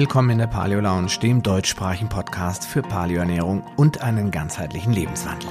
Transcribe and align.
Willkommen 0.00 0.30
in 0.30 0.38
der 0.38 0.46
Paleo 0.46 0.80
Lounge, 0.80 1.18
dem 1.22 1.42
deutschsprachigen 1.42 2.08
Podcast 2.08 2.64
für 2.64 2.80
Paleoernährung 2.80 3.62
und 3.76 4.00
einen 4.00 4.30
ganzheitlichen 4.30 4.94
Lebenswandel. 4.94 5.50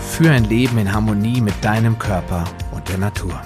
Für 0.00 0.30
ein 0.30 0.44
Leben 0.44 0.78
in 0.78 0.90
Harmonie 0.90 1.42
mit 1.42 1.62
deinem 1.62 1.98
Körper 1.98 2.44
und 2.70 2.88
der 2.88 2.96
Natur. 2.96 3.42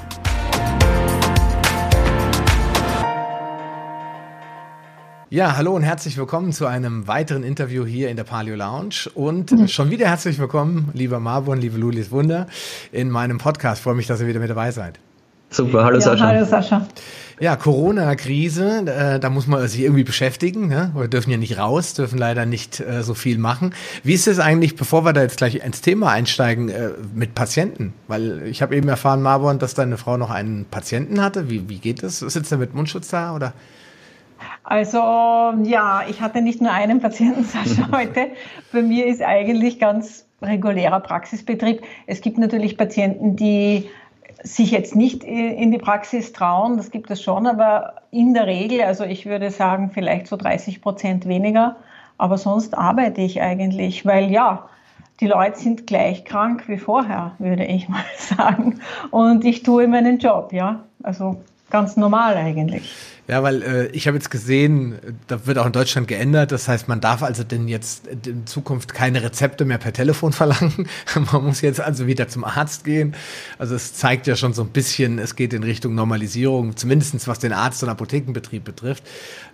Ja, 5.29 5.57
hallo 5.57 5.75
und 5.75 5.83
herzlich 5.83 6.17
willkommen 6.17 6.53
zu 6.53 6.67
einem 6.67 7.09
weiteren 7.09 7.43
Interview 7.43 7.85
hier 7.85 8.11
in 8.11 8.17
der 8.17 8.23
Paleo 8.23 8.55
Lounge. 8.55 9.11
Und 9.13 9.51
mhm. 9.51 9.67
schon 9.67 9.91
wieder 9.91 10.07
herzlich 10.07 10.39
willkommen, 10.39 10.91
lieber 10.93 11.19
Marvon, 11.19 11.61
liebe 11.61 11.79
Lulis 11.79 12.13
Wunder, 12.13 12.47
in 12.93 13.11
meinem 13.11 13.39
Podcast. 13.39 13.81
Ich 13.81 13.83
freue 13.83 13.97
mich, 13.97 14.07
dass 14.07 14.21
ihr 14.21 14.29
wieder 14.29 14.39
mit 14.39 14.51
dabei 14.51 14.71
seid. 14.71 15.01
Super, 15.57 15.85
hallo 15.85 15.97
ja, 15.97 16.03
Sascha. 16.03 16.27
Hallo 16.27 16.45
Sascha. 16.45 16.87
Ja, 17.41 17.57
Corona-Krise, 17.57 18.85
äh, 18.87 19.19
da 19.19 19.31
muss 19.31 19.47
man 19.47 19.67
sich 19.69 19.81
irgendwie 19.81 20.05
beschäftigen. 20.05 20.69
Ne? 20.69 20.93
Wir 20.95 21.09
dürfen 21.09 21.31
ja 21.31 21.39
nicht 21.39 21.59
raus, 21.59 21.95
dürfen 21.95 22.19
leider 22.19 22.45
nicht 22.45 22.81
äh, 22.81 23.03
so 23.03 23.15
viel 23.15 23.39
machen. 23.39 23.75
Wie 24.03 24.13
ist 24.13 24.27
es 24.27 24.39
eigentlich, 24.39 24.77
bevor 24.77 25.07
wir 25.07 25.15
da 25.15 25.23
jetzt 25.23 25.39
gleich 25.39 25.65
ins 25.65 25.81
Thema 25.81 26.11
einsteigen, 26.11 26.69
äh, 26.69 26.91
mit 27.15 27.35
Patienten? 27.35 27.95
Weil 28.07 28.43
ich 28.47 28.61
habe 28.61 28.77
eben 28.77 28.89
erfahren, 28.89 29.23
Marvon, 29.23 29.59
dass 29.59 29.73
deine 29.73 29.97
Frau 29.97 30.19
noch 30.19 30.31
einen 30.31 30.67
Patienten 30.67 31.23
hatte. 31.23 31.49
Wie, 31.49 31.67
wie 31.71 31.79
geht 31.79 32.03
das? 32.03 32.19
Sitzt 32.19 32.53
er 32.53 32.59
mit 32.59 32.75
Mundschutz 32.75 33.09
da 33.09 33.35
oder? 33.35 33.55
Also 34.63 34.99
ja, 34.99 36.03
ich 36.07 36.21
hatte 36.21 36.43
nicht 36.43 36.61
nur 36.61 36.73
einen 36.73 37.01
Patienten, 37.01 37.45
Sascha, 37.47 37.89
heute. 37.93 38.29
Bei 38.73 38.83
mir 38.83 39.07
ist 39.07 39.23
eigentlich 39.23 39.79
ganz 39.79 40.27
regulärer 40.43 41.01
Praxisbetrieb. 41.01 41.81
Es 42.07 42.21
gibt 42.21 42.37
natürlich 42.37 42.77
Patienten, 42.77 43.37
die 43.37 43.89
sich 44.47 44.71
jetzt 44.71 44.95
nicht 44.95 45.25
in 45.25 45.73
die 45.73 45.79
Praxis 45.79 46.33
trauen, 46.33 46.77
das 46.77 46.91
gibt 46.91 47.11
es 47.11 47.23
schon, 47.23 47.47
aber 47.47 47.95
in 48.11 48.33
der 48.33 48.47
Regel, 48.47 48.83
also 48.83 49.05
ich 49.05 49.27
würde 49.27 49.51
sagen, 49.51 49.91
vielleicht 49.93 50.29
so 50.29 50.37
30 50.37 50.81
Prozent 50.81 51.27
weniger, 51.27 51.77
aber 52.17 52.39
sonst 52.39 52.77
arbeite 52.77 53.21
ich 53.21 53.43
eigentlich, 53.43 54.07
weil 54.07 54.31
ja, 54.31 54.69
die 55.21 55.27
Leute 55.27 55.59
sind 55.59 55.87
gleich 55.87 56.25
krank 56.25 56.69
wie 56.69 56.79
vorher, 56.79 57.33
würde 57.39 57.65
ich 57.65 57.89
mal 57.91 58.05
sagen. 58.17 58.81
Und 59.11 59.45
ich 59.45 59.63
tue 59.63 59.89
meinen 59.89 60.19
Job, 60.19 60.53
ja. 60.53 60.85
Also 61.03 61.37
ganz 61.71 61.97
normal 61.97 62.37
eigentlich. 62.37 62.93
Ja, 63.29 63.43
weil 63.43 63.63
äh, 63.63 63.87
ich 63.89 64.07
habe 64.07 64.17
jetzt 64.17 64.31
gesehen, 64.31 64.99
da 65.27 65.47
wird 65.47 65.59
auch 65.59 65.67
in 65.67 65.73
Deutschland 65.73 66.07
geändert. 66.07 66.53
Das 66.53 66.69
heißt, 66.69 66.87
man 66.87 67.01
darf 67.01 67.25
also 67.25 67.43
denn 67.43 67.67
jetzt 67.67 68.07
in 68.07 68.47
Zukunft 68.47 68.95
keine 68.95 69.21
Rezepte 69.21 69.65
mehr 69.65 69.79
per 69.79 69.93
Telefon 69.93 70.33
verlangen. 70.33 70.89
man 71.33 71.45
muss 71.45 71.61
jetzt 71.61 71.81
also 71.81 72.07
wieder 72.07 72.29
zum 72.29 72.45
Arzt 72.45 72.85
gehen. 72.85 73.17
Also 73.59 73.75
es 73.75 73.95
zeigt 73.95 74.29
ja 74.29 74.37
schon 74.37 74.53
so 74.53 74.63
ein 74.63 74.69
bisschen, 74.69 75.19
es 75.19 75.35
geht 75.35 75.53
in 75.55 75.65
Richtung 75.65 75.97
Normalisierung, 75.97 76.77
zumindestens 76.77 77.27
was 77.27 77.41
den 77.41 77.53
Arzt- 77.53 77.83
und 77.83 77.89
Apothekenbetrieb 77.89 78.63
betrifft. 78.63 79.03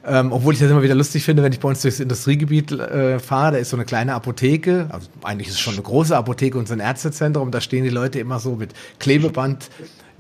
Ähm, 0.05 0.33
obwohl 0.33 0.53
ich 0.53 0.61
das 0.61 0.71
immer 0.71 0.83
wieder 0.83 0.95
lustig 0.95 1.25
finde, 1.25 1.43
wenn 1.43 1.53
ich 1.53 1.61
bei 1.61 1.69
uns 1.69 1.81
durchs 1.81 2.01
Industriegebiet 2.01 2.73
äh, 2.73 3.21
fahre, 3.21 3.53
da 3.53 3.59
ist 3.59 3.71
so 3.71 3.77
eine 3.77 3.87
kleine 3.87 4.15
Apotheke, 4.15 4.89
also 4.91 5.09
eigentlich 5.23 5.49
ist 5.49 5.55
es 5.55 5.61
schon 5.61 5.75
eine 5.75 5.83
große 5.83 6.15
Apotheke 6.15 6.59
und 6.59 6.69
so 6.69 6.75
ein 6.75 6.81
Ärztezentrum, 6.81 7.51
da 7.51 7.61
stehen 7.61 7.85
die 7.85 7.91
Leute 7.91 8.19
immer 8.19 8.39
so 8.39 8.57
mit 8.57 8.75
Klebeband 8.99 9.71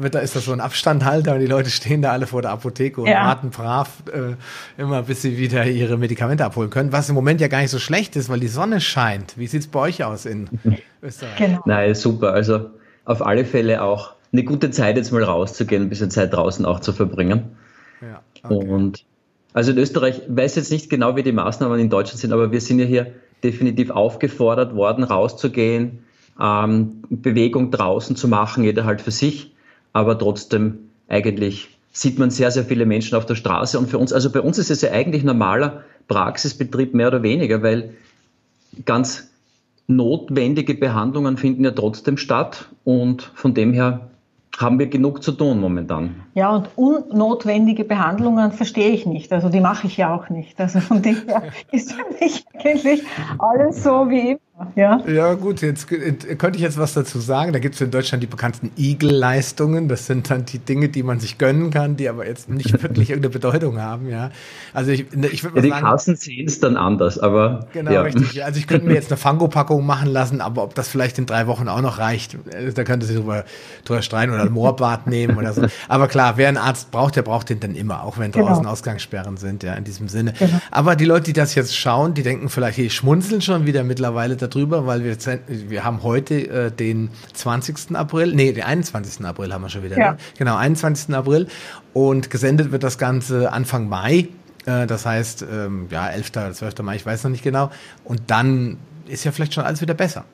wird, 0.02 0.14
da 0.14 0.20
ist 0.20 0.36
das 0.36 0.44
so 0.44 0.52
ein 0.52 0.60
Abstandhalter 0.60 1.34
und 1.34 1.40
die 1.40 1.46
Leute 1.46 1.70
stehen 1.70 2.02
da 2.02 2.12
alle 2.12 2.26
vor 2.26 2.42
der 2.42 2.50
Apotheke 2.50 3.00
und 3.00 3.08
ja. 3.08 3.24
warten 3.26 3.50
brav 3.50 4.02
äh, 4.12 4.34
immer, 4.80 5.02
bis 5.02 5.22
sie 5.22 5.38
wieder 5.38 5.66
ihre 5.66 5.96
Medikamente 5.96 6.44
abholen 6.44 6.70
können. 6.70 6.92
Was 6.92 7.08
im 7.08 7.14
Moment 7.14 7.40
ja 7.40 7.48
gar 7.48 7.60
nicht 7.60 7.70
so 7.70 7.78
schlecht 7.78 8.16
ist, 8.16 8.28
weil 8.28 8.40
die 8.40 8.48
Sonne 8.48 8.80
scheint. 8.80 9.38
Wie 9.38 9.46
sieht 9.46 9.62
es 9.62 9.66
bei 9.68 9.80
euch 9.80 10.04
aus 10.04 10.26
in 10.26 10.48
Österreich? 11.02 11.36
Genau. 11.36 11.60
Nein, 11.66 11.94
super. 11.94 12.32
Also 12.32 12.70
auf 13.04 13.24
alle 13.24 13.44
Fälle 13.44 13.82
auch 13.82 14.14
eine 14.32 14.44
gute 14.44 14.70
Zeit, 14.70 14.96
jetzt 14.96 15.12
mal 15.12 15.22
rauszugehen, 15.22 15.82
ein 15.82 15.88
bisschen 15.88 16.10
Zeit 16.10 16.32
draußen 16.32 16.64
auch 16.64 16.80
zu 16.80 16.92
verbringen. 16.92 17.56
Ja, 18.00 18.22
okay. 18.44 18.68
Und 18.68 19.04
also 19.52 19.72
in 19.72 19.78
Österreich, 19.78 20.22
ich 20.26 20.36
weiß 20.36 20.56
jetzt 20.56 20.72
nicht 20.72 20.88
genau, 20.88 21.16
wie 21.16 21.22
die 21.22 21.32
Maßnahmen 21.32 21.78
in 21.78 21.90
Deutschland 21.90 22.20
sind, 22.20 22.32
aber 22.32 22.52
wir 22.52 22.60
sind 22.60 22.78
ja 22.78 22.86
hier 22.86 23.12
definitiv 23.44 23.90
aufgefordert 23.90 24.74
worden, 24.74 25.04
rauszugehen, 25.04 26.04
ähm, 26.40 27.02
Bewegung 27.10 27.70
draußen 27.70 28.16
zu 28.16 28.28
machen, 28.28 28.64
jeder 28.64 28.84
halt 28.84 29.02
für 29.02 29.10
sich 29.10 29.52
aber 29.92 30.18
trotzdem 30.18 30.90
eigentlich 31.08 31.68
sieht 31.92 32.18
man 32.18 32.30
sehr, 32.30 32.50
sehr 32.50 32.64
viele 32.64 32.86
Menschen 32.86 33.16
auf 33.16 33.26
der 33.26 33.34
Straße. 33.34 33.78
Und 33.78 33.88
für 33.88 33.98
uns, 33.98 34.12
also 34.12 34.30
bei 34.30 34.40
uns 34.40 34.58
ist 34.58 34.70
es 34.70 34.80
ja 34.80 34.90
eigentlich 34.92 35.24
normaler 35.24 35.82
Praxisbetrieb 36.08 36.94
mehr 36.94 37.08
oder 37.08 37.22
weniger, 37.22 37.62
weil 37.62 37.94
ganz 38.86 39.30
notwendige 39.86 40.74
Behandlungen 40.74 41.36
finden 41.36 41.64
ja 41.64 41.70
trotzdem 41.70 42.16
statt. 42.16 42.68
Und 42.84 43.30
von 43.34 43.52
dem 43.52 43.74
her 43.74 44.08
haben 44.58 44.78
wir 44.78 44.86
genug 44.86 45.22
zu 45.22 45.32
tun 45.32 45.60
momentan. 45.60 46.14
Ja, 46.34 46.50
und 46.50 46.68
unnotwendige 46.76 47.84
Behandlungen 47.84 48.52
verstehe 48.52 48.90
ich 48.90 49.06
nicht. 49.06 49.32
Also 49.32 49.48
die 49.48 49.60
mache 49.60 49.86
ich 49.86 49.96
ja 49.96 50.14
auch 50.14 50.28
nicht. 50.28 50.60
Also 50.60 50.80
von 50.80 51.02
dem 51.02 51.16
her 51.26 51.42
ist 51.72 51.92
für 51.92 52.04
mich 52.20 52.44
eigentlich 52.54 53.02
alles 53.38 53.82
so 53.82 54.08
wie 54.08 54.32
immer. 54.32 54.40
Ja, 54.76 55.00
ja 55.06 55.34
gut, 55.34 55.62
jetzt 55.62 55.88
könnte 55.88 56.56
ich 56.56 56.60
jetzt 56.60 56.78
was 56.78 56.94
dazu 56.94 57.18
sagen. 57.18 57.52
Da 57.52 57.58
gibt 57.58 57.74
es 57.74 57.80
in 57.80 57.90
Deutschland 57.90 58.22
die 58.22 58.26
bekannten 58.26 58.70
Igel-Leistungen. 58.76 59.88
Das 59.88 60.06
sind 60.06 60.30
dann 60.30 60.44
die 60.44 60.58
Dinge, 60.58 60.88
die 60.88 61.02
man 61.02 61.20
sich 61.20 61.38
gönnen 61.38 61.70
kann, 61.70 61.96
die 61.96 62.08
aber 62.08 62.26
jetzt 62.26 62.48
nicht 62.48 62.72
wirklich 62.82 63.10
irgendeine 63.10 63.32
Bedeutung 63.32 63.80
haben. 63.80 64.08
Ja, 64.08 64.30
also 64.72 64.90
ich, 64.90 65.12
ne, 65.14 65.28
ich 65.28 65.44
würde 65.44 65.56
mal 65.56 65.60
ja, 65.60 65.62
die 65.62 65.70
sagen. 65.70 65.84
Die 65.84 65.90
Kassen 65.90 66.16
sehen 66.16 66.46
es 66.46 66.60
dann 66.60 66.76
anders, 66.76 67.18
aber. 67.18 67.66
Genau, 67.72 67.90
ja. 67.90 68.02
richtig. 68.02 68.44
Also 68.44 68.58
ich 68.58 68.66
könnte 68.66 68.86
mir 68.86 68.94
jetzt 68.94 69.10
eine 69.10 69.16
Fango-Packung 69.18 69.84
machen 69.84 70.08
lassen, 70.08 70.40
aber 70.40 70.62
ob 70.62 70.74
das 70.74 70.88
vielleicht 70.88 71.18
in 71.18 71.26
drei 71.26 71.46
Wochen 71.46 71.68
auch 71.68 71.80
noch 71.80 71.98
reicht, 71.98 72.34
äh, 72.50 72.72
da 72.72 72.84
könnte 72.84 73.06
sich 73.06 73.16
drüber, 73.16 73.44
drüber 73.84 74.02
streiten 74.02 74.32
oder 74.32 74.42
ein 74.42 74.52
Moorbad 74.52 75.06
nehmen 75.06 75.36
oder 75.36 75.52
so. 75.52 75.62
Aber 75.88 76.08
klar, 76.08 76.36
wer 76.36 76.48
einen 76.48 76.56
Arzt 76.56 76.90
braucht, 76.90 77.16
der 77.16 77.22
braucht 77.22 77.50
den 77.50 77.60
dann 77.60 77.74
immer, 77.74 78.02
auch 78.02 78.18
wenn 78.18 78.32
genau. 78.32 78.46
draußen 78.46 78.66
Ausgangssperren 78.66 79.36
sind, 79.36 79.62
ja, 79.62 79.74
in 79.74 79.84
diesem 79.84 80.08
Sinne. 80.08 80.32
Genau. 80.38 80.60
Aber 80.70 80.96
die 80.96 81.04
Leute, 81.04 81.24
die 81.24 81.32
das 81.32 81.54
jetzt 81.54 81.76
schauen, 81.76 82.14
die 82.14 82.22
denken 82.22 82.48
vielleicht, 82.48 82.76
hier 82.76 82.90
schmunzeln 82.90 83.40
schon 83.40 83.66
wieder 83.66 83.84
mittlerweile 83.84 84.36
darüber, 84.36 84.51
weil 84.54 85.04
wir, 85.04 85.16
wir 85.46 85.84
haben 85.84 86.02
heute 86.02 86.34
äh, 86.48 86.70
den 86.70 87.10
20. 87.32 87.96
April, 87.96 88.34
nee, 88.34 88.52
den 88.52 88.64
21. 88.64 89.24
April 89.24 89.52
haben 89.52 89.62
wir 89.62 89.68
schon 89.68 89.82
wieder. 89.82 89.98
Ja. 89.98 90.12
Ne? 90.12 90.18
Genau, 90.38 90.56
21. 90.56 91.14
April. 91.14 91.46
Und 91.92 92.30
gesendet 92.30 92.72
wird 92.72 92.82
das 92.82 92.98
Ganze 92.98 93.52
Anfang 93.52 93.88
Mai. 93.88 94.28
Äh, 94.66 94.86
das 94.86 95.06
heißt, 95.06 95.46
ähm, 95.50 95.88
ja, 95.90 96.08
11. 96.08 96.30
oder 96.30 96.52
12. 96.52 96.82
Mai, 96.82 96.96
ich 96.96 97.06
weiß 97.06 97.24
noch 97.24 97.30
nicht 97.30 97.44
genau. 97.44 97.70
Und 98.04 98.22
dann 98.28 98.78
ist 99.08 99.24
ja 99.24 99.32
vielleicht 99.32 99.54
schon 99.54 99.64
alles 99.64 99.80
wieder 99.80 99.94
besser. 99.94 100.24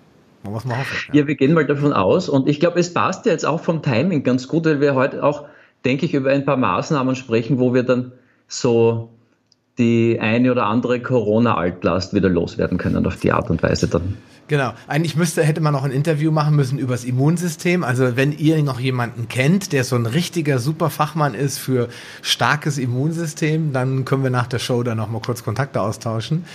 Man 0.45 0.53
muss 0.53 0.65
mal 0.65 0.79
hoffen. 0.79 0.97
Ja. 1.12 1.21
ja, 1.21 1.27
wir 1.27 1.35
gehen 1.35 1.53
mal 1.53 1.67
davon 1.67 1.93
aus. 1.93 2.29
Und 2.29 2.49
ich 2.49 2.61
glaube, 2.61 2.79
es 2.79 2.93
passt 2.93 3.27
ja 3.27 3.33
jetzt 3.33 3.45
auch 3.45 3.61
vom 3.61 3.83
Timing 3.83 4.23
ganz 4.23 4.49
gut, 4.49 4.65
weil 4.67 4.81
wir 4.81 4.95
heute 4.95 5.23
auch, 5.23 5.47
denke 5.85 6.06
ich, 6.06 6.15
über 6.15 6.31
ein 6.31 6.45
paar 6.45 6.56
Maßnahmen 6.56 7.17
sprechen, 7.17 7.59
wo 7.59 7.75
wir 7.75 7.83
dann 7.83 8.12
so 8.47 9.11
die 9.78 10.19
eine 10.21 10.50
oder 10.50 10.66
andere 10.66 11.00
Corona-Altlast 11.00 12.15
wieder 12.15 12.28
loswerden 12.28 12.78
können 12.78 13.06
auf 13.06 13.16
die 13.16 13.33
Art 13.33 13.50
und 13.50 13.62
Weise 13.62 13.89
dann. 13.89 14.19
Genau. 14.49 14.73
Eigentlich 14.87 15.15
müsste, 15.15 15.43
hätte 15.45 15.61
man 15.61 15.75
noch 15.75 15.85
ein 15.85 15.91
Interview 15.91 16.31
machen 16.31 16.57
müssen 16.57 16.79
über 16.79 16.95
das 16.95 17.05
Immunsystem. 17.05 17.85
Also 17.85 18.17
wenn 18.17 18.33
ihr 18.33 18.63
noch 18.63 18.81
jemanden 18.81 19.29
kennt, 19.29 19.73
der 19.73 19.85
so 19.85 19.95
ein 19.97 20.07
richtiger 20.07 20.59
Superfachmann 20.59 21.35
ist 21.35 21.59
für 21.59 21.89
starkes 22.23 22.79
Immunsystem, 22.79 23.73
dann 23.75 24.07
können 24.07 24.23
wir 24.23 24.31
nach 24.31 24.47
der 24.47 24.59
Show 24.59 24.83
da 24.83 24.95
noch 24.95 25.11
mal 25.11 25.21
kurz 25.21 25.45
Kontakte 25.45 25.83
austauschen. 25.83 26.47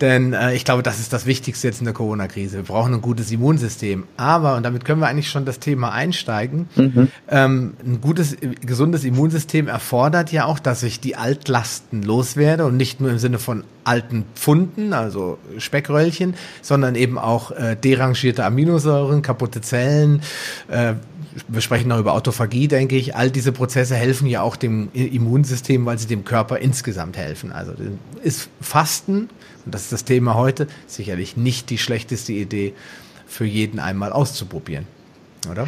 Denn 0.00 0.32
äh, 0.32 0.54
ich 0.54 0.64
glaube, 0.64 0.82
das 0.82 0.98
ist 0.98 1.12
das 1.12 1.26
Wichtigste 1.26 1.68
jetzt 1.68 1.80
in 1.80 1.84
der 1.84 1.94
Corona-Krise. 1.94 2.56
Wir 2.56 2.62
brauchen 2.64 2.94
ein 2.94 3.02
gutes 3.02 3.30
Immunsystem. 3.30 4.04
Aber, 4.16 4.56
und 4.56 4.62
damit 4.62 4.84
können 4.86 5.00
wir 5.00 5.08
eigentlich 5.08 5.30
schon 5.30 5.44
das 5.44 5.58
Thema 5.58 5.92
einsteigen, 5.92 6.68
mhm. 6.74 7.08
ähm, 7.28 7.74
ein 7.84 8.00
gutes, 8.00 8.36
gesundes 8.64 9.04
Immunsystem 9.04 9.68
erfordert 9.68 10.32
ja 10.32 10.46
auch, 10.46 10.58
dass 10.58 10.82
ich 10.82 11.00
die 11.00 11.16
Altlasten 11.16 12.02
loswerde 12.02 12.64
und 12.64 12.78
nicht 12.78 13.00
nur 13.00 13.10
im 13.10 13.18
Sinne 13.18 13.38
von 13.38 13.64
alten 13.84 14.24
Pfunden, 14.34 14.92
also 14.92 15.38
Speckröllchen, 15.58 16.34
sondern 16.62 16.94
eben 16.94 17.18
auch 17.18 17.41
äh, 17.50 17.76
derangierte 17.76 18.44
Aminosäuren, 18.44 19.22
kaputte 19.22 19.60
Zellen. 19.60 20.22
Äh, 20.68 20.94
wir 21.48 21.60
sprechen 21.60 21.88
noch 21.88 21.98
über 21.98 22.12
Autophagie, 22.12 22.68
denke 22.68 22.96
ich. 22.96 23.16
All 23.16 23.30
diese 23.30 23.52
Prozesse 23.52 23.94
helfen 23.94 24.26
ja 24.26 24.42
auch 24.42 24.56
dem 24.56 24.90
Immunsystem, 24.92 25.86
weil 25.86 25.98
sie 25.98 26.06
dem 26.06 26.24
Körper 26.24 26.58
insgesamt 26.58 27.16
helfen. 27.16 27.52
Also 27.52 27.72
ist 28.22 28.50
Fasten, 28.60 29.28
und 29.64 29.74
das 29.74 29.84
ist 29.84 29.92
das 29.92 30.04
Thema 30.04 30.34
heute, 30.34 30.66
sicherlich 30.86 31.36
nicht 31.36 31.70
die 31.70 31.78
schlechteste 31.78 32.32
Idee 32.32 32.74
für 33.26 33.46
jeden 33.46 33.78
einmal 33.78 34.12
auszuprobieren, 34.12 34.86
oder? 35.50 35.66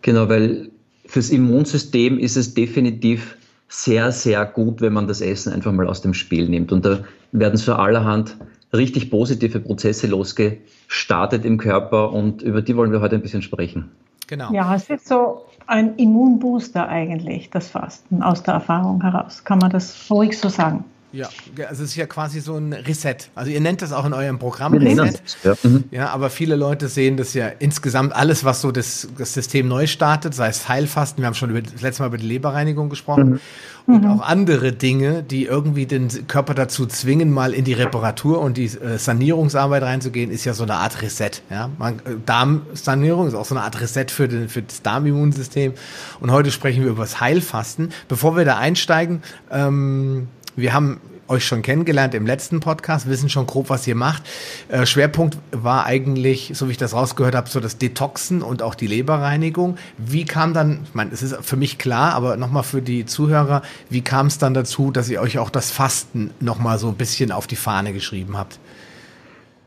Genau, 0.00 0.28
weil 0.28 0.70
fürs 1.04 1.30
Immunsystem 1.30 2.18
ist 2.18 2.36
es 2.36 2.54
definitiv 2.54 3.36
sehr, 3.68 4.12
sehr 4.12 4.46
gut, 4.46 4.80
wenn 4.80 4.94
man 4.94 5.06
das 5.06 5.20
Essen 5.20 5.52
einfach 5.52 5.72
mal 5.72 5.86
aus 5.86 6.00
dem 6.00 6.14
Spiel 6.14 6.48
nimmt. 6.48 6.72
Und 6.72 6.84
da 6.84 7.04
werden 7.32 7.56
so 7.56 7.74
allerhand 7.74 8.36
richtig 8.72 9.10
positive 9.10 9.60
Prozesse 9.60 10.06
losgestartet 10.06 11.44
im 11.44 11.58
Körper 11.58 12.12
und 12.12 12.42
über 12.42 12.62
die 12.62 12.76
wollen 12.76 12.92
wir 12.92 13.00
heute 13.00 13.16
ein 13.16 13.22
bisschen 13.22 13.42
sprechen. 13.42 13.90
Genau. 14.26 14.52
Ja, 14.52 14.74
es 14.74 14.90
ist 14.90 15.08
so 15.08 15.46
ein 15.66 15.96
Immunbooster 15.96 16.86
eigentlich, 16.88 17.50
das 17.50 17.68
Fasten 17.68 18.22
aus 18.22 18.42
der 18.42 18.54
Erfahrung 18.54 19.02
heraus. 19.02 19.44
Kann 19.44 19.58
man 19.58 19.70
das 19.70 20.10
ruhig 20.10 20.38
so 20.38 20.48
sagen? 20.48 20.84
Ja, 21.10 21.28
also 21.68 21.84
es 21.84 21.90
ist 21.90 21.96
ja 21.96 22.06
quasi 22.06 22.40
so 22.40 22.56
ein 22.56 22.72
Reset. 22.74 23.16
Also 23.34 23.50
ihr 23.50 23.60
nennt 23.60 23.80
das 23.80 23.92
auch 23.92 24.04
in 24.04 24.12
eurem 24.12 24.38
Programm 24.38 24.74
Reset. 24.74 25.20
Ja. 25.42 25.54
Mhm. 25.62 25.84
ja, 25.90 26.08
aber 26.10 26.28
viele 26.28 26.54
Leute 26.54 26.88
sehen 26.88 27.16
das 27.16 27.32
ja 27.32 27.48
insgesamt 27.48 28.14
alles, 28.14 28.44
was 28.44 28.60
so 28.60 28.72
das, 28.72 29.08
das 29.16 29.32
System 29.32 29.68
neu 29.68 29.86
startet, 29.86 30.34
sei 30.34 30.48
es 30.48 30.68
Heilfasten, 30.68 31.22
wir 31.22 31.26
haben 31.26 31.34
schon 31.34 31.50
über, 31.50 31.62
das 31.62 31.80
letzte 31.80 32.02
Mal 32.02 32.08
über 32.08 32.18
die 32.18 32.26
Leberreinigung 32.26 32.90
gesprochen 32.90 33.40
mhm. 33.86 33.94
und 33.94 34.04
mhm. 34.04 34.10
auch 34.10 34.20
andere 34.20 34.72
Dinge, 34.72 35.22
die 35.22 35.46
irgendwie 35.46 35.86
den 35.86 36.26
Körper 36.26 36.52
dazu 36.52 36.84
zwingen, 36.84 37.30
mal 37.32 37.54
in 37.54 37.64
die 37.64 37.72
Reparatur 37.72 38.40
und 38.40 38.58
die 38.58 38.66
äh, 38.66 38.98
Sanierungsarbeit 38.98 39.82
reinzugehen, 39.82 40.30
ist 40.30 40.44
ja 40.44 40.52
so 40.52 40.64
eine 40.64 40.74
Art 40.74 41.00
Reset. 41.00 41.30
Ja, 41.48 41.70
Man, 41.78 42.00
äh, 42.00 42.16
Darmsanierung 42.26 43.28
ist 43.28 43.34
auch 43.34 43.46
so 43.46 43.54
eine 43.54 43.64
Art 43.64 43.80
Reset 43.80 44.06
für, 44.08 44.28
den, 44.28 44.50
für 44.50 44.60
das 44.60 44.82
Darmimmunsystem. 44.82 45.72
Und 46.20 46.32
heute 46.32 46.50
sprechen 46.50 46.82
wir 46.82 46.90
über 46.90 47.02
das 47.02 47.18
Heilfasten. 47.20 47.92
Bevor 48.08 48.36
wir 48.36 48.44
da 48.44 48.58
einsteigen, 48.58 49.22
ähm, 49.50 50.28
wir 50.58 50.74
haben 50.74 51.00
euch 51.28 51.44
schon 51.44 51.62
kennengelernt 51.62 52.14
im 52.14 52.26
letzten 52.26 52.60
Podcast, 52.60 53.08
wissen 53.08 53.28
schon 53.28 53.46
grob, 53.46 53.68
was 53.68 53.86
ihr 53.86 53.94
macht. 53.94 54.22
Äh, 54.68 54.86
Schwerpunkt 54.86 55.36
war 55.52 55.84
eigentlich, 55.84 56.52
so 56.54 56.68
wie 56.68 56.72
ich 56.72 56.78
das 56.78 56.94
rausgehört 56.94 57.34
habe, 57.34 57.48
so 57.48 57.60
das 57.60 57.76
Detoxen 57.78 58.42
und 58.42 58.62
auch 58.62 58.74
die 58.74 58.86
Leberreinigung. 58.86 59.76
Wie 59.98 60.24
kam 60.24 60.54
dann, 60.54 60.80
ich 60.84 60.94
meine, 60.94 61.10
es 61.12 61.22
ist 61.22 61.36
für 61.42 61.56
mich 61.56 61.78
klar, 61.78 62.14
aber 62.14 62.36
nochmal 62.36 62.62
für 62.62 62.80
die 62.80 63.04
Zuhörer, 63.04 63.62
wie 63.90 64.00
kam 64.00 64.26
es 64.26 64.38
dann 64.38 64.54
dazu, 64.54 64.90
dass 64.90 65.08
ihr 65.10 65.20
euch 65.20 65.38
auch 65.38 65.50
das 65.50 65.70
Fasten 65.70 66.30
nochmal 66.40 66.78
so 66.78 66.88
ein 66.88 66.94
bisschen 66.94 67.30
auf 67.30 67.46
die 67.46 67.56
Fahne 67.56 67.92
geschrieben 67.92 68.36
habt? 68.36 68.58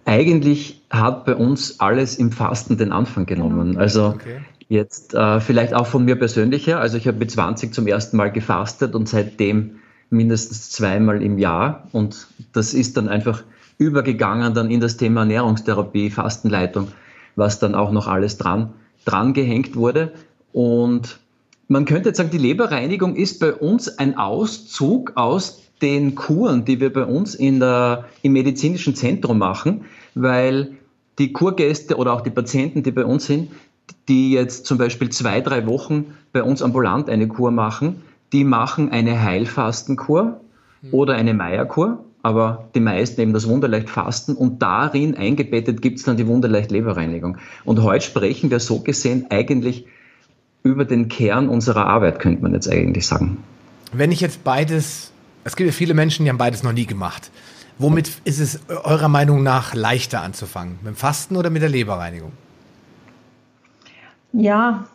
Eigentlich 0.06 0.82
hat 0.90 1.26
bei 1.26 1.36
uns 1.36 1.80
alles 1.80 2.16
im 2.16 2.32
Fasten 2.32 2.78
den 2.78 2.92
Anfang 2.92 3.28
genommen. 3.28 3.78
Also 3.78 4.08
okay. 4.08 4.40
jetzt 4.68 5.14
äh, 5.14 5.40
vielleicht 5.40 5.76
auch 5.76 5.86
von 5.86 6.06
mir 6.06 6.16
persönlich 6.16 6.66
her. 6.66 6.80
Also 6.80 6.98
ich 6.98 7.08
habe 7.08 7.20
mit 7.20 7.30
20 7.30 7.72
zum 7.72 7.86
ersten 7.86 8.18
Mal 8.18 8.32
gefastet 8.32 8.96
und 8.96 9.08
seitdem 9.08 9.76
mindestens 10.12 10.69
zweimal 10.69 11.24
im 11.24 11.40
Jahr. 11.40 11.88
Und 11.92 12.28
das 12.54 12.74
ist 12.75 12.98
dann 12.98 13.10
einfach 13.10 13.44
übergegangen 13.80 14.54
dann 14.54 14.69
in 14.69 14.80
das 14.80 14.98
Thema 14.98 15.22
Ernährungstherapie, 15.22 16.12
Fastenleitung, 16.12 16.90
was 17.36 17.58
dann 17.58 17.74
auch 17.74 17.92
noch 17.92 18.08
alles 18.08 18.38
dran, 18.38 18.74
dran 19.06 19.34
gehängt 19.34 19.75
wurde. 19.75 20.12
Und 20.54 21.19
man 21.68 21.86
könnte 21.86 22.10
jetzt 22.10 22.18
sagen, 22.18 22.30
die 22.30 22.38
Leberreinigung 22.38 23.16
ist 23.16 23.40
bei 23.40 23.54
uns 23.54 23.98
ein 23.98 24.18
Auszug 24.18 25.13
aus 25.16 25.63
den 25.81 26.13
Kuren, 26.13 26.66
die 26.66 26.80
wir 26.80 26.94
bei 26.94 27.06
uns 27.06 27.34
in 27.34 27.60
der, 27.60 28.06
im 28.22 28.34
medizinischen 28.34 28.94
Zentrum 28.94 29.40
machen, 29.40 29.86
weil 30.13 30.74
die 31.18 31.34
Kurgäste 31.34 31.96
oder 31.96 32.13
auch 32.13 32.22
die 32.22 32.30
Patienten, 32.30 32.84
die 32.84 32.92
bei 32.92 33.06
uns 33.06 33.25
sind, 33.25 33.52
die 34.08 34.31
jetzt 34.31 34.66
zum 34.66 34.78
Beispiel 34.78 35.10
zwei, 35.10 35.42
drei 35.42 35.66
Wochen 35.66 36.13
bei 36.34 36.44
uns 36.44 36.62
ambulant 36.62 37.10
eine 37.10 37.28
Kur 37.28 37.52
machen, 37.52 38.02
die 38.33 38.44
machen 38.44 38.92
eine 38.92 39.22
Heilfastenkur 39.22 40.42
mhm. 40.81 40.94
oder 40.94 41.16
eine 41.16 41.33
Meierkur, 41.33 42.04
aber 42.24 42.69
die 42.75 42.80
meisten 42.80 43.19
eben 43.22 43.33
das 43.33 43.48
Wunderleicht 43.48 43.89
Fasten 43.89 44.36
und 44.36 44.62
darin 44.62 45.16
eingebettet 45.16 45.81
gibt 45.81 46.00
es 46.00 46.06
dann 46.06 46.18
die 46.18 46.28
Wunderleicht 46.28 46.72
Leberreinigung. 46.72 47.38
Und 47.66 47.81
heute 47.81 48.06
sprechen 48.06 48.51
wir 48.51 48.60
so 48.60 48.80
gesehen 48.80 49.28
eigentlich 49.30 49.86
über 50.63 50.86
den 50.86 51.07
Kern 51.07 51.50
unserer 51.50 51.88
Arbeit, 51.88 52.19
könnte 52.19 52.44
man 52.44 52.54
jetzt 52.54 52.69
eigentlich 52.69 53.07
sagen. 53.07 53.44
Wenn 53.92 54.12
ich 54.12 54.22
jetzt 54.22 54.44
beides, 54.44 55.12
es 55.44 55.56
gibt 55.56 55.68
ja 55.68 55.74
viele 55.74 55.95
Menschen, 55.95 56.24
die 56.24 56.30
haben 56.30 56.38
beides 56.38 56.63
noch 56.63 56.74
nie 56.74 56.86
gemacht. 56.86 57.31
Womit 57.80 58.22
ist 58.25 58.39
es 58.39 58.60
eurer 58.69 59.10
Meinung 59.10 59.42
nach 59.42 59.74
leichter 59.74 60.22
anzufangen? 60.22 60.77
Mit 60.84 60.94
dem 60.94 60.95
Fasten 60.95 61.36
oder 61.36 61.50
mit 61.50 61.63
der 61.63 61.69
Leberreinigung? 61.69 62.31
Ja, 64.34 64.86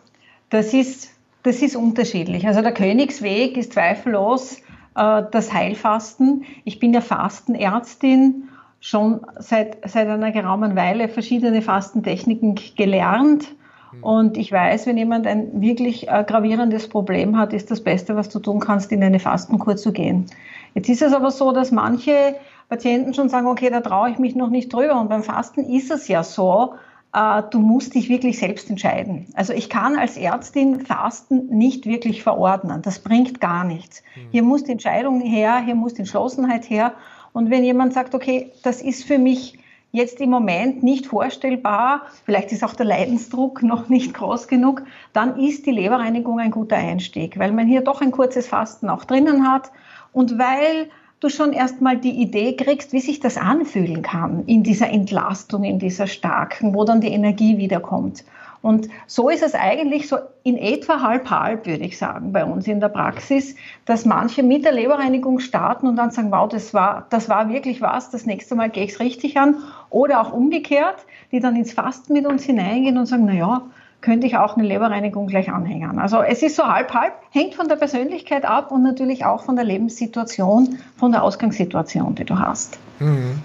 das 0.49 0.73
ist 0.73 1.09
das 1.47 1.61
ist 1.61 1.75
unterschiedlich. 1.75 2.45
Also 2.45 2.61
der 2.61 2.73
Königsweg 2.73 3.57
ist 3.57 3.73
zweifellos 3.73 4.57
äh, 4.95 5.23
das 5.31 5.53
Heilfasten. 5.53 6.43
Ich 6.65 6.79
bin 6.79 6.93
ja 6.93 7.01
Fastenärztin, 7.01 8.49
schon 8.79 9.21
seit, 9.39 9.77
seit 9.89 10.07
einer 10.07 10.31
geraumen 10.31 10.75
Weile 10.75 11.07
verschiedene 11.07 11.61
Fastentechniken 11.61 12.59
gelernt. 12.75 13.55
Hm. 13.91 14.03
Und 14.03 14.37
ich 14.37 14.51
weiß, 14.51 14.87
wenn 14.87 14.97
jemand 14.97 15.25
ein 15.25 15.61
wirklich 15.61 16.09
äh, 16.09 16.25
gravierendes 16.27 16.89
Problem 16.89 17.37
hat, 17.37 17.53
ist 17.53 17.71
das 17.71 17.81
Beste, 17.81 18.17
was 18.17 18.27
du 18.27 18.39
tun 18.39 18.59
kannst, 18.59 18.91
in 18.91 19.01
eine 19.01 19.19
Fastenkur 19.19 19.77
zu 19.77 19.93
gehen. 19.93 20.25
Jetzt 20.73 20.89
ist 20.89 21.01
es 21.01 21.13
aber 21.13 21.31
so, 21.31 21.53
dass 21.53 21.71
manche 21.71 22.35
Patienten 22.67 23.13
schon 23.13 23.29
sagen, 23.29 23.47
okay, 23.47 23.69
da 23.69 23.79
traue 23.79 24.09
ich 24.09 24.19
mich 24.19 24.35
noch 24.35 24.49
nicht 24.49 24.73
drüber. 24.73 24.99
Und 24.99 25.07
beim 25.07 25.23
Fasten 25.23 25.61
ist 25.61 25.91
es 25.91 26.09
ja 26.09 26.23
so, 26.23 26.73
du 27.13 27.59
musst 27.59 27.95
dich 27.95 28.09
wirklich 28.09 28.37
selbst 28.37 28.69
entscheiden. 28.69 29.27
Also 29.33 29.53
ich 29.53 29.69
kann 29.69 29.97
als 29.97 30.17
Ärztin 30.17 30.81
Fasten 30.81 31.47
nicht 31.47 31.85
wirklich 31.85 32.21
verordnen. 32.21 32.81
Das 32.83 32.99
bringt 32.99 33.41
gar 33.41 33.63
nichts. 33.63 34.03
Hm. 34.13 34.23
Hier 34.31 34.43
muss 34.43 34.65
die 34.65 34.73
Entscheidung 34.73 35.21
her, 35.21 35.59
hier 35.59 35.75
muss 35.75 35.95
die 35.95 35.99
Entschlossenheit 35.99 36.69
her. 36.69 36.93
Und 37.33 37.49
wenn 37.49 37.63
jemand 37.63 37.93
sagt, 37.93 38.13
okay, 38.13 38.51
das 38.63 38.81
ist 38.81 39.03
für 39.03 39.17
mich 39.17 39.57
jetzt 39.91 40.19
im 40.21 40.29
Moment 40.29 40.83
nicht 40.83 41.07
vorstellbar, 41.07 42.03
vielleicht 42.25 42.51
ist 42.51 42.63
auch 42.63 42.75
der 42.75 42.85
Leidensdruck 42.85 43.63
noch 43.63 43.89
nicht 43.89 44.13
groß 44.13 44.47
genug, 44.47 44.83
dann 45.13 45.39
ist 45.39 45.65
die 45.65 45.71
Leberreinigung 45.71 46.39
ein 46.39 46.51
guter 46.51 46.75
Einstieg, 46.75 47.39
weil 47.39 47.51
man 47.51 47.67
hier 47.67 47.81
doch 47.81 48.01
ein 48.01 48.11
kurzes 48.11 48.47
Fasten 48.47 48.89
auch 48.89 49.05
drinnen 49.05 49.49
hat 49.49 49.71
und 50.13 50.37
weil 50.37 50.89
du 51.19 51.29
schon 51.29 51.53
erstmal 51.53 51.97
die 51.97 52.21
Idee 52.21 52.55
kriegst, 52.55 52.93
wie 52.93 52.99
sich 52.99 53.19
das 53.19 53.37
anfühlen 53.37 54.01
kann 54.01 54.45
in 54.45 54.63
dieser 54.63 54.89
Entlastung, 54.89 55.63
in 55.63 55.79
dieser 55.79 56.07
starken, 56.07 56.73
wo 56.73 56.83
dann 56.83 57.01
die 57.01 57.07
Energie 57.11 57.57
wiederkommt. 57.57 58.23
Und 58.61 58.89
so 59.05 59.29
ist 59.29 59.43
es 59.43 59.53
eigentlich 59.53 60.07
so 60.07 60.17
in 60.43 60.57
etwa 60.57 61.01
halb 61.01 61.29
halb, 61.29 61.67
würde 61.67 61.85
ich 61.85 61.97
sagen, 61.97 62.33
bei 62.33 62.43
uns 62.43 62.67
in 62.67 62.79
der 62.79 62.89
Praxis, 62.89 63.55
dass 63.85 64.03
manche 64.03 64.43
mit 64.43 64.65
der 64.65 64.71
Leberreinigung 64.71 65.39
starten 65.39 65.87
und 65.87 65.95
dann 65.95 66.11
sagen, 66.11 66.31
wow, 66.31 66.49
das 66.49 66.73
war, 66.73 67.05
das 67.09 67.29
war 67.29 67.49
wirklich 67.49 67.81
was, 67.81 68.09
das 68.09 68.25
nächste 68.25 68.55
Mal 68.55 68.69
gehe 68.69 68.83
ich 68.83 68.93
es 68.93 68.99
richtig 68.99 69.37
an. 69.37 69.55
Oder 69.89 70.21
auch 70.21 70.33
umgekehrt, 70.33 71.05
die 71.31 71.39
dann 71.39 71.55
ins 71.55 71.73
Fasten 71.73 72.13
mit 72.13 72.25
uns 72.25 72.43
hineingehen 72.43 72.97
und 72.97 73.05
sagen, 73.05 73.25
na 73.25 73.33
ja, 73.33 73.61
könnte 74.01 74.27
ich 74.27 74.37
auch 74.37 74.55
eine 74.55 74.67
Leberreinigung 74.67 75.27
gleich 75.27 75.49
anhängen. 75.49 75.99
Also 75.99 76.21
es 76.21 76.43
ist 76.43 76.55
so 76.55 76.63
halb-halb, 76.63 77.13
hängt 77.31 77.55
von 77.55 77.67
der 77.67 77.75
Persönlichkeit 77.75 78.45
ab 78.45 78.71
und 78.71 78.83
natürlich 78.83 79.25
auch 79.25 79.43
von 79.43 79.55
der 79.55 79.65
Lebenssituation, 79.65 80.79
von 80.97 81.11
der 81.11 81.23
Ausgangssituation, 81.23 82.15
die 82.15 82.25
du 82.25 82.37
hast. 82.39 82.77
Mhm. 82.99 83.41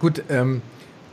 Gut, 0.00 0.22
ähm, 0.30 0.62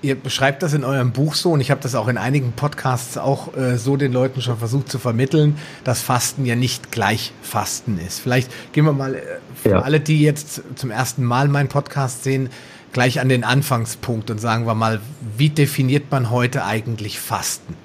ihr 0.02 0.16
beschreibt 0.16 0.64
das 0.64 0.74
in 0.74 0.84
eurem 0.84 1.12
Buch 1.12 1.36
so 1.36 1.52
und 1.52 1.62
ich 1.62 1.72
habe 1.72 1.82
das 1.82 1.96
auch 1.96 2.08
in 2.08 2.18
einigen 2.18 2.54
Podcasts 2.54 3.18
auch 3.18 3.56
äh, 3.58 3.78
so 3.78 3.98
den 3.98 4.14
Leuten 4.14 4.42
schon 4.42 4.58
versucht 4.58 4.90
zu 4.90 5.00
vermitteln, 5.00 5.58
dass 5.84 6.02
Fasten 6.02 6.46
ja 6.46 6.56
nicht 6.56 6.92
gleich 6.92 7.34
Fasten 7.42 8.00
ist. 8.00 8.20
Vielleicht 8.20 8.52
gehen 8.74 8.86
wir 8.86 8.94
mal 8.94 9.16
äh, 9.16 9.22
für 9.56 9.72
ja. 9.72 9.82
alle, 9.82 10.00
die 10.00 10.22
jetzt 10.22 10.62
zum 10.76 10.92
ersten 10.92 11.24
Mal 11.24 11.50
meinen 11.50 11.68
Podcast 11.68 12.24
sehen, 12.24 12.50
gleich 12.94 13.20
an 13.20 13.28
den 13.28 13.44
Anfangspunkt 13.44 14.32
und 14.32 14.40
sagen 14.40 14.66
wir 14.66 14.76
mal, 14.76 15.02
wie 15.38 15.50
definiert 15.50 16.10
man 16.10 16.32
heute 16.32 16.64
eigentlich 16.64 17.20
Fasten? 17.20 17.76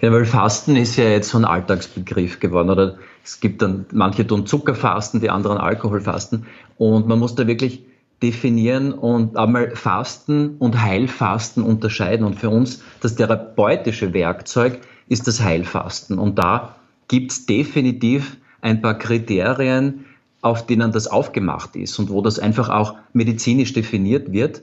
Ja, 0.00 0.12
weil 0.12 0.24
Fasten 0.24 0.76
ist 0.76 0.96
ja 0.96 1.04
jetzt 1.04 1.30
so 1.30 1.38
ein 1.38 1.44
Alltagsbegriff 1.44 2.40
geworden. 2.40 2.70
Oder 2.70 2.96
es 3.24 3.40
gibt 3.40 3.62
dann, 3.62 3.86
manche 3.92 4.26
tun 4.26 4.46
Zuckerfasten, 4.46 5.20
die 5.20 5.30
anderen 5.30 5.58
Alkoholfasten. 5.58 6.46
Und 6.78 7.06
man 7.06 7.18
muss 7.18 7.34
da 7.34 7.46
wirklich 7.46 7.84
definieren 8.22 8.92
und 8.92 9.36
einmal 9.36 9.70
Fasten 9.76 10.56
und 10.58 10.80
Heilfasten 10.80 11.62
unterscheiden. 11.62 12.26
Und 12.26 12.38
für 12.38 12.50
uns 12.50 12.82
das 13.00 13.16
therapeutische 13.16 14.12
Werkzeug 14.12 14.80
ist 15.08 15.26
das 15.26 15.42
Heilfasten. 15.42 16.18
Und 16.18 16.38
da 16.38 16.76
gibt 17.08 17.32
es 17.32 17.46
definitiv 17.46 18.36
ein 18.60 18.80
paar 18.80 18.98
Kriterien, 18.98 20.06
auf 20.40 20.66
denen 20.66 20.92
das 20.92 21.06
aufgemacht 21.06 21.76
ist 21.76 21.98
und 21.98 22.10
wo 22.10 22.20
das 22.20 22.38
einfach 22.38 22.68
auch 22.68 22.96
medizinisch 23.12 23.72
definiert 23.72 24.32
wird. 24.32 24.62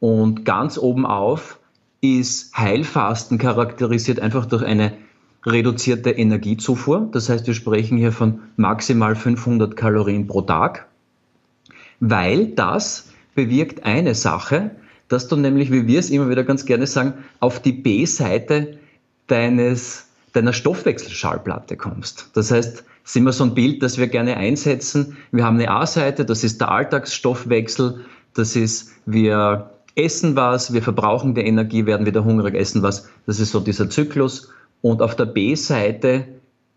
Und 0.00 0.44
ganz 0.44 0.78
oben 0.78 1.06
auf 1.06 1.58
ist 2.00 2.56
Heilfasten 2.56 3.38
charakterisiert 3.38 4.20
einfach 4.20 4.46
durch 4.46 4.62
eine 4.64 4.92
reduzierte 5.44 6.10
Energiezufuhr. 6.10 7.08
Das 7.12 7.28
heißt, 7.28 7.46
wir 7.46 7.54
sprechen 7.54 7.98
hier 7.98 8.12
von 8.12 8.40
maximal 8.56 9.16
500 9.16 9.76
Kalorien 9.76 10.26
pro 10.26 10.42
Tag, 10.42 10.86
weil 12.00 12.48
das 12.48 13.10
bewirkt 13.34 13.84
eine 13.84 14.14
Sache, 14.14 14.72
dass 15.08 15.28
du 15.28 15.36
nämlich, 15.36 15.72
wie 15.72 15.86
wir 15.86 15.98
es 15.98 16.10
immer 16.10 16.28
wieder 16.28 16.44
ganz 16.44 16.66
gerne 16.66 16.86
sagen, 16.86 17.14
auf 17.40 17.60
die 17.60 17.72
B-Seite 17.72 18.78
deines, 19.26 20.08
deiner 20.32 20.52
Stoffwechselschallplatte 20.52 21.76
kommst. 21.76 22.30
Das 22.34 22.50
heißt, 22.50 22.84
es 23.04 23.10
ist 23.10 23.16
immer 23.16 23.32
so 23.32 23.44
ein 23.44 23.54
Bild, 23.54 23.82
das 23.82 23.96
wir 23.96 24.08
gerne 24.08 24.36
einsetzen. 24.36 25.16
Wir 25.32 25.44
haben 25.44 25.56
eine 25.56 25.70
A-Seite, 25.70 26.26
das 26.26 26.44
ist 26.44 26.60
der 26.60 26.70
Alltagsstoffwechsel, 26.70 28.04
das 28.34 28.54
ist, 28.54 28.92
wir 29.06 29.70
essen 29.98 30.36
was, 30.36 30.72
wir 30.72 30.82
verbrauchen 30.82 31.34
die 31.34 31.42
Energie, 31.42 31.86
werden 31.86 32.06
wieder 32.06 32.24
hungrig, 32.24 32.54
essen 32.54 32.82
was. 32.82 33.08
Das 33.26 33.40
ist 33.40 33.50
so 33.50 33.60
dieser 33.60 33.90
Zyklus. 33.90 34.50
Und 34.80 35.02
auf 35.02 35.16
der 35.16 35.26
B-Seite 35.26 36.26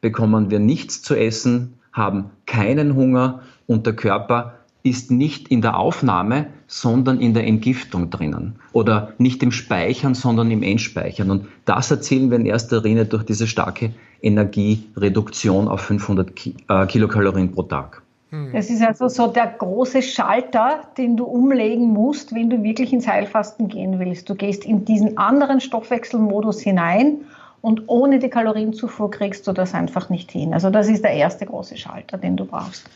bekommen 0.02 0.50
wir 0.50 0.60
nichts 0.60 1.02
zu 1.02 1.16
essen, 1.16 1.76
haben 1.94 2.32
keinen 2.46 2.96
Hunger 2.96 3.42
und 3.68 3.86
der 3.86 3.94
Körper 3.94 4.56
ist 4.84 5.12
nicht 5.12 5.50
in 5.50 5.62
der 5.62 5.78
Aufnahme, 5.78 6.48
sondern 6.66 7.20
in 7.22 7.36
der 7.36 7.46
Entgiftung 7.46 8.10
drinnen. 8.10 8.56
Oder 8.74 9.14
nicht 9.20 9.44
im 9.44 9.52
Speichern, 9.52 10.16
sondern 10.16 10.50
im 10.50 10.64
Endspeichern. 10.64 11.30
Und 11.30 11.48
das 11.66 11.92
erzielen 11.92 12.32
wir 12.32 12.38
in 12.38 12.48
erster 12.48 12.82
Linie 12.82 13.06
durch 13.06 13.24
diese 13.24 13.46
starke 13.46 13.94
Energiereduktion 14.22 15.68
auf 15.68 15.82
500 15.82 16.32
äh, 16.68 16.86
Kilokalorien 16.88 17.52
pro 17.52 17.64
Tag. 17.64 18.01
Hm. 18.32 18.52
Das 18.54 18.70
ist 18.70 18.82
also 18.82 19.10
so 19.10 19.28
der 19.28 19.48
große 19.48 20.02
Schalter, 20.02 20.82
den 20.98 21.18
du 21.18 21.26
umlegen 21.26 21.90
musst, 21.90 22.34
wenn 22.34 22.50
du 22.50 22.64
wirklich 22.64 22.94
ins 22.94 23.08
Heilfasten 23.08 23.68
gehen 23.68 24.00
willst. 24.00 24.30
Du 24.30 24.36
gehst 24.36 24.66
in 24.66 24.86
diesen 24.86 25.18
anderen 25.18 25.60
Stoffwechselmodus 25.60 26.62
hinein 26.62 27.26
und 27.62 27.84
ohne 27.88 28.20
die 28.20 28.30
Kalorienzufuhr 28.30 29.12
kriegst 29.12 29.48
du 29.48 29.52
das 29.52 29.74
einfach 29.74 30.10
nicht 30.10 30.32
hin. 30.32 30.54
Also 30.54 30.70
das 30.70 30.88
ist 30.88 31.04
der 31.04 31.14
erste 31.14 31.46
große 31.46 31.78
Schalter, 31.78 32.18
den 32.18 32.38
du 32.38 32.46
brauchst. 32.46 32.90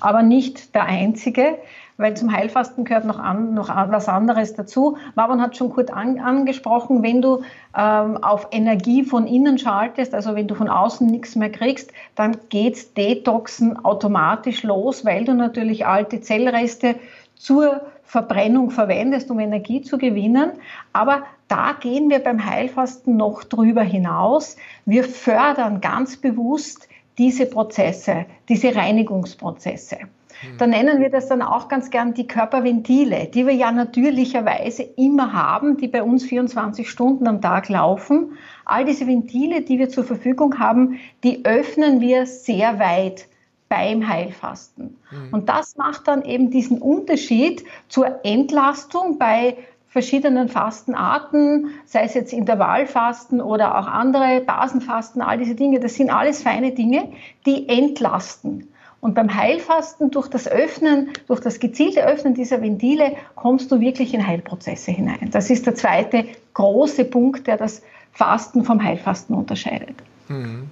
Aber 0.00 0.22
nicht 0.22 0.74
der 0.74 0.84
einzige, 0.84 1.58
weil 2.02 2.14
zum 2.16 2.32
Heilfasten 2.32 2.84
gehört 2.84 3.04
noch, 3.04 3.18
an, 3.18 3.54
noch 3.54 3.68
was 3.68 4.08
anderes 4.08 4.54
dazu. 4.54 4.98
Marvon 5.14 5.40
hat 5.40 5.56
schon 5.56 5.70
kurz 5.70 5.90
an, 5.90 6.18
angesprochen, 6.18 7.02
wenn 7.02 7.22
du 7.22 7.42
ähm, 7.76 8.22
auf 8.22 8.48
Energie 8.50 9.04
von 9.04 9.26
innen 9.26 9.58
schaltest, 9.58 10.14
also 10.14 10.34
wenn 10.34 10.48
du 10.48 10.54
von 10.54 10.68
außen 10.68 11.06
nichts 11.06 11.36
mehr 11.36 11.50
kriegst, 11.50 11.92
dann 12.14 12.36
geht's 12.50 12.92
Detoxen 12.92 13.82
automatisch 13.84 14.62
los, 14.62 15.04
weil 15.04 15.24
du 15.24 15.32
natürlich 15.34 15.86
alte 15.86 16.20
Zellreste 16.20 16.96
zur 17.34 17.80
Verbrennung 18.04 18.70
verwendest, 18.70 19.30
um 19.30 19.40
Energie 19.40 19.80
zu 19.80 19.96
gewinnen. 19.96 20.52
Aber 20.92 21.22
da 21.48 21.72
gehen 21.80 22.10
wir 22.10 22.18
beim 22.18 22.44
Heilfasten 22.44 23.16
noch 23.16 23.44
drüber 23.44 23.82
hinaus. 23.82 24.56
Wir 24.84 25.04
fördern 25.04 25.80
ganz 25.80 26.18
bewusst 26.18 26.88
diese 27.18 27.46
Prozesse, 27.46 28.26
diese 28.48 28.74
Reinigungsprozesse. 28.74 29.98
Hm. 30.42 30.58
Da 30.58 30.66
nennen 30.66 31.00
wir 31.00 31.10
das 31.10 31.28
dann 31.28 31.42
auch 31.42 31.68
ganz 31.68 31.90
gern 31.90 32.14
die 32.14 32.26
Körperventile, 32.26 33.26
die 33.26 33.46
wir 33.46 33.54
ja 33.54 33.72
natürlicherweise 33.72 34.82
immer 34.82 35.32
haben, 35.32 35.76
die 35.76 35.88
bei 35.88 36.02
uns 36.02 36.24
24 36.24 36.88
Stunden 36.88 37.26
am 37.26 37.40
Tag 37.40 37.68
laufen. 37.68 38.32
All 38.64 38.84
diese 38.84 39.06
Ventile, 39.06 39.62
die 39.62 39.78
wir 39.78 39.88
zur 39.88 40.04
Verfügung 40.04 40.58
haben, 40.58 40.98
die 41.24 41.44
öffnen 41.44 42.00
wir 42.00 42.26
sehr 42.26 42.78
weit 42.78 43.26
beim 43.68 44.06
Heilfasten. 44.06 44.98
Mhm. 45.10 45.28
Und 45.32 45.48
das 45.48 45.76
macht 45.76 46.06
dann 46.06 46.24
eben 46.24 46.50
diesen 46.50 46.78
Unterschied 46.78 47.64
zur 47.88 48.24
Entlastung 48.24 49.18
bei 49.18 49.56
verschiedenen 49.92 50.48
Fastenarten, 50.48 51.68
sei 51.84 52.04
es 52.04 52.14
jetzt 52.14 52.32
Intervallfasten 52.32 53.42
oder 53.42 53.78
auch 53.78 53.86
andere 53.86 54.40
Basenfasten, 54.40 55.20
all 55.20 55.36
diese 55.36 55.54
Dinge, 55.54 55.80
das 55.80 55.94
sind 55.94 56.08
alles 56.08 56.42
feine 56.42 56.72
Dinge, 56.72 57.12
die 57.44 57.68
entlasten. 57.68 58.71
Und 59.02 59.16
beim 59.16 59.34
Heilfasten 59.34 60.12
durch 60.12 60.28
das 60.28 60.46
Öffnen, 60.46 61.10
durch 61.26 61.40
das 61.40 61.58
gezielte 61.58 62.06
Öffnen 62.06 62.34
dieser 62.34 62.62
Ventile 62.62 63.16
kommst 63.34 63.72
du 63.72 63.80
wirklich 63.80 64.14
in 64.14 64.24
Heilprozesse 64.24 64.92
hinein. 64.92 65.28
Das 65.32 65.50
ist 65.50 65.66
der 65.66 65.74
zweite 65.74 66.24
große 66.54 67.04
Punkt, 67.06 67.48
der 67.48 67.56
das 67.56 67.82
Fasten 68.12 68.64
vom 68.64 68.80
Heilfasten 68.80 69.34
unterscheidet. 69.34 69.96
Mhm. 70.28 70.70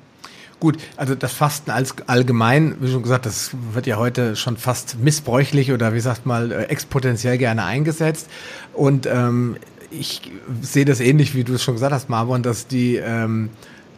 Gut, 0.61 0.79
also 0.97 1.17
das 1.17 1.33
Fasten 1.33 1.73
als 1.73 1.97
allgemein, 2.07 2.77
wie 2.79 2.93
schon 2.93 3.03
gesagt, 3.03 3.27
das 3.27 3.51
wird 3.73 3.89
ja 3.89 3.97
heute 3.97 4.37
schon 4.37 4.57
fast 4.57 5.01
missbräuchlich 5.01 5.73
oder 5.73 5.93
wie 5.93 6.01
sagt 6.01 6.25
mal 6.25 6.53
äh, 6.53 6.63
exponentiell 6.67 7.37
gerne 7.37 7.65
eingesetzt. 7.65 8.31
Und 8.73 9.07
ähm, 9.07 9.57
ich 9.91 10.31
sehe 10.63 10.85
das 10.85 11.01
ähnlich, 11.01 11.35
wie 11.35 11.43
du 11.43 11.55
es 11.55 11.65
schon 11.65 11.75
gesagt 11.75 11.93
hast, 11.93 12.09
Marvon, 12.09 12.45
dass 12.45 12.69
die 12.69 12.95
ähm, 12.95 13.51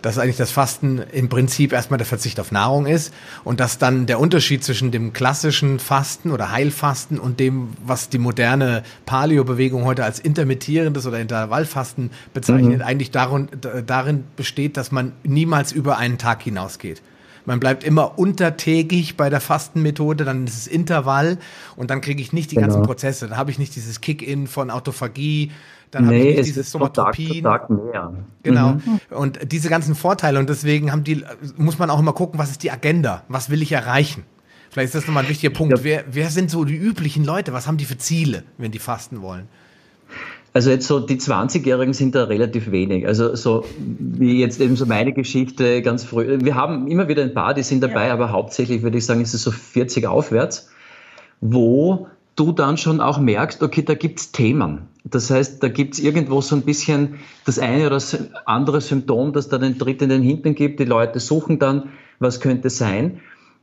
dass 0.02 0.18
eigentlich 0.18 0.36
das 0.36 0.50
Fasten 0.50 0.98
im 1.12 1.28
Prinzip 1.28 1.72
erstmal 1.72 1.98
der 1.98 2.06
Verzicht 2.06 2.38
auf 2.40 2.52
Nahrung 2.52 2.86
ist 2.86 3.14
und 3.44 3.60
dass 3.60 3.78
dann 3.78 4.06
der 4.06 4.20
Unterschied 4.20 4.64
zwischen 4.64 4.90
dem 4.90 5.12
klassischen 5.12 5.78
Fasten 5.78 6.30
oder 6.30 6.50
Heilfasten 6.50 7.18
und 7.18 7.40
dem, 7.40 7.68
was 7.84 8.08
die 8.08 8.18
moderne 8.18 8.82
Paleo-Bewegung 9.06 9.84
heute 9.84 10.04
als 10.04 10.18
intermittierendes 10.18 11.06
oder 11.06 11.20
Intervallfasten 11.20 12.10
bezeichnet, 12.34 12.78
mhm. 12.78 12.82
eigentlich 12.84 13.12
darin, 13.12 13.48
darin 13.86 14.24
besteht, 14.36 14.76
dass 14.76 14.92
man 14.92 15.12
niemals 15.22 15.72
über 15.72 15.98
einen 15.98 16.18
Tag 16.18 16.42
hinausgeht. 16.42 17.00
Man 17.44 17.58
bleibt 17.58 17.82
immer 17.82 18.18
untertägig 18.18 19.16
bei 19.16 19.28
der 19.28 19.40
Fastenmethode, 19.40 20.24
dann 20.24 20.46
ist 20.46 20.56
es 20.56 20.66
Intervall 20.66 21.38
und 21.74 21.90
dann 21.90 22.00
kriege 22.00 22.22
ich 22.22 22.32
nicht 22.32 22.52
die 22.52 22.56
genau. 22.56 22.68
ganzen 22.68 22.82
Prozesse. 22.84 23.28
Dann 23.28 23.36
habe 23.36 23.50
ich 23.50 23.58
nicht 23.58 23.74
dieses 23.74 24.00
Kick-in 24.00 24.46
von 24.46 24.70
Autophagie, 24.70 25.50
dann 25.92 26.06
nee, 26.06 26.18
habe 26.18 26.28
ich 26.30 26.36
nicht 26.36 26.48
dieses 26.48 26.70
Somatopin. 26.70 27.42
Tag, 27.42 27.68
Tag 27.68 27.70
mehr. 27.70 28.14
Genau. 28.42 28.72
Mhm. 28.72 29.00
Und 29.10 29.52
diese 29.52 29.68
ganzen 29.68 29.94
Vorteile 29.94 30.38
und 30.38 30.48
deswegen 30.48 30.90
haben 30.90 31.04
die, 31.04 31.22
muss 31.56 31.78
man 31.78 31.90
auch 31.90 32.00
immer 32.00 32.14
gucken, 32.14 32.38
was 32.40 32.50
ist 32.50 32.62
die 32.62 32.70
Agenda? 32.70 33.22
Was 33.28 33.50
will 33.50 33.62
ich 33.62 33.72
erreichen? 33.72 34.24
Vielleicht 34.70 34.86
ist 34.86 34.94
das 34.94 35.06
nochmal 35.06 35.24
ein 35.24 35.28
wichtiger 35.28 35.52
Punkt. 35.52 35.76
Ja. 35.76 35.84
Wer, 35.84 36.04
wer 36.10 36.30
sind 36.30 36.50
so 36.50 36.64
die 36.64 36.76
üblichen 36.76 37.26
Leute? 37.26 37.52
Was 37.52 37.66
haben 37.66 37.76
die 37.76 37.84
für 37.84 37.98
Ziele, 37.98 38.42
wenn 38.56 38.72
die 38.72 38.78
fasten 38.78 39.20
wollen? 39.20 39.48
Also 40.54 40.70
jetzt 40.70 40.86
so 40.86 40.98
die 40.98 41.16
20-Jährigen 41.16 41.92
sind 41.92 42.14
da 42.14 42.24
relativ 42.24 42.70
wenig. 42.70 43.06
Also 43.06 43.34
so 43.36 43.66
wie 43.78 44.40
jetzt 44.40 44.62
eben 44.62 44.76
so 44.76 44.86
meine 44.86 45.12
Geschichte 45.12 45.82
ganz 45.82 46.04
früh. 46.04 46.38
Wir 46.42 46.54
haben 46.54 46.88
immer 46.88 47.08
wieder 47.08 47.22
ein 47.22 47.34
paar, 47.34 47.52
die 47.52 47.62
sind 47.62 47.82
dabei, 47.82 48.06
ja. 48.06 48.14
aber 48.14 48.32
hauptsächlich 48.32 48.82
würde 48.82 48.96
ich 48.96 49.04
sagen, 49.04 49.20
ist 49.20 49.34
es 49.34 49.42
so 49.42 49.50
40 49.50 50.06
aufwärts, 50.06 50.70
wo 51.42 52.06
du 52.36 52.52
dann 52.52 52.76
schon 52.76 53.00
auch 53.00 53.18
merkst, 53.18 53.62
okay, 53.62 53.82
da 53.82 53.94
gibt's 53.94 54.32
Themen. 54.32 54.88
Das 55.04 55.30
heißt, 55.30 55.62
da 55.62 55.68
gibt's 55.68 55.98
irgendwo 55.98 56.40
so 56.40 56.56
ein 56.56 56.62
bisschen 56.62 57.16
das 57.44 57.58
eine 57.58 57.86
oder 57.86 57.96
das 57.96 58.16
andere 58.46 58.80
Symptom, 58.80 59.32
das 59.32 59.48
dann 59.48 59.62
den 59.62 59.78
Tritt 59.78 60.00
in 60.02 60.08
den 60.08 60.22
Hintern 60.22 60.54
gibt. 60.54 60.80
Die 60.80 60.84
Leute 60.84 61.20
suchen 61.20 61.58
dann, 61.58 61.90
was 62.18 62.40
könnte 62.40 62.70
sein. 62.70 63.20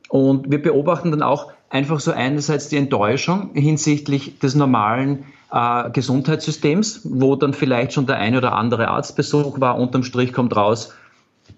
Und 0.10 0.52
wir 0.52 0.62
beobachten 0.62 1.12
dann 1.12 1.22
auch 1.22 1.52
einfach 1.70 2.00
so 2.00 2.12
einerseits 2.12 2.68
die 2.70 2.78
Enttäuschung 2.78 3.52
hinsichtlich 3.54 4.40
des 4.40 4.56
normalen 4.56 5.26
äh, 5.52 5.90
Gesundheitssystems, 5.92 7.02
wo 7.04 7.36
dann 7.36 7.54
vielleicht 7.54 7.94
schon 7.94 8.08
der 8.08 8.18
eine 8.18 8.38
oder 8.38 8.54
andere 8.54 8.90
Arztbesuch 8.90 9.60
war. 9.62 9.78
Unterm 9.78 10.04
Strich 10.04 10.34
kommt 10.34 10.56
raus, 10.56 10.94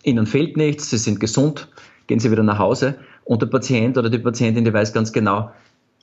ihnen 0.04 0.28
fehlt 0.28 0.58
nichts, 0.58 0.90
sie 0.90 0.98
sind 0.98 1.20
gesund, 1.20 1.70
gehen 2.08 2.20
sie 2.20 2.32
wieder 2.32 2.44
nach 2.44 2.60
Hause. 2.60 2.96
Und 3.24 3.42
der 3.42 3.48
Patient 3.48 3.98
oder 3.98 4.10
die 4.10 4.20
Patientin, 4.20 4.66
die 4.66 4.74
weiß 4.74 4.94
ganz 4.94 5.14
genau, 5.14 5.52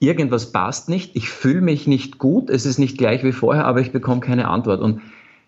irgendwas 0.00 0.52
passt 0.52 0.88
nicht, 0.88 1.16
ich 1.16 1.28
fühle 1.28 1.60
mich 1.60 1.86
nicht 1.86 2.18
gut, 2.18 2.50
es 2.50 2.66
ist 2.66 2.78
nicht 2.78 2.98
gleich 2.98 3.24
wie 3.24 3.32
vorher, 3.32 3.64
aber 3.66 3.80
ich 3.80 3.92
bekomme 3.92 4.20
keine 4.20 4.48
Antwort. 4.48 4.80
Und 4.80 5.00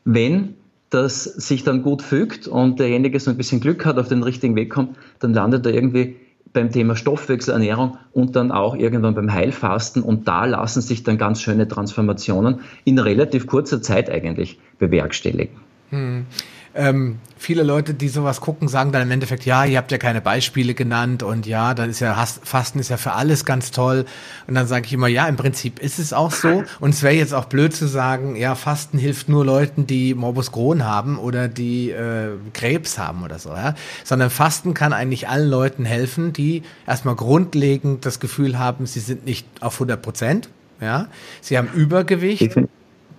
wenn 0.04 0.54
das 0.90 1.25
sich 1.25 1.62
dann 1.62 1.83
gut 1.83 2.02
fügt 2.02 2.49
und 2.49 2.80
derjenige 2.80 3.19
so 3.21 3.30
ein 3.30 3.37
bisschen 3.37 3.61
Glück 3.61 3.87
hat, 3.87 3.99
auf 3.99 4.09
den 4.09 4.23
richtigen 4.23 4.57
Weg 4.57 4.71
kommt, 4.71 4.97
dann 5.21 5.33
landet 5.33 5.64
er 5.66 5.73
irgendwie 5.73 6.16
beim 6.52 6.73
Thema 6.73 6.97
Stoffwechselernährung 6.97 7.97
und 8.12 8.35
dann 8.35 8.50
auch 8.50 8.75
irgendwann 8.75 9.14
beim 9.14 9.33
Heilfasten 9.33 10.02
und 10.02 10.26
da 10.26 10.47
lassen 10.47 10.80
sich 10.80 11.04
dann 11.04 11.16
ganz 11.16 11.40
schöne 11.40 11.69
Transformationen 11.69 12.61
in 12.85 12.99
relativ 12.99 13.47
kurzer 13.47 13.83
Zeit 13.83 14.11
eigentlich 14.11 14.59
bewerkstelligen. 14.80 15.57
Hm. 15.90 16.26
Ähm, 16.75 17.19
viele 17.40 17.62
Leute, 17.62 17.94
die 17.94 18.11
sowas 18.11 18.42
gucken, 18.42 18.68
sagen 18.68 18.92
dann 18.92 19.00
im 19.00 19.11
Endeffekt, 19.11 19.47
ja, 19.47 19.64
ihr 19.64 19.78
habt 19.78 19.90
ja 19.90 19.97
keine 19.97 20.20
Beispiele 20.20 20.75
genannt 20.75 21.23
und 21.23 21.47
ja, 21.47 21.73
dann 21.73 21.88
ist 21.88 22.00
ja 22.00 22.14
Fasten 22.14 22.78
ist 22.78 22.90
ja 22.90 22.99
für 22.99 23.12
alles 23.12 23.47
ganz 23.47 23.70
toll. 23.70 24.04
Und 24.47 24.54
dann 24.54 24.66
sage 24.66 24.85
ich 24.85 24.92
immer, 24.92 25.09
ja, 25.09 25.26
im 25.26 25.37
Prinzip 25.37 25.78
ist 25.78 25.99
es 25.99 26.12
auch 26.12 26.32
so. 26.32 26.64
Und 26.80 26.90
es 26.90 27.02
wäre 27.02 27.14
jetzt 27.14 27.32
auch 27.32 27.47
blöd 27.47 27.75
zu 27.75 27.87
sagen, 27.87 28.37
ja, 28.37 28.54
Fasten 28.54 28.99
hilft 28.99 29.30
nur 29.30 29.44
Leuten, 29.44 29.87
die 29.87 30.14
Morbus 30.14 30.52
Crohn 30.52 30.85
haben 30.85 31.18
oder 31.18 31.49
die 31.49 31.90
äh, 31.90 32.32
Krebs 32.52 32.99
haben 32.99 33.25
oder 33.25 33.38
so, 33.38 33.50
ja. 33.50 33.75
Sondern 34.04 34.28
Fasten 34.28 34.75
kann 34.75 34.92
eigentlich 34.92 35.28
allen 35.28 35.49
Leuten 35.49 35.87
helfen, 35.87 36.35
die 36.35 36.62
erstmal 36.87 37.16
grundlegend 37.16 38.04
das 38.04 38.20
Gefühl 38.20 38.59
haben, 38.59 38.85
sie 38.85 39.00
sind 39.00 39.25
nicht 39.25 39.47
auf 39.61 39.75
100 39.75 40.02
Prozent, 40.02 40.50
ja. 40.80 41.09
Sie 41.40 41.56
haben 41.56 41.68
Übergewicht. 41.73 42.54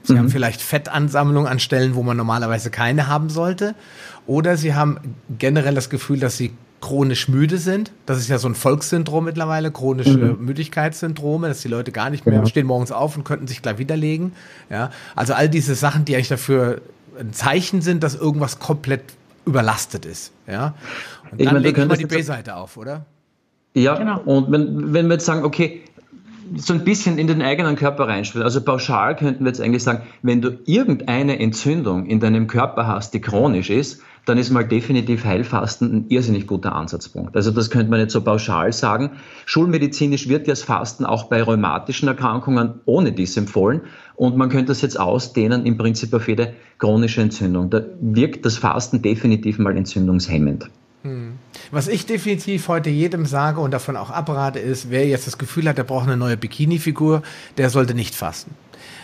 Sie 0.03 0.13
mhm. 0.13 0.19
haben 0.19 0.29
vielleicht 0.29 0.61
Fettansammlung 0.61 1.47
an 1.47 1.59
Stellen, 1.59 1.95
wo 1.95 2.03
man 2.03 2.17
normalerweise 2.17 2.69
keine 2.69 3.07
haben 3.07 3.29
sollte. 3.29 3.75
Oder 4.27 4.57
sie 4.57 4.75
haben 4.75 4.97
generell 5.37 5.75
das 5.75 5.89
Gefühl, 5.89 6.19
dass 6.19 6.37
sie 6.37 6.51
chronisch 6.81 7.27
müde 7.27 7.57
sind. 7.57 7.91
Das 8.05 8.17
ist 8.17 8.27
ja 8.27 8.39
so 8.39 8.47
ein 8.47 8.55
Volkssyndrom 8.55 9.25
mittlerweile, 9.25 9.71
chronische 9.71 10.17
mhm. 10.17 10.45
Müdigkeitssyndrome, 10.45 11.47
dass 11.47 11.61
die 11.61 11.67
Leute 11.67 11.91
gar 11.91 12.09
nicht 12.09 12.25
mehr 12.25 12.35
genau. 12.35 12.47
stehen 12.47 12.65
morgens 12.65 12.91
auf 12.91 13.15
und 13.15 13.23
könnten 13.23 13.47
sich 13.47 13.61
gleich 13.61 13.77
widerlegen. 13.77 14.33
Ja, 14.69 14.89
also 15.15 15.33
all 15.33 15.47
diese 15.47 15.75
Sachen, 15.75 16.05
die 16.05 16.15
eigentlich 16.15 16.29
dafür 16.29 16.81
ein 17.19 17.33
Zeichen 17.33 17.81
sind, 17.81 18.03
dass 18.03 18.15
irgendwas 18.15 18.59
komplett 18.59 19.03
überlastet 19.45 20.05
ist. 20.05 20.33
Ja, 20.47 20.73
und 21.31 21.39
dann 21.39 21.57
ich 21.57 21.63
lege 21.63 21.81
ich 21.81 21.87
mal 21.87 21.97
die 21.97 22.05
B-Seite 22.05 22.55
auf, 22.55 22.77
oder? 22.77 23.05
Ja, 23.73 23.95
genau. 23.95 24.19
und 24.25 24.51
wenn, 24.51 24.93
wenn 24.93 25.07
wir 25.07 25.13
jetzt 25.13 25.25
sagen, 25.25 25.45
okay, 25.45 25.83
so 26.55 26.73
ein 26.73 26.83
bisschen 26.83 27.17
in 27.17 27.27
den 27.27 27.41
eigenen 27.41 27.75
Körper 27.75 28.07
reinspielen. 28.07 28.43
Also 28.43 28.61
pauschal 28.61 29.15
könnten 29.15 29.43
wir 29.43 29.49
jetzt 29.49 29.61
eigentlich 29.61 29.83
sagen, 29.83 30.03
wenn 30.21 30.41
du 30.41 30.59
irgendeine 30.65 31.39
Entzündung 31.39 32.05
in 32.05 32.19
deinem 32.19 32.47
Körper 32.47 32.87
hast, 32.87 33.13
die 33.13 33.21
chronisch 33.21 33.69
ist, 33.69 34.01
dann 34.25 34.37
ist 34.37 34.51
mal 34.51 34.67
definitiv 34.67 35.25
Heilfasten 35.25 35.91
ein 35.91 36.05
irrsinnig 36.09 36.45
guter 36.45 36.75
Ansatzpunkt. 36.75 37.35
Also 37.35 37.51
das 37.51 37.69
könnte 37.69 37.89
man 37.89 37.99
nicht 37.99 38.11
so 38.11 38.21
pauschal 38.21 38.71
sagen. 38.71 39.11
Schulmedizinisch 39.45 40.27
wird 40.29 40.47
das 40.47 40.61
Fasten 40.61 41.05
auch 41.05 41.23
bei 41.25 41.41
rheumatischen 41.41 42.07
Erkrankungen 42.07 42.81
ohne 42.85 43.13
dies 43.13 43.35
empfohlen 43.37 43.81
und 44.15 44.37
man 44.37 44.49
könnte 44.49 44.67
das 44.67 44.81
jetzt 44.81 44.99
ausdehnen 44.99 45.65
im 45.65 45.77
Prinzip 45.77 46.13
auf 46.13 46.27
jede 46.27 46.53
chronische 46.77 47.21
Entzündung. 47.21 47.69
Da 47.69 47.81
wirkt 47.99 48.45
das 48.45 48.57
Fasten 48.57 49.01
definitiv 49.01 49.57
mal 49.57 49.75
entzündungshemmend. 49.75 50.69
Hm. 51.03 51.39
Was 51.71 51.87
ich 51.87 52.05
definitiv 52.05 52.67
heute 52.67 52.89
jedem 52.89 53.25
sage 53.25 53.59
und 53.59 53.71
davon 53.71 53.97
auch 53.97 54.11
abrate, 54.11 54.59
ist, 54.59 54.89
wer 54.89 55.07
jetzt 55.07 55.25
das 55.27 55.37
Gefühl 55.37 55.67
hat, 55.67 55.77
er 55.77 55.83
braucht 55.83 56.05
eine 56.05 56.17
neue 56.17 56.37
Bikini-Figur, 56.37 57.23
der 57.57 57.69
sollte 57.69 57.93
nicht 57.93 58.13
fasten. 58.13 58.53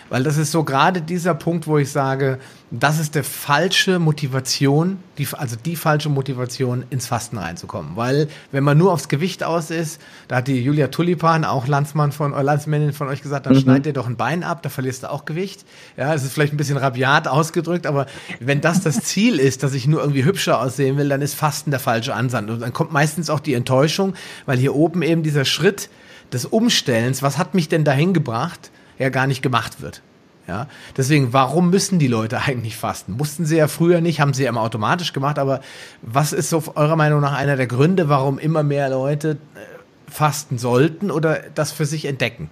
Weil 0.10 0.24
das 0.24 0.38
ist 0.38 0.52
so 0.52 0.64
gerade 0.64 1.02
dieser 1.02 1.34
Punkt, 1.34 1.68
wo 1.68 1.78
ich 1.78 1.92
sage, 1.92 2.40
das 2.70 3.00
ist 3.00 3.16
der 3.16 3.24
falsche 3.24 3.98
Motivation, 3.98 4.98
die, 5.18 5.28
also 5.32 5.56
die 5.56 5.76
falsche 5.76 6.10
Motivation, 6.10 6.84
ins 6.90 7.08
Fasten 7.08 7.38
reinzukommen. 7.38 7.96
Weil, 7.96 8.28
wenn 8.52 8.64
man 8.64 8.78
nur 8.78 8.92
aufs 8.92 9.08
Gewicht 9.08 9.44
aus 9.44 9.72
ist, 9.72 10.02
da 10.28 10.38
hat 10.38 10.48
die 10.48 10.62
Julia 10.62 10.90
Tulipan, 10.90 11.46
auch 11.46 11.68
Landsmann 11.68 12.12
von, 12.12 12.34
oder 12.34 12.44
Landsmännin 12.44 12.92
von 12.92 13.08
euch 13.08 13.22
gesagt, 13.22 13.46
dann 13.46 13.54
mhm. 13.54 13.62
schneid 13.62 13.86
dir 13.86 13.94
doch 13.94 14.08
ein 14.08 14.18
Bein 14.18 14.44
ab, 14.44 14.62
da 14.64 14.70
verlierst 14.70 15.04
du 15.04 15.12
auch 15.12 15.26
Gewicht. 15.26 15.66
Ja, 15.96 16.14
es 16.14 16.24
ist 16.24 16.34
vielleicht 16.34 16.54
ein 16.54 16.58
bisschen 16.58 16.78
rabiat 16.78 17.28
ausgedrückt, 17.28 17.88
aber 17.88 18.06
wenn 18.40 18.60
das 18.60 18.82
das 18.82 19.00
Ziel 19.02 19.40
ist, 19.40 19.64
dass 19.64 19.74
ich 19.74 19.88
nur 19.88 20.02
irgendwie 20.02 20.26
hübscher 20.26 20.60
aussehen 20.62 20.98
will, 20.98 21.08
dann 21.08 21.22
ist 21.22 21.36
Fasten 21.36 21.72
der 21.72 21.80
falsche 21.80 22.14
Ansatz. 22.14 22.50
Und 22.50 22.62
dann 22.62 22.74
kommt 22.74 22.92
meistens 22.92 23.30
auch 23.30 23.40
die 23.40 23.54
Enttäuschung, 23.54 24.14
weil 24.46 24.58
hier 24.58 24.76
oben 24.76 25.02
eben 25.02 25.24
dieser 25.24 25.46
Schritt 25.46 25.90
des 26.34 26.46
Umstellens, 26.46 27.24
was 27.24 27.38
hat 27.38 27.56
mich 27.56 27.70
denn 27.70 27.84
dahin 27.84 28.14
gebracht, 28.14 28.72
ja 29.00 29.10
gar 29.10 29.27
nicht 29.27 29.42
gemacht 29.42 29.82
wird. 29.82 30.01
Ja, 30.48 30.68
deswegen, 30.96 31.34
warum 31.34 31.70
müssen 31.70 32.00
die 32.00 32.08
Leute 32.08 32.42
eigentlich 32.46 32.77
fasten? 32.77 33.13
Mussten 33.13 33.46
sie 33.46 33.58
ja 33.58 33.68
früher 33.68 34.01
nicht, 34.01 34.22
haben 34.22 34.34
sie 34.34 34.44
ja 34.44 34.50
immer 34.50 34.62
automatisch 34.62 35.13
gemacht, 35.13 35.39
aber 35.39 35.62
was 36.01 36.34
ist 36.34 36.50
so 36.50 36.63
eurer 36.75 36.96
Meinung 36.96 37.20
nach 37.20 37.34
einer 37.34 37.58
der 37.58 37.68
Gründe, 37.68 38.10
warum 38.10 38.39
immer 38.39 38.63
mehr 38.63 38.89
Leute 38.89 39.38
äh, 39.56 40.12
fasten 40.12 40.58
sollten 40.58 41.12
oder 41.12 41.42
das 41.54 41.72
für 41.72 41.86
sich 41.86 42.06
entdecken? 42.06 42.50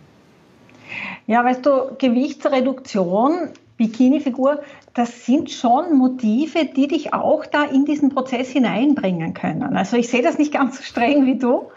Ja, 1.27 1.43
weißt 1.43 1.65
du, 1.65 1.95
Gewichtsreduktion, 1.97 3.49
Bikini-Figur, 3.77 4.59
das 4.95 5.25
sind 5.25 5.51
schon 5.51 5.97
Motive, 5.97 6.63
die 6.65 6.87
dich 6.87 7.13
auch 7.13 7.45
da 7.45 7.63
in 7.63 7.83
diesen 7.83 8.09
Prozess 8.09 8.49
hineinbringen 8.49 9.33
können. 9.33 9.75
Also 9.75 9.97
ich 9.97 10.07
sehe 10.07 10.21
das 10.21 10.37
nicht 10.37 10.53
ganz 10.53 10.77
so 10.77 10.83
streng 10.83 11.25
wie 11.25 11.37
du, 11.37 11.69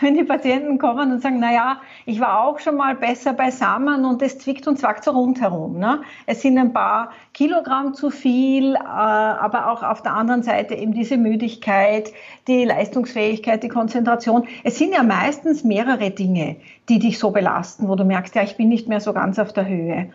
wenn 0.00 0.14
die 0.14 0.24
Patienten 0.24 0.78
kommen 0.78 1.12
und 1.12 1.22
sagen, 1.22 1.38
na 1.38 1.52
ja, 1.52 1.80
ich 2.04 2.18
war 2.18 2.44
auch 2.44 2.58
schon 2.58 2.76
mal 2.76 2.96
besser 2.96 3.32
beisammen 3.32 4.04
und 4.04 4.20
es 4.22 4.38
zwickt 4.38 4.66
und 4.66 4.76
zwackt 4.76 5.04
so 5.04 5.12
rundherum. 5.12 5.78
Ne? 5.78 6.00
Es 6.26 6.42
sind 6.42 6.58
ein 6.58 6.72
paar 6.72 7.12
Kilogramm 7.32 7.94
zu 7.94 8.10
viel, 8.10 8.74
äh, 8.74 8.78
aber 8.78 9.70
auch 9.70 9.84
auf 9.84 10.02
der 10.02 10.14
anderen 10.14 10.42
Seite 10.42 10.74
eben 10.74 10.94
diese 10.94 11.16
Müdigkeit, 11.16 12.12
die 12.48 12.64
Leistungsfähigkeit, 12.64 13.62
die 13.62 13.68
Konzentration. 13.68 14.48
Es 14.64 14.78
sind 14.78 14.92
ja 14.92 15.04
meistens 15.04 15.62
mehrere 15.62 16.10
Dinge, 16.10 16.56
die 16.88 16.98
dich 16.98 17.20
so 17.20 17.30
belasten, 17.30 17.88
wo 17.88 17.94
du 17.94 18.04
merkst, 18.04 18.34
ja, 18.34 18.42
ich 18.42 18.56
bin 18.56 18.68
nicht 18.68 18.88
mehr 18.88 19.00
so 19.00 19.12
ganz 19.12 19.38
auf 19.38 19.52
der 19.52 19.68
Höhe. 19.68 20.10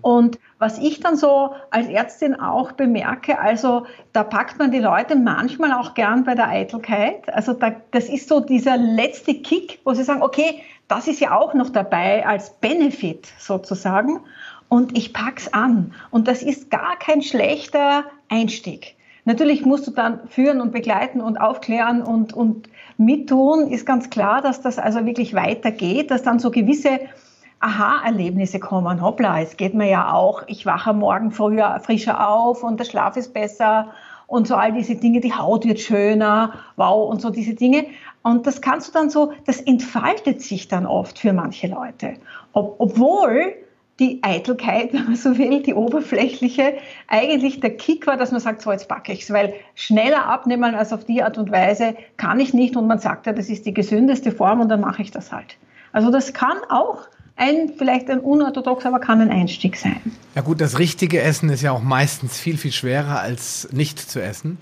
Und 0.00 0.38
was 0.58 0.78
ich 0.78 1.00
dann 1.00 1.16
so 1.16 1.54
als 1.70 1.88
Ärztin 1.88 2.34
auch 2.38 2.72
bemerke, 2.72 3.38
also 3.38 3.86
da 4.12 4.24
packt 4.24 4.58
man 4.58 4.70
die 4.70 4.78
Leute 4.78 5.16
manchmal 5.16 5.72
auch 5.72 5.94
gern 5.94 6.24
bei 6.24 6.34
der 6.34 6.48
Eitelkeit. 6.48 7.32
Also 7.32 7.52
da, 7.52 7.72
das 7.90 8.08
ist 8.08 8.28
so 8.28 8.40
dieser 8.40 8.76
letzte 8.76 9.34
Kick, 9.34 9.80
wo 9.84 9.94
sie 9.94 10.04
sagen, 10.04 10.22
okay, 10.22 10.62
das 10.88 11.06
ist 11.06 11.20
ja 11.20 11.36
auch 11.36 11.54
noch 11.54 11.70
dabei 11.70 12.26
als 12.26 12.50
Benefit 12.50 13.28
sozusagen. 13.38 14.20
Und 14.68 14.96
ich 14.96 15.12
pack's 15.12 15.52
an. 15.52 15.94
Und 16.10 16.28
das 16.28 16.42
ist 16.42 16.70
gar 16.70 16.98
kein 16.98 17.22
schlechter 17.22 18.04
Einstieg. 18.28 18.96
Natürlich 19.24 19.64
musst 19.64 19.86
du 19.86 19.90
dann 19.90 20.26
führen 20.28 20.60
und 20.62 20.72
begleiten 20.72 21.20
und 21.20 21.38
aufklären 21.38 22.02
und, 22.02 22.32
und 22.32 22.68
mittun. 22.96 23.70
Ist 23.70 23.84
ganz 23.84 24.08
klar, 24.08 24.40
dass 24.40 24.62
das 24.62 24.78
also 24.78 25.04
wirklich 25.04 25.34
weitergeht, 25.34 26.10
dass 26.10 26.22
dann 26.22 26.38
so 26.38 26.50
gewisse 26.50 27.00
Aha-Erlebnisse 27.60 28.60
kommen. 28.60 29.02
Hoppla, 29.02 29.40
es 29.40 29.56
geht 29.56 29.74
mir 29.74 29.88
ja 29.88 30.12
auch, 30.12 30.42
ich 30.46 30.66
wache 30.66 30.92
morgen 30.92 31.30
früher 31.30 31.80
frischer 31.80 32.28
auf 32.28 32.62
und 32.62 32.78
der 32.78 32.84
Schlaf 32.84 33.16
ist 33.16 33.34
besser 33.34 33.88
und 34.28 34.46
so 34.46 34.54
all 34.54 34.72
diese 34.72 34.94
Dinge, 34.94 35.20
die 35.20 35.32
Haut 35.32 35.64
wird 35.64 35.80
schöner, 35.80 36.52
wow, 36.76 37.10
und 37.10 37.20
so 37.20 37.30
diese 37.30 37.54
Dinge. 37.54 37.86
Und 38.22 38.46
das 38.46 38.60
kannst 38.60 38.88
du 38.88 38.92
dann 38.92 39.08
so, 39.08 39.32
das 39.46 39.60
entfaltet 39.60 40.42
sich 40.42 40.68
dann 40.68 40.86
oft 40.86 41.18
für 41.18 41.32
manche 41.32 41.66
Leute. 41.66 42.14
Ob, 42.52 42.76
obwohl 42.78 43.54
die 43.98 44.22
Eitelkeit, 44.22 44.92
wenn 44.92 45.04
man 45.04 45.16
so 45.16 45.38
will, 45.38 45.62
die 45.62 45.72
oberflächliche, 45.72 46.74
eigentlich 47.08 47.60
der 47.60 47.76
Kick 47.76 48.06
war, 48.06 48.18
dass 48.18 48.30
man 48.30 48.40
sagt, 48.40 48.60
so 48.60 48.70
jetzt 48.70 48.86
packe 48.86 49.12
ich's, 49.12 49.32
weil 49.32 49.54
schneller 49.74 50.26
abnehmen 50.26 50.74
als 50.74 50.92
auf 50.92 51.04
die 51.04 51.22
Art 51.22 51.38
und 51.38 51.50
Weise 51.50 51.96
kann 52.18 52.38
ich 52.38 52.52
nicht 52.52 52.76
und 52.76 52.86
man 52.86 52.98
sagt 52.98 53.26
ja, 53.26 53.32
das 53.32 53.48
ist 53.48 53.64
die 53.64 53.74
gesündeste 53.74 54.30
Form 54.30 54.60
und 54.60 54.68
dann 54.68 54.82
mache 54.82 55.02
ich 55.02 55.10
das 55.10 55.32
halt. 55.32 55.56
Also 55.92 56.10
das 56.10 56.34
kann 56.34 56.58
auch 56.68 57.08
ein, 57.38 57.72
vielleicht 57.78 58.10
ein 58.10 58.20
unorthodox, 58.20 58.84
aber 58.84 58.98
kann 58.98 59.20
ein 59.20 59.30
Einstieg 59.30 59.76
sein. 59.76 60.00
Ja 60.34 60.42
gut, 60.42 60.60
das 60.60 60.78
richtige 60.78 61.20
Essen 61.20 61.48
ist 61.48 61.62
ja 61.62 61.72
auch 61.72 61.82
meistens 61.82 62.38
viel, 62.38 62.58
viel 62.58 62.72
schwerer 62.72 63.20
als 63.20 63.68
nicht 63.72 63.98
zu 63.98 64.20
essen. 64.20 64.58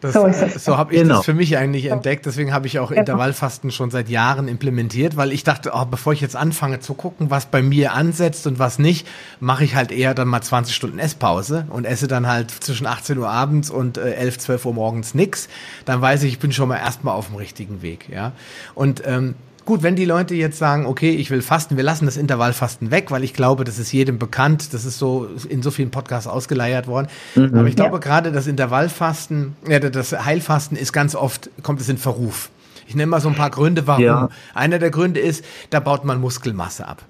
Das, 0.00 0.14
so 0.14 0.30
so 0.58 0.78
habe 0.78 0.94
ich 0.94 1.02
genau. 1.02 1.16
das 1.16 1.26
für 1.26 1.34
mich 1.34 1.58
eigentlich 1.58 1.86
entdeckt. 1.86 2.24
Deswegen 2.24 2.54
habe 2.54 2.66
ich 2.66 2.78
auch 2.78 2.88
genau. 2.88 3.00
Intervallfasten 3.00 3.70
schon 3.70 3.90
seit 3.90 4.08
Jahren 4.08 4.48
implementiert, 4.48 5.16
weil 5.16 5.30
ich 5.30 5.44
dachte, 5.44 5.72
oh, 5.74 5.84
bevor 5.84 6.14
ich 6.14 6.22
jetzt 6.22 6.36
anfange 6.36 6.80
zu 6.80 6.94
gucken, 6.94 7.30
was 7.30 7.46
bei 7.46 7.60
mir 7.60 7.92
ansetzt 7.92 8.46
und 8.46 8.58
was 8.58 8.78
nicht, 8.78 9.06
mache 9.40 9.64
ich 9.64 9.74
halt 9.74 9.92
eher 9.92 10.14
dann 10.14 10.28
mal 10.28 10.40
20 10.40 10.74
Stunden 10.74 10.98
Esspause 10.98 11.66
und 11.68 11.84
esse 11.84 12.08
dann 12.08 12.26
halt 12.26 12.50
zwischen 12.50 12.86
18 12.86 13.18
Uhr 13.18 13.28
abends 13.28 13.68
und 13.68 13.98
äh, 13.98 14.14
11, 14.14 14.38
12 14.38 14.66
Uhr 14.66 14.74
morgens 14.74 15.14
nix. 15.14 15.48
Dann 15.84 16.00
weiß 16.00 16.22
ich, 16.22 16.32
ich 16.32 16.38
bin 16.38 16.52
schon 16.52 16.68
mal 16.68 16.78
erstmal 16.78 17.14
auf 17.14 17.26
dem 17.26 17.36
richtigen 17.36 17.82
Weg. 17.82 18.08
Ja. 18.10 18.32
Und 18.74 19.02
ähm, 19.04 19.34
Gut, 19.70 19.84
wenn 19.84 19.94
die 19.94 20.04
Leute 20.04 20.34
jetzt 20.34 20.58
sagen, 20.58 20.84
okay, 20.84 21.10
ich 21.10 21.30
will 21.30 21.42
fasten, 21.42 21.76
wir 21.76 21.84
lassen 21.84 22.04
das 22.04 22.16
Intervallfasten 22.16 22.90
weg, 22.90 23.12
weil 23.12 23.22
ich 23.22 23.34
glaube, 23.34 23.62
das 23.62 23.78
ist 23.78 23.92
jedem 23.92 24.18
bekannt, 24.18 24.74
das 24.74 24.84
ist 24.84 24.98
so 24.98 25.28
in 25.48 25.62
so 25.62 25.70
vielen 25.70 25.92
Podcasts 25.92 26.26
ausgeleiert 26.26 26.88
worden. 26.88 27.06
Mhm, 27.36 27.56
Aber 27.56 27.68
ich 27.68 27.76
glaube, 27.76 27.98
ja. 27.98 28.00
gerade 28.00 28.32
das 28.32 28.48
Intervallfasten, 28.48 29.54
ja, 29.68 29.78
das 29.78 30.10
Heilfasten 30.24 30.76
ist 30.76 30.92
ganz 30.92 31.14
oft, 31.14 31.50
kommt 31.62 31.80
es 31.80 31.88
in 31.88 31.98
Verruf. 31.98 32.50
Ich 32.88 32.96
nenne 32.96 33.06
mal 33.06 33.20
so 33.20 33.28
ein 33.28 33.36
paar 33.36 33.50
Gründe, 33.50 33.86
warum. 33.86 34.02
Ja. 34.02 34.28
Einer 34.54 34.80
der 34.80 34.90
Gründe 34.90 35.20
ist, 35.20 35.44
da 35.70 35.78
baut 35.78 36.04
man 36.04 36.20
Muskelmasse 36.20 36.88
ab. 36.88 37.04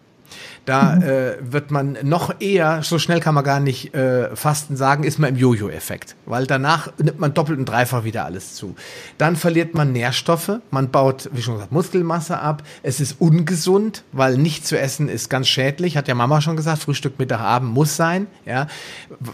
Da 0.64 0.96
mhm. 0.96 1.02
äh, 1.02 1.52
wird 1.52 1.70
man 1.70 1.98
noch 2.02 2.40
eher, 2.40 2.82
so 2.82 2.98
schnell 2.98 3.20
kann 3.20 3.34
man 3.34 3.44
gar 3.44 3.60
nicht 3.60 3.94
äh, 3.94 4.34
Fasten 4.36 4.76
sagen, 4.76 5.04
ist 5.04 5.18
man 5.18 5.30
im 5.30 5.36
Jojo-Effekt. 5.36 6.16
Weil 6.26 6.46
danach 6.46 6.92
nimmt 6.98 7.18
man 7.18 7.34
doppelt 7.34 7.58
und 7.58 7.66
dreifach 7.66 8.04
wieder 8.04 8.24
alles 8.24 8.54
zu. 8.54 8.74
Dann 9.18 9.36
verliert 9.36 9.74
man 9.74 9.92
Nährstoffe, 9.92 10.60
man 10.70 10.90
baut, 10.90 11.30
wie 11.32 11.42
schon 11.42 11.54
gesagt, 11.54 11.72
Muskelmasse 11.72 12.38
ab. 12.38 12.62
Es 12.82 13.00
ist 13.00 13.20
ungesund, 13.20 14.04
weil 14.12 14.36
nicht 14.36 14.66
zu 14.66 14.78
essen 14.78 15.08
ist 15.08 15.30
ganz 15.30 15.48
schädlich, 15.48 15.96
hat 15.96 16.08
ja 16.08 16.14
Mama 16.14 16.40
schon 16.40 16.56
gesagt, 16.56 16.82
Frühstück, 16.82 17.18
Mittag, 17.18 17.40
Abend 17.40 17.72
muss 17.72 17.96
sein. 17.96 18.26
Ja. 18.44 18.66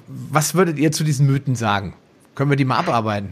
Was 0.07 0.55
würdet 0.55 0.79
ihr 0.79 0.93
zu 0.93 1.05
diesen 1.05 1.27
Mythen 1.27 1.55
sagen? 1.55 1.95
Können 2.37 2.51
wir 2.51 2.57
die 2.57 2.67
mal 2.67 2.79
abarbeiten? 2.79 3.31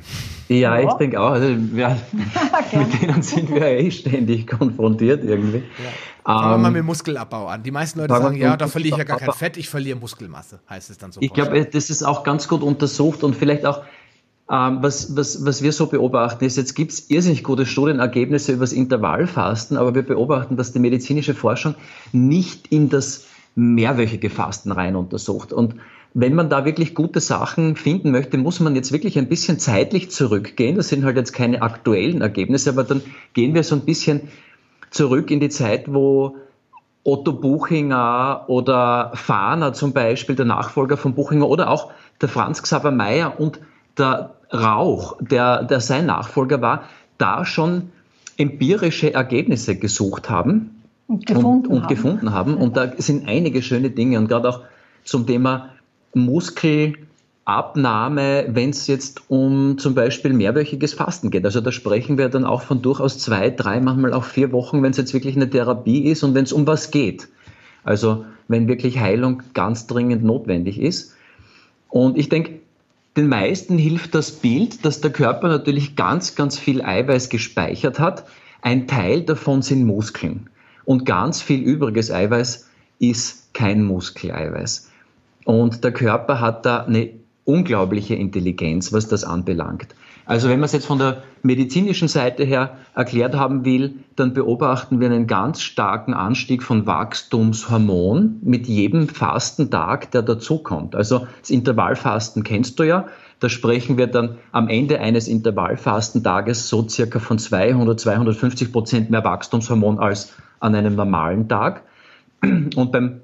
Ja, 0.48 0.78
ich 0.78 0.92
denke 0.94 1.20
auch. 1.20 1.32
Also 1.32 1.48
wir, 1.48 1.98
mit 2.72 3.02
denen 3.02 3.22
sind 3.22 3.50
wir 3.50 3.66
eh 3.66 3.90
ständig 3.90 4.46
konfrontiert 4.46 5.22
irgendwie. 5.24 5.58
Ja. 5.58 5.90
Fangen 6.24 6.50
wir 6.50 6.58
mal 6.58 6.68
ähm, 6.68 6.74
mit 6.74 6.84
Muskelabbau 6.84 7.48
an. 7.48 7.62
Die 7.62 7.70
meisten 7.70 7.98
Leute 7.98 8.14
sagen, 8.14 8.36
ja, 8.36 8.56
da 8.56 8.66
verliere 8.66 8.94
ich 8.94 8.98
ja 8.98 9.04
gar 9.04 9.18
kein 9.18 9.32
Fett, 9.32 9.56
ich 9.58 9.68
verliere 9.68 9.98
Muskelmasse, 9.98 10.60
heißt 10.70 10.90
es 10.90 10.98
dann 10.98 11.12
so. 11.12 11.20
Ich 11.20 11.32
glaube, 11.32 11.64
das 11.66 11.90
ist 11.90 12.02
auch 12.02 12.24
ganz 12.24 12.48
gut 12.48 12.62
untersucht 12.62 13.22
und 13.24 13.36
vielleicht 13.36 13.66
auch, 13.66 13.82
ähm, 14.50 14.78
was, 14.80 15.16
was, 15.16 15.44
was 15.44 15.62
wir 15.62 15.72
so 15.72 15.86
beobachten, 15.86 16.44
ist, 16.44 16.56
jetzt 16.56 16.74
gibt 16.74 16.92
es 16.92 17.10
irrsinnig 17.10 17.44
gute 17.44 17.66
Studienergebnisse 17.66 18.52
über 18.52 18.62
das 18.62 18.72
Intervallfasten, 18.72 19.76
aber 19.76 19.94
wir 19.94 20.02
beobachten, 20.02 20.56
dass 20.56 20.72
die 20.72 20.78
medizinische 20.78 21.34
Forschung 21.34 21.74
nicht 22.12 22.68
in 22.68 22.88
das 22.88 23.26
mehrwöchige 23.54 24.30
Fasten 24.30 24.72
rein 24.72 24.96
untersucht. 24.96 25.52
Und 25.52 25.76
wenn 26.14 26.34
man 26.34 26.48
da 26.48 26.64
wirklich 26.64 26.94
gute 26.94 27.20
Sachen 27.20 27.76
finden 27.76 28.12
möchte, 28.12 28.38
muss 28.38 28.60
man 28.60 28.74
jetzt 28.76 28.92
wirklich 28.92 29.18
ein 29.18 29.28
bisschen 29.28 29.58
zeitlich 29.58 30.10
zurückgehen. 30.10 30.76
Das 30.76 30.88
sind 30.88 31.04
halt 31.04 31.16
jetzt 31.16 31.32
keine 31.32 31.60
aktuellen 31.60 32.22
Ergebnisse, 32.22 32.70
aber 32.70 32.84
dann 32.84 33.02
gehen 33.34 33.54
wir 33.54 33.62
so 33.62 33.74
ein 33.74 33.82
bisschen 33.82 34.28
zurück 34.94 35.30
in 35.30 35.40
die 35.40 35.48
Zeit, 35.48 35.92
wo 35.92 36.36
Otto 37.02 37.32
Buchinger 37.32 38.44
oder 38.46 39.12
Fahner 39.14 39.72
zum 39.72 39.92
Beispiel, 39.92 40.36
der 40.36 40.46
Nachfolger 40.46 40.96
von 40.96 41.14
Buchinger, 41.14 41.48
oder 41.48 41.68
auch 41.70 41.92
der 42.20 42.28
Franz 42.28 42.62
Xaver 42.62 42.92
Meyer 42.92 43.38
und 43.38 43.60
der 43.98 44.30
Rauch, 44.52 45.16
der, 45.20 45.64
der 45.64 45.80
sein 45.80 46.06
Nachfolger 46.06 46.62
war, 46.62 46.84
da 47.18 47.44
schon 47.44 47.90
empirische 48.36 49.12
Ergebnisse 49.12 49.76
gesucht 49.76 50.30
haben 50.30 50.82
und 51.06 51.26
gefunden, 51.26 51.66
und, 51.66 51.68
und 51.68 51.82
haben. 51.82 51.88
gefunden 51.88 52.32
haben. 52.32 52.56
Und 52.56 52.76
da 52.76 52.92
sind 52.96 53.28
einige 53.28 53.62
schöne 53.62 53.90
Dinge 53.90 54.18
und 54.18 54.28
gerade 54.28 54.48
auch 54.48 54.60
zum 55.04 55.26
Thema 55.26 55.70
Muskel, 56.14 56.94
Abnahme, 57.44 58.46
wenn 58.48 58.70
es 58.70 58.86
jetzt 58.86 59.22
um 59.28 59.76
zum 59.76 59.94
Beispiel 59.94 60.32
mehrwöchiges 60.32 60.94
Fasten 60.94 61.30
geht. 61.30 61.44
Also 61.44 61.60
da 61.60 61.72
sprechen 61.72 62.16
wir 62.16 62.28
dann 62.30 62.44
auch 62.44 62.62
von 62.62 62.80
durchaus 62.80 63.18
zwei, 63.18 63.50
drei, 63.50 63.80
manchmal 63.80 64.14
auch 64.14 64.24
vier 64.24 64.50
Wochen, 64.52 64.82
wenn 64.82 64.92
es 64.92 64.96
jetzt 64.96 65.12
wirklich 65.12 65.36
eine 65.36 65.50
Therapie 65.50 66.04
ist 66.04 66.22
und 66.22 66.34
wenn 66.34 66.44
es 66.44 66.52
um 66.52 66.66
was 66.66 66.90
geht. 66.90 67.28
Also 67.84 68.24
wenn 68.48 68.66
wirklich 68.66 68.98
Heilung 68.98 69.42
ganz 69.52 69.86
dringend 69.86 70.24
notwendig 70.24 70.80
ist. 70.80 71.14
Und 71.88 72.16
ich 72.16 72.30
denke, 72.30 72.60
den 73.16 73.28
meisten 73.28 73.78
hilft 73.78 74.14
das 74.14 74.32
Bild, 74.32 74.84
dass 74.84 75.00
der 75.00 75.12
Körper 75.12 75.48
natürlich 75.48 75.96
ganz, 75.96 76.34
ganz 76.34 76.58
viel 76.58 76.82
Eiweiß 76.82 77.28
gespeichert 77.28 77.98
hat. 77.98 78.24
Ein 78.62 78.86
Teil 78.88 79.22
davon 79.22 79.62
sind 79.62 79.84
Muskeln. 79.84 80.48
Und 80.84 81.04
ganz 81.04 81.40
viel 81.40 81.60
übriges 81.62 82.10
Eiweiß 82.10 82.68
ist 82.98 83.52
kein 83.54 83.84
Muskeleiweiß. 83.84 84.90
Und 85.44 85.84
der 85.84 85.92
Körper 85.92 86.40
hat 86.40 86.66
da 86.66 86.84
eine 86.84 87.10
unglaubliche 87.44 88.14
Intelligenz, 88.14 88.92
was 88.92 89.08
das 89.08 89.24
anbelangt. 89.24 89.94
Also 90.26 90.48
wenn 90.48 90.58
man 90.58 90.64
es 90.64 90.72
jetzt 90.72 90.86
von 90.86 90.98
der 90.98 91.22
medizinischen 91.42 92.08
Seite 92.08 92.44
her 92.44 92.78
erklärt 92.94 93.36
haben 93.36 93.66
will, 93.66 93.96
dann 94.16 94.32
beobachten 94.32 94.98
wir 95.00 95.08
einen 95.10 95.26
ganz 95.26 95.60
starken 95.60 96.14
Anstieg 96.14 96.62
von 96.62 96.86
Wachstumshormon 96.86 98.38
mit 98.42 98.66
jedem 98.66 99.08
Fastentag, 99.08 100.10
der 100.12 100.22
dazukommt. 100.22 100.94
Also 100.94 101.26
das 101.40 101.50
Intervallfasten 101.50 102.42
kennst 102.42 102.78
du 102.78 102.84
ja. 102.84 103.06
Da 103.40 103.50
sprechen 103.50 103.98
wir 103.98 104.06
dann 104.06 104.38
am 104.52 104.68
Ende 104.68 105.00
eines 105.00 105.28
Intervallfastentages 105.28 106.68
so 106.70 106.88
circa 106.88 107.18
von 107.18 107.38
200, 107.38 108.00
250 108.00 108.72
Prozent 108.72 109.10
mehr 109.10 109.24
Wachstumshormon 109.24 109.98
als 109.98 110.32
an 110.60 110.74
einem 110.74 110.94
normalen 110.94 111.48
Tag. 111.48 111.82
Und 112.42 112.92
beim 112.92 113.20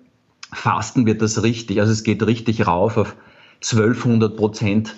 Fasten 0.53 1.07
wird 1.07 1.23
das 1.23 1.43
richtig, 1.43 1.81
also 1.81 1.93
es 1.93 2.03
geht 2.03 2.27
richtig 2.27 2.67
rauf 2.67 2.99
auf 2.99 3.17
1200 3.63 4.37
Prozent 4.37 4.95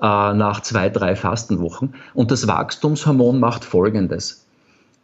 äh, 0.00 0.32
nach 0.34 0.60
zwei, 0.62 0.88
drei 0.88 1.16
Fastenwochen. 1.16 1.94
Und 2.14 2.30
das 2.30 2.46
Wachstumshormon 2.46 3.38
macht 3.38 3.64
Folgendes. 3.64 4.46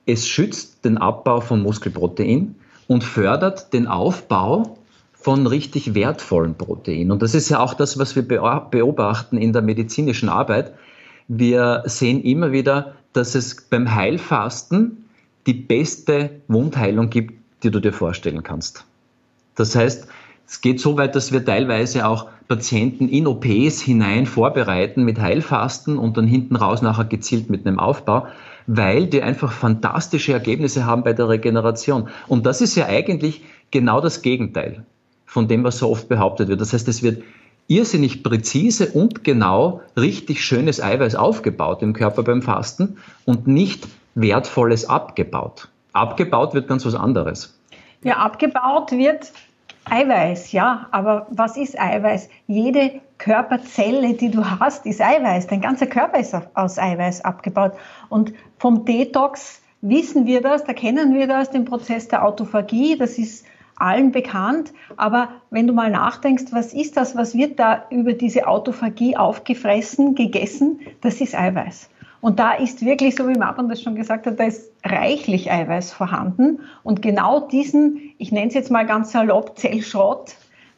Es 0.07 0.27
schützt 0.27 0.85
den 0.85 0.99
Abbau 0.99 1.40
von 1.40 1.62
Muskelprotein 1.62 2.55
und 2.87 3.05
fördert 3.05 3.73
den 3.73 3.87
Aufbau 3.87 4.79
von 5.14 5.47
richtig 5.47 5.95
wertvollen 5.95 6.55
Proteinen. 6.55 7.11
Und 7.11 7.23
das 7.23 7.35
ist 7.35 7.49
ja 7.49 7.59
auch 7.59 7.75
das, 7.75 7.99
was 7.99 8.14
wir 8.14 8.23
beobachten 8.23 9.38
in 9.38 9.53
der 9.53 9.62
medizinischen 9.62 10.29
Arbeit. 10.29 10.73
Wir 11.27 11.83
sehen 11.87 12.23
immer 12.23 12.53
wieder, 12.53 12.95
dass 13.12 13.35
es 13.35 13.57
beim 13.69 13.92
Heilfasten 13.92 15.05
die 15.47 15.55
beste 15.55 16.31
Wundheilung 16.47 17.11
gibt, 17.11 17.35
die 17.62 17.71
du 17.71 17.81
dir 17.81 17.92
vorstellen 17.92 18.45
kannst. 18.45 18.85
Das 19.57 19.75
heißt, 19.75 20.07
es 20.47 20.61
geht 20.61 20.81
so 20.81 20.97
weit, 20.97 21.17
dass 21.17 21.33
wir 21.33 21.45
teilweise 21.45 22.07
auch 22.07 22.27
Patienten 22.49 23.09
in 23.09 23.27
OPs 23.27 23.81
hinein 23.81 24.27
vorbereiten 24.27 25.05
mit 25.05 25.21
Heilfasten 25.21 25.99
und 25.99 26.17
dann 26.17 26.27
hinten 26.27 26.57
raus 26.57 26.83
nachher 26.83 27.05
gezielt 27.05 27.51
mit 27.51 27.67
einem 27.67 27.81
Aufbau, 27.81 28.29
weil 28.69 29.07
die 29.07 29.23
einfach 29.23 29.53
fantastische 29.53 30.33
Ergebnisse 30.33 30.87
haben 30.87 31.03
bei 31.03 31.13
der 31.13 31.29
Regeneration. 31.29 32.09
Und 32.29 32.47
das 32.47 32.61
ist 32.61 32.77
ja 32.77 32.87
eigentlich 32.87 33.43
genau 33.73 34.01
das 34.01 34.23
Gegenteil 34.23 34.85
von 35.25 35.49
dem, 35.49 35.65
was 35.65 35.79
so 35.79 35.91
oft 35.91 36.09
behauptet 36.09 36.49
wird. 36.49 36.61
Das 36.61 36.73
heißt, 36.73 36.87
es 36.87 37.03
wird 37.03 37.23
irrsinnig 37.67 38.23
präzise 38.23 38.93
und 38.93 39.25
genau 39.25 39.81
richtig 39.97 40.45
schönes 40.45 40.81
Eiweiß 40.81 41.17
aufgebaut 41.17 41.83
im 41.83 41.93
Körper 41.93 42.23
beim 42.23 42.43
Fasten 42.43 42.99
und 43.25 43.49
nicht 43.49 43.89
wertvolles 44.15 44.89
abgebaut. 44.89 45.69
Abgebaut 45.93 46.55
wird 46.55 46.69
ganz 46.69 46.87
was 46.87 46.95
anderes. 46.95 47.59
Ja, 48.05 48.19
abgebaut 48.19 48.93
wird 48.93 49.33
Eiweiß, 49.88 50.51
ja, 50.51 50.88
aber 50.90 51.29
was 51.31 51.57
ist 51.57 51.81
Eiweiß? 51.81 52.29
Jede 52.49 53.01
Körperzelle, 53.18 54.14
die 54.14 54.31
du 54.31 54.44
hast, 54.44 54.85
ist 54.85 55.01
Eiweiß. 55.01 55.46
Dein 55.46 55.61
ganzer 55.61 55.87
Körper 55.87 56.18
ist 56.18 56.35
aus 56.55 56.79
Eiweiß 56.79 57.25
abgebaut. 57.25 57.72
Und 58.09 58.33
vom 58.59 58.85
Detox 58.85 59.62
wissen 59.83 60.27
wir 60.27 60.40
das, 60.40 60.64
da 60.64 60.72
kennen 60.72 61.14
wir 61.14 61.29
das, 61.29 61.51
den 61.51 61.64
Prozess 61.64 62.09
der 62.09 62.25
Autophagie, 62.25 62.99
das 62.99 63.16
ist 63.16 63.46
allen 63.77 64.11
bekannt. 64.11 64.72
Aber 64.96 65.29
wenn 65.51 65.68
du 65.68 65.72
mal 65.72 65.90
nachdenkst, 65.90 66.46
was 66.51 66.75
ist 66.75 66.96
das, 66.96 67.14
was 67.16 67.35
wird 67.35 67.59
da 67.59 67.85
über 67.90 68.12
diese 68.12 68.49
Autophagie 68.49 69.16
aufgefressen, 69.16 70.16
gegessen, 70.16 70.81
das 71.01 71.20
ist 71.20 71.35
Eiweiß. 71.35 71.90
Und 72.27 72.41
da 72.41 72.55
ist 72.55 72.85
wirklich, 72.85 73.15
so 73.15 73.29
wie 73.29 73.39
Martin 73.39 73.69
das 73.69 73.81
schon 73.81 73.95
gesagt 73.95 74.27
hat, 74.27 74.41
da 74.41 74.47
ist 74.47 74.73
reichlich 74.85 75.53
Eiweiß 75.53 75.93
vorhanden. 75.93 76.59
Und 76.83 77.01
genau 77.01 77.47
diesen, 77.47 78.01
ich 78.19 78.33
nenne 78.33 78.49
es 78.49 78.55
jetzt 78.55 78.69
mal 78.69 78.85
ganz 78.85 79.12
salopp, 79.12 79.57
Zellschrott, 79.57 80.35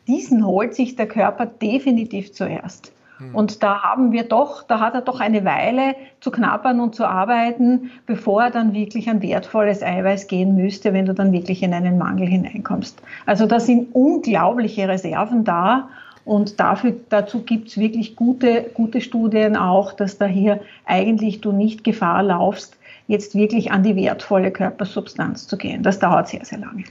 diesen 0.07 0.45
holt 0.45 0.75
sich 0.75 0.97
der 0.97 1.09
Körper 1.09 1.47
definitiv 1.47 2.35
zuerst. 2.35 2.93
Hm. 3.17 3.35
Und 3.35 3.63
da 3.63 3.83
haben 3.83 4.13
wir 4.13 4.25
doch, 4.25 4.63
da 4.65 4.79
hat 4.79 4.93
er 4.93 5.01
doch 5.01 5.21
eine 5.21 5.43
Weile 5.47 5.95
zu 6.21 6.31
knappern 6.31 6.81
und 6.81 6.95
zu 6.95 7.07
arbeiten, 7.07 7.93
bevor 8.05 8.43
er 8.43 8.51
dann 8.51 8.75
wirklich 8.75 9.09
an 9.09 9.23
wertvolles 9.23 9.83
Eiweiß 9.83 10.27
gehen 10.27 10.55
müsste, 10.55 10.93
wenn 10.93 11.07
du 11.07 11.15
dann 11.15 11.33
wirklich 11.33 11.63
in 11.63 11.73
einen 11.73 11.97
Mangel 11.97 12.27
hineinkommst. 12.27 13.01
Also 13.25 13.47
da 13.47 13.59
sind 13.59 13.95
unglaubliche 13.95 14.87
Reserven 14.87 15.45
da 15.45 15.89
und 16.29 16.61
dafür, 16.61 16.93
dazu 17.09 17.41
gibt 17.41 17.69
es 17.69 17.79
wirklich 17.79 18.15
gute, 18.15 18.67
gute 18.75 19.01
Studien 19.01 19.57
auch, 19.57 19.95
dass 19.95 20.19
da 20.19 20.27
hier 20.27 20.61
eigentlich 20.85 21.41
du 21.41 21.53
nicht 21.53 21.85
Gefahr 21.85 22.23
laufst, 22.23 22.77
jetzt 23.07 23.35
wirklich 23.35 23.73
an 23.73 23.83
die 23.83 23.97
wertvolle 23.97 24.51
Körpersubstanz 24.51 25.49
zu 25.49 25.57
gehen. 25.57 25.83
Das 25.83 26.01
dauert 26.01 26.29
sehr, 26.29 26.45
sehr 26.45 26.59
lange. 26.59 26.85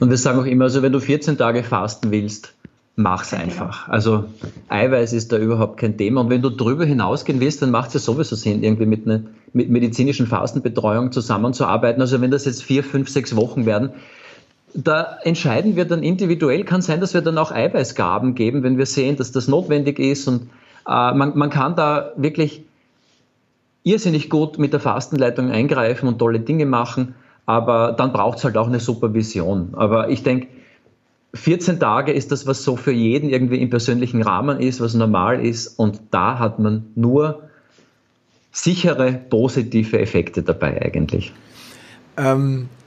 Und 0.00 0.08
wir 0.08 0.16
sagen 0.16 0.38
auch 0.38 0.46
immer, 0.46 0.64
also 0.64 0.80
wenn 0.80 0.92
du 0.92 1.00
14 1.00 1.36
Tage 1.36 1.64
fasten 1.64 2.10
willst, 2.10 2.54
mach's 2.96 3.32
genau. 3.32 3.42
einfach. 3.42 3.90
Also 3.90 4.24
Eiweiß 4.70 5.12
ist 5.12 5.32
da 5.32 5.36
überhaupt 5.36 5.76
kein 5.76 5.98
Thema. 5.98 6.22
Und 6.22 6.30
wenn 6.30 6.40
du 6.40 6.48
drüber 6.48 6.86
hinausgehen 6.86 7.40
willst, 7.40 7.60
dann 7.60 7.70
macht 7.70 7.88
es 7.88 7.94
ja 7.94 8.00
sowieso 8.00 8.36
Sinn, 8.36 8.62
irgendwie 8.62 8.86
mit 8.86 9.06
einer 9.06 9.20
mit 9.52 9.68
medizinischen 9.68 10.26
Fastenbetreuung 10.26 11.12
zusammenzuarbeiten. 11.12 12.00
Also 12.00 12.22
wenn 12.22 12.30
das 12.30 12.46
jetzt 12.46 12.62
vier, 12.62 12.82
fünf, 12.82 13.10
sechs 13.10 13.36
Wochen 13.36 13.66
werden, 13.66 13.90
da 14.84 15.18
entscheiden 15.22 15.76
wir 15.76 15.84
dann 15.84 16.02
individuell. 16.02 16.64
Kann 16.64 16.82
sein, 16.82 17.00
dass 17.00 17.12
wir 17.12 17.20
dann 17.20 17.36
auch 17.38 17.50
Eiweißgaben 17.50 18.34
geben, 18.34 18.62
wenn 18.62 18.78
wir 18.78 18.86
sehen, 18.86 19.16
dass 19.16 19.32
das 19.32 19.48
notwendig 19.48 19.98
ist. 19.98 20.28
Und 20.28 20.42
äh, 20.86 21.12
man, 21.12 21.36
man 21.36 21.50
kann 21.50 21.74
da 21.74 22.12
wirklich 22.16 22.62
irrsinnig 23.82 24.30
gut 24.30 24.58
mit 24.58 24.72
der 24.72 24.80
Fastenleitung 24.80 25.50
eingreifen 25.50 26.08
und 26.08 26.18
tolle 26.18 26.40
Dinge 26.40 26.66
machen. 26.66 27.14
Aber 27.44 27.92
dann 27.92 28.12
braucht 28.12 28.38
es 28.38 28.44
halt 28.44 28.56
auch 28.56 28.68
eine 28.68 28.78
Supervision. 28.78 29.70
Aber 29.74 30.10
ich 30.10 30.22
denke, 30.22 30.48
14 31.34 31.80
Tage 31.80 32.12
ist 32.12 32.30
das, 32.30 32.46
was 32.46 32.62
so 32.62 32.76
für 32.76 32.92
jeden 32.92 33.30
irgendwie 33.30 33.60
im 33.60 33.70
persönlichen 33.70 34.22
Rahmen 34.22 34.60
ist, 34.60 34.80
was 34.80 34.94
normal 34.94 35.44
ist. 35.44 35.78
Und 35.78 36.00
da 36.10 36.38
hat 36.38 36.58
man 36.58 36.86
nur 36.94 37.42
sichere 38.52 39.12
positive 39.12 39.98
Effekte 39.98 40.42
dabei 40.42 40.80
eigentlich. 40.82 41.32
Ähm, 42.16 42.68
äh, 42.76 42.77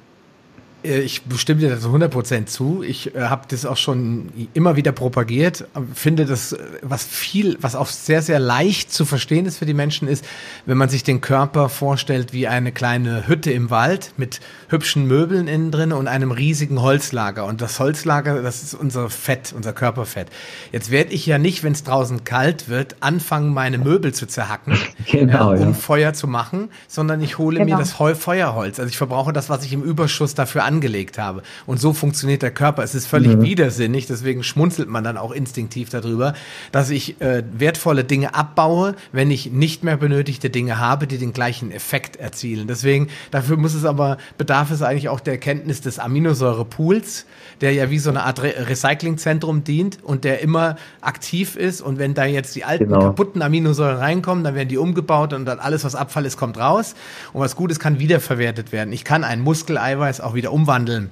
ich 0.83 1.21
stimme 1.37 1.61
dir 1.61 1.69
das 1.69 1.85
100% 1.85 2.45
zu. 2.45 2.83
Ich 2.83 3.15
äh, 3.15 3.21
habe 3.21 3.43
das 3.47 3.65
auch 3.65 3.77
schon 3.77 4.31
immer 4.53 4.75
wieder 4.75 4.91
propagiert. 4.91 5.65
Finde 5.93 6.25
das, 6.25 6.53
äh, 6.53 6.59
was 6.81 7.03
viel, 7.03 7.57
was 7.61 7.75
auch 7.75 7.87
sehr, 7.87 8.21
sehr 8.21 8.39
leicht 8.39 8.91
zu 8.91 9.05
verstehen 9.05 9.45
ist 9.45 9.57
für 9.57 9.65
die 9.65 9.73
Menschen, 9.73 10.07
ist, 10.07 10.25
wenn 10.65 10.77
man 10.77 10.89
sich 10.89 11.03
den 11.03 11.21
Körper 11.21 11.69
vorstellt 11.69 12.33
wie 12.33 12.47
eine 12.47 12.71
kleine 12.71 13.27
Hütte 13.27 13.51
im 13.51 13.69
Wald 13.69 14.13
mit 14.17 14.39
hübschen 14.69 15.05
Möbeln 15.07 15.47
innen 15.47 15.71
drin 15.71 15.91
und 15.91 16.07
einem 16.07 16.31
riesigen 16.31 16.81
Holzlager. 16.81 17.45
Und 17.45 17.61
das 17.61 17.79
Holzlager, 17.79 18.41
das 18.41 18.63
ist 18.63 18.73
unser 18.73 19.09
Fett, 19.09 19.53
unser 19.55 19.73
Körperfett. 19.73 20.27
Jetzt 20.71 20.89
werde 20.89 21.11
ich 21.11 21.25
ja 21.25 21.37
nicht, 21.37 21.63
wenn 21.63 21.73
es 21.73 21.83
draußen 21.83 22.23
kalt 22.23 22.69
wird, 22.69 22.95
anfangen, 23.01 23.53
meine 23.53 23.77
Möbel 23.77 24.13
zu 24.13 24.27
zerhacken, 24.27 24.77
genau, 25.05 25.53
ja, 25.53 25.61
um 25.61 25.69
ja. 25.69 25.73
Feuer 25.73 26.13
zu 26.13 26.27
machen, 26.27 26.69
sondern 26.87 27.21
ich 27.21 27.37
hole 27.37 27.59
genau. 27.59 27.75
mir 27.75 27.79
das 27.79 27.93
Feuerholz. 27.93 28.79
Also 28.79 28.89
ich 28.89 28.97
verbrauche 28.97 29.33
das, 29.33 29.49
was 29.49 29.63
ich 29.63 29.73
im 29.73 29.83
Überschuss 29.83 30.33
dafür 30.33 30.63
angelegt 30.71 31.17
habe. 31.17 31.43
Und 31.65 31.79
so 31.79 31.93
funktioniert 31.93 32.41
der 32.41 32.51
Körper. 32.51 32.83
Es 32.83 32.95
ist 32.95 33.07
völlig 33.07 33.35
mhm. 33.35 33.41
widersinnig, 33.43 34.07
deswegen 34.07 34.43
schmunzelt 34.43 34.87
man 34.87 35.03
dann 35.03 35.17
auch 35.17 35.31
instinktiv 35.31 35.89
darüber, 35.89 36.33
dass 36.71 36.89
ich 36.89 37.19
äh, 37.19 37.43
wertvolle 37.51 38.03
Dinge 38.03 38.33
abbaue, 38.35 38.95
wenn 39.11 39.31
ich 39.31 39.51
nicht 39.51 39.83
mehr 39.83 39.97
benötigte 39.97 40.49
Dinge 40.49 40.79
habe, 40.79 41.07
die 41.07 41.17
den 41.17 41.33
gleichen 41.33 41.71
Effekt 41.71 42.15
erzielen. 42.15 42.67
Deswegen, 42.67 43.09
dafür 43.31 43.57
muss 43.57 43.73
es 43.73 43.83
aber, 43.83 44.17
bedarf 44.37 44.71
es 44.71 44.81
eigentlich 44.81 45.09
auch 45.09 45.19
der 45.19 45.33
Erkenntnis 45.33 45.81
des 45.81 45.99
Aminosäurepools, 45.99 47.25
der 47.59 47.73
ja 47.73 47.89
wie 47.89 47.99
so 47.99 48.09
eine 48.09 48.23
Art 48.23 48.41
Re 48.41 48.53
Recyclingzentrum 48.69 49.63
dient 49.63 49.99
und 50.03 50.23
der 50.23 50.41
immer 50.41 50.77
aktiv 51.01 51.55
ist. 51.55 51.81
Und 51.81 51.99
wenn 51.99 52.13
da 52.13 52.25
jetzt 52.25 52.55
die 52.55 52.63
alten 52.63 52.85
genau. 52.85 52.99
kaputten 52.99 53.41
Aminosäuren 53.41 53.97
reinkommen, 53.97 54.43
dann 54.43 54.55
werden 54.55 54.69
die 54.69 54.77
umgebaut 54.77 55.33
und 55.33 55.45
dann 55.45 55.59
alles, 55.59 55.83
was 55.83 55.95
Abfall 55.95 56.25
ist, 56.25 56.37
kommt 56.37 56.57
raus. 56.57 56.95
Und 57.33 57.41
was 57.41 57.55
Gutes 57.55 57.79
kann 57.79 57.99
wiederverwertet 57.99 58.71
werden. 58.71 58.93
Ich 58.93 59.03
kann 59.03 59.23
ein 59.23 59.41
Muskeleiweiß 59.41 60.21
auch 60.21 60.33
wieder 60.33 60.51
umwandeln 60.61 61.09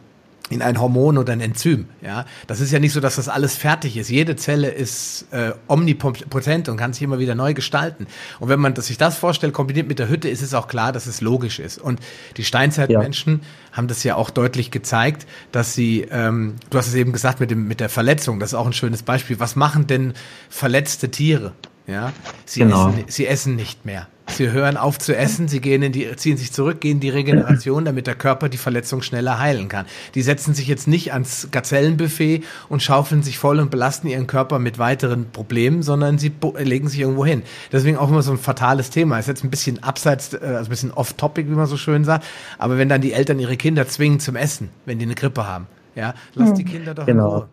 in 0.50 0.64
ein 0.64 0.80
Hormon 0.80 1.18
oder 1.18 1.32
ein 1.32 1.42
Enzym. 1.42 1.86
Ja, 2.02 2.26
das 2.48 2.60
ist 2.60 2.72
ja 2.72 2.80
nicht 2.80 2.94
so, 2.94 3.00
dass 3.00 3.18
das 3.18 3.30
alles 3.30 3.56
fertig 3.56 3.98
ist. 3.98 4.10
Jede 4.10 4.36
Zelle 4.36 4.70
ist 4.70 5.28
äh, 5.32 5.52
omnipotent 5.68 6.70
und 6.70 6.78
kann 6.78 6.92
sich 6.92 7.04
immer 7.04 7.20
wieder 7.20 7.36
neu 7.36 7.54
gestalten. 7.54 8.08
Und 8.40 8.50
wenn 8.50 8.60
man 8.60 8.76
sich 8.76 8.98
das 8.98 9.18
vorstellt, 9.18 9.54
kombiniert 9.54 9.88
mit 9.88 10.00
der 10.00 10.10
Hütte, 10.10 10.28
ist 10.28 10.42
es 10.42 10.56
auch 10.56 10.68
klar, 10.68 10.92
dass 10.92 11.06
es 11.06 11.22
logisch 11.22 11.60
ist. 11.60 11.78
Und 11.78 12.00
die 12.38 12.44
Steinzeitmenschen 12.44 13.42
ja. 13.42 13.78
haben 13.78 13.88
das 13.88 14.04
ja 14.04 14.16
auch 14.16 14.32
deutlich 14.32 14.72
gezeigt, 14.72 15.28
dass 15.52 15.76
sie, 15.76 16.08
ähm, 16.10 16.56
du 16.72 16.78
hast 16.80 16.88
es 16.88 16.96
eben 16.96 17.14
gesagt 17.14 17.40
mit 17.40 17.52
dem 17.52 17.68
mit 17.68 17.80
der 17.80 17.90
Verletzung. 17.90 18.40
Das 18.40 18.50
ist 18.50 18.56
auch 18.56 18.66
ein 18.66 18.74
schönes 18.74 19.04
Beispiel. 19.04 19.40
Was 19.40 19.56
machen 19.56 19.86
denn 19.86 20.14
verletzte 20.50 21.12
Tiere? 21.12 21.54
Ja, 21.90 22.14
sie, 22.46 22.60
genau. 22.60 22.90
essen, 22.90 23.04
sie 23.08 23.28
essen 23.28 23.56
nicht 23.56 23.86
mehr. 23.86 24.08
Sie 24.28 24.52
hören 24.52 24.78
auf 24.78 25.00
zu 25.00 25.18
essen, 25.18 25.48
sie 25.48 25.60
gehen 25.60 25.82
in 25.82 25.92
die, 25.92 26.16
ziehen 26.16 26.38
sich 26.38 26.52
zurück, 26.52 26.82
gehen 26.82 26.98
in 26.98 27.00
die 27.00 27.10
Regeneration, 27.10 27.84
damit 27.84 28.06
der 28.06 28.14
Körper 28.14 28.48
die 28.48 28.58
Verletzung 28.58 29.02
schneller 29.02 29.40
heilen 29.40 29.70
kann. 29.70 29.88
Die 30.14 30.22
setzen 30.22 30.54
sich 30.54 30.68
jetzt 30.68 30.88
nicht 30.88 31.14
ans 31.14 31.48
Gazellenbuffet 31.52 32.44
und 32.70 32.84
schaufeln 32.84 33.24
sich 33.24 33.40
voll 33.40 33.60
und 33.60 33.72
belasten 33.72 34.08
ihren 34.08 34.28
Körper 34.28 34.60
mit 34.60 34.78
weiteren 34.78 35.32
Problemen, 35.32 35.82
sondern 35.82 36.20
sie 36.20 36.32
legen 36.60 36.88
sich 36.88 37.00
irgendwo 37.00 37.26
hin. 37.26 37.42
Deswegen 37.72 37.98
auch 37.98 38.10
immer 38.10 38.22
so 38.22 38.32
ein 38.32 38.38
fatales 38.38 38.92
Thema. 38.92 39.18
Ist 39.18 39.28
jetzt 39.28 39.44
ein 39.44 39.50
bisschen 39.50 39.82
abseits, 39.82 40.34
äh, 40.34 40.38
also 40.44 40.66
ein 40.66 40.70
bisschen 40.70 40.92
off-topic, 40.92 41.50
wie 41.50 41.56
man 41.56 41.66
so 41.66 41.78
schön 41.78 42.06
sagt. 42.06 42.24
Aber 42.60 42.78
wenn 42.78 42.88
dann 42.88 43.02
die 43.02 43.14
Eltern 43.14 43.40
ihre 43.40 43.58
Kinder 43.58 43.88
zwingen 43.88 44.20
zum 44.20 44.36
Essen, 44.36 44.70
wenn 44.86 45.00
die 45.00 45.06
eine 45.06 45.16
Grippe 45.16 45.48
haben, 45.48 45.66
ja, 45.96 46.14
lass 46.36 46.54
die 46.54 46.66
Kinder 46.66 46.94
doch 46.94 47.08
genau. 47.08 47.28
in 47.28 47.34
Ruhe. 47.34 47.50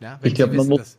Ja, 0.00 0.18
ich 0.22 0.34
glaube, 0.34 0.54
man 0.54 0.66
muss, 0.66 0.98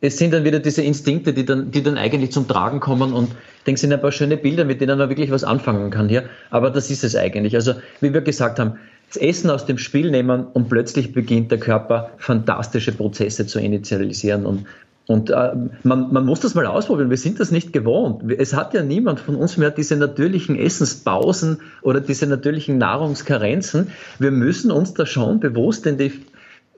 es 0.00 0.18
sind 0.18 0.32
dann 0.32 0.44
wieder 0.44 0.58
diese 0.58 0.82
Instinkte, 0.82 1.32
die 1.32 1.44
dann, 1.44 1.70
die 1.70 1.82
dann 1.82 1.96
eigentlich 1.96 2.32
zum 2.32 2.46
Tragen 2.46 2.80
kommen 2.80 3.12
und 3.12 3.30
denke, 3.66 3.80
sind 3.80 3.92
ein 3.92 4.00
paar 4.00 4.12
schöne 4.12 4.36
Bilder, 4.36 4.64
mit 4.64 4.80
denen 4.80 4.98
man 4.98 5.08
wirklich 5.08 5.30
was 5.30 5.44
anfangen 5.44 5.90
kann 5.90 6.08
hier. 6.08 6.24
Aber 6.50 6.70
das 6.70 6.90
ist 6.90 7.02
es 7.02 7.16
eigentlich. 7.16 7.54
Also, 7.54 7.74
wie 8.00 8.12
wir 8.12 8.20
gesagt 8.20 8.58
haben, 8.58 8.74
das 9.08 9.16
Essen 9.16 9.50
aus 9.50 9.66
dem 9.66 9.78
Spiel 9.78 10.10
nehmen 10.10 10.46
und 10.52 10.68
plötzlich 10.68 11.12
beginnt 11.12 11.50
der 11.50 11.58
Körper 11.58 12.10
fantastische 12.18 12.92
Prozesse 12.92 13.46
zu 13.46 13.58
initialisieren 13.60 14.46
und 14.46 14.66
und 15.08 15.30
äh, 15.30 15.52
man, 15.84 16.12
man 16.12 16.26
muss 16.26 16.40
das 16.40 16.56
mal 16.56 16.66
ausprobieren. 16.66 17.10
Wir 17.10 17.16
sind 17.16 17.38
das 17.38 17.52
nicht 17.52 17.72
gewohnt. 17.72 18.24
Es 18.38 18.54
hat 18.54 18.74
ja 18.74 18.82
niemand 18.82 19.20
von 19.20 19.36
uns 19.36 19.56
mehr 19.56 19.70
diese 19.70 19.94
natürlichen 19.94 20.58
Essenspausen 20.58 21.60
oder 21.82 22.00
diese 22.00 22.26
natürlichen 22.26 22.78
Nahrungskarenzen. 22.78 23.92
Wir 24.18 24.32
müssen 24.32 24.72
uns 24.72 24.94
da 24.94 25.06
schon 25.06 25.38
bewusst 25.38 25.86
in, 25.86 25.96
die, 25.96 26.12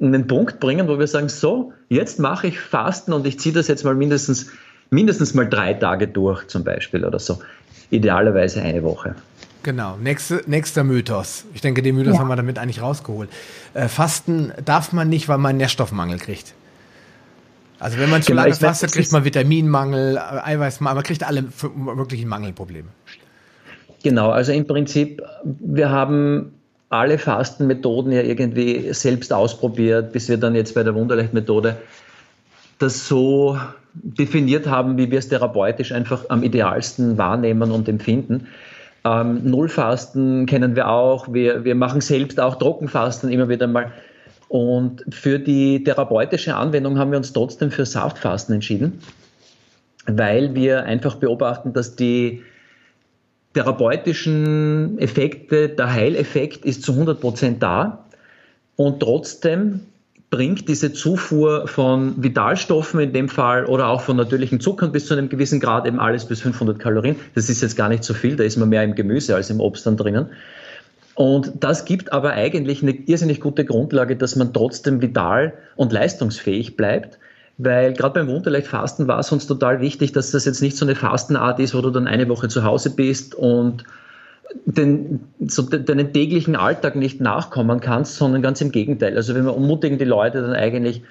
in 0.00 0.12
den 0.12 0.26
Punkt 0.26 0.61
bringen, 0.61 0.88
wo 0.88 0.98
wir 0.98 1.06
sagen, 1.06 1.28
so, 1.28 1.72
jetzt 1.88 2.18
mache 2.18 2.48
ich 2.48 2.61
Fasten 2.61 3.12
und 3.12 3.26
ich 3.26 3.38
ziehe 3.40 3.54
das 3.54 3.68
jetzt 3.68 3.84
mal 3.84 3.94
mindestens, 3.94 4.50
mindestens 4.90 5.34
mal 5.34 5.48
drei 5.48 5.74
Tage 5.74 6.06
durch 6.08 6.46
zum 6.46 6.64
Beispiel 6.64 7.04
oder 7.04 7.18
so. 7.18 7.38
Idealerweise 7.90 8.62
eine 8.62 8.82
Woche. 8.82 9.14
Genau, 9.62 9.96
nächste, 9.96 10.42
nächster 10.46 10.84
Mythos. 10.84 11.44
Ich 11.52 11.61
denke, 11.61 11.82
den 11.82 11.96
Mythos 11.96 12.14
ja. 12.14 12.20
haben 12.20 12.28
wir 12.28 12.37
damit 12.37 12.58
eigentlich 12.58 12.80
rausgeholt. 12.80 13.28
Äh, 13.74 13.88
Fasten 13.88 14.52
darf 14.64 14.92
man 14.92 15.08
nicht, 15.08 15.28
weil 15.28 15.38
man 15.38 15.56
Nährstoffmangel 15.56 16.18
kriegt. 16.18 16.54
Also 17.80 17.98
wenn 17.98 18.11
man 18.11 18.22
zu 18.22 18.32
genau, 18.32 18.42
lange 18.42 18.54
fastet, 18.54 18.92
kriegt 18.92 19.12
man 19.12 19.24
Vitaminmangel, 19.24 20.18
Eiweißmangel, 20.18 20.96
man 20.96 21.04
kriegt 21.04 21.24
alle 21.24 21.44
möglichen 21.74 22.28
Mangelprobleme. 22.28 22.88
Genau, 24.02 24.30
also 24.30 24.52
im 24.52 24.66
Prinzip, 24.66 25.22
wir 25.44 25.90
haben 25.90 26.58
alle 26.90 27.18
Fastenmethoden 27.18 28.12
ja 28.12 28.22
irgendwie 28.22 28.92
selbst 28.92 29.33
ausprobiert, 29.33 30.12
bis 30.12 30.29
wir 30.29 30.38
dann 30.38 30.55
jetzt 30.55 30.74
bei 30.74 30.83
der 30.83 30.94
Wunderleicht-Methode 30.94 31.77
das 32.79 33.09
so 33.09 33.59
definiert 33.92 34.66
haben, 34.66 34.96
wie 34.96 35.11
wir 35.11 35.18
es 35.18 35.29
therapeutisch 35.29 35.92
einfach 35.92 36.27
am 36.29 36.42
idealsten 36.42 37.18
wahrnehmen 37.18 37.72
und 37.72 37.88
empfinden. 37.88 38.46
Ähm, 39.05 39.42
Nullfasten 39.44 40.46
kennen 40.46 40.77
wir 40.77 40.88
auch. 40.88 41.33
Wir, 41.33 41.64
wir 41.64 41.74
machen 41.74 42.01
selbst 42.01 42.40
auch 42.40 42.57
Trockenfasten 42.57 43.31
immer 43.31 43.48
wieder 43.48 43.66
mal. 43.66 43.92
Und 44.48 45.05
für 45.11 45.38
die 45.38 45.85
therapeutische 45.85 46.57
Anwendung 46.57 46.98
haben 46.98 47.11
wir 47.11 47.18
uns 47.18 47.33
trotzdem 47.33 47.70
für 47.70 47.85
Saftfasten 47.85 48.55
entschieden, 48.55 49.01
weil 50.07 50.55
wir 50.55 50.85
einfach 50.85 51.16
beobachten, 51.16 51.74
dass 51.74 51.96
die 51.96 52.42
therapeutischen 53.54 54.98
Effekte, 54.98 55.68
der 55.68 55.92
Heileffekt 55.92 56.64
ist 56.64 56.82
zu 56.82 56.92
100 56.92 57.20
Prozent 57.20 57.62
da 57.62 58.04
und 58.76 59.00
trotzdem 59.00 59.80
bringt 60.30 60.68
diese 60.68 60.92
Zufuhr 60.92 61.66
von 61.66 62.22
Vitalstoffen 62.22 63.00
in 63.00 63.12
dem 63.12 63.28
Fall 63.28 63.64
oder 63.64 63.88
auch 63.88 64.02
von 64.02 64.16
natürlichen 64.16 64.61
Zuckern 64.61 64.92
bis 64.92 65.06
zu 65.06 65.14
einem 65.14 65.30
gewissen 65.30 65.58
Grad 65.58 65.87
eben 65.87 65.98
alles 65.98 66.26
bis 66.26 66.42
500 66.42 66.78
Kalorien. 66.78 67.16
Das 67.34 67.48
ist 67.48 67.62
jetzt 67.62 67.76
gar 67.76 67.88
nicht 67.88 68.04
so 68.04 68.12
viel, 68.12 68.37
da 68.37 68.44
ist 68.44 68.58
man 68.58 68.68
mehr 68.68 68.84
im 68.84 68.94
Gemüse 68.94 69.34
als 69.34 69.48
im 69.48 69.61
Obst 69.61 69.87
dann 69.87 69.96
drinnen. 69.96 70.26
Und 71.14 71.64
das 71.64 71.84
gibt 71.84 72.12
aber 72.12 72.32
eigentlich 72.34 72.82
eine 72.82 72.92
irrsinnig 72.92 73.40
gute 73.40 73.64
Grundlage, 73.64 74.16
dass 74.16 74.37
man 74.37 74.52
trotzdem 74.52 75.00
vital 75.00 75.54
und 75.74 75.92
leistungsfähig 75.92 76.76
bleibt. 76.76 77.18
Weil 77.59 77.92
gerade 77.92 78.14
beim 78.14 78.29
Wunderleicht-Fasten 78.29 79.09
war 79.09 79.18
es 79.18 79.33
uns 79.33 79.49
total 79.49 79.81
wichtig, 79.81 80.12
dass 80.12 80.31
das 80.31 80.44
jetzt 80.44 80.62
nicht 80.62 80.77
so 80.77 80.85
eine 80.85 80.94
Fastenart 80.94 81.59
ist, 81.59 81.75
wo 81.75 81.81
du 81.81 81.90
dann 81.90 82.07
eine 82.07 82.29
Woche 82.29 82.49
zu 82.49 82.62
Hause 82.62 82.90
bist 82.90 83.35
und 83.35 83.85
den, 84.64 85.21
so 85.40 85.62
deinen 85.62 86.12
täglichen 86.12 86.57
Alltag 86.57 86.94
nicht 86.94 87.21
nachkommen 87.21 87.81
kannst, 87.81 88.16
sondern 88.16 88.42
ganz 88.42 88.61
im 88.61 88.71
Gegenteil. 88.71 89.16
Also 89.16 89.35
wenn 89.35 89.44
wir 89.44 89.53
ermutigen 89.53 89.99
die 89.99 90.05
Leute 90.05 90.40
dann 90.40 90.55
eigentlich 90.55 91.03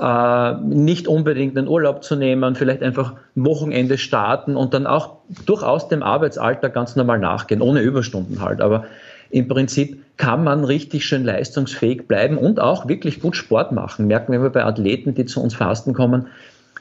äh, 0.00 0.54
nicht 0.62 1.08
unbedingt 1.08 1.56
einen 1.58 1.68
Urlaub 1.68 2.02
zu 2.02 2.16
nehmen, 2.16 2.54
vielleicht 2.54 2.82
einfach 2.82 3.14
Wochenende 3.34 3.98
starten 3.98 4.56
und 4.56 4.74
dann 4.74 4.86
auch 4.86 5.18
durchaus 5.46 5.88
dem 5.88 6.02
Arbeitsalltag 6.02 6.72
ganz 6.72 6.96
normal 6.96 7.18
nachgehen, 7.18 7.60
ohne 7.60 7.82
Überstunden 7.82 8.40
halt. 8.40 8.60
Aber 8.60 8.86
im 9.32 9.48
Prinzip 9.48 10.04
kann 10.18 10.44
man 10.44 10.62
richtig 10.62 11.06
schön 11.06 11.24
leistungsfähig 11.24 12.06
bleiben 12.06 12.36
und 12.36 12.60
auch 12.60 12.86
wirklich 12.86 13.20
gut 13.20 13.34
Sport 13.34 13.72
machen. 13.72 14.06
Merken 14.06 14.32
wir 14.32 14.50
bei 14.50 14.62
Athleten, 14.62 15.14
die 15.14 15.24
zu 15.24 15.42
uns 15.42 15.54
fasten 15.54 15.94
kommen, 15.94 16.28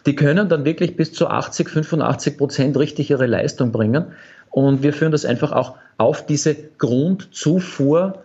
die 0.06 0.16
können 0.16 0.50
dann 0.50 0.66
wirklich 0.66 0.96
bis 0.96 1.14
zu 1.14 1.28
80, 1.28 1.70
85 1.70 2.38
Prozent 2.38 2.78
richtig 2.78 3.10
ihre 3.10 3.26
Leistung 3.26 3.72
bringen. 3.72 4.06
Und 4.50 4.84
wir 4.84 4.92
führen 4.92 5.14
das 5.14 5.24
einfach 5.24 5.54
auch 5.54 5.76
auf 5.98 6.26
diese 6.26 6.56
Grundzufuhr 6.78 8.22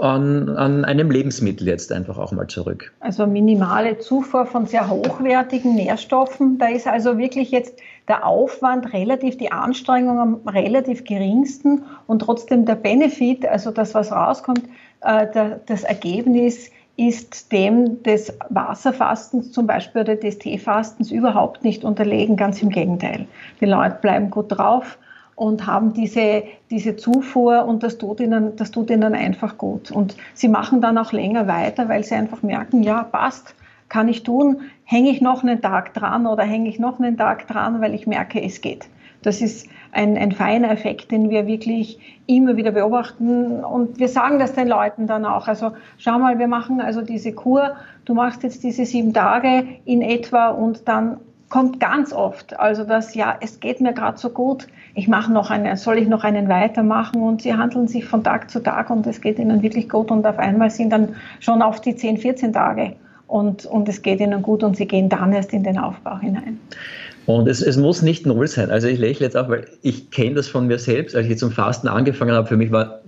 an, 0.00 0.48
an 0.50 0.84
einem 0.84 1.10
Lebensmittel 1.10 1.66
jetzt 1.66 1.90
einfach 1.90 2.18
auch 2.18 2.30
mal 2.32 2.46
zurück. 2.46 2.92
Also 3.00 3.26
minimale 3.26 3.98
Zufuhr 3.98 4.46
von 4.46 4.66
sehr 4.66 4.88
hochwertigen 4.88 5.74
Nährstoffen. 5.74 6.58
Da 6.58 6.68
ist 6.68 6.86
also 6.86 7.18
wirklich 7.18 7.50
jetzt 7.50 7.80
der 8.08 8.26
Aufwand 8.26 8.92
relativ, 8.92 9.36
die 9.36 9.52
Anstrengung 9.52 10.18
am 10.18 10.34
relativ 10.46 11.04
geringsten 11.04 11.84
und 12.06 12.20
trotzdem 12.20 12.64
der 12.64 12.76
Benefit, 12.76 13.46
also 13.46 13.70
das, 13.70 13.94
was 13.94 14.12
rauskommt, 14.12 14.62
äh, 15.00 15.26
das 15.66 15.84
Ergebnis 15.84 16.70
ist 16.96 17.52
dem 17.52 18.02
des 18.02 18.32
Wasserfastens 18.48 19.52
zum 19.52 19.66
Beispiel 19.66 20.02
oder 20.02 20.16
des 20.16 20.38
Teefastens 20.38 21.10
überhaupt 21.10 21.62
nicht 21.62 21.84
unterlegen, 21.84 22.36
ganz 22.36 22.62
im 22.62 22.70
Gegenteil. 22.70 23.26
Die 23.60 23.66
Leute 23.66 23.98
bleiben 24.00 24.30
gut 24.30 24.46
drauf, 24.48 24.98
und 25.36 25.66
haben 25.66 25.92
diese, 25.92 26.44
diese 26.70 26.96
Zufuhr 26.96 27.66
und 27.66 27.82
das 27.82 27.98
tut, 27.98 28.20
ihnen, 28.20 28.56
das 28.56 28.70
tut 28.70 28.90
ihnen 28.90 29.14
einfach 29.14 29.58
gut. 29.58 29.90
Und 29.90 30.16
sie 30.34 30.48
machen 30.48 30.80
dann 30.80 30.98
auch 30.98 31.12
länger 31.12 31.46
weiter, 31.46 31.88
weil 31.88 32.02
sie 32.02 32.14
einfach 32.14 32.42
merken, 32.42 32.82
ja, 32.82 33.04
passt, 33.04 33.54
kann 33.88 34.08
ich 34.08 34.22
tun, 34.22 34.62
hänge 34.84 35.10
ich 35.10 35.20
noch 35.20 35.42
einen 35.42 35.60
Tag 35.60 35.94
dran 35.94 36.26
oder 36.26 36.42
hänge 36.42 36.68
ich 36.68 36.78
noch 36.78 36.98
einen 36.98 37.16
Tag 37.16 37.46
dran, 37.48 37.80
weil 37.80 37.94
ich 37.94 38.06
merke, 38.06 38.42
es 38.42 38.60
geht. 38.60 38.88
Das 39.22 39.40
ist 39.40 39.68
ein, 39.92 40.16
ein 40.16 40.32
feiner 40.32 40.70
Effekt, 40.70 41.10
den 41.10 41.30
wir 41.30 41.46
wirklich 41.46 41.98
immer 42.26 42.56
wieder 42.56 42.70
beobachten. 42.70 43.64
Und 43.64 43.98
wir 43.98 44.08
sagen 44.08 44.38
das 44.38 44.52
den 44.52 44.68
Leuten 44.68 45.06
dann 45.06 45.24
auch. 45.24 45.48
Also 45.48 45.72
schau 45.98 46.18
mal, 46.18 46.38
wir 46.38 46.48
machen 46.48 46.80
also 46.80 47.02
diese 47.02 47.32
Kur, 47.32 47.76
du 48.04 48.14
machst 48.14 48.42
jetzt 48.42 48.62
diese 48.62 48.84
sieben 48.84 49.12
Tage 49.12 49.64
in 49.84 50.02
etwa 50.02 50.48
und 50.48 50.86
dann 50.86 51.18
kommt 51.48 51.80
ganz 51.80 52.12
oft, 52.12 52.58
also 52.58 52.82
das, 52.82 53.14
ja, 53.14 53.36
es 53.40 53.60
geht 53.60 53.80
mir 53.80 53.92
gerade 53.92 54.18
so 54.18 54.30
gut, 54.30 54.66
ich 54.94 55.06
mache 55.06 55.32
noch 55.32 55.50
einen, 55.50 55.76
soll 55.76 55.98
ich 55.98 56.08
noch 56.08 56.24
einen 56.24 56.48
weitermachen? 56.48 57.22
Und 57.22 57.42
sie 57.42 57.54
handeln 57.54 57.86
sich 57.86 58.04
von 58.04 58.24
Tag 58.24 58.50
zu 58.50 58.62
Tag 58.62 58.90
und 58.90 59.06
es 59.06 59.20
geht 59.20 59.38
ihnen 59.38 59.62
wirklich 59.62 59.88
gut. 59.88 60.10
Und 60.10 60.26
auf 60.26 60.38
einmal 60.38 60.70
sind 60.70 60.90
dann 60.90 61.14
schon 61.38 61.62
auf 61.62 61.80
die 61.80 61.94
10, 61.94 62.18
14 62.18 62.52
Tage 62.52 62.96
und, 63.26 63.66
und 63.66 63.88
es 63.88 64.02
geht 64.02 64.20
ihnen 64.20 64.42
gut 64.42 64.62
und 64.62 64.76
sie 64.76 64.86
gehen 64.86 65.08
dann 65.08 65.32
erst 65.32 65.52
in 65.52 65.64
den 65.64 65.78
Aufbau 65.78 66.18
hinein. 66.18 66.58
Und 67.26 67.48
es, 67.48 67.60
es 67.60 67.76
muss 67.76 68.02
nicht 68.02 68.24
null 68.24 68.46
sein. 68.46 68.70
Also 68.70 68.86
ich 68.86 68.98
lächle 68.98 69.26
jetzt 69.26 69.36
auch, 69.36 69.48
weil 69.48 69.66
ich 69.82 70.10
kenne 70.10 70.36
das 70.36 70.46
von 70.46 70.68
mir 70.68 70.78
selbst, 70.78 71.16
als 71.16 71.26
ich 71.26 71.38
zum 71.38 71.50
Fasten 71.50 71.88
angefangen 71.88 72.32
habe, 72.32 72.46
für 72.46 72.56
mich 72.56 72.70
war 72.70 73.00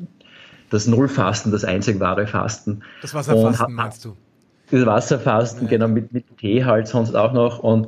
das 0.71 0.87
Nullfasten 0.87 1.53
das 1.53 1.65
einzig 1.65 2.01
wahre 2.01 2.27
Fasten. 2.27 2.81
Das 3.01 3.15
Wasserfasten 3.15 3.73
meinst 3.73 4.05
du? 4.05 4.17
Das 4.71 4.85
Wasserfasten, 4.85 5.65
ja. 5.65 5.71
genau, 5.71 5.89
mit, 5.89 6.13
mit 6.13 6.25
Tee 6.37 6.65
halt 6.65 6.89
sonst 6.89 7.15
auch 7.15 7.33
noch 7.33 7.61
und 7.61 7.87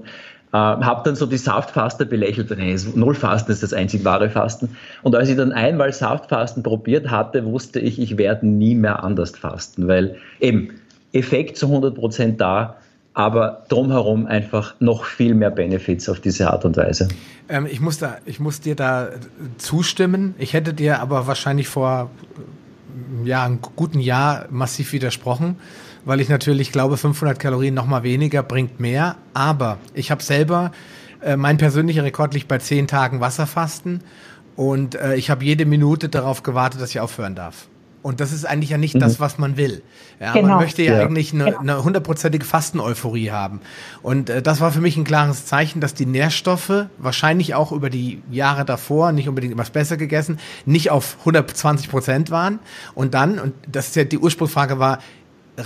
äh, 0.52 0.56
habe 0.56 1.02
dann 1.04 1.14
so 1.14 1.26
die 1.26 1.36
Saftfaster 1.36 2.04
belächelt, 2.04 2.50
nee, 2.56 2.76
Nullfasten 2.94 3.52
ist 3.52 3.62
das 3.62 3.72
einzig 3.72 4.04
wahre 4.04 4.30
Fasten. 4.30 4.76
Und 5.02 5.14
als 5.14 5.28
ich 5.28 5.36
dann 5.36 5.52
einmal 5.52 5.92
Saftfasten 5.92 6.62
probiert 6.62 7.10
hatte, 7.10 7.44
wusste 7.44 7.80
ich, 7.80 8.00
ich 8.00 8.16
werde 8.16 8.46
nie 8.46 8.74
mehr 8.74 9.04
anders 9.04 9.30
fasten, 9.30 9.88
weil 9.88 10.16
eben 10.40 10.70
Effekt 11.12 11.56
zu 11.56 11.66
100% 11.66 12.36
da, 12.36 12.76
aber 13.14 13.64
drumherum 13.68 14.26
einfach 14.26 14.74
noch 14.80 15.04
viel 15.04 15.34
mehr 15.34 15.50
Benefits 15.50 16.08
auf 16.08 16.20
diese 16.20 16.50
Art 16.50 16.64
und 16.64 16.76
Weise. 16.76 17.08
Ähm, 17.48 17.66
ich, 17.66 17.80
muss 17.80 17.98
da, 17.98 18.18
ich 18.24 18.40
muss 18.40 18.60
dir 18.60 18.76
da 18.76 19.08
zustimmen. 19.58 20.34
Ich 20.38 20.52
hätte 20.52 20.72
dir 20.74 21.00
aber 21.00 21.26
wahrscheinlich 21.26 21.68
vor 21.68 22.10
ja, 23.24 23.44
einem 23.44 23.60
guten 23.76 24.00
Jahr 24.00 24.46
massiv 24.50 24.92
widersprochen 24.92 25.56
weil 26.04 26.20
ich 26.20 26.28
natürlich 26.28 26.72
glaube, 26.72 26.96
500 26.96 27.38
Kalorien 27.38 27.74
noch 27.74 27.86
mal 27.86 28.02
weniger 28.02 28.42
bringt 28.42 28.80
mehr. 28.80 29.16
Aber 29.34 29.78
ich 29.94 30.10
habe 30.10 30.22
selber, 30.22 30.72
äh, 31.20 31.36
mein 31.36 31.58
persönlicher 31.58 32.04
Rekord 32.04 32.34
liegt 32.34 32.48
bei 32.48 32.58
10 32.58 32.86
Tagen 32.86 33.20
Wasserfasten 33.20 34.02
und 34.56 34.94
äh, 34.94 35.16
ich 35.16 35.30
habe 35.30 35.44
jede 35.44 35.66
Minute 35.66 36.08
darauf 36.08 36.42
gewartet, 36.42 36.80
dass 36.80 36.90
ich 36.90 37.00
aufhören 37.00 37.34
darf. 37.34 37.68
Und 38.02 38.20
das 38.20 38.32
ist 38.32 38.46
eigentlich 38.46 38.70
ja 38.70 38.78
nicht 38.78 38.94
mhm. 38.94 39.00
das, 39.00 39.20
was 39.20 39.36
man 39.36 39.58
will. 39.58 39.82
Ja, 40.20 40.32
genau. 40.32 40.48
Man 40.48 40.58
möchte 40.60 40.82
ja, 40.82 40.94
ja. 40.94 41.00
eigentlich 41.02 41.34
eine, 41.34 41.58
eine 41.58 41.84
hundertprozentige 41.84 42.44
Fasten-Euphorie 42.44 43.30
haben. 43.30 43.60
Und 44.02 44.30
äh, 44.30 44.40
das 44.40 44.60
war 44.60 44.72
für 44.72 44.80
mich 44.80 44.96
ein 44.96 45.04
klares 45.04 45.44
Zeichen, 45.44 45.80
dass 45.80 45.92
die 45.92 46.06
Nährstoffe 46.06 46.86
wahrscheinlich 46.98 47.54
auch 47.54 47.72
über 47.72 47.90
die 47.90 48.22
Jahre 48.30 48.64
davor, 48.64 49.12
nicht 49.12 49.28
unbedingt 49.28 49.52
etwas 49.52 49.70
besser 49.70 49.98
gegessen, 49.98 50.38
nicht 50.64 50.90
auf 50.90 51.16
120 51.20 51.90
Prozent 51.90 52.30
waren. 52.30 52.58
Und 52.94 53.12
dann, 53.12 53.38
und 53.38 53.54
das 53.70 53.88
ist 53.88 53.96
ja 53.96 54.04
die 54.04 54.18
Ursprungsfrage 54.18 54.78
war, 54.78 55.00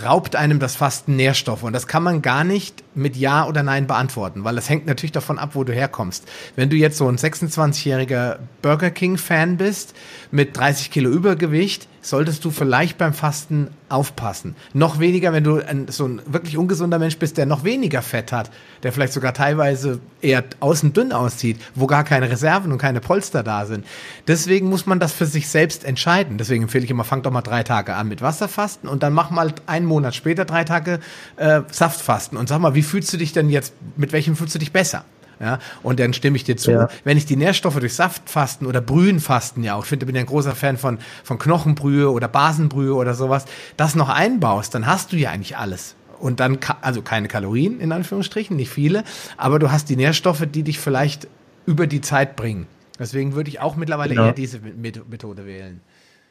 raubt 0.03 0.35
einem 0.35 0.59
das 0.59 0.77
Fasten 0.77 1.17
Nährstoffe. 1.17 1.63
Und 1.63 1.73
das 1.73 1.87
kann 1.87 2.03
man 2.03 2.23
gar 2.23 2.45
nicht 2.45 2.83
mit 2.95 3.17
Ja 3.17 3.47
oder 3.47 3.63
Nein 3.63 3.87
beantworten, 3.87 4.45
weil 4.45 4.57
das 4.57 4.69
hängt 4.69 4.87
natürlich 4.87 5.13
davon 5.13 5.39
ab, 5.39 5.51
wo 5.55 5.65
du 5.65 5.73
herkommst. 5.73 6.25
Wenn 6.57 6.71
du 6.71 6.77
jetzt 6.77 6.99
so 6.99 7.09
ein 7.09 7.17
26-jähriger 7.17 8.39
Burger 8.63 8.91
King-Fan 8.91 9.57
bist, 9.57 9.95
mit 10.31 10.57
30 10.57 10.91
Kilo 10.91 11.11
Übergewicht, 11.11 11.89
solltest 12.05 12.45
du 12.45 12.51
vielleicht 12.51 12.99
beim 12.99 13.15
Fasten 13.15 13.69
aufpassen. 13.89 14.57
Noch 14.73 14.99
weniger, 14.99 15.33
wenn 15.33 15.45
du 15.45 15.57
ein, 15.57 15.89
so 15.89 16.07
ein 16.07 16.21
wirklich 16.27 16.59
ungesunder 16.59 16.99
Mensch 16.99 17.19
bist, 17.19 17.39
der 17.39 17.47
noch 17.47 17.65
weniger 17.65 18.03
Fett 18.03 18.31
hat, 18.31 18.51
der 18.83 18.93
vielleicht 18.93 19.15
sogar 19.15 19.33
teilweise 19.33 20.01
eher 20.21 20.45
außen 20.61 20.93
dünn 20.93 21.13
aussieht, 21.13 21.59
wo 21.75 21.87
gar 21.87 22.05
keine 22.05 22.31
Reserven 22.31 22.73
und 22.73 22.79
keine 22.79 23.01
Polster 23.01 23.43
da 23.43 23.65
sind. 23.65 23.87
Deswegen 24.29 24.69
muss 24.69 24.85
man 24.85 25.01
das 25.01 25.13
für 25.13 25.27
sich 25.27 25.49
selbst 25.49 25.85
entscheiden. 25.85 26.37
Deswegen 26.37 26.65
empfehle 26.65 26.85
ich 26.85 26.91
immer, 26.91 27.05
fang 27.05 27.23
doch 27.23 27.31
mal 27.31 27.43
drei 27.43 27.63
Tage 27.63 27.95
an 27.95 28.09
mit 28.09 28.21
Wasserfasten 28.21 28.89
und 28.89 29.03
dann 29.03 29.15
mach 29.15 29.31
mal 29.31 29.55
einen 29.67 29.87
Monat 29.87 30.15
später 30.15 30.45
drei 30.45 30.65
Tage 30.65 31.01
äh, 31.37 31.63
Saftfasten 31.71 32.37
und 32.37 32.49
sag 32.49 32.59
mal, 32.59 32.75
wie 32.75 32.83
fühlst 32.83 33.13
du 33.13 33.17
dich 33.17 33.33
denn 33.33 33.49
jetzt, 33.49 33.73
mit 33.97 34.13
welchem 34.13 34.37
fühlst 34.37 34.55
du 34.55 34.59
dich 34.59 34.73
besser? 34.73 35.05
Ja, 35.41 35.59
und 35.83 36.01
dann 36.01 36.13
stimme 36.13 36.37
ich 36.37 36.45
dir 36.45 36.57
zu. 36.57 36.71
Ja. 36.71 36.89
Wenn 37.05 37.17
ich 37.17 37.27
die 37.27 37.37
Nährstoffe 37.37 37.79
durch 37.79 37.95
Saftfasten 37.95 38.67
oder 38.67 38.81
Brühenfasten 38.81 39.63
ja 39.63 39.75
auch, 39.75 39.83
ich 39.83 39.89
finde, 39.89 40.07
bin 40.07 40.15
ja 40.15 40.21
ein 40.21 40.27
großer 40.27 40.55
Fan 40.55 40.77
von, 40.77 40.99
von 41.23 41.39
Knochenbrühe 41.39 42.11
oder 42.11 42.29
Basenbrühe 42.29 42.95
oder 42.95 43.15
sowas, 43.15 43.45
das 43.77 43.95
noch 43.95 44.09
einbaust, 44.09 44.75
dann 44.75 44.87
hast 44.87 45.13
du 45.13 45.17
ja 45.17 45.31
eigentlich 45.31 45.57
alles. 45.57 45.97
Und 46.21 46.41
dann, 46.41 46.59
also 46.81 47.03
keine 47.03 47.29
Kalorien 47.29 47.81
in 47.81 47.93
Anführungsstrichen, 47.93 48.57
nicht 48.57 48.71
viele, 48.71 49.05
aber 49.37 49.59
du 49.59 49.71
hast 49.71 49.91
die 49.91 49.97
Nährstoffe, 49.97 50.47
die 50.47 50.63
dich 50.63 50.79
vielleicht 50.79 51.29
über 51.67 51.87
die 51.87 52.01
Zeit 52.01 52.37
bringen. 52.37 52.67
Deswegen 52.99 53.35
würde 53.35 53.49
ich 53.51 53.61
auch 53.61 53.77
mittlerweile 53.77 54.15
ja. 54.15 54.27
eher 54.27 54.33
diese 54.33 54.61
Methode 54.61 55.47
wählen. 55.47 55.81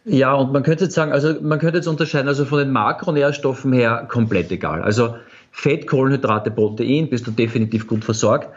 Ja, 0.06 0.34
und 0.34 0.52
man 0.52 0.63
könnte 0.63 0.86
jetzt 0.86 0.96
sagen, 0.96 1.12
also 1.12 1.36
man 1.42 1.60
könnte 1.60 1.78
jetzt 1.78 1.88
unterscheiden, 1.88 2.28
also 2.28 2.46
von 2.46 2.60
den 2.60 2.72
Makronährstoffen 2.72 3.72
her 3.72 4.06
komplett 4.10 4.52
egal. 4.52 4.82
Also 4.82 5.16
Fett, 5.52 5.88
Kohlenhydrate, 5.88 6.52
Protein 6.52 7.10
bist 7.10 7.28
du 7.28 7.32
definitiv 7.32 7.88
gut 7.88 8.04
versorgt 8.04 8.50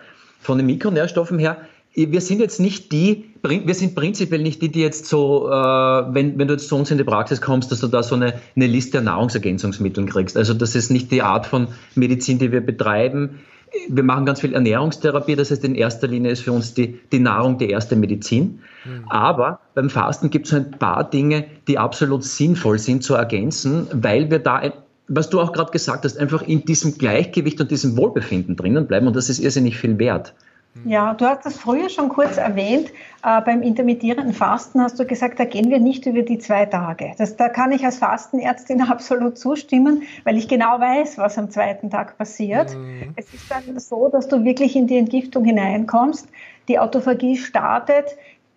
von 0.47 0.59
den 0.59 0.67
Mikronährstoffen 0.67 1.39
her, 1.39 1.59
wir 1.97 2.21
sind 2.21 2.41
jetzt 2.41 2.61
nicht 2.61 2.93
die, 2.93 3.25
wir 3.43 3.75
sind 3.75 3.95
prinzipiell 3.95 4.43
nicht 4.43 4.61
die, 4.61 4.71
die 4.71 4.83
jetzt 4.83 5.07
so, 5.07 5.49
äh, 5.49 5.53
wenn, 5.53 6.39
wenn 6.39 6.47
du 6.47 6.55
jetzt 6.55 6.69
zu 6.69 6.77
uns 6.77 6.91
in 6.91 6.99
die 6.99 7.05
Praxis 7.05 7.41
kommst, 7.41 7.73
dass 7.73 7.81
du 7.81 7.89
da 7.89 8.03
so 8.03 8.15
eine, 8.15 8.35
eine 8.55 8.67
Liste 8.67 8.99
an 8.99 9.05
Nahrungsergänzungsmitteln 9.05 10.07
kriegst. 10.07 10.37
Also 10.37 10.53
das 10.53 10.75
ist 10.75 10.91
nicht 10.91 11.11
die 11.11 11.23
Art 11.23 11.47
von 11.47 11.69
Medizin, 11.95 12.39
die 12.39 12.53
wir 12.53 12.61
betreiben. 12.61 13.41
Wir 13.89 14.03
machen 14.03 14.27
ganz 14.27 14.41
viel 14.41 14.53
Ernährungstherapie, 14.53 15.37
das 15.37 15.51
heißt 15.51 15.65
in 15.65 15.75
erster 15.75 16.07
Linie 16.07 16.33
ist 16.33 16.43
für 16.43 16.53
uns 16.53 16.75
die, 16.75 17.01
die 17.13 17.19
Nahrung 17.19 17.59
die 17.59 17.71
erste 17.71 17.97
Medizin. 17.97 18.61
Mhm. 18.85 19.05
Aber 19.09 19.61
beim 19.75 19.89
Fasten 19.89 20.29
gibt 20.29 20.47
es 20.47 20.53
ein 20.53 20.73
paar 20.73 21.09
Dinge, 21.09 21.45
die 21.67 21.79
absolut 21.79 22.25
sinnvoll 22.25 22.79
sind 22.79 23.05
zu 23.05 23.15
ergänzen, 23.15 23.87
weil 23.93 24.31
wir 24.31 24.39
da 24.39 24.61
was 25.09 25.31
du 25.31 25.40
auch 25.40 25.53
gerade 25.53 25.71
gesagt 25.71 26.05
hast, 26.05 26.19
einfach 26.19 26.42
in 26.42 26.64
diesem 26.64 26.99
Gleichgewicht 26.99 27.61
und 27.61 27.71
diesem 27.71 27.97
Wohlbefinden 27.97 28.57
drinnen 28.57 28.87
bleiben 28.87 29.07
und 29.07 29.16
das 29.16 29.29
ist 29.29 29.38
irrsinnig 29.38 29.79
viel 29.79 29.99
wert. 29.99 30.35
Ja, 30.85 31.14
du 31.14 31.25
hast 31.25 31.47
das 31.47 31.57
früher 31.57 31.88
schon 31.88 32.09
kurz 32.09 32.37
erwähnt. 32.37 32.92
Äh, 33.25 33.40
beim 33.40 33.62
intermittierenden 33.62 34.35
Fasten 34.35 34.81
hast 34.81 34.99
du 35.01 35.07
gesagt, 35.07 35.40
da 35.40 35.45
gehen 35.45 35.71
wir 35.71 35.81
nicht 35.81 36.07
über 36.07 36.23
die 36.23 36.38
zwei 36.38 36.66
Tage. 36.66 37.14
Das, 37.19 37.37
da 37.37 37.49
kann 37.49 37.73
ich 37.73 37.85
als 37.85 37.99
Fastenärztin 37.99 38.83
absolut 38.88 39.38
zustimmen, 39.38 40.03
weil 40.25 40.37
ich 40.37 40.49
genau 40.49 40.79
weiß, 40.79 41.19
was 41.19 41.38
am 41.38 41.51
zweiten 41.51 41.90
Tag 41.90 42.19
passiert. 42.19 42.77
Mhm. 42.77 43.14
Es 43.16 43.33
ist 43.33 43.51
dann 43.51 43.79
so, 43.79 44.09
dass 44.09 44.29
du 44.29 44.45
wirklich 44.45 44.77
in 44.77 44.87
die 44.87 44.99
Entgiftung 44.99 45.45
hineinkommst. 45.45 46.29
Die 46.69 46.79
Autophagie 46.79 47.37
startet 47.37 48.16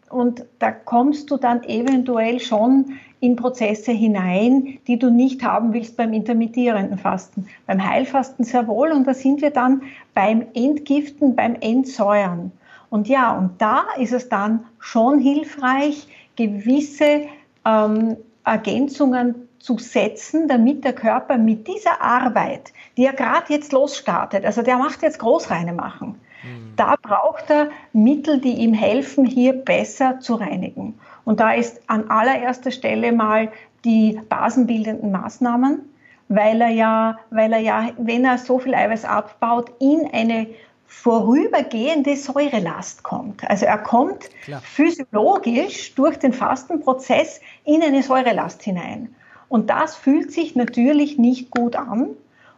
und 0.10 0.46
da 0.60 0.72
kommst 0.72 1.30
du 1.32 1.38
dann 1.38 1.64
eventuell 1.64 2.40
schon 2.40 3.00
in 3.20 3.36
Prozesse 3.36 3.92
hinein, 3.92 4.80
die 4.88 4.98
du 4.98 5.10
nicht 5.10 5.44
haben 5.44 5.74
willst 5.74 5.98
beim 5.98 6.14
intermittierenden 6.14 6.98
Fasten. 6.98 7.48
Beim 7.68 7.86
Heilfasten 7.86 8.46
sehr 8.46 8.68
wohl 8.68 8.92
und 8.92 9.06
da 9.06 9.14
sind 9.14 9.42
wir 9.42 9.52
dann 9.52 9.84
beim 10.14 10.46
Entgiften, 10.54 11.36
beim 11.36 11.56
Entsäuern. 11.56 12.52
Und 12.90 13.08
ja, 13.08 13.38
und 13.38 13.62
da 13.62 13.84
ist 13.98 14.14
es 14.14 14.30
dann 14.30 14.66
schon 14.80 15.20
hilfreich, 15.20 16.08
gewisse 16.36 17.28
ähm, 17.66 18.18
Ergänzungen 18.46 19.50
zu 19.60 19.78
setzen, 19.78 20.48
damit 20.48 20.86
der 20.86 20.94
Körper 20.94 21.38
mit 21.38 21.68
dieser 21.68 22.02
Arbeit, 22.02 22.72
die 22.98 23.06
er 23.06 23.14
gerade 23.14 23.54
jetzt 23.54 23.74
losstartet, 23.74 24.46
also 24.46 24.62
der 24.62 24.78
macht 24.78 25.02
jetzt 25.02 25.20
Großreine 25.20 25.74
machen, 25.74 26.16
mhm. 26.44 26.74
da 26.76 26.96
braucht 27.02 27.50
er 27.50 27.70
Mittel, 27.94 28.40
die 28.40 28.54
ihm 28.54 28.74
helfen, 28.74 29.26
hier 29.26 29.54
besser 29.54 30.20
zu 30.20 30.36
reinigen. 30.36 31.00
Und 31.26 31.40
da 31.40 31.52
ist 31.52 31.82
an 31.88 32.10
allererster 32.10 32.72
Stelle 32.72 33.12
mal 33.12 33.52
die 33.86 34.20
basenbildenden 34.30 35.12
Maßnahmen, 35.12 35.82
weil 36.28 36.62
er 36.62 36.70
ja, 36.70 37.20
weil 37.30 37.54
er 37.54 37.60
ja, 37.60 37.90
wenn 37.98 38.26
er 38.26 38.38
so 38.38 38.60
viel 38.60 38.74
Eiweiß 38.74 39.06
abbaut, 39.06 39.72
in 39.80 40.10
eine 40.12 40.48
vorübergehende 40.90 42.16
Säurelast 42.16 43.04
kommt. 43.04 43.48
Also 43.48 43.68
er 43.68 43.78
kommt 43.78 44.30
Klar. 44.44 44.60
physiologisch 44.62 45.94
durch 45.94 46.18
den 46.18 46.34
Fastenprozess 46.34 47.42
in 47.64 47.84
eine 47.84 48.02
Säurelast 48.02 48.64
hinein. 48.64 49.16
Und 49.50 49.70
das 49.70 49.96
fühlt 49.96 50.32
sich 50.32 50.56
natürlich 50.56 51.18
nicht 51.18 51.52
gut 51.52 51.76
an. 51.76 52.10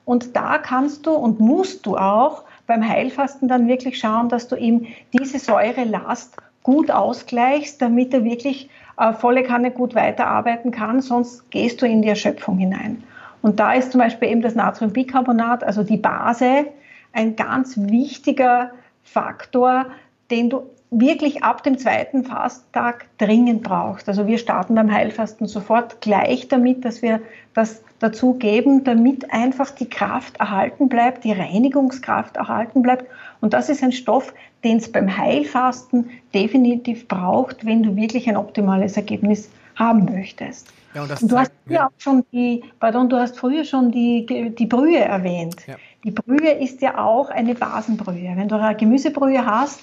Und 0.05 0.35
da 0.35 0.57
kannst 0.57 1.05
du 1.05 1.11
und 1.11 1.39
musst 1.39 1.85
du 1.85 1.97
auch 1.97 2.43
beim 2.71 2.87
Heilfasten 2.87 3.49
dann 3.49 3.67
wirklich 3.67 3.99
schauen, 3.99 4.29
dass 4.29 4.47
du 4.47 4.55
ihm 4.55 4.87
diese 5.11 5.39
Säurelast 5.39 6.37
gut 6.63 6.89
ausgleichst, 6.89 7.81
damit 7.81 8.13
er 8.13 8.23
wirklich 8.23 8.69
äh, 8.97 9.11
volle 9.11 9.43
Kanne 9.43 9.71
gut 9.71 9.93
weiterarbeiten 9.93 10.71
kann, 10.71 11.01
sonst 11.01 11.51
gehst 11.51 11.81
du 11.81 11.85
in 11.85 12.01
die 12.01 12.07
Erschöpfung 12.07 12.57
hinein. 12.57 13.03
Und 13.41 13.59
da 13.59 13.73
ist 13.73 13.91
zum 13.91 13.99
Beispiel 13.99 14.29
eben 14.29 14.41
das 14.41 14.55
Natriumbicarbonat, 14.55 15.65
also 15.65 15.83
die 15.83 15.97
Base, 15.97 16.67
ein 17.11 17.35
ganz 17.35 17.75
wichtiger 17.77 18.71
Faktor, 19.03 19.87
den 20.29 20.49
du 20.49 20.61
wirklich 20.91 21.43
ab 21.43 21.63
dem 21.63 21.77
zweiten 21.77 22.23
Fasttag 22.23 23.07
dringend 23.17 23.63
brauchst. 23.63 24.07
Also 24.07 24.27
wir 24.27 24.37
starten 24.37 24.75
beim 24.75 24.93
Heilfasten 24.93 25.47
sofort 25.47 25.99
gleich 25.99 26.47
damit, 26.47 26.85
dass 26.85 27.01
wir 27.01 27.19
das 27.53 27.83
dazu 28.01 28.33
geben, 28.33 28.83
damit 28.83 29.31
einfach 29.31 29.69
die 29.71 29.89
Kraft 29.89 30.37
erhalten 30.37 30.89
bleibt, 30.89 31.23
die 31.23 31.31
Reinigungskraft 31.31 32.35
erhalten 32.35 32.81
bleibt. 32.81 33.05
Und 33.41 33.53
das 33.53 33.69
ist 33.69 33.83
ein 33.83 33.91
Stoff, 33.91 34.33
den 34.63 34.77
es 34.77 34.91
beim 34.91 35.15
Heilfasten 35.15 36.09
definitiv 36.33 37.07
braucht, 37.07 37.65
wenn 37.65 37.83
du 37.83 37.95
wirklich 37.95 38.27
ein 38.27 38.37
optimales 38.37 38.97
Ergebnis 38.97 39.49
haben 39.75 40.05
möchtest. 40.05 40.67
Ja, 40.93 41.03
und, 41.03 41.21
und 41.21 41.31
du 41.31 41.37
hast 41.37 41.51
ja. 41.69 41.87
auch 41.87 41.91
schon 41.99 42.25
die, 42.31 42.63
pardon, 42.79 43.07
du 43.07 43.17
hast 43.17 43.37
früher 43.37 43.63
schon 43.63 43.91
die, 43.91 44.25
die 44.57 44.65
Brühe 44.65 44.99
erwähnt. 44.99 45.55
Ja. 45.67 45.75
Die 46.03 46.11
Brühe 46.11 46.51
ist 46.51 46.81
ja 46.81 46.97
auch 46.97 47.29
eine 47.29 47.55
Basenbrühe. 47.55 48.33
Wenn 48.35 48.49
du 48.49 48.55
eine 48.55 48.75
Gemüsebrühe 48.75 49.45
hast, 49.45 49.79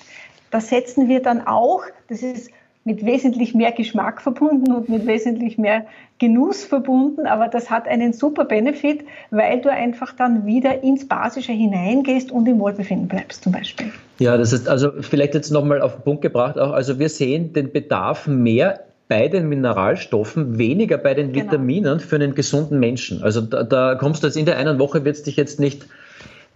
da 0.50 0.60
setzen 0.60 1.08
wir 1.08 1.22
dann 1.22 1.46
auch, 1.46 1.82
das 2.08 2.22
ist 2.22 2.50
mit 2.88 3.04
wesentlich 3.04 3.54
mehr 3.54 3.70
Geschmack 3.70 4.22
verbunden 4.22 4.72
und 4.72 4.88
mit 4.88 5.06
wesentlich 5.06 5.58
mehr 5.58 5.84
Genuss 6.18 6.64
verbunden, 6.64 7.26
aber 7.26 7.48
das 7.48 7.70
hat 7.70 7.86
einen 7.86 8.14
super 8.14 8.46
Benefit, 8.46 9.04
weil 9.30 9.60
du 9.60 9.70
einfach 9.70 10.14
dann 10.14 10.46
wieder 10.46 10.82
ins 10.82 11.06
Basische 11.06 11.52
hineingehst 11.52 12.32
und 12.32 12.48
im 12.48 12.58
Wohlbefinden 12.58 13.06
bleibst 13.06 13.44
zum 13.44 13.52
Beispiel. 13.52 13.92
Ja, 14.18 14.38
das 14.38 14.54
ist 14.54 14.68
also 14.68 14.90
vielleicht 15.00 15.34
jetzt 15.34 15.50
nochmal 15.50 15.82
auf 15.82 15.96
den 15.96 16.02
Punkt 16.02 16.22
gebracht 16.22 16.58
auch, 16.58 16.72
also 16.72 16.98
wir 16.98 17.10
sehen 17.10 17.52
den 17.52 17.72
Bedarf 17.72 18.26
mehr 18.26 18.80
bei 19.06 19.28
den 19.28 19.50
Mineralstoffen, 19.50 20.58
weniger 20.58 20.96
bei 20.96 21.12
den 21.12 21.32
genau. 21.32 21.52
Vitaminen 21.52 22.00
für 22.00 22.16
einen 22.16 22.34
gesunden 22.34 22.80
Menschen. 22.80 23.22
Also 23.22 23.42
da, 23.42 23.64
da 23.64 23.94
kommst 23.96 24.22
du 24.22 24.28
jetzt 24.28 24.36
in 24.36 24.46
der 24.46 24.56
einen 24.56 24.78
Woche, 24.78 25.04
wird 25.04 25.16
es 25.16 25.22
dich 25.24 25.36
jetzt 25.36 25.60
nicht 25.60 25.86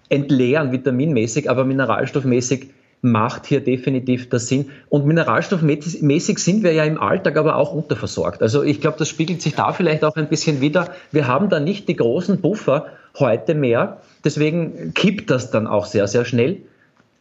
entleeren 0.09 0.73
vitaminmäßig, 0.73 1.51
aber 1.51 1.65
mineralstoffmäßig 1.65 2.71
macht 3.03 3.47
hier 3.47 3.61
definitiv 3.61 4.29
das 4.31 4.47
Sinn. 4.47 4.71
Und 4.89 5.05
mineralstoffmäßig 5.05 6.39
sind 6.39 6.63
wir 6.63 6.73
ja 6.73 6.85
im 6.85 7.01
Alltag 7.01 7.37
aber 7.37 7.57
auch 7.57 7.75
unterversorgt. 7.75 8.41
Also 8.43 8.63
ich 8.63 8.81
glaube, 8.81 8.97
das 8.99 9.09
spiegelt 9.09 9.43
sich 9.43 9.57
da 9.57 9.73
vielleicht 9.73 10.05
auch 10.05 10.15
ein 10.15 10.29
bisschen 10.29 10.61
wieder. 10.61 10.89
Wir 11.11 11.27
haben 11.27 11.51
da 11.51 11.59
nicht 11.59 11.89
die 11.89 11.97
großen 11.97 12.41
Buffer 12.41 12.87
heute 13.19 13.55
mehr. 13.55 13.99
Deswegen 14.25 14.95
kippt 14.95 15.31
das 15.31 15.51
dann 15.51 15.67
auch 15.67 15.87
sehr, 15.87 16.07
sehr 16.07 16.25
schnell. 16.25 16.59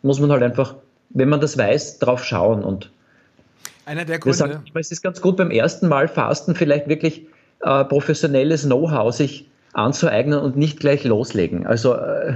Muss 0.04 0.20
man 0.20 0.32
halt 0.32 0.44
einfach, 0.44 0.76
wenn 1.10 1.30
man 1.30 1.42
das 1.42 1.58
weiß, 1.58 1.98
drauf 1.98 2.24
schauen. 2.24 2.64
Und 2.64 2.92
einer 3.86 4.06
der 4.06 4.20
Gründe. 4.20 4.38
Sagen, 4.38 4.64
es 4.76 4.92
ist 4.92 5.02
ganz 5.02 5.20
gut 5.20 5.38
beim 5.38 5.50
ersten 5.50 5.88
Mal 5.88 6.08
Fasten 6.08 6.54
vielleicht 6.54 6.88
wirklich 6.88 7.26
äh, 7.62 7.84
professionelles 7.86 8.64
Know-how 8.66 9.14
sich 9.14 9.50
anzueignen 9.74 10.40
und 10.40 10.58
nicht 10.58 10.80
gleich 10.80 11.04
loslegen. 11.04 11.66
Also 11.66 11.96
äh, 11.96 12.36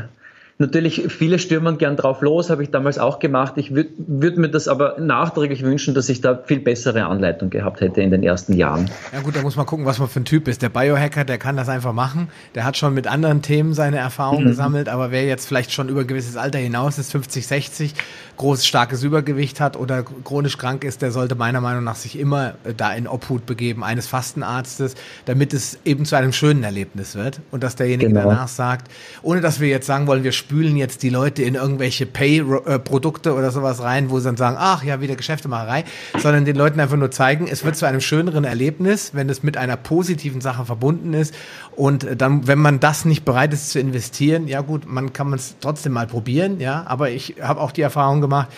Natürlich, 0.58 1.08
viele 1.10 1.38
stürmen 1.38 1.78
gern 1.78 1.98
drauf 1.98 2.22
los, 2.22 2.50
habe 2.50 2.64
ich 2.64 2.72
damals 2.72 2.98
auch 2.98 3.20
gemacht. 3.20 3.56
Ich 3.58 3.76
würde 3.76 3.90
würd 3.98 4.38
mir 4.38 4.48
das 4.48 4.70
aber 4.70 4.96
nachträglich 5.00 5.64
wünschen, 5.64 5.94
dass 5.94 6.08
ich 6.08 6.22
da 6.22 6.40
viel 6.46 6.62
bessere 6.62 7.08
Anleitung 7.08 7.50
gehabt 7.50 7.82
hätte 7.82 8.02
in 8.02 8.10
den 8.10 8.24
ersten 8.24 8.54
Jahren. 8.54 8.90
Ja 9.12 9.20
gut, 9.20 9.36
da 9.36 9.42
muss 9.42 9.58
man 9.58 9.66
gucken, 9.66 9.86
was 9.86 10.00
man 10.00 10.08
für 10.08 10.22
ein 10.22 10.26
Typ 10.26 10.48
ist. 10.48 10.62
Der 10.62 10.70
Biohacker, 10.70 11.26
der 11.26 11.40
kann 11.40 11.58
das 11.58 11.68
einfach 11.68 11.92
machen. 11.92 12.30
Der 12.56 12.64
hat 12.64 12.78
schon 12.78 12.94
mit 12.94 13.06
anderen 13.06 13.42
Themen 13.42 13.74
seine 13.74 13.98
Erfahrungen 13.98 14.46
mhm. 14.46 14.48
gesammelt, 14.48 14.88
aber 14.88 15.12
wer 15.12 15.26
jetzt 15.26 15.46
vielleicht 15.46 15.74
schon 15.74 15.90
über 15.90 16.02
ein 16.02 16.08
gewisses 16.08 16.38
Alter 16.38 16.60
hinaus 16.60 17.00
ist, 17.00 17.12
50, 17.12 17.46
60, 17.46 17.94
großes, 18.38 18.66
starkes 18.66 19.04
Übergewicht 19.04 19.60
hat 19.60 19.76
oder 19.76 20.04
chronisch 20.04 20.58
krank 20.58 20.86
ist, 20.86 21.02
der 21.02 21.12
sollte 21.12 21.36
meiner 21.36 21.60
Meinung 21.60 21.84
nach 21.84 21.96
sich 21.96 22.18
immer 22.18 22.54
äh, 22.64 22.74
da 22.76 22.94
in 22.94 23.10
Obhut 23.10 23.46
begeben 23.46 23.84
eines 23.84 24.08
Fastenarztes, 24.08 24.96
damit 25.26 25.54
es 25.54 25.80
eben 25.84 26.06
zu 26.06 26.16
einem 26.16 26.32
schönen 26.32 26.64
Erlebnis 26.64 27.16
wird 27.16 27.42
und 27.52 27.62
dass 27.62 27.76
derjenige 27.76 28.10
genau. 28.10 28.30
danach 28.30 28.48
sagt, 28.48 28.90
ohne 29.22 29.42
dass 29.42 29.60
wir 29.60 29.68
jetzt 29.68 29.86
sagen 29.86 30.08
wollen, 30.08 30.24
wir 30.24 30.32
spülen 30.46 30.78
jetzt 30.78 31.02
die 31.02 31.10
Leute 31.10 31.42
in 31.42 31.56
irgendwelche 31.56 32.06
Pay-Produkte 32.06 33.34
oder 33.34 33.50
sowas 33.50 33.82
rein, 33.82 34.12
wo 34.12 34.20
sie 34.20 34.26
dann 34.26 34.38
sagen, 34.38 34.58
ach 34.60 34.84
ja, 34.84 35.02
wieder 35.02 35.16
Geschäftemacherei, 35.16 35.86
sondern 36.20 36.46
den 36.46 36.56
Leuten 36.56 36.80
einfach 36.80 36.98
nur 36.98 37.10
zeigen, 37.10 37.48
es 37.48 37.66
wird 37.66 37.76
zu 37.76 37.88
einem 37.88 38.00
schöneren 38.00 38.44
Erlebnis, 38.44 39.16
wenn 39.16 39.28
es 39.28 39.42
mit 39.42 39.58
einer 39.58 39.76
positiven 39.76 40.42
Sache 40.42 40.64
verbunden 40.64 41.16
ist. 41.16 41.34
Und 41.76 42.08
dann, 42.22 42.46
wenn 42.46 42.60
man 42.60 42.80
das 42.80 43.06
nicht 43.06 43.26
bereit 43.26 43.54
ist 43.54 43.72
zu 43.72 43.80
investieren, 43.80 44.48
ja 44.48 44.62
gut, 44.62 44.86
man 44.88 45.14
kann 45.14 45.34
es 45.34 45.56
trotzdem 45.62 45.94
mal 45.94 46.06
probieren, 46.06 46.60
ja. 46.60 46.84
Aber 46.86 47.10
ich 47.10 47.38
habe 47.42 47.60
auch 47.60 47.72
die 47.72 47.82
Erfahrung 47.82 48.22
gemacht, 48.22 48.50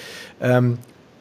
ähm, 0.41 0.79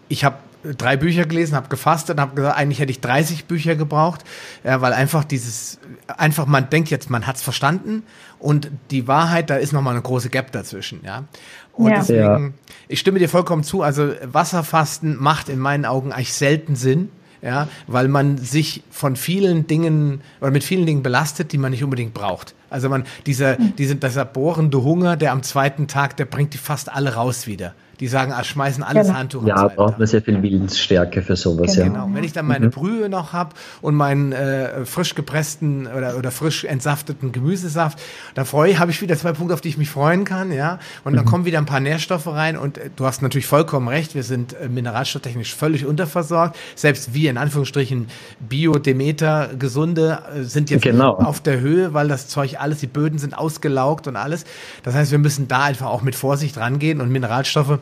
ich 0.08 0.24
habe 0.24 0.36
drei 0.76 0.96
Bücher 0.96 1.26
gelesen, 1.26 1.54
habe 1.54 1.68
gefastet 1.68 2.16
und 2.16 2.20
habe 2.20 2.34
gesagt, 2.34 2.56
eigentlich 2.56 2.80
hätte 2.80 2.90
ich 2.90 3.00
30 3.00 3.44
Bücher 3.44 3.76
gebraucht, 3.76 4.24
ja, 4.64 4.80
weil 4.80 4.92
einfach 4.92 5.22
dieses, 5.22 5.78
einfach 6.08 6.46
man 6.46 6.68
denkt 6.70 6.90
jetzt, 6.90 7.08
man 7.08 7.26
hat's 7.26 7.42
verstanden 7.42 8.02
und 8.38 8.70
die 8.90 9.08
Wahrheit, 9.08 9.50
da 9.50 9.56
ist 9.56 9.72
nochmal 9.72 9.94
eine 9.94 10.02
große 10.02 10.30
Gap 10.30 10.52
dazwischen, 10.52 11.00
ja. 11.04 11.24
Und 11.72 11.90
ja. 11.90 11.98
deswegen, 11.98 12.54
ich 12.88 13.00
stimme 13.00 13.18
dir 13.18 13.28
vollkommen 13.28 13.62
zu, 13.62 13.82
also 13.82 14.12
Wasserfasten 14.22 15.16
macht 15.20 15.48
in 15.48 15.58
meinen 15.58 15.84
Augen 15.84 16.12
eigentlich 16.12 16.32
selten 16.32 16.74
Sinn, 16.74 17.10
ja, 17.42 17.68
weil 17.86 18.08
man 18.08 18.38
sich 18.38 18.82
von 18.90 19.14
vielen 19.16 19.66
Dingen 19.66 20.22
oder 20.40 20.50
mit 20.50 20.64
vielen 20.64 20.86
Dingen 20.86 21.02
belastet, 21.02 21.52
die 21.52 21.58
man 21.58 21.70
nicht 21.70 21.84
unbedingt 21.84 22.14
braucht. 22.14 22.54
Also 22.70 22.88
man, 22.88 23.04
dieser, 23.26 23.58
hm. 23.58 23.74
diese, 23.76 23.96
dieser 23.96 24.24
bohrende 24.24 24.82
Hunger, 24.82 25.16
der 25.16 25.32
am 25.32 25.42
zweiten 25.42 25.86
Tag, 25.86 26.16
der 26.16 26.24
bringt 26.24 26.54
die 26.54 26.58
fast 26.58 26.90
alle 26.90 27.14
raus 27.14 27.46
wieder 27.46 27.74
die 28.00 28.08
sagen, 28.08 28.32
ah, 28.32 28.44
schmeißen 28.44 28.82
alles 28.82 29.06
genau. 29.06 29.18
Handtuch 29.18 29.46
Ja, 29.46 29.68
braucht 29.68 29.98
man 29.98 30.06
sehr 30.06 30.22
viel 30.22 30.42
Willensstärke 30.42 31.22
für 31.22 31.36
sowas. 31.36 31.74
Genau. 31.74 31.86
Ja. 31.86 31.92
genau. 31.92 32.08
Wenn 32.12 32.24
ich 32.24 32.32
dann 32.32 32.46
meine 32.46 32.66
mhm. 32.66 32.70
Brühe 32.70 33.08
noch 33.08 33.32
habe 33.32 33.54
und 33.80 33.94
meinen 33.94 34.32
äh, 34.32 34.84
frisch 34.84 35.14
gepressten 35.14 35.86
oder, 35.86 36.16
oder 36.16 36.30
frisch 36.30 36.64
entsafteten 36.64 37.32
Gemüsesaft, 37.32 37.98
da 38.34 38.44
freue 38.44 38.78
habe 38.78 38.90
ich 38.90 39.00
wieder 39.00 39.16
zwei 39.16 39.32
Punkte, 39.32 39.54
auf 39.54 39.60
die 39.60 39.68
ich 39.68 39.78
mich 39.78 39.90
freuen 39.90 40.24
kann, 40.24 40.52
ja. 40.52 40.78
Und 41.04 41.16
dann 41.16 41.24
mhm. 41.24 41.28
kommen 41.28 41.44
wieder 41.44 41.58
ein 41.58 41.66
paar 41.66 41.80
Nährstoffe 41.80 42.26
rein 42.26 42.56
und 42.56 42.78
äh, 42.78 42.90
du 42.94 43.06
hast 43.06 43.22
natürlich 43.22 43.46
vollkommen 43.46 43.88
recht, 43.88 44.14
wir 44.14 44.22
sind 44.22 44.54
äh, 44.54 44.68
mineralstofftechnisch 44.68 45.54
völlig 45.54 45.86
unterversorgt. 45.86 46.56
Selbst 46.74 47.14
wir 47.14 47.30
in 47.30 47.38
Anführungsstrichen 47.38 48.08
Bio-Demeter 48.40 49.50
gesunde 49.58 50.18
äh, 50.34 50.42
sind 50.42 50.70
jetzt 50.70 50.82
genau. 50.82 51.14
auf 51.14 51.40
der 51.40 51.60
Höhe, 51.60 51.94
weil 51.94 52.08
das 52.08 52.28
Zeug 52.28 52.60
alles, 52.60 52.80
die 52.80 52.86
Böden 52.86 53.18
sind 53.18 53.36
ausgelaugt 53.36 54.06
und 54.06 54.16
alles. 54.16 54.44
Das 54.82 54.94
heißt, 54.94 55.10
wir 55.10 55.18
müssen 55.18 55.48
da 55.48 55.64
einfach 55.64 55.86
auch 55.86 56.02
mit 56.02 56.14
Vorsicht 56.14 56.58
rangehen 56.58 57.00
und 57.00 57.10
Mineralstoffe 57.10 57.78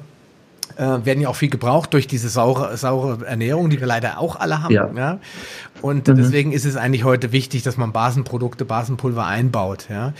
äh, 0.76 1.04
werden 1.04 1.20
ja 1.20 1.28
auch 1.28 1.36
viel 1.36 1.50
gebraucht 1.50 1.92
durch 1.94 2.06
diese 2.06 2.28
saure, 2.28 2.76
saure 2.76 3.24
Ernährung, 3.26 3.70
die 3.70 3.80
wir 3.80 3.86
leider 3.86 4.18
auch 4.18 4.36
alle 4.36 4.62
haben. 4.62 4.74
Ja. 4.74 4.90
ja? 4.94 5.18
Und 5.82 6.08
mhm. 6.08 6.16
deswegen 6.16 6.52
ist 6.52 6.64
es 6.64 6.76
eigentlich 6.76 7.04
heute 7.04 7.32
wichtig, 7.32 7.62
dass 7.62 7.76
man 7.76 7.92
Basenprodukte, 7.92 8.64
Basenpulver 8.64 9.26
einbaut. 9.26 9.86
Ja? 9.90 10.12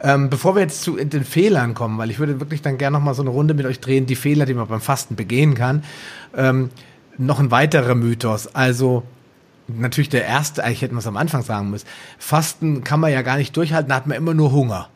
Ähm, 0.00 0.30
bevor 0.30 0.54
wir 0.54 0.62
jetzt 0.62 0.82
zu 0.82 0.96
den 0.96 1.24
Fehlern 1.24 1.74
kommen, 1.74 1.98
weil 1.98 2.10
ich 2.10 2.18
würde 2.18 2.40
wirklich 2.40 2.62
dann 2.62 2.78
gerne 2.78 2.98
noch 2.98 3.04
mal 3.04 3.14
so 3.14 3.22
eine 3.22 3.30
Runde 3.30 3.54
mit 3.54 3.66
euch 3.66 3.80
drehen, 3.80 4.06
die 4.06 4.16
Fehler, 4.16 4.46
die 4.46 4.54
man 4.54 4.66
beim 4.66 4.80
Fasten 4.80 5.16
begehen 5.16 5.54
kann. 5.54 5.84
Ähm, 6.36 6.70
noch 7.18 7.38
ein 7.38 7.50
weiterer 7.50 7.94
Mythos. 7.94 8.54
Also 8.54 9.02
natürlich 9.68 10.08
der 10.08 10.24
erste, 10.24 10.64
eigentlich 10.64 10.82
hätten 10.82 10.94
wir 10.94 11.00
es 11.00 11.06
am 11.06 11.16
Anfang 11.16 11.42
sagen 11.42 11.70
müssen. 11.70 11.86
Fasten 12.18 12.84
kann 12.84 13.00
man 13.00 13.12
ja 13.12 13.22
gar 13.22 13.36
nicht 13.36 13.56
durchhalten, 13.56 13.88
da 13.90 13.96
hat 13.96 14.06
man 14.06 14.16
immer 14.16 14.34
nur 14.34 14.52
Hunger. 14.52 14.88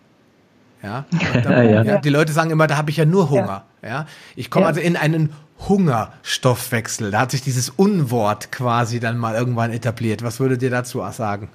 Ja, 0.83 1.07
dann, 1.43 1.69
ja. 1.69 1.83
ja. 1.83 1.99
Die 1.99 2.11
Leute 2.11 2.33
sagen 2.33 2.51
immer, 2.51 2.67
da 2.67 2.77
habe 2.77 2.91
ich 2.91 2.97
ja 2.97 3.05
nur 3.05 3.31
Hunger. 3.31 3.65
Ja, 3.85 3.91
ja? 3.91 4.07
ich 4.35 4.51
komme 4.51 4.67
also 4.67 4.81
in 4.81 4.97
einen 4.97 5.31
Hungerstoffwechsel. 5.69 7.11
Da 7.11 7.21
hat 7.21 7.31
sich 7.31 7.43
dieses 7.43 7.71
Unwort 7.71 8.51
quasi 8.51 9.01
dann 9.01 9.19
mal 9.19 9.35
irgendwann 9.35 9.73
etabliert. 9.73 10.23
Was 10.23 10.41
würdet 10.41 10.63
ihr 10.63 10.71
dazu 10.71 11.03
sagen? 11.13 11.49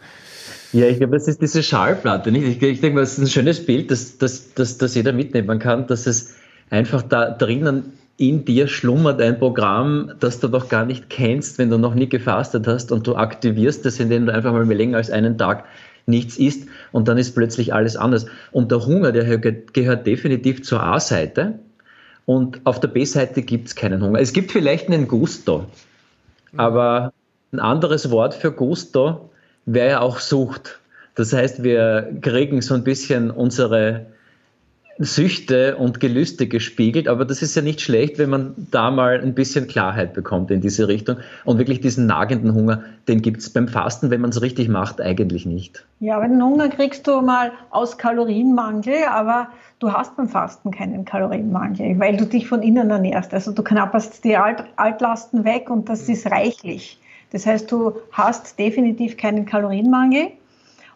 Ja, 0.71 0.86
ich 0.86 0.97
glaube, 0.97 1.17
das 1.17 1.27
ist 1.27 1.41
diese 1.41 1.63
Schallplatte. 1.63 2.32
Nicht? 2.32 2.43
Ich, 2.43 2.61
ich 2.61 2.82
denke 2.82 2.95
mal, 2.95 3.01
das 3.01 3.13
ist 3.13 3.19
ein 3.19 3.27
schönes 3.27 3.65
Bild, 3.65 3.91
das, 3.91 4.17
das, 4.17 4.53
das, 4.53 4.77
das 4.77 4.95
jeder 4.95 5.13
mitnehmen 5.13 5.59
kann, 5.59 5.88
dass 5.88 6.05
es 6.05 6.36
einfach 6.69 7.01
da 7.01 7.32
drinnen 7.32 7.93
in 8.17 8.43
dir 8.43 8.67
schlummert 8.67 9.21
ein 9.21 9.39
Programm, 9.39 10.11
das 10.19 10.39
du 10.39 10.49
doch 10.49 10.67
gar 10.67 10.86
nicht 10.86 11.09
kennst, 11.09 11.57
wenn 11.57 11.69
du 11.69 11.77
noch 11.77 11.95
nie 11.95 12.09
gefastet 12.09 12.67
hast 12.67 12.91
und 12.91 13.07
du 13.07 13.15
aktivierst 13.15 13.86
es, 13.86 13.99
indem 13.99 14.25
du 14.25 14.34
einfach 14.34 14.51
mal 14.51 14.65
länger 14.65 14.97
als 14.97 15.09
einen 15.09 15.38
Tag 15.38 15.63
nichts 16.05 16.38
isst 16.38 16.67
und 16.91 17.07
dann 17.07 17.17
ist 17.17 17.34
plötzlich 17.34 17.73
alles 17.73 17.95
anders. 17.95 18.25
Und 18.51 18.71
der 18.71 18.86
Hunger, 18.86 19.13
der 19.13 19.38
gehört 19.38 20.05
definitiv 20.05 20.63
zur 20.63 20.84
A-Seite 20.84 21.59
und 22.30 22.61
auf 22.63 22.80
der 22.80 22.89
B-Seite 22.89 23.41
gibt 23.41 23.69
es 23.69 23.75
keinen 23.75 24.03
Hunger. 24.03 24.19
Es 24.19 24.34
gibt 24.34 24.51
vielleicht 24.51 24.86
einen 24.88 25.07
Gusto, 25.07 25.65
aber 26.57 27.11
ein 27.51 27.59
anderes 27.59 28.11
Wort 28.11 28.36
für 28.36 28.51
Gusto 28.51 29.32
wäre 29.65 29.89
ja 29.89 30.01
auch 30.01 30.19
Sucht. 30.19 30.80
Das 31.15 31.34
heißt, 31.34 31.63
wir 31.63 32.19
kriegen 32.21 32.61
so 32.61 32.75
ein 32.75 32.84
bisschen 32.84 33.32
unsere 33.32 34.05
Süchte 35.02 35.78
und 35.78 36.02
Gelüste 36.02 36.45
gespiegelt, 36.47 37.08
aber 37.08 37.24
das 37.24 37.41
ist 37.41 37.56
ja 37.56 37.62
nicht 37.62 37.80
schlecht, 37.80 38.18
wenn 38.18 38.30
man 38.30 38.54
da 38.70 38.91
mal 38.91 39.22
ein 39.22 39.34
bisschen 39.34 39.68
Klarheit 39.68 40.14
bekommt 40.14 40.52
in 40.52 40.60
diese 40.60 40.89
Richtung 40.89 41.18
und 41.45 41.58
wirklich 41.58 41.80
diesen 41.80 42.06
nagenden 42.06 42.54
Hunger, 42.54 42.84
den 43.08 43.22
gibt 43.22 43.39
es 43.39 43.50
beim 43.50 43.70
Fasten, 43.70 44.10
wenn 44.10 44.20
man 44.20 44.32
es 44.32 44.41
richtig 44.41 44.68
macht, 44.68 45.00
eigentlich 45.00 45.45
nicht. 45.45 45.86
Ja, 46.02 46.18
aber 46.18 46.28
den 46.28 46.43
Hunger 46.43 46.68
kriegst 46.68 47.08
du 47.08 47.22
mal 47.22 47.54
aus 47.70 47.97
Kalorienmangel, 47.97 49.06
aber 49.10 49.47
du 49.80 49.93
hast 49.93 50.18
beim 50.18 50.28
Fasten 50.28 50.72
keinen 50.72 51.06
Kalorienmangel, 51.06 51.97
weil 51.97 52.18
du 52.18 52.26
dich 52.26 52.50
von 52.50 52.62
innen 52.62 52.89
ernährst. 52.89 53.34
Also 53.34 53.54
du 53.54 53.64
knapperst 53.64 54.26
die 54.26 54.36
Alt 54.36 54.66
Altlasten 54.76 55.45
weg 55.45 55.70
und 55.70 55.88
das 55.88 56.10
ist 56.10 56.30
reichlich. 56.30 57.00
Das 57.32 57.45
heißt, 57.45 57.72
du 57.72 57.93
hast 58.12 58.60
definitiv 58.60 59.16
keinen 59.16 59.45
Kalorienmangel. 59.45 60.28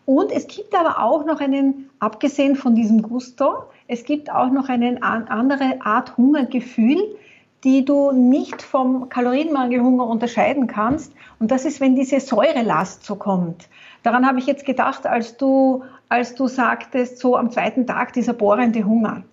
Und 0.05 0.33
es 0.33 0.47
gibt 0.47 0.75
aber 0.75 1.01
auch 1.01 1.25
noch 1.25 1.39
einen, 1.39 1.89
abgesehen 1.99 2.57
von 2.57 2.75
diesem 2.75 3.01
Gusto, 3.01 3.63
es 3.93 4.03
gibt 4.03 4.31
auch 4.31 4.49
noch 4.49 4.69
eine 4.69 5.01
andere 5.03 5.77
Art 5.81 6.17
Hungergefühl, 6.17 7.15
die 7.63 7.85
du 7.85 8.11
nicht 8.11 8.61
vom 8.61 9.07
Kalorienmangelhunger 9.07 10.05
unterscheiden 10.05 10.67
kannst. 10.67 11.13
Und 11.39 11.51
das 11.51 11.63
ist, 11.63 11.79
wenn 11.79 11.95
diese 11.95 12.19
Säurelast 12.19 13.05
so 13.05 13.15
kommt. 13.15 13.69
Daran 14.01 14.27
habe 14.27 14.39
ich 14.39 14.47
jetzt 14.47 14.65
gedacht, 14.65 15.05
als 15.05 15.37
du, 15.37 15.83
als 16.09 16.35
du 16.35 16.47
sagtest, 16.47 17.19
so 17.19 17.37
am 17.37 17.51
zweiten 17.51 17.87
Tag 17.87 18.13
dieser 18.13 18.33
bohrende 18.33 18.83
Hunger. 18.83 19.23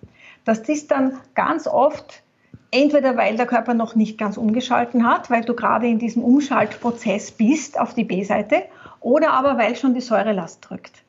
Das 0.45 0.59
ist 0.59 0.91
dann 0.91 1.17
ganz 1.33 1.67
oft 1.67 2.23
entweder 2.71 3.17
weil 3.17 3.35
der 3.35 3.47
Körper 3.47 3.73
noch 3.73 3.95
nicht 3.95 4.17
ganz 4.17 4.37
umgeschalten 4.37 5.05
hat, 5.05 5.29
weil 5.29 5.43
du 5.43 5.53
gerade 5.55 5.87
in 5.87 5.99
diesem 5.99 6.23
Umschaltprozess 6.23 7.31
bist 7.31 7.77
auf 7.77 7.93
die 7.93 8.05
B-Seite, 8.05 8.63
oder 9.01 9.33
aber 9.33 9.57
weil 9.57 9.75
schon 9.75 9.93
die 9.93 10.01
Säurelast 10.01 10.69
drückt. 10.69 11.00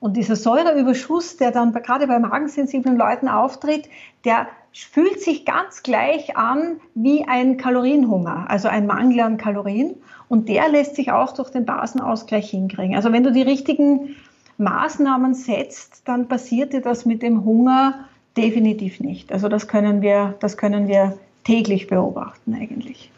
Und 0.00 0.16
dieser 0.16 0.34
Säureüberschuss, 0.34 1.36
der 1.36 1.52
dann 1.52 1.72
gerade 1.72 2.06
bei 2.06 2.18
magensensiblen 2.18 2.96
Leuten 2.96 3.28
auftritt, 3.28 3.88
der 4.24 4.48
fühlt 4.72 5.20
sich 5.20 5.44
ganz 5.44 5.82
gleich 5.82 6.36
an 6.36 6.80
wie 6.94 7.24
ein 7.26 7.58
Kalorienhunger, 7.58 8.46
also 8.48 8.68
ein 8.68 8.86
Mangel 8.86 9.20
an 9.20 9.36
Kalorien. 9.36 9.94
Und 10.28 10.48
der 10.48 10.68
lässt 10.68 10.96
sich 10.96 11.12
auch 11.12 11.32
durch 11.32 11.50
den 11.50 11.66
Basenausgleich 11.66 12.50
hinkriegen. 12.50 12.96
Also 12.96 13.12
wenn 13.12 13.24
du 13.24 13.32
die 13.32 13.42
richtigen 13.42 14.16
Maßnahmen 14.58 15.34
setzt, 15.34 16.02
dann 16.06 16.28
passiert 16.28 16.72
dir 16.72 16.80
das 16.80 17.04
mit 17.04 17.22
dem 17.22 17.44
Hunger 17.44 18.06
definitiv 18.36 19.00
nicht. 19.00 19.32
Also 19.32 19.48
das 19.48 19.68
können 19.68 20.02
wir, 20.02 20.34
das 20.40 20.56
können 20.56 20.88
wir 20.88 21.18
täglich 21.44 21.88
beobachten 21.88 22.54
eigentlich. 22.54 23.10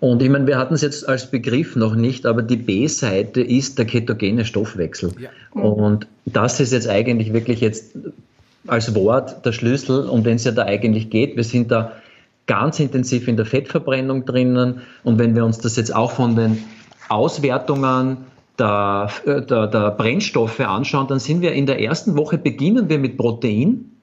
Und 0.00 0.22
ich 0.22 0.28
meine, 0.28 0.46
wir 0.46 0.58
hatten 0.58 0.74
es 0.74 0.82
jetzt 0.82 1.08
als 1.08 1.30
Begriff 1.30 1.74
noch 1.74 1.94
nicht, 1.94 2.24
aber 2.24 2.42
die 2.42 2.56
B-Seite 2.56 3.40
ist 3.40 3.78
der 3.78 3.84
ketogene 3.84 4.44
Stoffwechsel. 4.44 5.12
Ja. 5.18 5.60
Und 5.60 6.06
das 6.24 6.60
ist 6.60 6.72
jetzt 6.72 6.88
eigentlich 6.88 7.32
wirklich 7.32 7.60
jetzt 7.60 7.96
als 8.66 8.94
Wort 8.94 9.44
der 9.44 9.52
Schlüssel, 9.52 10.08
um 10.08 10.22
den 10.22 10.36
es 10.36 10.44
ja 10.44 10.52
da 10.52 10.64
eigentlich 10.64 11.10
geht. 11.10 11.36
Wir 11.36 11.44
sind 11.44 11.70
da 11.70 11.92
ganz 12.46 12.78
intensiv 12.78 13.26
in 13.26 13.36
der 13.36 13.46
Fettverbrennung 13.46 14.24
drinnen. 14.24 14.82
Und 15.02 15.18
wenn 15.18 15.34
wir 15.34 15.44
uns 15.44 15.58
das 15.58 15.76
jetzt 15.76 15.94
auch 15.94 16.12
von 16.12 16.36
den 16.36 16.62
Auswertungen 17.08 18.18
der, 18.58 19.10
der, 19.26 19.66
der 19.66 19.90
Brennstoffe 19.92 20.60
anschauen, 20.60 21.08
dann 21.08 21.18
sind 21.18 21.40
wir 21.40 21.52
in 21.52 21.66
der 21.66 21.80
ersten 21.80 22.16
Woche 22.16 22.38
beginnen 22.38 22.88
wir 22.88 22.98
mit 22.98 23.16
Protein 23.16 23.97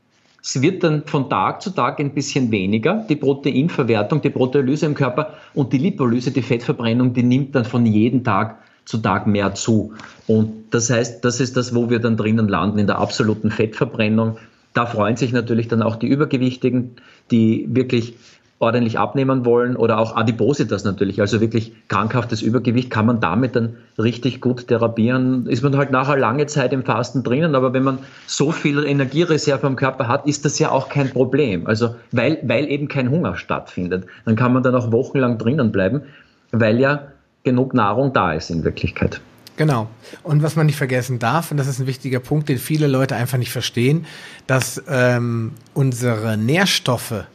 es 0.46 0.62
wird 0.62 0.84
dann 0.84 1.08
von 1.08 1.28
Tag 1.28 1.64
zu 1.64 1.72
Tag 1.72 2.00
ein 2.00 2.14
bisschen 2.14 2.52
weniger, 2.52 3.04
die 3.10 3.16
Proteinverwertung, 3.16 4.22
die 4.22 4.30
Proteolyse 4.30 4.86
im 4.86 4.93
Körper 4.93 5.34
und 5.56 5.74
die 5.74 5.80
Lipolyse, 5.80 6.30
die 6.30 6.43
Fettverbrennung, 6.43 7.14
die 7.14 7.24
nimmt 7.24 7.56
dann 7.56 7.66
von 7.66 7.84
jedem 7.88 8.24
Tag 8.24 8.60
zu 8.86 9.00
Tag 9.00 9.26
mehr 9.26 9.56
zu. 9.56 9.93
Und 10.28 10.66
das 10.70 10.91
heißt, 10.91 11.26
das 11.26 11.39
ist 11.39 11.58
das, 11.58 11.74
wo 11.74 11.89
wir 11.89 11.98
dann 11.98 12.16
drinnen 12.16 12.48
landen, 12.48 12.78
in 12.78 12.86
der 12.86 13.00
absoluten 13.00 13.50
Fettverbrennung. 13.50 14.38
Da 14.74 14.86
freuen 14.86 15.16
sich 15.16 15.32
natürlich 15.32 15.68
dann 15.68 15.82
auch 15.82 15.96
die 15.96 16.08
Übergewichtigen, 16.08 16.91
die 17.32 17.68
wirklich 17.72 18.16
ordentlich 18.60 18.97
abnehmen 18.97 19.43
wollen 19.43 19.76
oder 19.76 19.99
auch 19.99 20.16
Adipositas 20.16 20.86
natürlich, 20.86 21.20
also 21.20 21.41
wirklich 21.41 21.74
krankhaftes 21.89 22.41
Übergewicht, 22.41 22.89
kann 22.89 23.06
man 23.06 23.20
damit 23.20 23.56
dann 23.56 23.76
richtig 23.97 24.39
gut 24.39 24.68
therapieren. 24.68 25.45
Ist 25.47 25.62
man 25.62 25.76
halt 25.76 25.91
nachher 25.91 26.18
lange 26.18 26.45
Zeit 26.45 26.72
im 26.72 26.84
Fasten 26.84 27.24
drinnen, 27.24 27.53
aber 27.53 27.74
wenn 27.74 27.84
man 27.84 27.99
so 28.28 28.51
viel 28.51 28.86
Energiereserve 28.86 29.68
am 29.68 29.76
Körper 29.76 30.08
hat, 30.08 30.26
ist 30.26 30.45
das 30.45 30.58
ja 30.58 30.72
auch 30.72 30.88
kein 30.88 31.10
Problem. 31.10 31.68
Also 31.68 31.95
weil, 32.12 32.39
weil 32.43 32.70
eben 32.70 32.88
kein 32.88 33.10
Hunger 33.10 33.36
stattfindet. 33.36 34.06
Dann 34.24 34.38
kann 34.38 34.53
man 34.53 34.64
dann 34.64 34.76
auch 34.76 34.91
wochenlang 34.91 35.38
drinnen 35.38 35.72
bleiben, 35.72 36.03
weil 36.51 36.80
ja 36.80 37.08
genug 37.43 37.74
Nahrung 37.74 38.14
da 38.14 38.34
ist 38.34 38.49
in 38.49 38.64
Wirklichkeit. 38.64 39.20
Genau. 39.58 39.88
Und 40.24 40.43
was 40.43 40.56
man 40.56 40.66
nicht 40.66 40.78
vergessen 40.78 41.20
darf, 41.20 41.51
und 41.51 41.58
das 41.58 41.68
ist 41.68 41.80
ein 41.80 41.88
wichtiger 41.88 42.20
Punkt, 42.20 42.49
den 42.49 42.58
viele 42.58 42.88
Leute 42.88 43.16
einfach 43.16 43.38
nicht 43.38 43.51
verstehen, 43.51 44.06
dass 44.47 44.84
ähm, 44.89 45.53
unsere 45.74 46.38
Nährstoffe, 46.38 47.26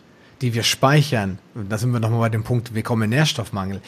die 0.40 0.54
wir 0.54 0.62
speichern, 0.62 1.38
da 1.54 1.76
sind 1.76 1.92
wir 1.92 2.00
nochmal 2.00 2.20
bei 2.20 2.28
dem 2.30 2.44
Punkt, 2.44 2.74
wir 2.74 2.82
kommen 2.82 3.02
in 3.02 3.10
Nährstoffmangel, 3.10 3.80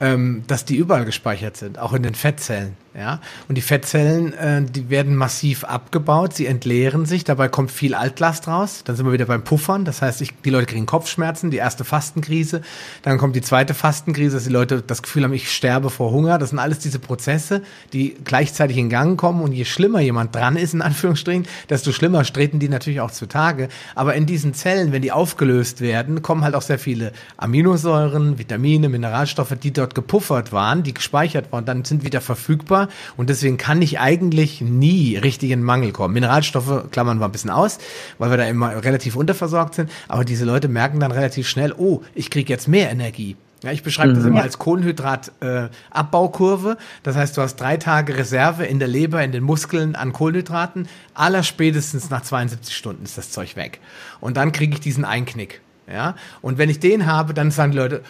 ähm, 0.00 0.44
dass 0.46 0.64
die 0.64 0.76
überall 0.76 1.04
gespeichert 1.04 1.56
sind, 1.56 1.78
auch 1.78 1.92
in 1.92 2.02
den 2.02 2.14
Fettzellen. 2.14 2.76
Ja? 2.94 3.20
Und 3.48 3.54
die 3.54 3.60
Fettzellen, 3.60 4.32
äh, 4.34 4.62
die 4.62 4.90
werden 4.90 5.14
massiv 5.14 5.62
abgebaut, 5.62 6.34
sie 6.34 6.46
entleeren 6.46 7.06
sich, 7.06 7.22
dabei 7.22 7.48
kommt 7.48 7.70
viel 7.70 7.94
Altlast 7.94 8.48
raus. 8.48 8.82
Dann 8.84 8.96
sind 8.96 9.06
wir 9.06 9.12
wieder 9.12 9.26
beim 9.26 9.44
Puffern, 9.44 9.84
das 9.84 10.02
heißt, 10.02 10.20
ich, 10.22 10.32
die 10.44 10.50
Leute 10.50 10.66
kriegen 10.66 10.86
Kopfschmerzen, 10.86 11.52
die 11.52 11.58
erste 11.58 11.84
Fastenkrise. 11.84 12.62
Dann 13.02 13.18
kommt 13.18 13.36
die 13.36 13.42
zweite 13.42 13.74
Fastenkrise, 13.74 14.36
dass 14.36 14.44
die 14.44 14.50
Leute 14.50 14.82
das 14.84 15.02
Gefühl 15.02 15.22
haben, 15.22 15.32
ich 15.32 15.52
sterbe 15.52 15.88
vor 15.88 16.10
Hunger. 16.10 16.38
Das 16.38 16.50
sind 16.50 16.58
alles 16.58 16.80
diese 16.80 16.98
Prozesse, 16.98 17.62
die 17.92 18.16
gleichzeitig 18.24 18.76
in 18.76 18.90
Gang 18.90 19.18
kommen. 19.18 19.42
Und 19.42 19.52
je 19.52 19.64
schlimmer 19.64 20.00
jemand 20.00 20.34
dran 20.34 20.56
ist, 20.56 20.74
in 20.74 20.82
Anführungsstrichen, 20.82 21.46
desto 21.68 21.92
schlimmer 21.92 22.24
treten 22.24 22.58
die 22.58 22.68
natürlich 22.68 23.00
auch 23.00 23.12
zutage. 23.12 23.68
Aber 23.94 24.14
in 24.14 24.26
diesen 24.26 24.52
Zellen, 24.52 24.90
wenn 24.90 25.02
die 25.02 25.12
aufgelöst 25.12 25.80
werden, 25.80 26.22
kommen 26.22 26.42
halt 26.42 26.56
auch 26.56 26.62
sehr 26.62 26.78
viele 26.78 27.12
Aminosäuren, 27.36 28.38
Vitamine, 28.38 28.88
Mineralstoffe, 28.88 29.54
die 29.62 29.72
dort 29.72 29.94
gepuffert 29.94 30.52
waren, 30.52 30.82
die 30.82 30.94
gespeichert 30.94 31.52
waren, 31.52 31.64
dann 31.64 31.84
sind 31.84 32.04
wieder 32.04 32.20
verfügbar 32.20 32.79
und 33.16 33.30
deswegen 33.30 33.56
kann 33.56 33.80
ich 33.82 34.00
eigentlich 34.00 34.60
nie 34.60 35.16
richtig 35.16 35.50
in 35.50 35.62
Mangel 35.62 35.92
kommen. 35.92 36.14
Mineralstoffe 36.14 36.90
klammern 36.90 37.18
wir 37.18 37.26
ein 37.26 37.32
bisschen 37.32 37.50
aus, 37.50 37.78
weil 38.18 38.30
wir 38.30 38.36
da 38.36 38.44
immer 38.44 38.84
relativ 38.84 39.16
unterversorgt 39.16 39.74
sind, 39.74 39.90
aber 40.08 40.24
diese 40.24 40.44
Leute 40.44 40.68
merken 40.68 41.00
dann 41.00 41.10
relativ 41.12 41.48
schnell, 41.48 41.74
oh, 41.76 42.02
ich 42.14 42.30
kriege 42.30 42.52
jetzt 42.52 42.68
mehr 42.68 42.90
Energie. 42.90 43.36
Ja, 43.62 43.72
ich 43.72 43.82
beschreibe 43.82 44.14
das 44.14 44.22
mhm. 44.22 44.30
immer 44.30 44.40
als 44.42 44.58
Kohlenhydrat-Abbaukurve. 44.58 46.70
Äh, 46.70 46.76
das 47.02 47.16
heißt, 47.16 47.36
du 47.36 47.42
hast 47.42 47.56
drei 47.56 47.76
Tage 47.76 48.16
Reserve 48.16 48.64
in 48.64 48.78
der 48.78 48.88
Leber, 48.88 49.22
in 49.22 49.32
den 49.32 49.42
Muskeln 49.42 49.96
an 49.96 50.14
Kohlenhydraten. 50.14 50.88
Allerspätestens 51.12 52.08
nach 52.08 52.22
72 52.22 52.74
Stunden 52.74 53.04
ist 53.04 53.18
das 53.18 53.30
Zeug 53.30 53.56
weg. 53.56 53.80
Und 54.20 54.38
dann 54.38 54.52
kriege 54.52 54.72
ich 54.72 54.80
diesen 54.80 55.04
Einknick. 55.04 55.60
Ja, 55.90 56.14
und 56.40 56.56
wenn 56.56 56.70
ich 56.70 56.78
den 56.78 57.06
habe, 57.06 57.34
dann 57.34 57.50
sagen 57.50 57.72
die 57.72 57.78
Leute, 57.78 58.02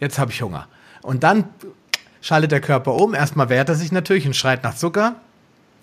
jetzt 0.00 0.18
habe 0.18 0.32
ich 0.32 0.42
Hunger. 0.42 0.66
Und 1.02 1.22
dann 1.22 1.44
schaltet 2.20 2.52
der 2.52 2.60
Körper 2.60 2.94
um. 2.94 3.14
Erstmal 3.14 3.48
wehrt 3.48 3.68
er 3.68 3.74
sich 3.74 3.92
natürlich 3.92 4.26
und 4.26 4.36
schreit 4.36 4.62
nach 4.64 4.74
Zucker. 4.74 5.16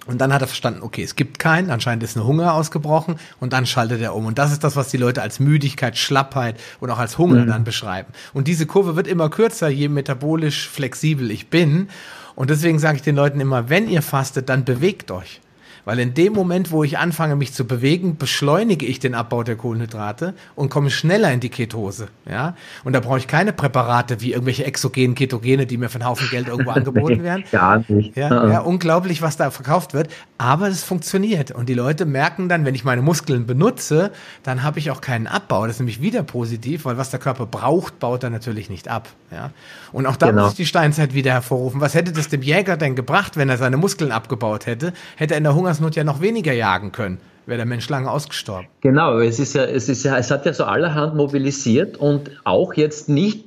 Und 0.08 0.20
dann 0.20 0.34
hat 0.34 0.42
er 0.42 0.48
verstanden, 0.48 0.82
okay, 0.84 1.04
es 1.04 1.18
gibt 1.18 1.38
keinen, 1.38 1.70
anscheinend 1.70 2.02
ist 2.02 2.16
eine 2.16 2.26
Hunger 2.26 2.54
ausgebrochen 2.54 3.20
und 3.42 3.52
dann 3.52 3.66
schaltet 3.66 4.02
er 4.02 4.16
um. 4.16 4.26
Und 4.26 4.38
das 4.38 4.54
ist 4.54 4.64
das, 4.64 4.78
was 4.78 4.88
die 4.88 4.98
Leute 4.98 5.22
als 5.22 5.42
Müdigkeit, 5.42 5.98
Schlappheit 5.98 6.58
und 6.80 6.90
auch 6.90 6.98
als 6.98 7.18
Hunger 7.18 7.44
mhm. 7.44 7.48
dann 7.48 7.64
beschreiben. 7.66 8.14
Und 8.34 8.48
diese 8.48 8.66
Kurve 8.66 8.96
wird 8.96 9.06
immer 9.06 9.30
kürzer, 9.30 9.68
je 9.68 9.90
metabolisch 9.90 10.70
flexibel 10.70 11.30
ich 11.30 11.50
bin. 11.50 11.90
Und 12.36 12.50
deswegen 12.50 12.80
sage 12.80 12.96
ich 12.96 13.02
den 13.02 13.18
Leuten 13.18 13.42
immer, 13.42 13.70
wenn 13.70 13.90
ihr 13.90 14.02
fastet, 14.02 14.48
dann 14.48 14.64
bewegt 14.64 15.12
euch. 15.12 15.42
Weil 15.88 16.00
in 16.00 16.14
dem 16.14 16.34
Moment, 16.34 16.72
wo 16.72 16.84
ich 16.84 16.98
anfange, 16.98 17.38
mich 17.38 17.54
zu 17.54 17.64
bewegen, 17.64 18.18
beschleunige 18.18 18.86
ich 18.86 19.00
den 19.00 19.16
Abbau 19.16 19.44
der 19.44 19.56
Kohlenhydrate 19.56 20.34
und 20.54 20.68
komme 20.68 20.90
schneller 20.90 21.32
in 21.32 21.40
die 21.40 21.48
Ketose. 21.48 22.10
Ja? 22.30 22.58
Und 22.84 22.92
da 22.92 23.00
brauche 23.00 23.20
ich 23.20 23.28
keine 23.28 23.54
Präparate 23.54 24.20
wie 24.20 24.34
irgendwelche 24.34 24.66
exogenen 24.66 25.16
Ketogene, 25.16 25.66
die 25.66 25.78
mir 25.78 25.88
für 25.88 26.02
einen 26.02 26.10
Haufen 26.10 26.28
Geld 26.30 26.50
irgendwo 26.50 26.72
angeboten 26.72 27.24
werden. 27.24 27.46
Gar 27.54 27.86
nicht. 27.88 28.18
Ja, 28.18 28.50
ja, 28.50 28.60
unglaublich, 28.60 29.22
was 29.22 29.38
da 29.38 29.50
verkauft 29.50 29.94
wird. 29.94 30.10
Aber 30.38 30.68
es 30.68 30.84
funktioniert. 30.84 31.52
Und 31.52 31.70
die 31.70 31.74
Leute 31.74 32.06
merken 32.06 32.50
dann, 32.50 32.66
wenn 32.66 32.76
ich 32.76 32.84
meine 32.84 33.02
Muskeln 33.02 33.46
benutze, 33.46 34.12
dann 34.44 34.64
habe 34.64 34.80
ich 34.80 34.92
auch 34.92 35.00
keinen 35.00 35.26
Abbau. 35.26 35.68
Das 35.68 35.78
ist 35.78 35.80
nämlich 35.80 36.02
wieder 36.02 36.22
positiv, 36.22 36.84
weil 36.84 36.98
was 36.98 37.12
der 37.12 37.22
Körper 37.22 37.46
braucht, 37.46 38.00
baut 38.00 38.24
er 38.24 38.30
natürlich 38.30 38.70
nicht 38.70 38.90
ab. 38.90 39.08
Ja? 39.32 39.52
Und 39.94 40.06
auch 40.06 40.18
da 40.18 40.32
genau. 40.32 40.42
muss 40.44 40.52
ich 40.52 40.58
die 40.58 40.66
Steinzeit 40.66 41.14
wieder 41.14 41.32
hervorrufen. 41.32 41.80
Was 41.80 41.94
hätte 41.94 42.12
das 42.12 42.28
dem 42.28 42.42
Jäger 42.42 42.76
denn 42.76 42.98
gebracht, 42.98 43.38
wenn 43.38 43.48
er 43.48 43.58
seine 43.58 43.78
Muskeln 43.78 44.12
abgebaut 44.12 44.66
hätte? 44.66 44.92
Hätte 45.16 45.34
er 45.34 45.38
in 45.38 45.46
der 45.46 45.56
Hungers 45.56 45.77
Hungersnot 45.78 45.96
ja 45.96 46.04
noch 46.04 46.22
weniger 46.22 46.54
jagen 46.54 46.92
können. 46.92 47.20
Wäre 47.46 47.58
der 47.58 47.66
Mensch 47.66 47.88
lange 47.88 48.12
ausgestorben. 48.12 48.68
Genau, 48.82 49.20
es 49.20 49.40
ist 49.40 49.54
ja, 49.54 49.64
es 49.64 49.88
ist 49.88 50.04
ja, 50.04 50.18
es 50.18 50.32
hat 50.32 50.46
ja 50.46 50.54
so 50.54 50.66
allerhand 50.66 51.16
mobilisiert 51.16 51.98
und 51.98 52.32
auch 52.44 52.74
jetzt 52.74 53.10
nicht 53.10 53.46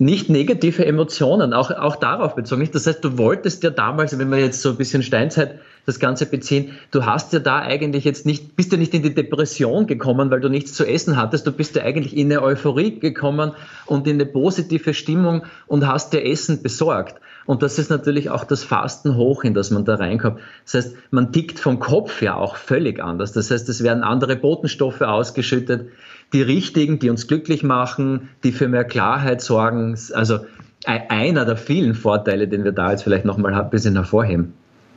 nicht 0.00 0.28
negative 0.28 0.84
Emotionen, 0.84 1.52
auch, 1.52 1.70
auch 1.70 1.94
darauf 1.94 2.34
bezogen. 2.34 2.68
Das 2.72 2.84
heißt, 2.88 3.04
du 3.04 3.16
wolltest 3.16 3.62
ja 3.62 3.70
damals, 3.70 4.18
wenn 4.18 4.28
wir 4.28 4.38
jetzt 4.38 4.60
so 4.60 4.70
ein 4.70 4.76
bisschen 4.76 5.04
Steinzeit 5.04 5.60
das 5.86 6.00
Ganze 6.00 6.26
beziehen, 6.26 6.72
du 6.90 7.06
hast 7.06 7.32
ja 7.32 7.38
da 7.38 7.60
eigentlich 7.60 8.02
jetzt 8.02 8.26
nicht, 8.26 8.56
bist 8.56 8.72
ja 8.72 8.78
nicht 8.78 8.92
in 8.92 9.04
die 9.04 9.14
Depression 9.14 9.86
gekommen, 9.86 10.32
weil 10.32 10.40
du 10.40 10.48
nichts 10.48 10.72
zu 10.72 10.84
essen 10.84 11.16
hattest, 11.16 11.46
du 11.46 11.52
bist 11.52 11.76
ja 11.76 11.84
eigentlich 11.84 12.16
in 12.16 12.32
eine 12.32 12.42
Euphorie 12.42 12.98
gekommen 12.98 13.52
und 13.86 14.08
in 14.08 14.14
eine 14.14 14.26
positive 14.26 14.94
Stimmung 14.94 15.44
und 15.68 15.86
hast 15.86 16.12
dir 16.12 16.24
Essen 16.24 16.60
besorgt. 16.60 17.20
Und 17.46 17.62
das 17.62 17.78
ist 17.78 17.90
natürlich 17.90 18.30
auch 18.30 18.44
das 18.44 18.64
Fasten 18.64 19.16
hoch, 19.16 19.44
in 19.44 19.54
das 19.54 19.70
man 19.70 19.84
da 19.84 19.96
reinkommt. 19.96 20.40
Das 20.64 20.74
heißt, 20.74 20.96
man 21.10 21.32
tickt 21.32 21.58
vom 21.58 21.78
Kopf 21.78 22.22
ja 22.22 22.34
auch 22.36 22.56
völlig 22.56 23.02
anders. 23.02 23.32
Das 23.32 23.50
heißt, 23.50 23.68
es 23.68 23.82
werden 23.82 24.02
andere 24.02 24.36
Botenstoffe 24.36 25.02
ausgeschüttet, 25.02 25.88
die 26.32 26.42
richtigen, 26.42 26.98
die 26.98 27.10
uns 27.10 27.28
glücklich 27.28 27.62
machen, 27.62 28.30
die 28.42 28.52
für 28.52 28.68
mehr 28.68 28.84
Klarheit 28.84 29.42
sorgen. 29.42 29.98
Also 30.14 30.40
einer 30.86 31.44
der 31.44 31.56
vielen 31.56 31.94
Vorteile, 31.94 32.48
den 32.48 32.64
wir 32.64 32.72
da 32.72 32.90
jetzt 32.90 33.04
vielleicht 33.04 33.24
nochmal 33.24 33.54
ein 33.54 33.70
bisschen 33.70 33.94
hervorheben. 33.94 34.54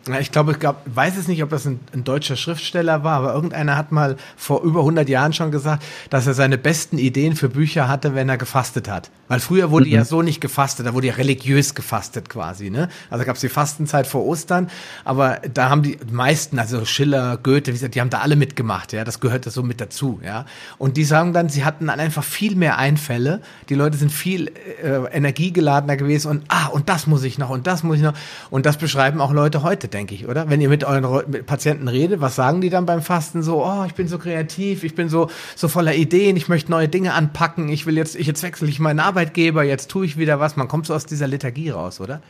Ja, 0.07 0.19
ich 0.19 0.31
glaube, 0.31 0.51
ich 0.51 0.59
glaub, 0.59 0.81
weiß 0.85 1.17
es 1.17 1.27
nicht, 1.27 1.43
ob 1.43 1.49
das 1.49 1.65
ein, 1.65 1.79
ein, 1.93 2.03
deutscher 2.03 2.35
Schriftsteller 2.35 3.03
war, 3.03 3.17
aber 3.17 3.33
irgendeiner 3.33 3.75
hat 3.75 3.91
mal 3.91 4.15
vor 4.35 4.61
über 4.63 4.79
100 4.79 5.09
Jahren 5.09 5.33
schon 5.33 5.51
gesagt, 5.51 5.83
dass 6.09 6.27
er 6.27 6.33
seine 6.33 6.57
besten 6.57 6.97
Ideen 6.97 7.35
für 7.35 7.49
Bücher 7.49 7.87
hatte, 7.87 8.15
wenn 8.15 8.29
er 8.29 8.37
gefastet 8.37 8.89
hat. 8.89 9.09
Weil 9.27 9.39
früher 9.39 9.71
wurde 9.71 9.87
mhm. 9.87 9.93
ja 9.93 10.05
so 10.05 10.21
nicht 10.21 10.39
gefastet, 10.39 10.85
da 10.85 10.93
wurde 10.93 11.07
ja 11.07 11.15
religiös 11.15 11.75
gefastet 11.75 12.29
quasi. 12.29 12.69
Ne? 12.69 12.87
Also 13.09 13.25
gab 13.25 13.35
es 13.35 13.41
die 13.41 13.49
Fastenzeit 13.49 14.07
vor 14.07 14.25
Ostern, 14.25 14.69
aber 15.03 15.41
da 15.53 15.69
haben 15.69 15.83
die 15.83 15.97
meisten, 16.11 16.59
also 16.59 16.85
Schiller, 16.85 17.37
Goethe, 17.37 17.71
wie 17.71 17.73
gesagt, 17.73 17.95
die 17.95 18.01
haben 18.01 18.09
da 18.09 18.19
alle 18.19 18.35
mitgemacht. 18.35 18.93
Ja, 18.93 19.03
das 19.03 19.19
gehörte 19.19 19.49
so 19.49 19.63
mit 19.63 19.81
dazu. 19.81 20.19
Ja, 20.23 20.45
und 20.77 20.97
die 20.97 21.03
sagen 21.03 21.33
dann, 21.33 21.49
sie 21.49 21.65
hatten 21.65 21.87
dann 21.87 21.99
einfach 21.99 22.23
viel 22.23 22.55
mehr 22.55 22.77
Einfälle. 22.77 23.41
Die 23.69 23.75
Leute 23.75 23.97
sind 23.97 24.11
viel 24.11 24.47
äh, 24.81 25.05
energiegeladener 25.11 25.97
gewesen 25.97 26.31
und 26.31 26.43
ah 26.47 26.67
und 26.67 26.89
das 26.89 27.07
muss 27.07 27.23
ich 27.23 27.37
noch 27.37 27.49
und 27.49 27.67
das 27.67 27.83
muss 27.83 27.97
ich 27.97 28.03
noch 28.03 28.13
und 28.49 28.65
das 28.65 28.77
beschreiben 28.77 29.19
auch 29.19 29.33
Leute 29.33 29.63
heute 29.63 29.89
denke 29.97 30.13
ich, 30.13 30.27
oder? 30.27 30.47
Wenn 30.47 30.61
ihr 30.61 30.69
mit 30.69 30.83
euren 30.83 31.29
mit 31.29 31.47
Patienten 31.47 31.87
redet, 31.87 32.21
was 32.21 32.35
sagen 32.35 32.61
die 32.61 32.69
dann 32.69 32.85
beim 32.85 33.01
Fasten 33.01 33.41
so? 33.41 33.65
Oh, 33.65 33.83
ich 33.87 33.95
bin 33.95 34.07
so 34.07 34.19
kreativ, 34.19 34.83
ich 34.83 34.93
bin 34.93 35.09
so 35.09 35.29
so 35.55 35.67
voller 35.67 35.95
Ideen, 35.95 36.37
ich 36.37 36.47
möchte 36.47 36.69
neue 36.69 36.87
Dinge 36.87 37.13
anpacken, 37.13 37.67
ich 37.69 37.87
will 37.87 37.97
jetzt, 37.97 38.15
ich 38.15 38.27
jetzt 38.27 38.43
wechsle 38.43 38.69
ich 38.69 38.79
meinen 38.79 38.99
Arbeitgeber, 38.99 39.63
jetzt 39.63 39.89
tue 39.89 40.05
ich 40.05 40.17
wieder 40.17 40.39
was. 40.39 40.55
Man 40.55 40.67
kommt 40.67 40.85
so 40.85 40.93
aus 40.93 41.07
dieser 41.07 41.27
Lethargie 41.27 41.71
raus, 41.71 41.99
oder? 41.99 42.21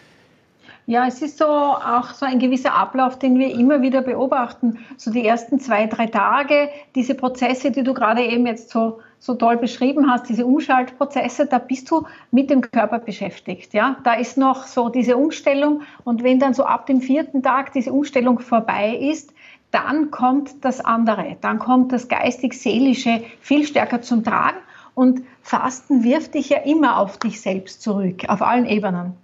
Ja, 0.90 1.06
es 1.06 1.22
ist 1.22 1.38
so 1.38 1.46
auch 1.46 2.14
so 2.14 2.26
ein 2.26 2.40
gewisser 2.40 2.74
Ablauf, 2.74 3.20
den 3.20 3.38
wir 3.38 3.54
immer 3.54 3.82
wieder 3.82 4.02
beobachten. 4.02 4.80
So 4.96 5.12
die 5.12 5.28
ersten 5.28 5.60
zwei, 5.60 5.86
drei 5.86 6.08
Tage, 6.08 6.70
diese 6.96 7.14
Prozesse, 7.14 7.72
die 7.72 7.84
du 7.84 7.94
gerade 7.94 8.24
eben 8.24 8.48
jetzt 8.48 8.70
so, 8.70 9.02
so 9.20 9.36
toll 9.36 9.58
beschrieben 9.58 10.10
hast, 10.10 10.30
diese 10.30 10.46
Umschaltprozesse, 10.46 11.46
da 11.46 11.60
bist 11.60 11.92
du 11.92 12.06
mit 12.32 12.50
dem 12.50 12.62
Körper 12.62 13.00
beschäftigt. 13.00 13.74
Ja, 13.74 13.98
da 14.06 14.14
ist 14.14 14.38
noch 14.38 14.64
so 14.64 14.88
diese 14.88 15.18
Umstellung. 15.18 15.82
Und 16.06 16.24
wenn 16.24 16.40
dann 16.40 16.54
so 16.54 16.64
ab 16.64 16.86
dem 16.86 17.02
vierten 17.02 17.44
Tag 17.44 17.74
diese 17.74 17.92
Umstellung 17.92 18.40
vorbei 18.40 18.96
ist, 18.96 19.34
dann 19.72 20.10
kommt 20.10 20.64
das 20.64 20.80
andere. 20.80 21.36
Dann 21.42 21.60
kommt 21.60 21.92
das 21.92 22.08
geistig-seelische 22.08 23.26
viel 23.42 23.66
stärker 23.66 24.02
zum 24.02 24.24
Tragen. 24.24 24.60
Und 24.96 25.24
Fasten 25.42 26.06
wirft 26.06 26.36
dich 26.36 26.48
ja 26.48 26.60
immer 26.60 26.98
auf 26.98 27.18
dich 27.18 27.42
selbst 27.42 27.82
zurück, 27.82 28.24
auf 28.30 28.42
allen 28.42 28.66
Ebenen 28.66 29.18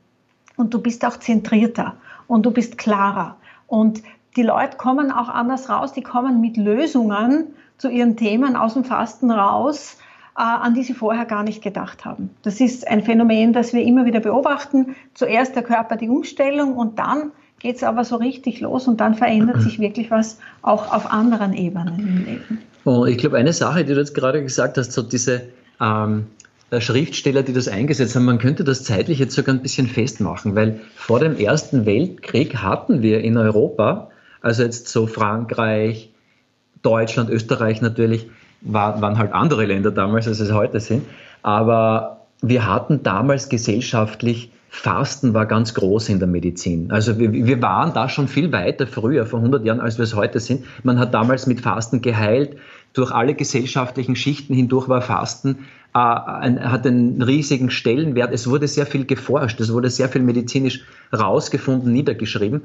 und 0.57 0.73
du 0.73 0.81
bist 0.81 1.05
auch 1.05 1.17
zentrierter 1.17 1.95
und 2.27 2.45
du 2.45 2.51
bist 2.51 2.77
klarer. 2.77 3.37
Und 3.67 4.01
die 4.35 4.43
Leute 4.43 4.77
kommen 4.77 5.11
auch 5.11 5.29
anders 5.29 5.69
raus, 5.69 5.93
die 5.93 6.01
kommen 6.01 6.41
mit 6.41 6.57
Lösungen 6.57 7.47
zu 7.77 7.89
ihren 7.89 8.15
Themen 8.17 8.55
aus 8.55 8.73
dem 8.73 8.83
Fasten 8.83 9.31
raus, 9.31 9.97
äh, 10.37 10.41
an 10.41 10.73
die 10.73 10.83
sie 10.83 10.93
vorher 10.93 11.25
gar 11.25 11.43
nicht 11.43 11.61
gedacht 11.61 12.05
haben. 12.05 12.29
Das 12.43 12.59
ist 12.59 12.87
ein 12.87 13.03
Phänomen, 13.03 13.53
das 13.53 13.73
wir 13.73 13.83
immer 13.83 14.05
wieder 14.05 14.19
beobachten. 14.19 14.95
Zuerst 15.13 15.55
der 15.55 15.63
Körper 15.63 15.97
die 15.97 16.09
Umstellung 16.09 16.75
und 16.75 16.97
dann 16.97 17.31
geht 17.59 17.77
es 17.77 17.83
aber 17.83 18.03
so 18.03 18.17
richtig 18.17 18.59
los 18.59 18.87
und 18.87 18.99
dann 18.99 19.15
verändert 19.15 19.61
sich 19.61 19.79
wirklich 19.79 20.11
was 20.11 20.37
auch 20.61 20.93
auf 20.93 21.11
anderen 21.11 21.53
Ebenen 21.53 21.99
im 21.99 22.25
Leben. 22.25 22.59
Oh, 22.85 23.05
ich 23.05 23.17
glaube, 23.17 23.37
eine 23.37 23.53
Sache, 23.53 23.85
die 23.85 23.93
du 23.93 23.99
jetzt 23.99 24.13
gerade 24.13 24.41
gesagt 24.43 24.77
hast, 24.77 24.91
so 24.91 25.01
diese 25.01 25.43
ähm, 25.79 26.27
Schriftsteller, 26.81 27.43
die 27.43 27.53
das 27.53 27.67
eingesetzt 27.67 28.15
haben, 28.15 28.25
man 28.25 28.39
könnte 28.39 28.63
das 28.63 28.83
zeitlich 28.83 29.19
jetzt 29.19 29.35
sogar 29.35 29.55
ein 29.55 29.61
bisschen 29.61 29.87
festmachen, 29.87 30.55
weil 30.55 30.81
vor 30.95 31.19
dem 31.19 31.37
Ersten 31.37 31.85
Weltkrieg 31.85 32.57
hatten 32.57 33.01
wir 33.01 33.21
in 33.21 33.37
Europa, 33.37 34.09
also 34.41 34.63
jetzt 34.63 34.87
so 34.87 35.07
Frankreich, 35.07 36.11
Deutschland, 36.81 37.29
Österreich 37.29 37.81
natürlich, 37.81 38.27
war, 38.61 39.01
waren 39.01 39.17
halt 39.17 39.33
andere 39.33 39.65
Länder 39.65 39.91
damals, 39.91 40.27
als 40.27 40.39
es 40.39 40.51
heute 40.51 40.79
sind, 40.79 41.03
aber 41.41 42.25
wir 42.41 42.67
hatten 42.67 43.03
damals 43.03 43.49
gesellschaftlich 43.49 44.51
Fasten 44.75 45.35
war 45.35 45.45
ganz 45.45 45.75
groß 45.75 46.09
in 46.09 46.17
der 46.17 46.27
Medizin. 46.27 46.91
Also 46.91 47.19
wir, 47.19 47.31
wir, 47.31 47.61
waren 47.61 47.93
da 47.93 48.09
schon 48.09 48.27
viel 48.27 48.51
weiter 48.51 48.87
früher, 48.87 49.27
vor 49.27 49.37
100 49.37 49.63
Jahren, 49.63 49.79
als 49.79 49.99
wir 49.99 50.03
es 50.03 50.15
heute 50.15 50.39
sind. 50.39 50.65
Man 50.81 50.97
hat 50.97 51.13
damals 51.13 51.45
mit 51.45 51.61
Fasten 51.61 52.01
geheilt. 52.01 52.57
durch 52.93 53.11
alle 53.11 53.35
gesellschaftlichen 53.35 54.15
Schichten 54.15 54.55
hindurch 54.55 54.89
war 54.89 55.03
Fasten 55.03 55.67
ein, 55.93 56.71
hat 56.71 56.87
einen 56.87 57.21
riesigen 57.21 57.69
Stellenwert. 57.69 58.33
Es 58.33 58.49
wurde 58.49 58.67
sehr 58.67 58.85
viel 58.85 59.05
geforscht, 59.05 59.59
es 59.59 59.71
wurde 59.71 59.89
sehr 59.89 60.09
viel 60.09 60.23
medizinisch 60.23 60.81
rausgefunden, 61.13 61.91
niedergeschrieben. 61.93 62.61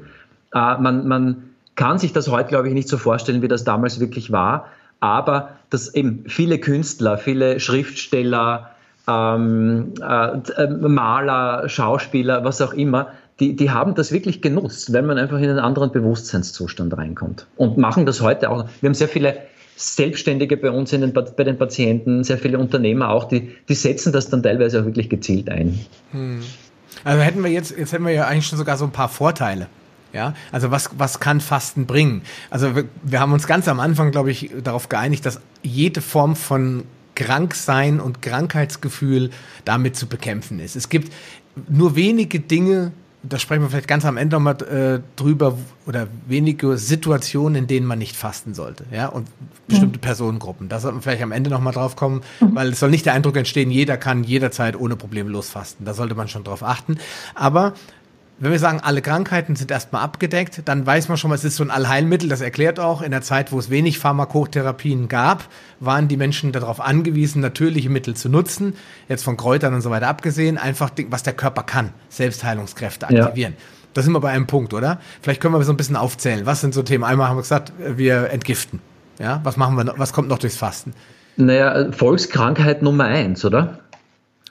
Äh, 0.53 0.77
man, 0.77 1.07
man 1.07 1.43
kann 1.75 1.99
sich 1.99 2.11
das 2.11 2.27
heute, 2.29 2.49
glaube 2.49 2.67
ich, 2.67 2.73
nicht 2.73 2.89
so 2.89 2.97
vorstellen, 2.97 3.41
wie 3.41 3.47
das 3.47 3.63
damals 3.63 3.99
wirklich 3.99 4.31
war. 4.31 4.67
Aber 4.99 5.51
dass 5.69 5.93
eben 5.93 6.23
viele 6.27 6.59
Künstler, 6.59 7.17
viele 7.17 7.59
Schriftsteller, 7.59 8.71
ähm, 9.07 9.93
äh, 10.01 10.67
Maler, 10.67 11.69
Schauspieler, 11.69 12.43
was 12.43 12.61
auch 12.61 12.73
immer, 12.73 13.09
die, 13.39 13.55
die 13.55 13.71
haben 13.71 13.95
das 13.95 14.11
wirklich 14.11 14.41
genutzt, 14.41 14.91
weil 14.91 15.03
man 15.03 15.17
einfach 15.17 15.37
in 15.37 15.49
einen 15.49 15.59
anderen 15.59 15.91
Bewusstseinszustand 15.91 16.97
reinkommt. 16.97 17.45
Und 17.55 17.77
machen 17.77 18.05
das 18.05 18.21
heute 18.21 18.49
auch. 18.49 18.65
Wir 18.81 18.89
haben 18.89 18.93
sehr 18.93 19.07
viele 19.07 19.37
Selbstständige 19.81 20.57
bei 20.57 20.71
uns 20.71 20.89
den, 20.89 21.13
bei 21.13 21.43
den 21.45 21.57
Patienten, 21.57 22.25
sehr 22.25 22.37
viele 22.37 22.59
Unternehmer 22.59 23.09
auch, 23.09 23.29
die, 23.29 23.55
die 23.69 23.75
setzen 23.75 24.11
das 24.11 24.29
dann 24.29 24.43
teilweise 24.43 24.81
auch 24.81 24.85
wirklich 24.85 25.09
gezielt 25.09 25.49
ein. 25.49 25.79
Hm. 26.11 26.41
Also 27.05 27.23
hätten 27.23 27.41
wir 27.41 27.49
jetzt, 27.49 27.77
jetzt 27.77 27.93
hätten 27.93 28.05
wir 28.05 28.11
ja 28.11 28.27
eigentlich 28.27 28.45
schon 28.45 28.57
sogar 28.57 28.75
so 28.75 28.83
ein 28.83 28.91
paar 28.91 29.07
Vorteile. 29.07 29.67
Ja, 30.11 30.33
also 30.51 30.69
was, 30.69 30.89
was 30.97 31.21
kann 31.21 31.39
Fasten 31.39 31.85
bringen? 31.85 32.23
Also 32.49 32.75
wir, 32.75 32.85
wir 33.03 33.21
haben 33.21 33.31
uns 33.31 33.47
ganz 33.47 33.69
am 33.69 33.79
Anfang, 33.79 34.11
glaube 34.11 34.31
ich, 34.31 34.51
darauf 34.61 34.89
geeinigt, 34.89 35.25
dass 35.25 35.39
jede 35.63 36.01
Form 36.01 36.35
von 36.35 36.83
Kranksein 37.15 38.01
und 38.01 38.21
Krankheitsgefühl 38.21 39.29
damit 39.63 39.95
zu 39.95 40.07
bekämpfen 40.07 40.59
ist. 40.59 40.75
Es 40.75 40.89
gibt 40.89 41.13
nur 41.69 41.95
wenige 41.95 42.41
Dinge, 42.41 42.91
da 43.21 43.37
sprechen 43.37 43.61
wir 43.61 43.69
vielleicht 43.69 43.87
ganz 43.87 44.05
am 44.05 44.17
Ende 44.17 44.37
nochmal 44.37 44.61
äh, 44.63 45.01
drüber, 45.17 45.57
oder 45.85 46.07
wenige 46.27 46.77
Situationen, 46.77 47.55
in 47.55 47.67
denen 47.67 47.85
man 47.85 47.99
nicht 47.99 48.15
fasten 48.15 48.53
sollte, 48.53 48.85
ja, 48.91 49.07
und 49.07 49.27
bestimmte 49.67 49.97
mhm. 49.97 50.01
Personengruppen. 50.01 50.69
Da 50.69 50.79
sollten 50.79 50.99
wir 50.99 51.01
vielleicht 51.01 51.23
am 51.23 51.31
Ende 51.31 51.49
nochmal 51.49 51.73
drauf 51.73 51.95
kommen, 51.95 52.21
mhm. 52.39 52.55
weil 52.55 52.69
es 52.69 52.79
soll 52.79 52.89
nicht 52.89 53.05
der 53.05 53.13
Eindruck 53.13 53.35
entstehen, 53.35 53.71
jeder 53.71 53.97
kann 53.97 54.23
jederzeit 54.23 54.79
ohne 54.79 54.95
Probleme 54.95 55.29
losfasten. 55.29 55.85
Da 55.85 55.93
sollte 55.93 56.15
man 56.15 56.27
schon 56.27 56.43
drauf 56.43 56.63
achten. 56.63 56.97
Aber 57.35 57.73
wenn 58.39 58.51
wir 58.51 58.59
sagen, 58.59 58.79
alle 58.81 59.01
Krankheiten 59.01 59.55
sind 59.55 59.69
erstmal 59.69 60.01
abgedeckt, 60.01 60.61
dann 60.65 60.85
weiß 60.85 61.09
man 61.09 61.17
schon, 61.17 61.31
es 61.31 61.43
ist 61.43 61.57
so 61.57 61.63
ein 61.63 61.71
Allheilmittel. 61.71 62.29
Das 62.29 62.41
erklärt 62.41 62.79
auch, 62.79 63.01
in 63.01 63.11
der 63.11 63.21
Zeit, 63.21 63.51
wo 63.51 63.59
es 63.59 63.69
wenig 63.69 63.99
Pharmakotherapien 63.99 65.09
gab, 65.09 65.43
waren 65.79 66.07
die 66.07 66.17
Menschen 66.17 66.51
darauf 66.51 66.79
angewiesen, 66.79 67.41
natürliche 67.41 67.89
Mittel 67.89 68.15
zu 68.15 68.29
nutzen. 68.29 68.75
Jetzt 69.09 69.23
von 69.23 69.35
Kräutern 69.35 69.73
und 69.73 69.81
so 69.81 69.89
weiter 69.89 70.07
abgesehen, 70.07 70.57
einfach, 70.57 70.91
was 71.09 71.23
der 71.23 71.33
Körper 71.33 71.63
kann, 71.63 71.91
Selbstheilungskräfte 72.09 73.07
aktivieren. 73.07 73.55
Ja. 73.57 73.65
Da 73.93 74.03
sind 74.03 74.13
wir 74.13 74.19
bei 74.19 74.29
einem 74.29 74.47
Punkt, 74.47 74.73
oder? 74.73 74.99
Vielleicht 75.21 75.41
können 75.41 75.53
wir 75.53 75.63
so 75.63 75.73
ein 75.73 75.77
bisschen 75.77 75.95
aufzählen. 75.95 76.45
Was 76.45 76.61
sind 76.61 76.73
so 76.73 76.83
Themen? 76.83 77.03
Einmal 77.03 77.27
haben 77.27 77.37
wir 77.37 77.41
gesagt, 77.41 77.73
wir 77.77 78.29
entgiften. 78.29 78.79
Ja, 79.19 79.41
was 79.43 79.57
machen 79.57 79.75
wir 79.75 79.83
noch? 79.83 79.99
Was 79.99 80.13
kommt 80.13 80.29
noch 80.29 80.39
durchs 80.39 80.55
Fasten? 80.55 80.93
Naja, 81.35 81.91
Volkskrankheit 81.91 82.81
Nummer 82.81 83.05
eins, 83.05 83.43
oder? 83.43 83.79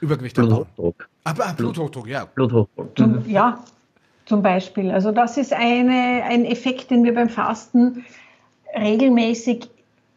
Übergewicht 0.00 0.36
Bluthochdruck. 0.36 1.08
Ah, 1.24 1.34
ah, 1.38 1.52
Bluthochdruck, 1.56 2.06
ja. 2.06 2.24
Bluthochdruck. 2.26 3.26
Ja, 3.26 3.64
zum 4.28 4.42
Beispiel. 4.42 4.90
Also 4.90 5.10
das 5.10 5.38
ist 5.38 5.52
eine, 5.52 6.22
ein 6.24 6.44
Effekt, 6.44 6.90
den 6.90 7.02
wir 7.02 7.14
beim 7.14 7.30
Fasten 7.30 8.04
regelmäßig 8.78 9.70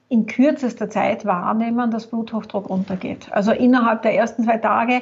in 0.09 0.25
kürzester 0.25 0.89
Zeit 0.89 1.25
wahrnehmen, 1.25 1.89
dass 1.89 2.07
Bluthochdruck 2.07 2.69
runtergeht. 2.69 3.31
Also 3.31 3.53
innerhalb 3.53 4.01
der 4.01 4.13
ersten 4.13 4.43
zwei 4.43 4.57
Tage 4.57 5.01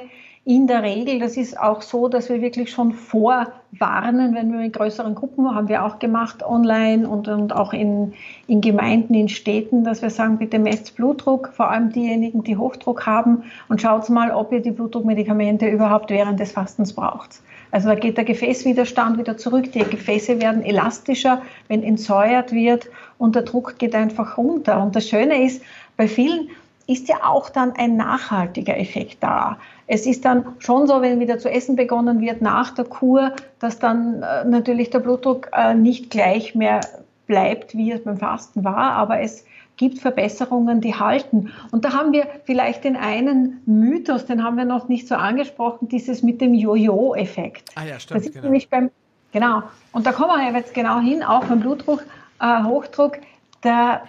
in 0.50 0.66
der 0.66 0.82
Regel, 0.82 1.20
das 1.20 1.38
ist 1.38 1.60
auch 1.60 1.84
so, 1.84 2.08
dass 2.08 2.28
wir 2.28 2.42
wirklich 2.42 2.72
schon 2.72 2.94
vorwarnen, 2.94 4.34
wenn 4.34 4.52
wir 4.52 4.62
in 4.62 4.72
größeren 4.72 5.14
Gruppen, 5.14 5.54
haben 5.54 5.70
wir 5.70 5.86
auch 5.86 6.00
gemacht 6.00 6.42
online 6.42 7.08
und, 7.08 7.28
und 7.28 7.56
auch 7.56 7.72
in, 7.72 8.14
in 8.48 8.60
Gemeinden, 8.60 9.14
in 9.14 9.30
Städten, 9.30 9.84
dass 9.84 10.02
wir 10.02 10.10
sagen, 10.10 10.40
bitte 10.40 10.58
messt 10.58 10.96
Blutdruck, 10.96 11.52
vor 11.54 11.70
allem 11.70 11.92
diejenigen, 11.92 12.44
die 12.44 12.58
Hochdruck 12.58 13.06
haben 13.06 13.44
und 13.68 13.80
schaut 13.80 14.10
mal, 14.10 14.32
ob 14.32 14.52
ihr 14.52 14.60
die 14.60 14.72
Blutdruckmedikamente 14.72 15.68
überhaupt 15.68 16.10
während 16.10 16.40
des 16.40 16.54
Fastens 16.54 16.94
braucht. 16.94 17.42
Also 17.70 17.90
da 17.90 17.94
geht 17.94 18.18
der 18.18 18.26
Gefäßwiderstand 18.26 19.20
wieder 19.20 19.38
zurück, 19.38 19.72
die 19.72 19.84
Gefäße 19.84 20.42
werden 20.42 20.64
elastischer, 20.64 21.44
wenn 21.68 21.84
entsäuert 21.84 22.54
wird 22.54 22.88
und 23.20 23.36
der 23.36 23.44
Druck 23.44 23.78
geht 23.78 23.94
einfach 23.94 24.40
runter. 24.40 24.82
Und 24.82 24.96
das 24.96 25.08
Schöne 25.08 25.44
ist, 25.46 25.62
bei 25.96 26.08
vielen 26.08 26.50
ist 26.90 27.08
ja 27.08 27.18
auch 27.24 27.50
dann 27.50 27.74
ein 27.74 27.98
nachhaltiger 27.98 28.78
Effekt 28.78 29.18
da. 29.22 29.60
Es 29.86 30.08
ist 30.08 30.26
dann 30.26 30.44
schon 30.58 30.88
so, 30.88 31.02
wenn 31.02 31.20
wieder 31.20 31.38
zu 31.38 31.50
essen 31.50 31.76
begonnen 31.76 32.20
wird 32.20 32.42
nach 32.42 32.72
der 32.72 32.86
Kur, 32.86 33.34
dass 33.60 33.78
dann 33.78 34.24
äh, 34.24 34.44
natürlich 34.46 34.90
der 34.90 35.00
Blutdruck 35.00 35.50
äh, 35.54 35.76
nicht 35.76 36.10
gleich 36.10 36.56
mehr 36.56 36.82
bleibt, 37.28 37.76
wie 37.76 37.92
es 37.92 38.04
beim 38.04 38.18
Fasten 38.18 38.64
war, 38.64 38.94
aber 38.94 39.20
es 39.20 39.46
gibt 39.78 40.00
Verbesserungen, 40.00 40.82
die 40.82 40.96
halten. 40.96 41.52
Und 41.72 41.86
da 41.86 41.94
haben 41.94 42.12
wir 42.12 42.26
vielleicht 42.46 42.84
den 42.84 42.98
einen 42.98 43.62
Mythos, 43.68 44.26
den 44.26 44.44
haben 44.44 44.58
wir 44.58 44.66
noch 44.66 44.90
nicht 44.90 45.08
so 45.08 45.16
angesprochen, 45.16 45.88
dieses 45.88 46.24
mit 46.24 46.42
dem 46.42 46.56
Jojo-Effekt. 46.56 47.70
Ah 47.76 47.86
ja, 47.86 48.00
stimmt. 48.00 48.20
Das 48.20 48.26
ist 48.26 48.34
genau. 48.34 48.46
nämlich 48.46 48.68
beim, 48.68 48.90
genau. 49.32 49.62
Und 49.94 50.08
da 50.08 50.12
kommen 50.12 50.38
wir 50.38 50.58
jetzt 50.58 50.74
genau 50.74 51.00
hin, 51.00 51.24
auch 51.24 51.46
beim 51.46 51.60
Blutdruck, 51.60 52.04
äh, 52.42 52.64
Hochdruck, 52.64 53.20
der, 53.64 54.02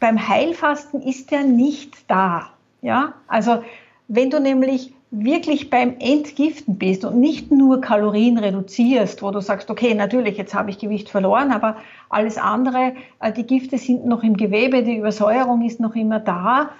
beim 0.00 0.28
Heilfasten 0.28 1.02
ist 1.02 1.30
der 1.30 1.44
nicht 1.44 1.94
da. 2.08 2.50
Ja, 2.82 3.14
also 3.26 3.62
wenn 4.08 4.30
du 4.30 4.40
nämlich 4.40 4.92
wirklich 5.10 5.70
beim 5.70 5.96
Entgiften 5.98 6.76
bist 6.78 7.04
und 7.04 7.18
nicht 7.18 7.50
nur 7.50 7.80
Kalorien 7.80 8.38
reduzierst, 8.38 9.22
wo 9.22 9.30
du 9.30 9.40
sagst, 9.40 9.70
okay, 9.70 9.94
natürlich, 9.94 10.36
jetzt 10.36 10.54
habe 10.54 10.70
ich 10.70 10.78
Gewicht 10.78 11.08
verloren, 11.08 11.52
aber 11.52 11.76
alles 12.08 12.38
andere, 12.38 12.94
äh, 13.20 13.32
die 13.32 13.44
Gifte 13.44 13.78
sind 13.78 14.06
noch 14.06 14.22
im 14.22 14.36
Gewebe, 14.36 14.82
die 14.82 14.96
Übersäuerung 14.96 15.64
ist 15.64 15.80
noch 15.80 15.94
immer 15.94 16.20
da. 16.20 16.70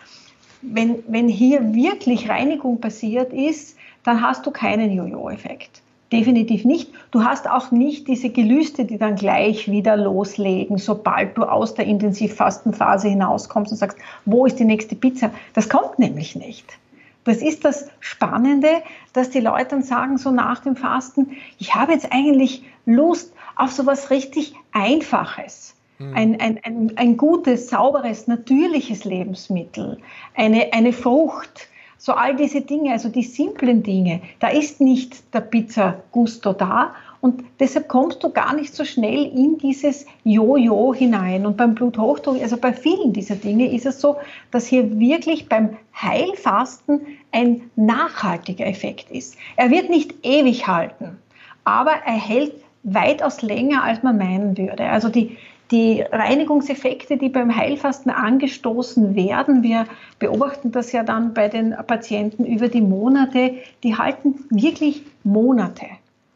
Wenn, 0.62 1.02
wenn 1.06 1.28
hier 1.28 1.74
wirklich 1.74 2.28
Reinigung 2.28 2.80
passiert 2.80 3.32
ist, 3.32 3.76
dann 4.02 4.20
hast 4.20 4.46
du 4.46 4.50
keinen 4.50 4.90
Jojo-Effekt. 4.92 5.82
Definitiv 6.12 6.64
nicht. 6.64 6.90
Du 7.10 7.24
hast 7.24 7.50
auch 7.50 7.72
nicht 7.72 8.06
diese 8.06 8.30
Gelüste, 8.30 8.84
die 8.84 8.96
dann 8.96 9.16
gleich 9.16 9.68
wieder 9.68 9.96
loslegen, 9.96 10.78
sobald 10.78 11.36
du 11.36 11.42
aus 11.42 11.74
der 11.74 11.86
Intensivfastenphase 11.86 13.08
hinauskommst 13.08 13.72
und 13.72 13.78
sagst, 13.78 13.98
wo 14.24 14.46
ist 14.46 14.60
die 14.60 14.64
nächste 14.64 14.94
Pizza? 14.94 15.30
Das 15.54 15.68
kommt 15.68 15.98
nämlich 15.98 16.36
nicht. 16.36 16.78
Das 17.24 17.38
ist 17.38 17.64
das 17.64 17.88
Spannende, 17.98 18.68
dass 19.12 19.30
die 19.30 19.40
Leute 19.40 19.70
dann 19.70 19.82
sagen, 19.82 20.16
so 20.16 20.30
nach 20.30 20.60
dem 20.60 20.76
Fasten, 20.76 21.36
ich 21.58 21.74
habe 21.74 21.92
jetzt 21.92 22.12
eigentlich 22.12 22.62
Lust 22.86 23.32
auf 23.56 23.72
so 23.72 23.84
was 23.84 24.10
richtig 24.10 24.54
Einfaches. 24.70 25.74
Hm. 25.98 26.14
Ein, 26.14 26.40
ein, 26.40 26.60
ein, 26.62 26.92
ein 26.94 27.16
gutes, 27.16 27.68
sauberes, 27.68 28.28
natürliches 28.28 29.04
Lebensmittel, 29.04 29.98
eine, 30.36 30.72
eine 30.72 30.92
Frucht, 30.92 31.68
so 31.98 32.12
all 32.12 32.36
diese 32.36 32.60
Dinge, 32.60 32.92
also 32.92 33.08
die 33.08 33.22
simplen 33.22 33.82
Dinge. 33.82 34.20
Da 34.40 34.48
ist 34.48 34.80
nicht 34.80 35.34
der 35.34 35.40
Pizza 35.40 35.96
Gusto 36.12 36.52
da, 36.52 36.94
und 37.26 37.42
deshalb 37.58 37.88
kommst 37.88 38.22
du 38.22 38.30
gar 38.30 38.54
nicht 38.54 38.72
so 38.72 38.84
schnell 38.84 39.24
in 39.24 39.58
dieses 39.58 40.06
Jojo 40.22 40.94
hinein. 40.94 41.44
Und 41.44 41.56
beim 41.56 41.74
Bluthochdruck, 41.74 42.40
also 42.40 42.56
bei 42.56 42.72
vielen 42.72 43.12
dieser 43.12 43.34
Dinge 43.34 43.72
ist 43.72 43.84
es 43.84 44.00
so, 44.00 44.16
dass 44.52 44.66
hier 44.66 45.00
wirklich 45.00 45.48
beim 45.48 45.70
Heilfasten 46.00 47.00
ein 47.32 47.62
nachhaltiger 47.74 48.66
Effekt 48.66 49.10
ist. 49.10 49.36
Er 49.56 49.70
wird 49.70 49.90
nicht 49.90 50.14
ewig 50.24 50.68
halten, 50.68 51.18
aber 51.64 51.92
er 52.04 52.14
hält 52.14 52.52
weitaus 52.84 53.42
länger, 53.42 53.82
als 53.82 54.04
man 54.04 54.18
meinen 54.18 54.56
würde. 54.56 54.84
Also 54.84 55.08
die, 55.08 55.36
die 55.70 56.02
Reinigungseffekte, 56.02 57.16
die 57.16 57.28
beim 57.28 57.54
Heilfasten 57.54 58.10
angestoßen 58.10 59.16
werden, 59.16 59.62
wir 59.62 59.86
beobachten 60.18 60.70
das 60.70 60.92
ja 60.92 61.02
dann 61.02 61.34
bei 61.34 61.48
den 61.48 61.74
Patienten 61.86 62.44
über 62.44 62.68
die 62.68 62.80
Monate, 62.80 63.54
die 63.82 63.96
halten 63.96 64.44
wirklich 64.50 65.02
Monate. 65.24 65.86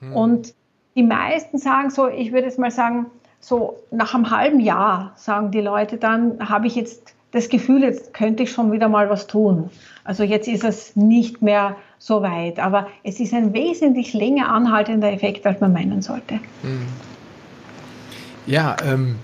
Hm. 0.00 0.12
Und 0.12 0.54
die 0.96 1.02
meisten 1.04 1.58
sagen 1.58 1.90
so, 1.90 2.08
ich 2.08 2.32
würde 2.32 2.46
jetzt 2.46 2.58
mal 2.58 2.70
sagen, 2.70 3.06
so 3.38 3.78
nach 3.90 4.14
einem 4.14 4.30
halben 4.30 4.60
Jahr 4.60 5.12
sagen 5.16 5.50
die 5.50 5.60
Leute 5.60 5.96
dann, 5.96 6.48
habe 6.48 6.66
ich 6.66 6.74
jetzt 6.74 7.14
das 7.30 7.48
Gefühl, 7.48 7.84
jetzt 7.84 8.12
könnte 8.12 8.42
ich 8.42 8.50
schon 8.50 8.72
wieder 8.72 8.88
mal 8.88 9.08
was 9.08 9.28
tun. 9.28 9.70
Also 10.02 10.24
jetzt 10.24 10.48
ist 10.48 10.64
es 10.64 10.96
nicht 10.96 11.40
mehr 11.40 11.76
so 11.98 12.22
weit, 12.22 12.58
aber 12.58 12.88
es 13.04 13.20
ist 13.20 13.32
ein 13.32 13.54
wesentlich 13.54 14.12
länger 14.12 14.48
anhaltender 14.48 15.12
Effekt, 15.12 15.46
als 15.46 15.60
man 15.60 15.72
meinen 15.72 16.02
sollte. 16.02 16.34
Hm. 16.62 16.86
Ja, 18.50 18.76
ähm, 18.84 19.14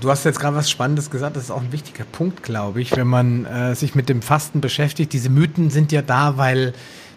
du 0.00 0.08
hast 0.08 0.24
jetzt 0.24 0.38
gerade 0.38 0.54
was 0.54 0.70
Spannendes 0.70 1.10
gesagt, 1.10 1.34
das 1.34 1.44
ist 1.44 1.50
auch 1.50 1.62
ein 1.62 1.72
wichtiger 1.72 2.04
Punkt, 2.04 2.44
glaube 2.44 2.80
ich, 2.80 2.94
wenn 2.96 3.08
man 3.08 3.44
äh, 3.44 3.74
sich 3.74 3.96
mit 3.96 4.08
dem 4.08 4.22
Fasten 4.22 4.60
beschäftigt. 4.60 5.12
Diese 5.12 5.30
Mythen 5.30 5.68
sind 5.70 5.90
ja 5.90 6.00
da, 6.00 6.38
weil 6.38 6.72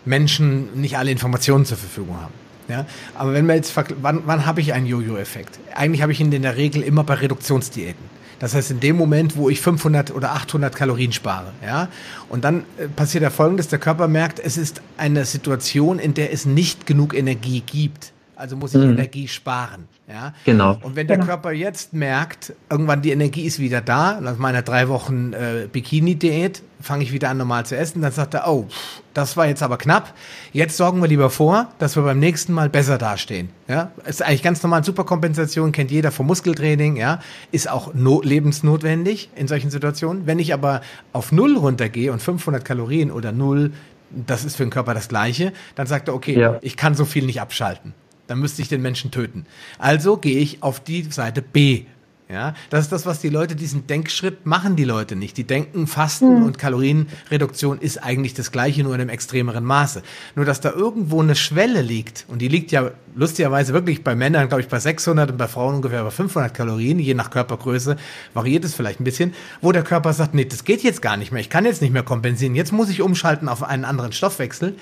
Menschen 0.05 0.81
nicht 0.81 0.97
alle 0.97 1.11
Informationen 1.11 1.63
zur 1.63 1.77
Verfügung 1.77 2.19
haben. 2.19 2.33
Ja, 2.67 2.87
aber 3.13 3.33
wenn 3.33 3.45
man 3.45 3.57
jetzt, 3.57 3.75
wann, 4.01 4.23
wann 4.25 4.47
habe 4.47 4.59
ich 4.59 4.73
einen 4.73 4.87
Jojo-Effekt? 4.87 5.59
Eigentlich 5.75 6.01
habe 6.01 6.11
ich 6.11 6.19
ihn 6.19 6.31
in 6.31 6.41
der 6.41 6.57
Regel 6.57 6.81
immer 6.81 7.03
bei 7.03 7.13
Reduktionsdiäten. 7.13 8.15
Das 8.39 8.55
heißt, 8.55 8.71
in 8.71 8.79
dem 8.79 8.95
Moment, 8.95 9.37
wo 9.37 9.47
ich 9.47 9.61
500 9.61 10.09
oder 10.15 10.31
800 10.31 10.75
Kalorien 10.75 11.11
spare, 11.11 11.53
ja, 11.63 11.89
und 12.27 12.43
dann 12.43 12.63
äh, 12.79 12.87
passiert 12.87 13.21
ja 13.21 13.29
Folgendes, 13.29 13.67
der 13.67 13.77
Körper 13.77 14.07
merkt, 14.07 14.39
es 14.39 14.57
ist 14.57 14.81
eine 14.97 15.25
Situation, 15.25 15.99
in 15.99 16.15
der 16.15 16.33
es 16.33 16.47
nicht 16.47 16.87
genug 16.87 17.13
Energie 17.13 17.61
gibt. 17.61 18.13
Also 18.35 18.55
muss 18.55 18.73
ich 18.73 18.81
mhm. 18.81 18.91
Energie 18.91 19.27
sparen. 19.27 19.87
Ja? 20.07 20.33
Genau. 20.45 20.77
Und 20.81 20.95
wenn 20.95 21.07
der 21.07 21.17
genau. 21.17 21.27
Körper 21.27 21.51
jetzt 21.51 21.93
merkt, 21.93 22.53
irgendwann 22.69 23.01
die 23.01 23.11
Energie 23.11 23.45
ist 23.45 23.59
wieder 23.59 23.81
da, 23.81 24.19
nach 24.21 24.37
meiner 24.37 24.61
drei 24.61 24.89
Wochen 24.89 25.33
äh, 25.33 25.67
Bikini-Diät 25.71 26.61
fange 26.81 27.03
ich 27.03 27.11
wieder 27.11 27.29
an 27.29 27.37
normal 27.37 27.65
zu 27.65 27.75
essen, 27.75 28.01
dann 28.01 28.11
sagt 28.11 28.33
er, 28.35 28.47
oh, 28.47 28.67
das 29.13 29.37
war 29.37 29.47
jetzt 29.47 29.63
aber 29.63 29.77
knapp. 29.77 30.13
Jetzt 30.53 30.77
sorgen 30.77 31.01
wir 31.01 31.07
lieber 31.07 31.29
vor, 31.29 31.69
dass 31.79 31.95
wir 31.95 32.03
beim 32.03 32.19
nächsten 32.19 32.53
Mal 32.53 32.69
besser 32.69 32.97
dastehen. 32.97 33.49
Ja, 33.67 33.91
ist 34.05 34.21
eigentlich 34.21 34.43
ganz 34.43 34.61
normal. 34.61 34.83
Superkompensation 34.83 35.71
kennt 35.71 35.89
jeder 35.89 36.11
vom 36.11 36.27
Muskeltraining. 36.27 36.97
Ja, 36.97 37.19
ist 37.51 37.69
auch 37.69 37.93
no 37.93 38.21
lebensnotwendig 38.21 39.29
in 39.35 39.47
solchen 39.47 39.71
Situationen. 39.71 40.27
Wenn 40.27 40.39
ich 40.39 40.53
aber 40.53 40.81
auf 41.13 41.31
Null 41.31 41.57
runtergehe 41.57 42.11
und 42.11 42.21
500 42.21 42.63
Kalorien 42.63 43.11
oder 43.11 43.31
Null, 43.31 43.71
das 44.11 44.45
ist 44.45 44.55
für 44.55 44.63
den 44.63 44.69
Körper 44.69 44.93
das 44.93 45.07
Gleiche, 45.07 45.53
dann 45.75 45.87
sagt 45.87 46.07
er, 46.07 46.13
okay, 46.13 46.39
ja. 46.39 46.59
ich 46.61 46.77
kann 46.77 46.93
so 46.93 47.05
viel 47.05 47.25
nicht 47.25 47.41
abschalten. 47.41 47.93
Dann 48.27 48.39
müsste 48.39 48.61
ich 48.61 48.67
den 48.67 48.81
Menschen 48.81 49.11
töten. 49.11 49.45
Also 49.77 50.17
gehe 50.17 50.39
ich 50.39 50.63
auf 50.63 50.79
die 50.79 51.03
Seite 51.03 51.41
B 51.41 51.85
ja, 52.27 52.55
das 52.71 52.85
ist 52.85 52.91
das, 52.91 53.05
was 53.05 53.19
die 53.19 53.29
Leute, 53.29 53.55
diesen 53.55 53.85
Denkschritt 53.85 54.47
machen 54.47 54.75
die 54.75 54.83
Leute 54.83 55.15
nicht. 55.15 55.37
Die 55.37 55.43
denken, 55.43 55.85
Fasten 55.85 56.39
mhm. 56.39 56.43
und 56.45 56.57
Kalorienreduktion 56.57 57.77
ist 57.77 57.97
eigentlich 58.03 58.33
das 58.33 58.51
Gleiche, 58.51 58.81
nur 58.81 58.95
in 58.95 59.01
einem 59.01 59.11
extremeren 59.11 59.63
Maße. 59.63 60.01
Nur, 60.35 60.43
dass 60.43 60.59
da 60.59 60.71
irgendwo 60.71 61.21
eine 61.21 61.35
Schwelle 61.35 61.83
liegt, 61.83 62.25
und 62.27 62.39
die 62.39 62.47
liegt 62.47 62.71
ja 62.71 62.89
lustigerweise 63.13 63.73
wirklich 63.73 64.03
bei 64.03 64.15
Männern, 64.15 64.47
glaube 64.47 64.61
ich, 64.61 64.67
bei 64.67 64.79
600 64.79 65.31
und 65.31 65.37
bei 65.37 65.47
Frauen 65.47 65.75
ungefähr 65.75 66.03
bei 66.03 66.09
500 66.09 66.51
Kalorien, 66.51 66.97
je 66.97 67.13
nach 67.13 67.29
Körpergröße, 67.29 67.95
variiert 68.33 68.65
es 68.65 68.73
vielleicht 68.73 68.99
ein 68.99 69.03
bisschen, 69.03 69.35
wo 69.61 69.71
der 69.71 69.83
Körper 69.83 70.11
sagt, 70.11 70.33
nee, 70.33 70.45
das 70.45 70.63
geht 70.63 70.81
jetzt 70.81 71.03
gar 71.03 71.17
nicht 71.17 71.31
mehr, 71.31 71.41
ich 71.41 71.51
kann 71.51 71.63
jetzt 71.63 71.83
nicht 71.83 71.93
mehr 71.93 72.03
kompensieren, 72.03 72.55
jetzt 72.55 72.73
muss 72.73 72.89
ich 72.89 73.03
umschalten 73.03 73.47
auf 73.47 73.61
einen 73.61 73.85
anderen 73.85 74.13
Stoffwechsel 74.13 74.75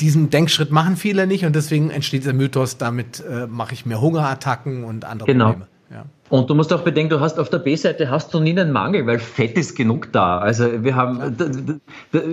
diesen 0.00 0.30
Denkschritt 0.30 0.70
machen 0.70 0.96
viele 0.96 1.26
nicht 1.26 1.44
und 1.44 1.54
deswegen 1.54 1.90
entsteht 1.90 2.26
der 2.26 2.34
Mythos, 2.34 2.78
damit 2.78 3.22
äh, 3.28 3.46
mache 3.46 3.74
ich 3.74 3.86
mir 3.86 4.00
Hungerattacken 4.00 4.84
und 4.84 5.04
andere 5.04 5.26
genau. 5.26 5.46
Probleme. 5.46 5.68
Ja. 5.90 6.04
Und 6.30 6.48
du 6.50 6.54
musst 6.54 6.72
auch 6.72 6.80
bedenken, 6.80 7.10
du 7.10 7.20
hast 7.20 7.38
auf 7.38 7.50
der 7.50 7.58
B-Seite 7.58 8.10
hast 8.10 8.32
du 8.32 8.40
nie 8.40 8.58
einen 8.58 8.72
Mangel, 8.72 9.06
weil 9.06 9.18
Fett 9.18 9.56
ist 9.56 9.76
genug 9.76 10.10
da. 10.12 10.38
Also 10.38 10.82
wir 10.82 10.96
haben, 10.96 11.36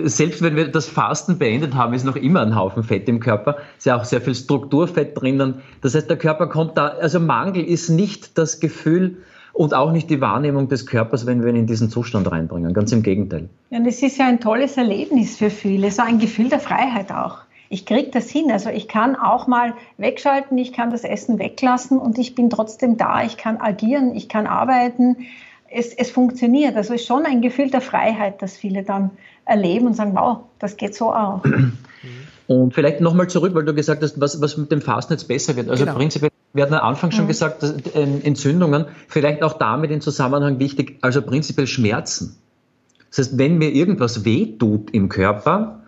selbst 0.04 0.42
wenn 0.42 0.56
wir 0.56 0.68
das 0.68 0.88
Fasten 0.88 1.38
beendet 1.38 1.74
haben, 1.74 1.92
ist 1.92 2.04
noch 2.04 2.16
immer 2.16 2.40
ein 2.40 2.56
Haufen 2.56 2.82
Fett 2.82 3.08
im 3.08 3.20
Körper. 3.20 3.58
Ist 3.76 3.86
ja 3.86 3.96
auch 3.96 4.04
sehr 4.04 4.20
viel 4.20 4.34
Strukturfett 4.34 5.20
drinnen. 5.20 5.56
Das 5.82 5.94
heißt, 5.94 6.08
der 6.08 6.16
Körper 6.16 6.48
kommt 6.48 6.76
da, 6.78 6.88
also 6.88 7.20
Mangel 7.20 7.62
ist 7.62 7.90
nicht 7.90 8.38
das 8.38 8.58
Gefühl, 8.58 9.18
und 9.52 9.74
auch 9.74 9.92
nicht 9.92 10.08
die 10.10 10.20
Wahrnehmung 10.20 10.68
des 10.68 10.86
Körpers, 10.86 11.26
wenn 11.26 11.42
wir 11.42 11.50
ihn 11.50 11.56
in 11.56 11.66
diesen 11.66 11.90
Zustand 11.90 12.30
reinbringen. 12.30 12.72
Ganz 12.72 12.92
im 12.92 13.02
Gegenteil. 13.02 13.48
Ja, 13.70 13.78
und 13.78 13.86
es 13.86 14.02
ist 14.02 14.18
ja 14.18 14.26
ein 14.26 14.40
tolles 14.40 14.76
Erlebnis 14.76 15.36
für 15.36 15.50
viele, 15.50 15.90
so 15.90 16.02
ein 16.02 16.18
Gefühl 16.18 16.48
der 16.48 16.60
Freiheit 16.60 17.12
auch 17.12 17.38
ich 17.72 17.86
kriege 17.86 18.10
das 18.10 18.28
hin. 18.28 18.50
Also 18.52 18.68
ich 18.68 18.86
kann 18.86 19.16
auch 19.16 19.46
mal 19.46 19.72
wegschalten, 19.96 20.58
ich 20.58 20.74
kann 20.74 20.90
das 20.90 21.04
Essen 21.04 21.38
weglassen 21.38 21.98
und 21.98 22.18
ich 22.18 22.34
bin 22.34 22.50
trotzdem 22.50 22.98
da. 22.98 23.24
Ich 23.24 23.38
kann 23.38 23.56
agieren, 23.56 24.14
ich 24.14 24.28
kann 24.28 24.46
arbeiten. 24.46 25.16
Es, 25.70 25.94
es 25.94 26.10
funktioniert. 26.10 26.76
Also 26.76 26.92
es 26.92 27.00
ist 27.00 27.06
schon 27.06 27.24
ein 27.24 27.40
Gefühl 27.40 27.70
der 27.70 27.80
Freiheit, 27.80 28.42
das 28.42 28.58
viele 28.58 28.82
dann 28.82 29.10
erleben 29.46 29.86
und 29.86 29.94
sagen, 29.94 30.14
wow, 30.14 30.40
das 30.58 30.76
geht 30.76 30.94
so 30.94 31.14
auch. 31.14 31.40
Und 32.46 32.74
vielleicht 32.74 33.00
nochmal 33.00 33.28
zurück, 33.28 33.54
weil 33.54 33.64
du 33.64 33.72
gesagt 33.72 34.02
hast, 34.02 34.20
was, 34.20 34.38
was 34.42 34.58
mit 34.58 34.70
dem 34.70 34.82
Fasten 34.82 35.14
jetzt 35.14 35.26
besser 35.26 35.56
wird. 35.56 35.70
Also 35.70 35.86
genau. 35.86 35.96
prinzipiell, 35.96 36.30
wir 36.54 36.64
hatten 36.64 36.74
am 36.74 36.86
Anfang 36.86 37.10
schon 37.10 37.24
mhm. 37.24 37.28
gesagt, 37.28 37.62
dass, 37.62 37.72
äh, 37.72 38.02
Entzündungen, 38.02 38.86
vielleicht 39.08 39.42
auch 39.42 39.54
damit 39.54 39.90
in 39.90 40.00
Zusammenhang 40.00 40.58
wichtig, 40.58 40.98
also 41.00 41.22
prinzipiell 41.22 41.66
Schmerzen. 41.66 42.36
Das 43.10 43.18
heißt, 43.18 43.38
wenn 43.38 43.58
mir 43.58 43.70
irgendwas 43.72 44.24
wehtut 44.24 44.90
im 44.90 45.08
Körper, 45.08 45.82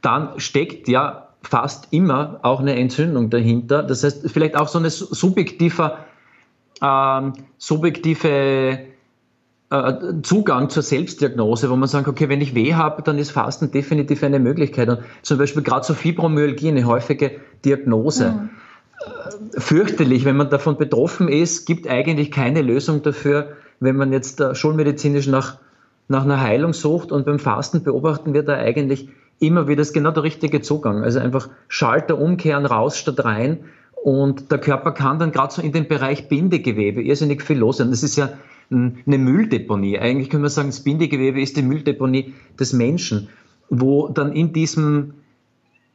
dann 0.00 0.38
steckt 0.38 0.88
ja 0.88 1.28
fast 1.42 1.88
immer 1.90 2.40
auch 2.42 2.60
eine 2.60 2.76
Entzündung 2.76 3.30
dahinter. 3.30 3.82
Das 3.82 4.04
heißt, 4.04 4.30
vielleicht 4.30 4.56
auch 4.56 4.68
so 4.68 4.78
eine 4.78 4.90
subjektive, 4.90 5.96
ähm, 6.82 7.32
subjektive 7.58 8.78
äh, 9.70 9.94
Zugang 10.22 10.68
zur 10.68 10.82
Selbstdiagnose, 10.82 11.70
wo 11.70 11.76
man 11.76 11.88
sagt, 11.88 12.08
okay, 12.08 12.28
wenn 12.28 12.40
ich 12.40 12.54
weh 12.54 12.74
habe, 12.74 13.02
dann 13.02 13.18
ist 13.18 13.30
Fasten 13.30 13.70
definitiv 13.70 14.22
eine 14.22 14.38
Möglichkeit. 14.38 14.88
Und 14.88 15.00
zum 15.22 15.38
Beispiel 15.38 15.62
gerade 15.62 15.86
so 15.86 15.94
Fibromyalgie, 15.94 16.68
eine 16.68 16.84
häufige 16.84 17.40
Diagnose. 17.64 18.32
Mhm. 18.32 18.50
Fürchterlich, 19.56 20.24
wenn 20.24 20.36
man 20.36 20.50
davon 20.50 20.76
betroffen 20.76 21.28
ist, 21.28 21.66
gibt 21.66 21.88
eigentlich 21.88 22.30
keine 22.30 22.62
Lösung 22.62 23.02
dafür, 23.02 23.56
wenn 23.80 23.96
man 23.96 24.12
jetzt 24.12 24.40
äh, 24.40 24.54
schulmedizinisch 24.54 25.26
nach, 25.26 25.58
nach 26.08 26.24
einer 26.24 26.40
Heilung 26.40 26.72
sucht 26.72 27.12
und 27.12 27.24
beim 27.24 27.38
Fasten 27.38 27.82
beobachten 27.82 28.34
wir 28.34 28.42
da 28.42 28.54
eigentlich 28.54 29.08
immer 29.40 29.66
wieder 29.66 29.80
ist 29.82 29.94
genau 29.94 30.10
der 30.10 30.22
richtige 30.22 30.60
Zugang. 30.60 31.02
Also 31.02 31.18
einfach 31.18 31.48
Schalter 31.66 32.18
umkehren, 32.18 32.66
raus 32.66 32.98
statt 32.98 33.24
rein. 33.24 33.60
Und 34.02 34.50
der 34.52 34.58
Körper 34.58 34.92
kann 34.92 35.18
dann 35.18 35.32
gerade 35.32 35.52
so 35.52 35.62
in 35.62 35.72
den 35.72 35.88
Bereich 35.88 36.28
Bindegewebe 36.28 37.02
irrsinnig 37.02 37.42
viel 37.42 37.58
los 37.58 37.78
sein. 37.78 37.90
Das 37.90 38.02
ist 38.02 38.16
ja 38.16 38.30
eine 38.70 39.18
Mülldeponie. 39.18 39.98
Eigentlich 39.98 40.30
können 40.30 40.42
wir 40.42 40.50
sagen, 40.50 40.68
das 40.68 40.80
Bindegewebe 40.80 41.40
ist 41.40 41.56
die 41.56 41.62
Mülldeponie 41.62 42.34
des 42.58 42.72
Menschen, 42.72 43.28
wo 43.68 44.08
dann 44.08 44.32
in 44.32 44.52
diesem, 44.52 45.14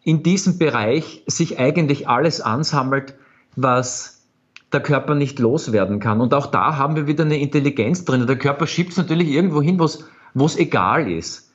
in 0.06 0.24
diesem 0.24 0.58
Bereich 0.58 1.24
sich 1.28 1.60
eigentlich 1.60 2.08
alles 2.08 2.40
ansammelt, 2.40 3.16
was 3.58 4.26
der 4.72 4.80
Körper 4.80 5.16
nicht 5.16 5.40
loswerden 5.40 6.00
kann. 6.00 6.22
Und 6.22 6.34
auch 6.34 6.48
da 6.48 6.78
haben 6.78 6.96
wir 6.96 7.08
wieder 7.08 7.26
eine 7.26 7.40
Intelligenz 7.40 8.06
drin. 8.06 8.26
Der 8.26 8.38
Körper 8.38 8.68
schiebt 8.68 8.92
es 8.92 8.98
natürlich 8.98 9.28
irgendwo 9.28 9.62
hin, 9.62 9.80
wo 9.80 10.46
es 10.46 10.58
egal 10.58 11.12
ist 11.12 11.46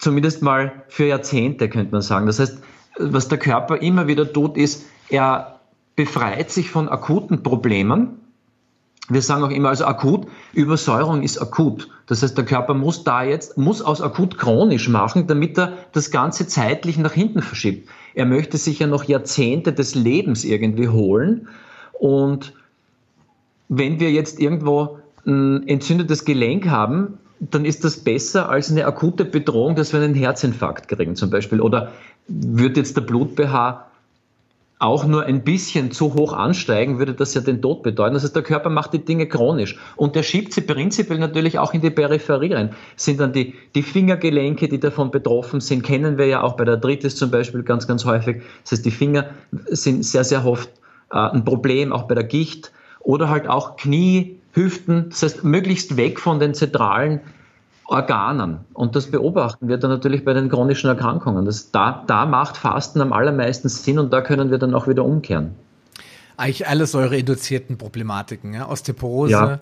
zumindest 0.00 0.42
mal 0.42 0.82
für 0.88 1.06
Jahrzehnte, 1.06 1.68
könnte 1.68 1.92
man 1.92 2.02
sagen. 2.02 2.26
Das 2.26 2.40
heißt, 2.40 2.58
was 2.98 3.28
der 3.28 3.38
Körper 3.38 3.76
immer 3.76 4.08
wieder 4.08 4.30
tut, 4.30 4.56
ist, 4.56 4.86
er 5.08 5.60
befreit 5.94 6.50
sich 6.50 6.70
von 6.70 6.88
akuten 6.88 7.42
Problemen. 7.42 8.19
Wir 9.10 9.22
sagen 9.22 9.42
auch 9.42 9.50
immer, 9.50 9.68
also 9.70 9.84
akut, 9.84 10.26
Übersäuerung 10.52 11.22
ist 11.22 11.38
akut. 11.38 11.88
Das 12.06 12.22
heißt, 12.22 12.38
der 12.38 12.44
Körper 12.44 12.74
muss 12.74 13.04
da 13.04 13.22
jetzt, 13.24 13.58
muss 13.58 13.82
aus 13.82 14.00
akut 14.00 14.38
chronisch 14.38 14.88
machen, 14.88 15.26
damit 15.26 15.58
er 15.58 15.72
das 15.92 16.10
Ganze 16.10 16.46
zeitlich 16.46 16.96
nach 16.96 17.12
hinten 17.12 17.42
verschiebt. 17.42 17.88
Er 18.14 18.24
möchte 18.24 18.56
sich 18.56 18.78
ja 18.78 18.86
noch 18.86 19.04
Jahrzehnte 19.04 19.72
des 19.72 19.94
Lebens 19.94 20.44
irgendwie 20.44 20.88
holen. 20.88 21.48
Und 21.92 22.54
wenn 23.68 24.00
wir 24.00 24.10
jetzt 24.10 24.40
irgendwo 24.40 24.98
ein 25.26 25.66
entzündetes 25.66 26.24
Gelenk 26.24 26.68
haben, 26.68 27.18
dann 27.40 27.64
ist 27.64 27.84
das 27.84 27.96
besser 27.98 28.48
als 28.48 28.70
eine 28.70 28.86
akute 28.86 29.24
Bedrohung, 29.24 29.74
dass 29.74 29.92
wir 29.92 30.00
einen 30.00 30.14
Herzinfarkt 30.14 30.88
kriegen 30.88 31.16
zum 31.16 31.30
Beispiel. 31.30 31.60
Oder 31.60 31.92
wird 32.28 32.76
jetzt 32.76 32.96
der 32.96 33.02
Blut-pH 33.02 33.89
auch 34.80 35.04
nur 35.04 35.26
ein 35.26 35.44
bisschen 35.44 35.92
zu 35.92 36.14
hoch 36.14 36.32
ansteigen, 36.32 36.98
würde 36.98 37.12
das 37.12 37.34
ja 37.34 37.42
den 37.42 37.60
Tod 37.60 37.82
bedeuten. 37.82 38.14
Das 38.14 38.24
heißt, 38.24 38.34
der 38.34 38.42
Körper 38.42 38.70
macht 38.70 38.94
die 38.94 39.04
Dinge 39.04 39.26
chronisch 39.26 39.78
und 39.94 40.16
der 40.16 40.22
schiebt 40.22 40.54
sie 40.54 40.62
prinzipiell 40.62 41.18
natürlich 41.18 41.58
auch 41.58 41.74
in 41.74 41.82
die 41.82 41.90
Peripherie 41.90 42.54
rein. 42.54 42.70
Sind 42.96 43.20
dann 43.20 43.34
die, 43.34 43.54
die 43.74 43.82
Fingergelenke, 43.82 44.68
die 44.68 44.80
davon 44.80 45.10
betroffen 45.10 45.60
sind, 45.60 45.82
kennen 45.82 46.16
wir 46.16 46.26
ja 46.26 46.42
auch 46.42 46.54
bei 46.56 46.64
der 46.64 46.76
Arthritis 46.76 47.14
zum 47.14 47.30
Beispiel 47.30 47.62
ganz, 47.62 47.86
ganz 47.86 48.06
häufig. 48.06 48.42
Das 48.62 48.72
heißt, 48.72 48.86
die 48.86 48.90
Finger 48.90 49.26
sind 49.66 50.02
sehr, 50.02 50.24
sehr 50.24 50.46
oft 50.46 50.70
äh, 51.12 51.18
ein 51.18 51.44
Problem, 51.44 51.92
auch 51.92 52.04
bei 52.04 52.14
der 52.14 52.24
Gicht 52.24 52.72
oder 53.00 53.28
halt 53.28 53.48
auch 53.48 53.76
Knie, 53.76 54.38
Hüften, 54.52 55.10
das 55.10 55.22
heißt 55.22 55.44
möglichst 55.44 55.98
weg 55.98 56.18
von 56.18 56.40
den 56.40 56.54
zentralen 56.54 57.20
Organen. 57.90 58.60
Und 58.72 58.94
das 58.94 59.10
beobachten 59.10 59.68
wir 59.68 59.76
dann 59.76 59.90
natürlich 59.90 60.24
bei 60.24 60.32
den 60.32 60.48
chronischen 60.48 60.88
Erkrankungen. 60.88 61.44
Das, 61.44 61.72
da, 61.72 62.04
da 62.06 62.24
macht 62.24 62.56
Fasten 62.56 63.00
am 63.00 63.12
allermeisten 63.12 63.68
Sinn 63.68 63.98
und 63.98 64.12
da 64.12 64.20
können 64.20 64.52
wir 64.52 64.58
dann 64.58 64.74
auch 64.74 64.86
wieder 64.86 65.04
umkehren. 65.04 65.56
Eigentlich 66.36 66.68
alle 66.68 66.86
säureinduzierten 66.86 67.78
Problematiken, 67.78 68.54
ja? 68.54 68.68
Osteoporose. 68.68 69.32
Ja. 69.32 69.58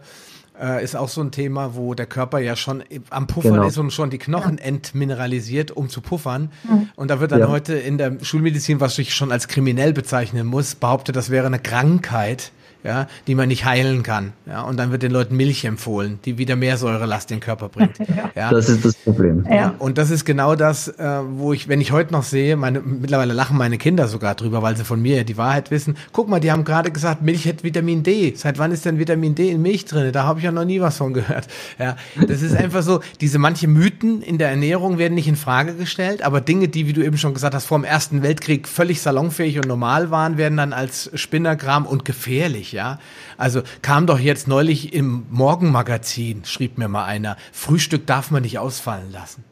Äh, 0.61 0.85
ist 0.85 0.95
auch 0.95 1.09
so 1.09 1.23
ein 1.23 1.31
Thema, 1.31 1.75
wo 1.75 1.95
der 1.95 2.05
Körper 2.05 2.39
ja 2.39 2.55
schon 2.55 2.85
am 3.09 3.27
Puffern 3.27 3.55
genau. 3.55 3.67
ist 3.67 3.79
und 3.79 3.93
schon 3.93 4.11
die 4.11 4.19
Knochen 4.19 4.59
ja. 4.59 4.65
entmineralisiert, 4.65 5.71
um 5.71 5.89
zu 5.89 6.03
puffern. 6.03 6.51
Mhm. 6.69 6.91
Und 6.97 7.11
da 7.11 7.21
wird 7.21 7.33
dann 7.33 7.41
ja. 7.41 7.49
heute 7.49 7.75
in 7.75 7.97
der 7.97 8.19
Schulmedizin, 8.21 8.79
was 8.81 8.99
ich 8.99 9.15
schon 9.15 9.33
als 9.33 9.49
kriminell 9.49 9.95
bezeichnen 9.95 10.47
muss, 10.47 10.75
behauptet, 10.75 11.17
das 11.17 11.31
wäre 11.31 11.47
eine 11.47 11.61
Krankheit 11.61 12.53
ja, 12.89 13.07
die 13.27 13.35
man 13.35 13.49
nicht 13.49 13.67
heilen 13.67 14.03
kann. 14.03 14.33
Ja, 14.47 14.63
und 14.63 14.79
dann 14.79 14.91
wird 14.91 15.03
den 15.03 15.13
Leuten 15.13 15.37
Milch 15.37 15.65
empfohlen, 15.67 16.19
die 16.25 16.39
wieder 16.39 16.57
mehr 16.57 16.79
Säurelast 16.79 17.31
in 17.31 17.37
den 17.37 17.43
Körper 17.43 17.69
bringt. 17.69 17.99
Ja. 18.35 18.51
Das 18.51 18.69
ist 18.69 18.85
das 18.85 18.95
Problem. 18.95 19.45
Ja. 19.51 19.75
Und 19.79 19.99
das 19.99 20.11
ist 20.11 20.25
genau 20.25 20.55
das, 20.55 20.87
äh, 20.89 21.21
wo 21.31 21.53
ich, 21.53 21.67
wenn 21.67 21.81
ich 21.81 21.91
heute 21.91 22.13
noch 22.13 22.23
sehe, 22.23 22.57
meine, 22.57 22.81
mittlerweile 22.81 23.33
lachen 23.33 23.57
meine 23.57 23.79
Kinder 23.79 24.07
sogar 24.07 24.35
drüber, 24.35 24.63
weil 24.63 24.77
sie 24.77 24.85
von 24.85 25.01
mir 25.03 25.25
die 25.25 25.37
Wahrheit 25.37 25.71
wissen. 25.71 25.97
Guck 26.13 26.29
mal, 26.29 26.39
die 26.39 26.53
haben 26.53 26.63
gerade 26.63 26.93
gesagt, 26.93 27.23
Milch 27.23 27.49
hat 27.49 27.65
Vitamin 27.65 28.03
D. 28.05 28.35
Seit 28.37 28.59
wann 28.59 28.71
ist 28.71 28.85
denn 28.85 28.99
Vitamin 28.99 29.35
D 29.35 29.51
in 29.51 29.63
Milch 29.63 29.87
drin? 29.87 30.13
Da 30.13 30.23
habe 30.23 30.39
ich 30.39 30.45
ja 30.45 30.53
noch 30.53 30.65
nie 30.65 30.81
was 30.81 30.99
von 30.99 31.15
gehört. 31.15 31.49
Ja, 31.79 31.97
das 32.29 32.43
ist 32.43 32.55
einfach 32.55 32.83
so, 32.83 33.01
diese 33.21 33.39
manche 33.39 33.67
Mythen 33.67 34.23
in 34.23 34.39
der 34.39 34.51
Ernährung 34.51 34.99
werden 34.99 35.15
nicht 35.15 35.29
in 35.29 35.37
Frage 35.37 35.75
gestellt, 35.75 36.23
aber 36.23 36.41
Dinge, 36.41 36.69
die, 36.69 36.87
wie 36.87 36.93
du 36.93 37.03
eben 37.03 37.19
schon 37.19 37.35
gesagt 37.35 37.55
hast, 37.55 37.67
vor 37.67 37.79
dem 37.79 37.85
Ersten 37.85 38.23
Weltkrieg 38.23 38.69
völlig 38.69 39.01
salonfähig 39.03 39.57
und 39.57 39.67
normal 39.67 40.11
waren, 40.11 40.39
werden 40.39 40.59
dann 40.59 40.73
als 40.73 41.11
Spinnergram 41.15 41.87
und 41.87 42.05
gefährlich 42.05 42.73
ja. 42.79 42.99
Also 43.37 43.63
kam 43.83 44.07
doch 44.07 44.21
jetzt 44.21 44.47
neulich 44.47 44.95
im 44.95 45.27
Morgenmagazin, 45.31 46.45
schrieb 46.45 46.79
mir 46.79 46.89
mal 46.89 47.05
einer, 47.05 47.37
Frühstück 47.53 48.07
darf 48.07 48.31
man 48.31 48.43
nicht 48.43 48.59
ausfallen 48.59 49.11
lassen. 49.13 49.45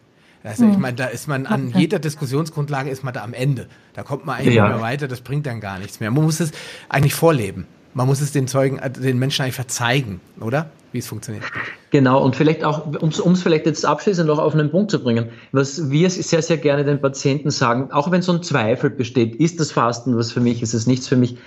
Also 0.44 0.64
ich 0.64 0.74
hm. 0.74 0.80
meine, 0.80 0.96
da 0.96 1.06
ist 1.06 1.26
man 1.26 1.44
an 1.46 1.72
jeder 1.76 1.98
Diskussionsgrundlage 1.98 2.88
ist 2.88 3.02
man 3.02 3.12
da 3.12 3.24
am 3.24 3.34
Ende. 3.34 3.66
Da 3.94 4.04
kommt 4.04 4.26
man 4.26 4.36
eigentlich 4.36 4.54
ja. 4.54 4.68
nicht 4.68 4.76
mehr 4.76 4.82
weiter, 4.82 5.08
das 5.08 5.20
bringt 5.20 5.44
dann 5.44 5.60
gar 5.60 5.80
nichts 5.80 5.98
mehr. 5.98 6.12
Man 6.12 6.22
muss 6.22 6.38
es 6.38 6.52
eigentlich 6.88 7.14
vorleben. 7.14 7.66
Man 7.94 8.06
muss 8.06 8.20
es 8.20 8.30
den 8.30 8.46
Zeugen, 8.46 8.78
äh, 8.78 8.90
den 8.90 9.18
Menschen 9.18 9.44
einfach 9.44 9.66
zeigen, 9.66 10.20
oder? 10.40 10.70
Wie 10.92 10.98
es 10.98 11.08
funktioniert. 11.08 11.44
Genau, 11.90 12.22
und 12.22 12.36
vielleicht 12.36 12.62
auch, 12.62 12.86
um 12.86 13.32
es 13.32 13.42
vielleicht 13.42 13.66
jetzt 13.66 13.84
abschließend 13.84 14.28
noch 14.28 14.38
auf 14.38 14.54
einen 14.54 14.70
Punkt 14.70 14.92
zu 14.92 15.02
bringen, 15.02 15.30
was 15.50 15.90
wir 15.90 16.10
sehr, 16.10 16.42
sehr 16.42 16.58
gerne 16.58 16.84
den 16.84 17.00
Patienten 17.00 17.50
sagen, 17.50 17.90
auch 17.90 18.12
wenn 18.12 18.22
so 18.22 18.32
ein 18.32 18.42
Zweifel 18.42 18.90
besteht, 18.90 19.34
ist 19.36 19.58
das 19.58 19.72
Fasten 19.72 20.16
was 20.16 20.30
für 20.30 20.40
mich, 20.40 20.62
ist 20.62 20.74
es 20.74 20.86
nichts 20.86 21.08
für 21.08 21.16
mich. 21.16 21.38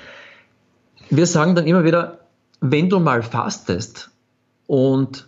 Wir 1.09 1.25
sagen 1.25 1.55
dann 1.55 1.65
immer 1.65 1.83
wieder, 1.83 2.19
wenn 2.61 2.89
du 2.89 2.99
mal 2.99 3.23
fastest 3.23 4.11
und 4.67 5.27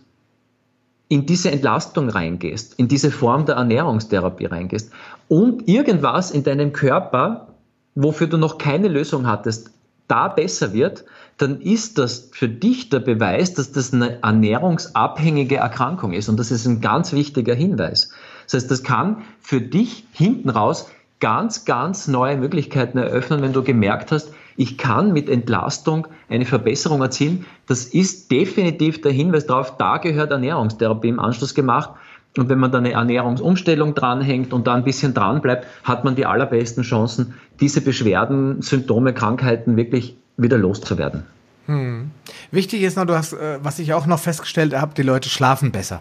in 1.08 1.26
diese 1.26 1.50
Entlastung 1.50 2.08
reingehst, 2.08 2.78
in 2.78 2.88
diese 2.88 3.10
Form 3.10 3.44
der 3.46 3.56
Ernährungstherapie 3.56 4.46
reingehst 4.46 4.92
und 5.28 5.68
irgendwas 5.68 6.30
in 6.30 6.44
deinem 6.44 6.72
Körper, 6.72 7.48
wofür 7.94 8.28
du 8.28 8.38
noch 8.38 8.58
keine 8.58 8.88
Lösung 8.88 9.26
hattest, 9.26 9.70
da 10.08 10.28
besser 10.28 10.72
wird, 10.72 11.04
dann 11.38 11.60
ist 11.60 11.98
das 11.98 12.30
für 12.32 12.48
dich 12.48 12.88
der 12.88 13.00
Beweis, 13.00 13.54
dass 13.54 13.72
das 13.72 13.92
eine 13.92 14.22
ernährungsabhängige 14.22 15.56
Erkrankung 15.56 16.12
ist. 16.12 16.28
Und 16.28 16.38
das 16.38 16.50
ist 16.50 16.66
ein 16.66 16.80
ganz 16.80 17.12
wichtiger 17.12 17.54
Hinweis. 17.54 18.10
Das 18.44 18.54
heißt, 18.54 18.70
das 18.70 18.82
kann 18.82 19.22
für 19.40 19.60
dich 19.60 20.04
hinten 20.12 20.50
raus 20.50 20.90
ganz, 21.20 21.64
ganz 21.64 22.08
neue 22.08 22.36
Möglichkeiten 22.36 22.98
eröffnen, 22.98 23.42
wenn 23.42 23.52
du 23.52 23.62
gemerkt 23.62 24.12
hast, 24.12 24.32
ich 24.56 24.78
kann 24.78 25.12
mit 25.12 25.28
Entlastung 25.28 26.06
eine 26.28 26.44
Verbesserung 26.44 27.02
erzielen. 27.02 27.46
Das 27.66 27.84
ist 27.84 28.30
definitiv 28.30 29.00
der 29.00 29.12
Hinweis 29.12 29.46
darauf, 29.46 29.76
da 29.76 29.98
gehört 29.98 30.30
Ernährungstherapie 30.30 31.08
im 31.08 31.20
Anschluss 31.20 31.54
gemacht. 31.54 31.90
Und 32.38 32.48
wenn 32.48 32.58
man 32.58 32.72
da 32.72 32.78
eine 32.78 32.92
Ernährungsumstellung 32.92 33.94
dranhängt 33.94 34.52
und 34.52 34.66
da 34.66 34.74
ein 34.74 34.84
bisschen 34.84 35.12
dran 35.12 35.42
bleibt, 35.42 35.66
hat 35.84 36.04
man 36.04 36.14
die 36.14 36.24
allerbesten 36.24 36.82
Chancen, 36.82 37.34
diese 37.60 37.82
Beschwerden, 37.82 38.62
Symptome, 38.62 39.12
Krankheiten 39.12 39.76
wirklich 39.76 40.16
wieder 40.38 40.56
loszuwerden. 40.56 41.24
Hm. 41.66 42.10
Wichtig 42.50 42.82
ist 42.82 42.96
noch, 42.96 43.04
du 43.04 43.14
hast, 43.14 43.34
äh, 43.34 43.58
was 43.62 43.78
ich 43.78 43.92
auch 43.92 44.06
noch 44.06 44.18
festgestellt 44.18 44.74
habe, 44.74 44.94
die 44.96 45.02
Leute 45.02 45.28
schlafen 45.28 45.72
besser. 45.72 46.00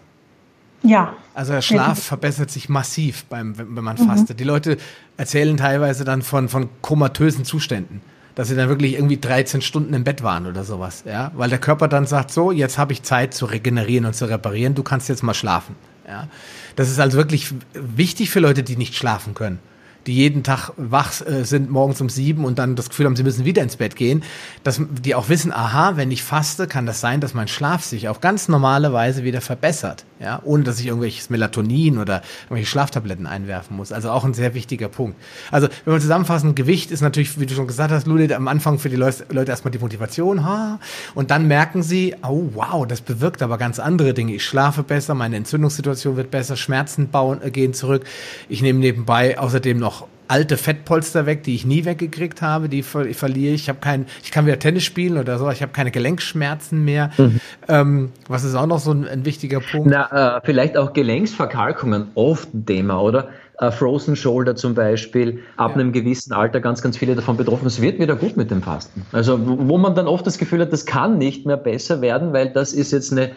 Ja. 0.83 1.13
Also 1.33 1.51
der 1.53 1.61
Schlaf 1.61 1.97
ja. 1.97 2.03
verbessert 2.03 2.49
sich 2.49 2.69
massiv 2.69 3.25
beim, 3.25 3.57
wenn 3.57 3.83
man 3.83 3.97
fastet. 3.97 4.37
Mhm. 4.37 4.37
Die 4.37 4.43
Leute 4.45 4.77
erzählen 5.17 5.55
teilweise 5.57 6.05
dann 6.05 6.21
von, 6.21 6.49
von 6.49 6.69
komatösen 6.81 7.45
Zuständen 7.45 8.01
dass 8.35 8.47
sie 8.47 8.55
dann 8.55 8.69
wirklich 8.69 8.93
irgendwie 8.93 9.17
13 9.17 9.61
Stunden 9.61 9.93
im 9.93 10.03
Bett 10.03 10.23
waren 10.23 10.47
oder 10.47 10.63
sowas, 10.63 11.03
ja, 11.05 11.31
weil 11.35 11.49
der 11.49 11.59
Körper 11.59 11.87
dann 11.87 12.05
sagt, 12.05 12.31
so, 12.31 12.51
jetzt 12.51 12.77
habe 12.77 12.93
ich 12.93 13.03
Zeit 13.03 13.33
zu 13.33 13.45
regenerieren 13.45 14.05
und 14.05 14.13
zu 14.13 14.25
reparieren, 14.25 14.75
du 14.75 14.83
kannst 14.83 15.09
jetzt 15.09 15.23
mal 15.23 15.33
schlafen, 15.33 15.75
ja. 16.07 16.27
Das 16.75 16.89
ist 16.89 16.99
also 16.99 17.17
wirklich 17.17 17.53
wichtig 17.73 18.29
für 18.29 18.39
Leute, 18.39 18.63
die 18.63 18.77
nicht 18.77 18.95
schlafen 18.95 19.33
können 19.33 19.59
die 20.07 20.15
jeden 20.15 20.43
Tag 20.43 20.71
wach 20.77 21.21
äh, 21.25 21.43
sind 21.43 21.69
morgens 21.69 22.01
um 22.01 22.09
sieben 22.09 22.45
und 22.45 22.59
dann 22.59 22.75
das 22.75 22.89
Gefühl 22.89 23.05
haben, 23.05 23.15
sie 23.15 23.23
müssen 23.23 23.45
wieder 23.45 23.61
ins 23.61 23.75
Bett 23.75 23.95
gehen, 23.95 24.23
dass 24.63 24.81
die 25.03 25.15
auch 25.15 25.29
wissen, 25.29 25.51
aha, 25.51 25.97
wenn 25.97 26.11
ich 26.11 26.23
faste, 26.23 26.67
kann 26.67 26.85
das 26.85 27.01
sein, 27.01 27.21
dass 27.21 27.33
mein 27.33 27.47
Schlaf 27.47 27.83
sich 27.83 28.07
auf 28.07 28.21
ganz 28.21 28.47
normale 28.47 28.93
Weise 28.93 29.23
wieder 29.23 29.41
verbessert, 29.41 30.05
ja, 30.19 30.41
ohne 30.43 30.63
dass 30.63 30.79
ich 30.79 30.87
irgendwelches 30.87 31.29
Melatonin 31.29 31.97
oder 31.97 32.21
irgendwelche 32.45 32.67
Schlaftabletten 32.67 33.27
einwerfen 33.27 33.77
muss. 33.77 33.91
Also 33.91 34.11
auch 34.11 34.23
ein 34.23 34.33
sehr 34.33 34.53
wichtiger 34.53 34.89
Punkt. 34.89 35.17
Also 35.51 35.67
wenn 35.85 35.93
wir 35.93 35.99
zusammenfassen, 35.99 36.55
Gewicht 36.55 36.91
ist 36.91 37.01
natürlich, 37.01 37.39
wie 37.39 37.45
du 37.45 37.53
schon 37.53 37.67
gesagt 37.67 37.91
hast, 37.91 38.07
Lulli, 38.07 38.33
am 38.33 38.47
Anfang 38.47 38.79
für 38.79 38.89
die 38.89 38.95
Leute, 38.95 39.25
erstmal 39.47 39.71
die 39.71 39.79
Motivation, 39.79 40.45
ha, 40.45 40.79
und 41.15 41.31
dann 41.31 41.47
merken 41.47 41.83
sie, 41.83 42.15
oh 42.23 42.49
wow, 42.53 42.87
das 42.87 43.01
bewirkt 43.01 43.41
aber 43.41 43.57
ganz 43.57 43.79
andere 43.79 44.13
Dinge. 44.13 44.33
Ich 44.35 44.45
schlafe 44.45 44.83
besser, 44.83 45.13
meine 45.13 45.35
Entzündungssituation 45.37 46.15
wird 46.15 46.31
besser, 46.31 46.55
Schmerzen 46.55 47.09
bauen, 47.09 47.41
äh, 47.41 47.51
gehen 47.51 47.73
zurück. 47.73 48.05
Ich 48.49 48.61
nehme 48.61 48.79
nebenbei 48.79 49.37
außerdem 49.37 49.77
noch 49.77 49.90
alte 50.31 50.55
Fettpolster 50.55 51.25
weg, 51.25 51.43
die 51.43 51.53
ich 51.55 51.65
nie 51.65 51.83
weggekriegt 51.83 52.41
habe, 52.41 52.69
die 52.69 52.83
ver 52.83 53.05
verliere 53.13 53.53
ich. 53.53 53.63
Ich 53.63 53.69
habe 53.69 53.79
kein, 53.81 54.05
ich 54.23 54.31
kann 54.31 54.45
wieder 54.45 54.59
Tennis 54.59 54.83
spielen 54.83 55.17
oder 55.17 55.37
so, 55.37 55.49
ich 55.49 55.61
habe 55.61 55.73
keine 55.73 55.91
Gelenkschmerzen 55.91 56.85
mehr. 56.85 57.11
Mhm. 57.17 57.41
Ähm, 57.67 58.11
was 58.29 58.45
ist 58.45 58.55
auch 58.55 58.65
noch 58.65 58.79
so 58.79 58.91
ein, 58.91 59.05
ein 59.05 59.25
wichtiger 59.25 59.59
Punkt? 59.59 59.89
Na, 59.89 60.37
äh, 60.37 60.41
vielleicht 60.45 60.77
auch 60.77 60.93
Gelenksverkalkungen, 60.93 62.07
oft 62.15 62.53
ein 62.53 62.65
Thema, 62.65 63.01
oder? 63.01 63.27
Äh, 63.59 63.71
Frozen 63.71 64.15
Shoulder 64.15 64.55
zum 64.55 64.73
Beispiel, 64.73 65.39
ab 65.57 65.71
ja. 65.71 65.81
einem 65.81 65.91
gewissen 65.91 66.31
Alter 66.31 66.61
ganz, 66.61 66.81
ganz 66.81 66.97
viele 66.97 67.15
davon 67.15 67.35
betroffen. 67.35 67.67
Es 67.67 67.81
wird 67.81 67.99
wieder 67.99 68.15
gut 68.15 68.37
mit 68.37 68.51
dem 68.51 68.61
Fasten. 68.61 69.05
Also 69.11 69.37
wo 69.43 69.77
man 69.77 69.95
dann 69.95 70.07
oft 70.07 70.25
das 70.25 70.37
Gefühl 70.37 70.61
hat, 70.61 70.71
das 70.71 70.85
kann 70.85 71.17
nicht 71.17 71.45
mehr 71.45 71.57
besser 71.57 71.99
werden, 71.99 72.31
weil 72.31 72.51
das 72.51 72.71
ist 72.71 72.91
jetzt 72.91 73.11
eine 73.11 73.31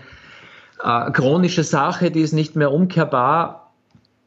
äh, 0.84 1.10
chronische 1.10 1.64
Sache, 1.64 2.12
die 2.12 2.20
ist 2.20 2.32
nicht 2.32 2.54
mehr 2.54 2.70
umkehrbar 2.70 3.64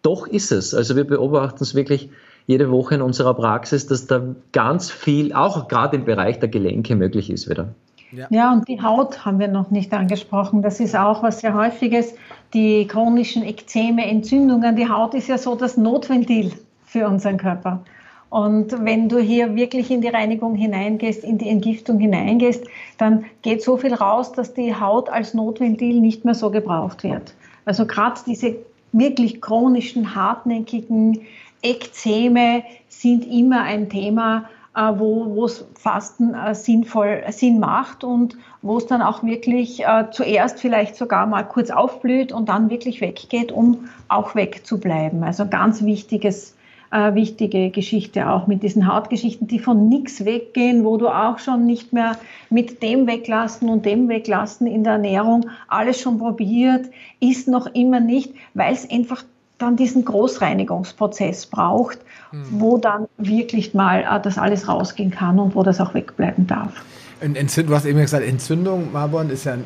doch 0.07 0.25
ist 0.25 0.51
es. 0.53 0.73
Also 0.73 0.95
wir 0.95 1.03
beobachten 1.03 1.63
es 1.63 1.75
wirklich 1.75 2.09
jede 2.47 2.71
Woche 2.71 2.95
in 2.95 3.01
unserer 3.01 3.33
Praxis, 3.33 3.87
dass 3.87 4.07
da 4.07 4.21
ganz 4.53 4.89
viel, 4.89 5.33
auch 5.33 5.67
gerade 5.67 5.97
im 5.97 6.05
Bereich 6.05 6.39
der 6.39 6.49
Gelenke 6.49 6.95
möglich 6.95 7.29
ist 7.29 7.49
wieder. 7.49 7.75
Ja. 8.13 8.27
ja, 8.29 8.53
und 8.53 8.67
die 8.69 8.81
Haut 8.81 9.25
haben 9.25 9.37
wir 9.37 9.49
noch 9.49 9.69
nicht 9.69 9.93
angesprochen. 9.93 10.61
Das 10.61 10.79
ist 10.79 10.95
auch 10.95 11.23
was 11.23 11.41
sehr 11.41 11.53
häufiges. 11.53 12.15
Die 12.53 12.87
chronischen 12.87 13.43
Ekzeme, 13.43 14.09
Entzündungen. 14.09 14.77
Die 14.77 14.89
Haut 14.89 15.13
ist 15.13 15.27
ja 15.27 15.37
so 15.37 15.55
das 15.55 15.75
Notventil 15.75 16.53
für 16.85 17.05
unseren 17.05 17.37
Körper. 17.37 17.83
Und 18.29 18.85
wenn 18.85 19.09
du 19.09 19.19
hier 19.19 19.55
wirklich 19.55 19.91
in 19.91 19.99
die 19.99 20.07
Reinigung 20.07 20.55
hineingehst, 20.55 21.25
in 21.25 21.37
die 21.37 21.49
Entgiftung 21.49 21.99
hineingehst, 21.99 22.65
dann 22.97 23.25
geht 23.41 23.61
so 23.61 23.75
viel 23.75 23.93
raus, 23.93 24.31
dass 24.31 24.53
die 24.53 24.73
Haut 24.73 25.09
als 25.09 25.33
Notventil 25.33 25.99
nicht 25.99 26.23
mehr 26.23 26.33
so 26.33 26.49
gebraucht 26.49 27.03
wird. 27.03 27.33
Also 27.65 27.85
gerade 27.85 28.21
diese 28.25 28.55
wirklich 28.93 29.41
chronischen, 29.41 30.15
hartnäckigen 30.15 31.21
Ekzeme 31.61 32.63
sind 32.87 33.25
immer 33.25 33.63
ein 33.63 33.89
Thema, 33.89 34.45
äh, 34.75 34.93
wo 34.97 35.45
es 35.45 35.65
Fasten 35.73 36.33
äh, 36.33 36.53
sinnvoll 36.53 37.23
Sinn 37.29 37.59
macht 37.59 38.03
und 38.03 38.37
wo 38.61 38.77
es 38.77 38.85
dann 38.85 39.01
auch 39.01 39.23
wirklich 39.23 39.83
äh, 39.83 40.05
zuerst 40.11 40.59
vielleicht 40.59 40.95
sogar 40.95 41.25
mal 41.25 41.43
kurz 41.43 41.71
aufblüht 41.71 42.31
und 42.31 42.49
dann 42.49 42.69
wirklich 42.69 43.01
weggeht, 43.01 43.51
um 43.51 43.89
auch 44.07 44.35
wegzubleiben. 44.35 45.23
Also 45.23 45.47
ganz 45.47 45.83
wichtiges 45.83 46.55
äh, 46.91 47.15
wichtige 47.15 47.69
Geschichte 47.69 48.29
auch 48.29 48.47
mit 48.47 48.63
diesen 48.63 48.87
Hautgeschichten, 48.87 49.47
die 49.47 49.59
von 49.59 49.89
nichts 49.89 50.23
weggehen, 50.23 50.85
wo 50.85 50.97
du 50.97 51.09
auch 51.09 51.39
schon 51.39 51.65
nicht 51.65 51.91
mehr 51.91 52.17
mit 52.49 52.81
dem 52.81 53.07
weglassen 53.07 53.69
und 53.69 53.85
dem 53.85 54.07
weglassen 54.07 54.67
in 54.67 54.83
der 54.83 54.93
Ernährung 54.93 55.49
alles 55.67 55.99
schon 55.99 56.17
probiert, 56.17 56.85
ist 57.19 57.47
noch 57.47 57.67
immer 57.73 57.99
nicht, 57.99 58.33
weil 58.53 58.73
es 58.73 58.89
einfach 58.89 59.23
dann 59.57 59.75
diesen 59.75 60.05
Großreinigungsprozess 60.05 61.47
braucht, 61.47 61.99
mhm. 62.31 62.45
wo 62.51 62.77
dann 62.77 63.07
wirklich 63.17 63.73
mal 63.73 64.01
äh, 64.01 64.21
das 64.21 64.37
alles 64.37 64.67
rausgehen 64.67 65.11
kann 65.11 65.39
und 65.39 65.55
wo 65.55 65.63
das 65.63 65.81
auch 65.81 65.93
wegbleiben 65.93 66.47
darf. 66.47 66.83
Entzündung, 67.19 67.71
du 67.71 67.75
hast 67.75 67.85
eben 67.85 67.99
gesagt, 67.99 68.23
Entzündung, 68.23 68.91
Marbon, 68.91 69.29
ist 69.29 69.45
ja 69.45 69.57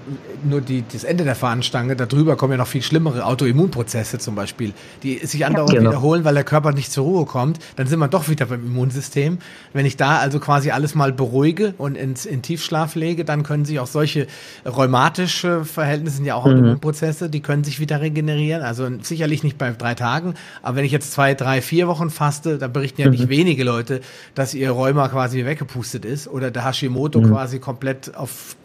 nur 0.44 0.62
die, 0.62 0.84
das 0.92 1.04
Ende 1.04 1.24
der 1.26 1.36
Fahnenstange. 1.36 1.96
Darüber 1.96 2.38
kommen 2.38 2.54
ja 2.54 2.58
noch 2.58 2.68
viel 2.68 2.82
schlimmere 2.82 3.26
Autoimmunprozesse 3.26 4.20
zum 4.20 4.36
Beispiel, 4.36 4.74
die 5.04 5.18
sich 5.26 5.46
andauernd 5.46 5.74
ja, 5.74 5.80
genau. 5.80 5.92
wiederholen, 5.92 6.24
weil 6.24 6.34
der 6.34 6.46
Körper 6.46 6.72
nicht 6.72 6.92
zur 6.92 7.04
Ruhe 7.04 7.26
kommt. 7.26 7.60
Dann 7.76 7.88
sind 7.88 8.00
wir 8.00 8.08
doch 8.08 8.30
wieder 8.30 8.46
beim 8.46 8.66
Immunsystem. 8.66 9.40
Wenn 9.74 9.86
ich 9.86 9.98
da 9.98 10.20
also 10.20 10.40
quasi 10.40 10.72
alles 10.72 10.96
mal 10.96 11.12
beruhige 11.12 11.74
und 11.78 11.98
ins, 11.98 12.26
in 12.26 12.42
Tiefschlaf 12.42 12.96
lege, 12.96 13.26
dann 13.26 13.44
können 13.44 13.66
sich 13.66 13.80
auch 13.80 13.88
solche 13.88 14.28
rheumatische 14.66 15.66
Verhältnisse, 15.66 16.18
sind 16.18 16.26
ja 16.26 16.36
auch 16.36 16.46
mhm. 16.46 16.54
Autoimmunprozesse, 16.54 17.30
die 17.30 17.42
können 17.42 17.66
sich 17.66 17.82
wieder 17.82 18.00
regenerieren. 18.00 18.62
Also 18.62 18.88
sicherlich 19.02 19.44
nicht 19.44 19.58
bei 19.58 19.72
drei 19.72 19.96
Tagen, 19.96 20.36
aber 20.62 20.78
wenn 20.78 20.86
ich 20.86 20.92
jetzt 20.92 21.12
zwei, 21.12 21.34
drei, 21.34 21.62
vier 21.62 21.88
Wochen 21.88 22.10
faste, 22.10 22.58
da 22.58 22.70
berichten 22.70 23.02
ja 23.02 23.08
mhm. 23.08 23.14
nicht 23.14 23.30
wenige 23.30 23.66
Leute, 23.66 24.00
dass 24.36 24.54
ihr 24.54 24.72
Rheuma 24.72 25.10
quasi 25.10 25.46
weggepustet 25.46 26.06
ist 26.06 26.30
oder 26.30 26.50
der 26.50 26.66
Hashimoto 26.66 27.20
mhm. 27.20 27.30
quasi 27.30 27.41
quasi 27.42 27.58
komplett 27.58 28.16
auf 28.16 28.56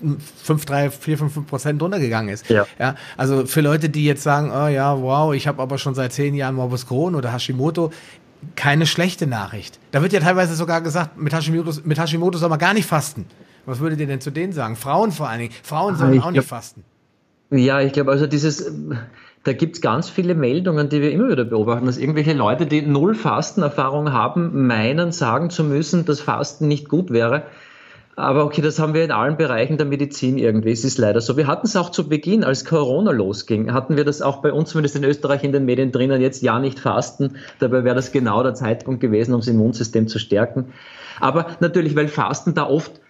5, 0.43 0.67
3, 0.67 0.91
4, 0.91 1.19
5, 1.19 1.33
5 1.33 1.47
Prozent 1.47 1.83
runtergegangen 1.83 2.29
ist. 2.29 2.51
Ja. 2.51 2.67
ja. 2.79 2.95
Also 3.17 3.47
für 3.47 3.63
Leute, 3.63 3.89
die 3.89 4.05
jetzt 4.05 4.23
sagen, 4.23 4.51
oh 4.51 4.69
ja, 4.69 5.01
wow, 5.01 5.33
ich 5.33 5.47
habe 5.47 5.63
aber 5.63 5.79
schon 5.79 5.95
seit 5.95 6.13
zehn 6.13 6.35
Jahren 6.35 6.57
Morbus 6.57 6.87
Crohn 6.87 7.15
oder 7.15 7.33
Hashimoto, 7.33 7.91
keine 8.55 8.85
schlechte 8.85 9.27
Nachricht. 9.27 9.79
Da 9.93 10.03
wird 10.03 10.13
ja 10.13 10.21
teilweise 10.21 10.55
sogar 10.55 10.83
gesagt, 10.83 11.17
mit 11.19 11.33
Hashimoto, 11.33 11.81
mit 11.85 11.99
Hashimoto 11.99 12.37
soll 12.37 12.51
man 12.51 12.59
gar 12.59 12.75
nicht 12.75 12.87
fasten. 12.87 13.25
Was 13.65 13.81
würdet 13.81 13.99
ihr 13.99 14.07
denn 14.07 14.21
zu 14.21 14.31
denen 14.31 14.53
sagen? 14.53 14.77
Frauen 14.77 15.11
vor 15.11 15.31
allen 15.31 15.41
Dingen. 15.41 15.55
Frauen 15.63 15.97
sollen 15.97 16.21
auch 16.21 16.31
nicht 16.31 16.47
fasten. 16.47 16.85
Ja, 17.51 17.81
ich 17.81 17.95
glaube, 17.95 18.11
also 18.11 18.27
dieses, 18.27 18.71
da 19.45 19.55
gibt 19.55 19.77
es 19.77 19.81
ganz 19.81 20.11
viele 20.11 20.35
Meldungen, 20.35 20.91
die 20.91 21.01
wir 21.01 21.13
immer 21.13 21.31
wieder 21.31 21.45
beobachten, 21.45 21.87
dass 21.87 21.97
irgendwelche 21.97 22.35
Leute, 22.35 22.67
die 22.67 22.83
null 22.83 23.15
Fastenerfahrung 23.15 24.13
haben, 24.13 24.67
meinen, 24.67 25.13
sagen 25.13 25.49
zu 25.49 25.65
müssen, 25.65 26.05
dass 26.05 26.21
Fasten 26.21 26.69
nicht 26.69 26.91
gut 26.91 27.11
wäre. 27.11 27.45
Aber 28.19 28.47
okay, 28.47 28.63
das 28.63 28.79
haben 28.79 28.95
wir 28.95 29.05
in 29.05 29.11
allen 29.11 29.37
Bereichen 29.37 29.77
der 29.77 29.85
Medizin 29.85 30.39
irgendwie. 30.39 30.71
Es 30.71 30.85
ist 30.85 30.97
leider 30.97 31.21
so. 31.21 31.37
Wir 31.37 31.47
hatten 31.47 31.67
es 31.67 31.77
auch 31.77 31.91
zu 31.91 32.09
Beginn, 32.09 32.45
als 32.45 32.65
Corona 32.65 33.11
losging, 33.11 33.75
hatten 33.75 33.99
wir 33.99 34.07
das 34.07 34.23
auch 34.23 34.39
bei 34.39 34.55
uns 34.55 34.71
zumindest 34.71 34.97
in 34.97 35.05
Österreich 35.05 35.45
in 35.45 35.53
den 35.53 35.67
Medien 35.67 35.93
drinnen, 35.93 36.23
jetzt 36.23 36.43
ja 36.43 36.59
nicht 36.59 36.79
fasten. 36.79 37.37
Dabei 37.59 37.85
wäre 37.85 37.95
das 37.95 38.13
genau 38.13 38.43
der 38.43 38.55
Zeitpunkt 38.55 39.03
gewesen, 39.03 39.35
um 39.35 39.41
das 39.41 39.49
Immunsystem 39.49 40.09
zu 40.09 40.19
stärken. 40.19 40.73
Aber 41.21 41.47
natürlich, 41.61 41.95
weil 41.95 42.09
Fasten 42.09 42.55
da 42.55 42.67
oft 42.67 43.01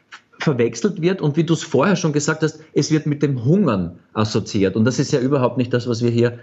verwechselt 0.40 1.00
wird 1.00 1.22
und 1.22 1.36
wie 1.36 1.44
du 1.44 1.54
es 1.54 1.62
vorher 1.62 1.94
schon 1.94 2.12
gesagt 2.12 2.42
hast, 2.42 2.60
es 2.72 2.90
wird 2.90 3.06
mit 3.06 3.22
dem 3.22 3.44
Hungern 3.44 4.00
assoziiert. 4.12 4.74
Und 4.74 4.84
das 4.84 4.98
ist 4.98 5.12
ja 5.12 5.20
überhaupt 5.20 5.56
nicht 5.56 5.72
das, 5.72 5.88
was 5.88 6.02
wir 6.02 6.10
hier 6.10 6.40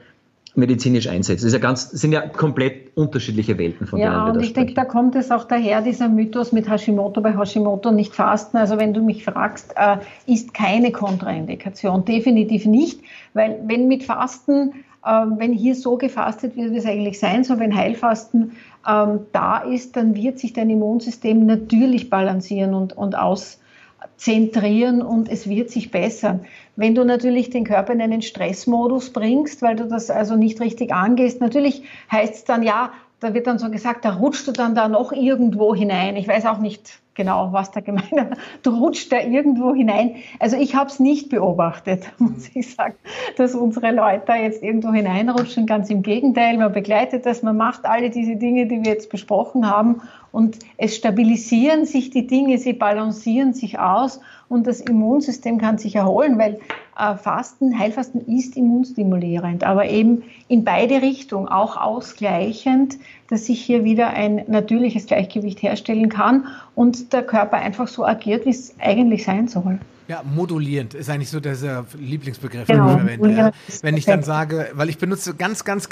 medizinisch 0.56 1.08
einsetzt. 1.08 1.44
Das 1.44 1.48
ist 1.48 1.54
ja 1.54 1.60
ganz, 1.60 1.90
sind 1.90 2.12
ja 2.12 2.22
komplett 2.22 2.96
unterschiedliche 2.96 3.58
Welten, 3.58 3.88
von 3.88 4.00
ja, 4.00 4.10
denen 4.10 4.26
wir 4.26 4.32
und 4.34 4.36
da 4.38 4.42
ich 4.42 4.54
denke, 4.54 4.74
da 4.74 4.86
kommt 4.86 5.16
es 5.16 5.32
auch 5.32 5.46
daher, 5.46 5.82
dieser 5.82 6.10
Mythos 6.10 6.52
mit 6.52 6.70
Hashimoto 6.70 7.22
bei 7.22 7.38
Hashimoto 7.38 7.92
nicht 7.92 8.14
fasten. 8.14 8.58
Also 8.58 8.78
wenn 8.78 8.94
du 8.94 9.02
mich 9.02 9.24
fragst, 9.24 9.74
äh, 9.76 9.98
ist 10.32 10.54
keine 10.54 10.92
Kontraindikation. 10.92 12.06
Definitiv 12.06 12.66
nicht, 12.66 13.02
weil 13.34 13.60
wenn 13.66 13.88
mit 13.88 14.04
Fasten, 14.04 14.74
äh, 15.04 15.26
wenn 15.38 15.54
hier 15.54 15.74
so 15.76 15.98
gefastet 15.98 16.56
wird, 16.56 16.72
wie 16.72 16.78
es 16.78 16.86
eigentlich 16.86 17.20
sein 17.20 17.44
soll, 17.44 17.60
wenn 17.60 17.76
Heilfasten 17.76 18.52
ähm, 18.88 19.22
da 19.32 19.58
ist, 19.58 19.96
dann 19.96 20.16
wird 20.16 20.38
sich 20.38 20.54
dein 20.54 20.70
Immunsystem 20.70 21.48
natürlich 21.48 22.12
balancieren 22.12 22.76
und, 22.76 22.94
und 22.94 23.16
auszentrieren 23.18 25.02
und 25.02 25.30
es 25.30 25.50
wird 25.50 25.72
sich 25.72 25.90
bessern. 25.90 26.42
Wenn 26.76 26.96
du 26.96 27.04
natürlich 27.06 27.50
den 27.50 27.66
Körper 27.66 27.94
in 27.94 28.02
einen 28.02 28.22
Stressmodus 28.22 29.12
bringst, 29.12 29.62
weil 29.62 29.76
du 29.76 29.88
das 29.88 30.10
also 30.10 30.36
nicht 30.36 30.60
richtig 30.60 30.92
angehst, 30.94 31.40
natürlich 31.40 31.84
heißt 32.12 32.34
es 32.34 32.44
dann 32.46 32.64
ja, 32.64 32.92
da 33.20 33.34
wird 33.34 33.48
dann 33.48 33.58
so 33.58 33.70
gesagt, 33.70 34.06
da 34.06 34.14
rutscht 34.14 34.48
du 34.48 34.52
dann 34.52 34.76
da 34.76 34.88
noch 34.88 35.12
irgendwo 35.12 35.74
hinein. 35.74 36.18
Ich 36.18 36.28
weiß 36.28 36.46
auch 36.46 36.58
nicht 36.58 37.00
genau, 37.14 37.54
was 37.54 37.72
da 37.72 37.80
gemeint 37.80 38.12
ist. 38.12 38.42
Du 38.64 38.72
rutscht 38.72 39.12
da 39.12 39.20
irgendwo 39.20 39.74
hinein. 39.74 40.16
Also 40.40 40.58
ich 40.58 40.76
habe 40.76 40.90
es 40.90 41.00
nicht 41.00 41.30
beobachtet, 41.30 42.12
muss 42.18 42.50
ich 42.54 42.74
sagen, 42.74 42.96
dass 43.38 43.56
unsere 43.56 43.92
Leute 43.92 44.24
da 44.26 44.36
jetzt 44.36 44.62
irgendwo 44.62 44.92
hineinrutschen. 44.92 45.66
Ganz 45.66 45.90
im 45.90 46.02
Gegenteil, 46.02 46.58
man 46.58 46.74
begleitet 46.74 47.26
das, 47.26 47.44
man 47.44 47.56
macht 47.56 47.86
alle 47.86 48.10
diese 48.10 48.36
Dinge, 48.36 48.66
die 48.66 48.84
wir 48.84 48.92
jetzt 48.92 49.10
besprochen 49.10 49.70
haben 49.70 50.02
und 50.32 50.60
es 50.78 50.96
stabilisieren 50.96 51.86
sich 51.86 52.10
die 52.10 52.28
Dinge, 52.28 52.58
sie 52.58 52.74
balancieren 52.74 53.54
sich 53.54 53.80
aus 53.80 54.20
und 54.54 54.68
das 54.68 54.80
Immunsystem 54.80 55.58
kann 55.58 55.78
sich 55.80 55.96
erholen, 55.96 56.38
weil 56.38 56.60
äh, 56.98 57.16
Fasten, 57.16 57.78
Heilfasten 57.78 58.22
ist 58.28 58.56
immunstimulierend, 58.56 59.64
aber 59.64 59.88
eben 59.90 60.24
in 60.48 60.64
beide 60.64 61.02
Richtungen, 61.02 61.48
auch 61.48 61.76
ausgleichend, 61.76 62.98
dass 63.30 63.48
sich 63.48 63.60
hier 63.60 63.84
wieder 63.84 64.12
ein 64.12 64.44
natürliches 64.48 65.08
Gleichgewicht 65.08 65.64
herstellen 65.64 66.10
kann 66.10 66.46
und 66.76 67.14
der 67.14 67.24
Körper 67.24 67.58
einfach 67.58 67.88
so 67.88 68.06
agiert, 68.06 68.46
wie 68.46 68.52
es 68.52 68.76
eigentlich 68.80 69.26
sein 69.26 69.48
soll. 69.48 69.80
Ja, 70.08 70.22
modulierend 70.24 70.94
ist 70.94 71.10
eigentlich 71.10 71.30
so 71.30 71.40
der 71.40 71.86
Lieblingsbegriff, 71.98 72.68
genau. 72.68 72.96
den 72.96 73.08
ich 73.08 73.18
verwende. 73.18 73.38
Ja. 73.38 73.52
Wenn 73.82 73.98
ich 73.98 74.06
dann 74.06 74.22
sage, 74.22 74.70
weil 74.74 74.90
ich 74.90 75.00
benutze 75.00 75.34
ganz, 75.34 75.64
ganz 75.64 75.88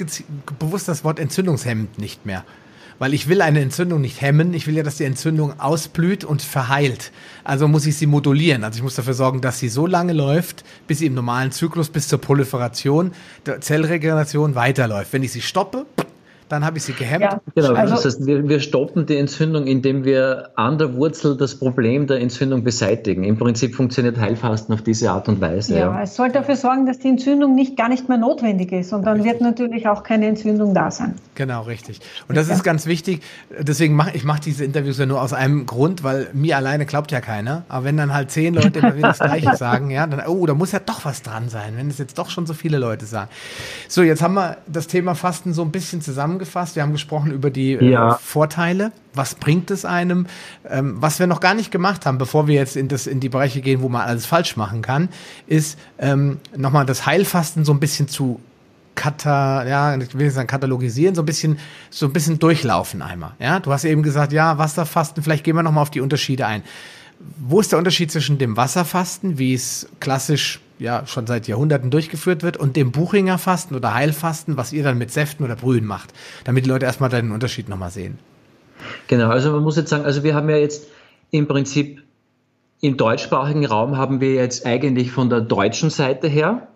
bewusst 0.59 0.87
das 0.87 1.03
Wort 1.03 1.17
entzündungshemmend 1.17 1.97
nicht 1.97 2.25
mehr 2.25 2.43
weil 3.01 3.15
ich 3.15 3.27
will 3.27 3.41
eine 3.41 3.61
Entzündung 3.61 3.99
nicht 3.99 4.21
hemmen. 4.21 4.53
Ich 4.53 4.67
will 4.67 4.77
ja, 4.77 4.83
dass 4.83 4.97
die 4.97 5.05
Entzündung 5.05 5.59
ausblüht 5.59 6.23
und 6.23 6.43
verheilt. 6.43 7.11
Also 7.43 7.67
muss 7.67 7.87
ich 7.87 7.97
sie 7.97 8.05
modulieren. 8.05 8.63
Also 8.63 8.77
ich 8.77 8.83
muss 8.83 8.93
dafür 8.93 9.15
sorgen, 9.15 9.41
dass 9.41 9.57
sie 9.57 9.69
so 9.69 9.87
lange 9.87 10.13
läuft, 10.13 10.63
bis 10.85 10.99
sie 10.99 11.07
im 11.07 11.15
normalen 11.15 11.51
Zyklus 11.51 11.89
bis 11.89 12.07
zur 12.07 12.21
Proliferation, 12.21 13.11
der 13.47 13.59
Zellregeneration 13.59 14.53
weiterläuft. 14.53 15.13
Wenn 15.13 15.23
ich 15.23 15.31
sie 15.31 15.41
stoppe, 15.41 15.87
dann 16.51 16.65
habe 16.65 16.77
ich 16.77 16.83
sie 16.83 16.93
gehemmt. 16.93 17.23
Ja. 17.23 17.41
Genau, 17.55 17.73
also, 17.73 17.95
das 17.95 18.05
heißt, 18.05 18.25
wir, 18.25 18.47
wir, 18.47 18.59
stoppen 18.59 19.05
die 19.05 19.17
Entzündung, 19.17 19.67
indem 19.67 20.03
wir 20.03 20.49
an 20.55 20.77
der 20.77 20.95
Wurzel 20.95 21.37
das 21.37 21.55
Problem 21.55 22.07
der 22.07 22.19
Entzündung 22.19 22.63
beseitigen. 22.63 23.23
Im 23.23 23.37
Prinzip 23.37 23.75
funktioniert 23.75 24.19
Heilfasten 24.19 24.73
auf 24.73 24.81
diese 24.81 25.11
Art 25.11 25.27
und 25.29 25.39
Weise. 25.41 25.73
Ja, 25.73 25.91
ja. 25.91 26.03
es 26.03 26.15
soll 26.15 26.31
dafür 26.31 26.55
sorgen, 26.55 26.85
dass 26.85 26.99
die 26.99 27.09
Entzündung 27.09 27.55
nicht, 27.55 27.77
gar 27.77 27.89
nicht 27.89 28.09
mehr 28.09 28.17
notwendig 28.17 28.71
ist 28.71 28.93
und 28.93 29.03
dann 29.03 29.21
richtig. 29.21 29.33
wird 29.33 29.41
natürlich 29.41 29.87
auch 29.87 30.03
keine 30.03 30.27
Entzündung 30.27 30.73
da 30.73 30.91
sein. 30.91 31.15
Genau, 31.35 31.63
richtig. 31.63 31.99
Und 32.27 32.35
das 32.35 32.49
ja. 32.49 32.55
ist 32.55 32.63
ganz 32.63 32.85
wichtig. 32.85 33.21
Deswegen 33.57 33.95
mache 33.95 34.11
ich 34.13 34.23
mache 34.23 34.41
diese 34.41 34.65
Interviews 34.65 34.97
ja 34.97 35.05
nur 35.05 35.21
aus 35.21 35.33
einem 35.33 35.65
Grund, 35.65 36.03
weil 36.03 36.27
mir 36.33 36.57
alleine 36.57 36.85
glaubt 36.85 37.11
ja 37.11 37.21
keiner. 37.21 37.63
Aber 37.69 37.85
wenn 37.85 37.97
dann 37.97 38.13
halt 38.13 38.31
zehn 38.31 38.53
Leute 38.53 38.79
immer 38.79 38.95
wieder 38.95 39.09
das 39.09 39.19
Gleiche 39.19 39.55
sagen, 39.55 39.89
ja, 39.89 40.05
dann, 40.05 40.25
oh, 40.27 40.45
da 40.45 40.53
muss 40.53 40.71
ja 40.71 40.79
doch 40.79 41.05
was 41.05 41.21
dran 41.21 41.49
sein, 41.49 41.73
wenn 41.77 41.89
es 41.89 41.97
jetzt 41.97 42.17
doch 42.17 42.29
schon 42.29 42.45
so 42.45 42.53
viele 42.53 42.77
Leute 42.77 43.05
sagen. 43.05 43.29
So, 43.87 44.03
jetzt 44.03 44.21
haben 44.21 44.33
wir 44.33 44.57
das 44.67 44.87
Thema 44.87 45.15
Fasten 45.15 45.53
so 45.53 45.61
ein 45.61 45.71
bisschen 45.71 46.01
zusammen 46.01 46.37
zusammengefasst. 46.41 46.75
Wir 46.75 46.83
haben 46.83 46.91
gesprochen 46.91 47.31
über 47.31 47.49
die 47.49 47.73
äh, 47.73 47.91
ja. 47.91 48.13
äh, 48.13 48.17
Vorteile. 48.19 48.91
Was 49.13 49.35
bringt 49.35 49.71
es 49.71 49.85
einem? 49.85 50.27
Ähm, 50.69 50.95
was 50.99 51.19
wir 51.19 51.27
noch 51.27 51.39
gar 51.39 51.53
nicht 51.53 51.71
gemacht 51.71 52.05
haben, 52.05 52.17
bevor 52.17 52.47
wir 52.47 52.55
jetzt 52.55 52.75
in, 52.75 52.87
das, 52.87 53.07
in 53.07 53.19
die 53.19 53.29
Bereiche 53.29 53.61
gehen, 53.61 53.81
wo 53.81 53.89
man 53.89 54.01
alles 54.01 54.25
falsch 54.25 54.57
machen 54.57 54.81
kann, 54.81 55.09
ist 55.47 55.77
ähm, 55.99 56.39
nochmal 56.55 56.85
das 56.85 57.05
Heilfasten 57.05 57.65
so 57.65 57.73
ein 57.73 57.79
bisschen 57.79 58.07
zu 58.07 58.39
Kata, 58.93 59.65
ja, 59.65 59.95
ich 59.95 60.13
will 60.13 60.25
nicht 60.25 60.35
sagen 60.35 60.47
katalogisieren, 60.47 61.15
so 61.15 61.21
ein 61.21 61.25
bisschen, 61.25 61.57
so 61.89 62.05
ein 62.07 62.13
bisschen 62.13 62.39
durchlaufen 62.39 63.01
einmal. 63.01 63.31
Ja, 63.39 63.59
du 63.59 63.71
hast 63.71 63.85
eben 63.85 64.03
gesagt, 64.03 64.33
ja, 64.33 64.57
Wasserfasten, 64.57 65.23
vielleicht 65.23 65.43
gehen 65.45 65.55
wir 65.55 65.63
nochmal 65.63 65.83
auf 65.83 65.91
die 65.91 66.01
Unterschiede 66.01 66.45
ein. 66.45 66.61
Wo 67.39 67.59
ist 67.59 67.71
der 67.71 67.79
Unterschied 67.79 68.11
zwischen 68.11 68.37
dem 68.37 68.57
Wasserfasten, 68.57 69.37
wie 69.37 69.53
es 69.53 69.89
klassisch 69.99 70.59
ja 70.79 71.05
schon 71.05 71.27
seit 71.27 71.47
Jahrhunderten 71.47 71.91
durchgeführt 71.91 72.43
wird, 72.43 72.57
und 72.57 72.75
dem 72.75 72.91
Buchinger 72.91 73.37
Fasten 73.37 73.75
oder 73.75 73.93
Heilfasten, 73.93 74.57
was 74.57 74.73
ihr 74.73 74.83
dann 74.83 74.97
mit 74.97 75.11
Säften 75.11 75.45
oder 75.45 75.55
Brühen 75.55 75.85
macht, 75.85 76.13
damit 76.43 76.65
die 76.65 76.69
Leute 76.69 76.85
erstmal 76.85 77.09
den 77.09 77.31
Unterschied 77.31 77.69
nochmal 77.69 77.91
sehen. 77.91 78.17
Genau, 79.07 79.29
also 79.29 79.51
man 79.51 79.63
muss 79.63 79.75
jetzt 79.75 79.89
sagen, 79.89 80.05
also 80.05 80.23
wir 80.23 80.33
haben 80.33 80.49
ja 80.49 80.57
jetzt 80.57 80.87
im 81.29 81.47
Prinzip 81.47 82.01
im 82.81 82.97
deutschsprachigen 82.97 83.65
Raum 83.65 83.95
haben 83.95 84.21
wir 84.21 84.33
jetzt 84.33 84.65
eigentlich 84.65 85.11
von 85.11 85.29
der 85.29 85.41
deutschen 85.41 85.91
Seite 85.91 86.27
her 86.27 86.67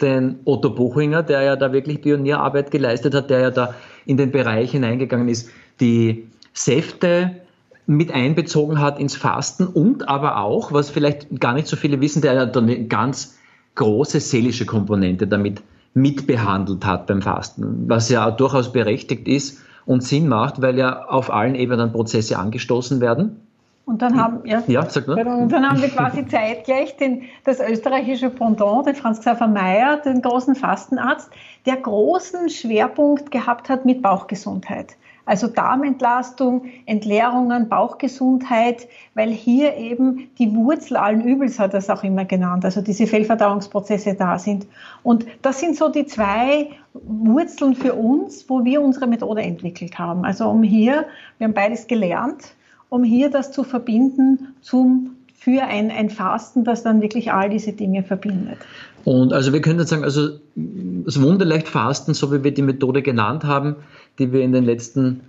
den 0.00 0.40
Otto 0.44 0.68
Buchinger, 0.68 1.22
der 1.22 1.40
ja 1.40 1.56
da 1.56 1.72
wirklich 1.72 2.02
Pionierarbeit 2.02 2.70
geleistet 2.70 3.14
hat, 3.14 3.30
der 3.30 3.40
ja 3.40 3.50
da 3.50 3.74
in 4.04 4.18
den 4.18 4.30
Bereich 4.30 4.72
hineingegangen 4.72 5.28
ist, 5.28 5.48
die 5.80 6.28
Säfte 6.52 7.40
mit 7.86 8.12
einbezogen 8.12 8.80
hat 8.80 8.98
ins 8.98 9.16
Fasten 9.16 9.66
und 9.66 10.08
aber 10.08 10.38
auch, 10.38 10.72
was 10.72 10.90
vielleicht 10.90 11.40
gar 11.40 11.52
nicht 11.54 11.66
so 11.66 11.76
viele 11.76 12.00
wissen, 12.00 12.22
der 12.22 12.50
eine 12.54 12.84
ganz 12.86 13.38
große 13.74 14.20
seelische 14.20 14.66
Komponente 14.66 15.26
damit 15.26 15.62
mitbehandelt 15.94 16.84
hat 16.84 17.06
beim 17.06 17.22
Fasten, 17.22 17.88
was 17.88 18.08
ja 18.08 18.30
durchaus 18.30 18.72
berechtigt 18.72 19.28
ist 19.28 19.60
und 19.86 20.02
Sinn 20.02 20.28
macht, 20.28 20.60
weil 20.62 20.78
ja 20.78 21.04
auf 21.04 21.32
allen 21.32 21.54
Ebenen 21.54 21.92
Prozesse 21.92 22.38
angestoßen 22.38 23.00
werden. 23.00 23.40
Und 23.86 24.00
dann 24.00 24.18
haben, 24.18 24.46
ja, 24.46 24.62
ja 24.66 24.88
sag 24.88 25.06
nur. 25.06 25.18
Und 25.18 25.52
dann 25.52 25.68
haben 25.68 25.82
wir 25.82 25.90
quasi 25.90 26.26
zeitgleich 26.26 26.96
den, 26.96 27.24
das 27.44 27.60
österreichische 27.60 28.30
Pendant, 28.30 28.86
den 28.86 28.94
Franz 28.94 29.20
Xaver 29.20 29.46
Mayer, 29.46 29.98
den 29.98 30.22
großen 30.22 30.54
Fastenarzt, 30.54 31.30
der 31.66 31.76
großen 31.76 32.48
Schwerpunkt 32.48 33.30
gehabt 33.30 33.68
hat 33.68 33.84
mit 33.84 34.00
Bauchgesundheit. 34.00 34.96
Also 35.26 35.46
Darmentlastung, 35.46 36.66
Entleerungen, 36.86 37.68
Bauchgesundheit, 37.68 38.88
weil 39.14 39.30
hier 39.30 39.76
eben 39.76 40.28
die 40.38 40.54
Wurzel 40.54 40.96
allen 40.96 41.22
Übels 41.22 41.58
hat 41.58 41.74
es 41.74 41.88
auch 41.88 42.04
immer 42.04 42.24
genannt, 42.24 42.64
also 42.64 42.82
diese 42.82 43.06
Fehlverdauungsprozesse 43.06 44.14
da 44.14 44.38
sind. 44.38 44.66
Und 45.02 45.26
das 45.42 45.60
sind 45.60 45.76
so 45.76 45.88
die 45.88 46.06
zwei 46.06 46.70
Wurzeln 46.92 47.74
für 47.74 47.94
uns, 47.94 48.48
wo 48.48 48.64
wir 48.64 48.82
unsere 48.82 49.06
Methode 49.06 49.42
entwickelt 49.42 49.98
haben. 49.98 50.24
Also 50.24 50.48
um 50.48 50.62
hier, 50.62 51.06
wir 51.38 51.46
haben 51.46 51.54
beides 51.54 51.86
gelernt, 51.86 52.54
um 52.88 53.02
hier 53.02 53.30
das 53.30 53.50
zu 53.50 53.64
verbinden 53.64 54.54
zum 54.60 55.16
für 55.44 55.62
ein, 55.62 55.90
ein 55.90 56.08
Fasten, 56.08 56.64
das 56.64 56.82
dann 56.82 57.02
wirklich 57.02 57.30
all 57.30 57.50
diese 57.50 57.74
Dinge 57.74 58.02
verbindet. 58.02 58.56
Und 59.04 59.34
also 59.34 59.52
wir 59.52 59.60
können 59.60 59.78
jetzt 59.78 59.90
sagen, 59.90 60.02
also 60.02 60.38
das 60.54 61.20
Wunderleicht 61.20 61.68
Fasten, 61.68 62.14
so 62.14 62.32
wie 62.32 62.42
wir 62.42 62.54
die 62.54 62.62
Methode 62.62 63.02
genannt 63.02 63.44
haben, 63.44 63.76
die 64.18 64.32
wir 64.32 64.42
in 64.42 64.52
den 64.52 64.64
letzten 64.64 65.20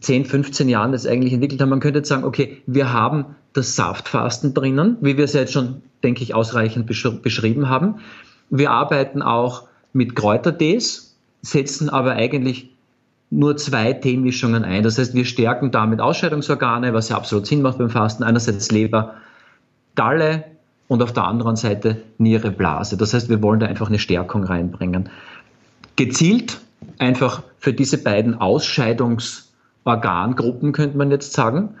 10, 0.00 0.26
15 0.26 0.68
Jahren 0.68 0.92
jetzt 0.92 1.06
eigentlich 1.06 1.32
entwickelt 1.32 1.60
haben, 1.60 1.70
man 1.70 1.80
könnte 1.80 2.00
jetzt 2.00 2.08
sagen, 2.08 2.24
okay, 2.24 2.62
wir 2.66 2.92
haben 2.92 3.36
das 3.52 3.76
Saftfasten 3.76 4.52
drinnen, 4.52 4.98
wie 5.00 5.16
wir 5.16 5.24
es 5.24 5.32
jetzt 5.32 5.52
schon, 5.52 5.82
denke 6.02 6.22
ich, 6.22 6.34
ausreichend 6.34 6.86
beschrieben 6.86 7.68
haben. 7.68 7.96
Wir 8.50 8.70
arbeiten 8.70 9.22
auch 9.22 9.64
mit 9.92 10.14
Kräutertees, 10.14 11.16
setzen 11.42 11.88
aber 11.88 12.12
eigentlich 12.12 12.70
nur 13.30 13.56
zwei 13.56 13.92
Teemischungen 13.92 14.64
ein. 14.64 14.82
Das 14.82 14.98
heißt, 14.98 15.14
wir 15.14 15.24
stärken 15.24 15.70
damit 15.70 16.00
Ausscheidungsorgane, 16.00 16.92
was 16.92 17.08
ja 17.08 17.16
absolut 17.16 17.46
Sinn 17.46 17.62
macht 17.62 17.78
beim 17.78 17.90
Fasten. 17.90 18.22
Einerseits 18.22 18.70
Leber, 18.70 19.14
Galle 19.94 20.44
und 20.88 21.02
auf 21.02 21.12
der 21.12 21.24
anderen 21.24 21.56
Seite 21.56 22.02
Niere, 22.18 22.50
Blase. 22.50 22.96
Das 22.96 23.14
heißt, 23.14 23.28
wir 23.28 23.42
wollen 23.42 23.60
da 23.60 23.66
einfach 23.66 23.88
eine 23.88 23.98
Stärkung 23.98 24.44
reinbringen. 24.44 25.08
Gezielt 25.96 26.60
einfach 26.98 27.42
für 27.58 27.72
diese 27.72 28.02
beiden 28.02 28.34
Ausscheidungsorgangruppen, 28.34 30.72
könnte 30.72 30.96
man 30.96 31.10
jetzt 31.10 31.32
sagen. 31.32 31.76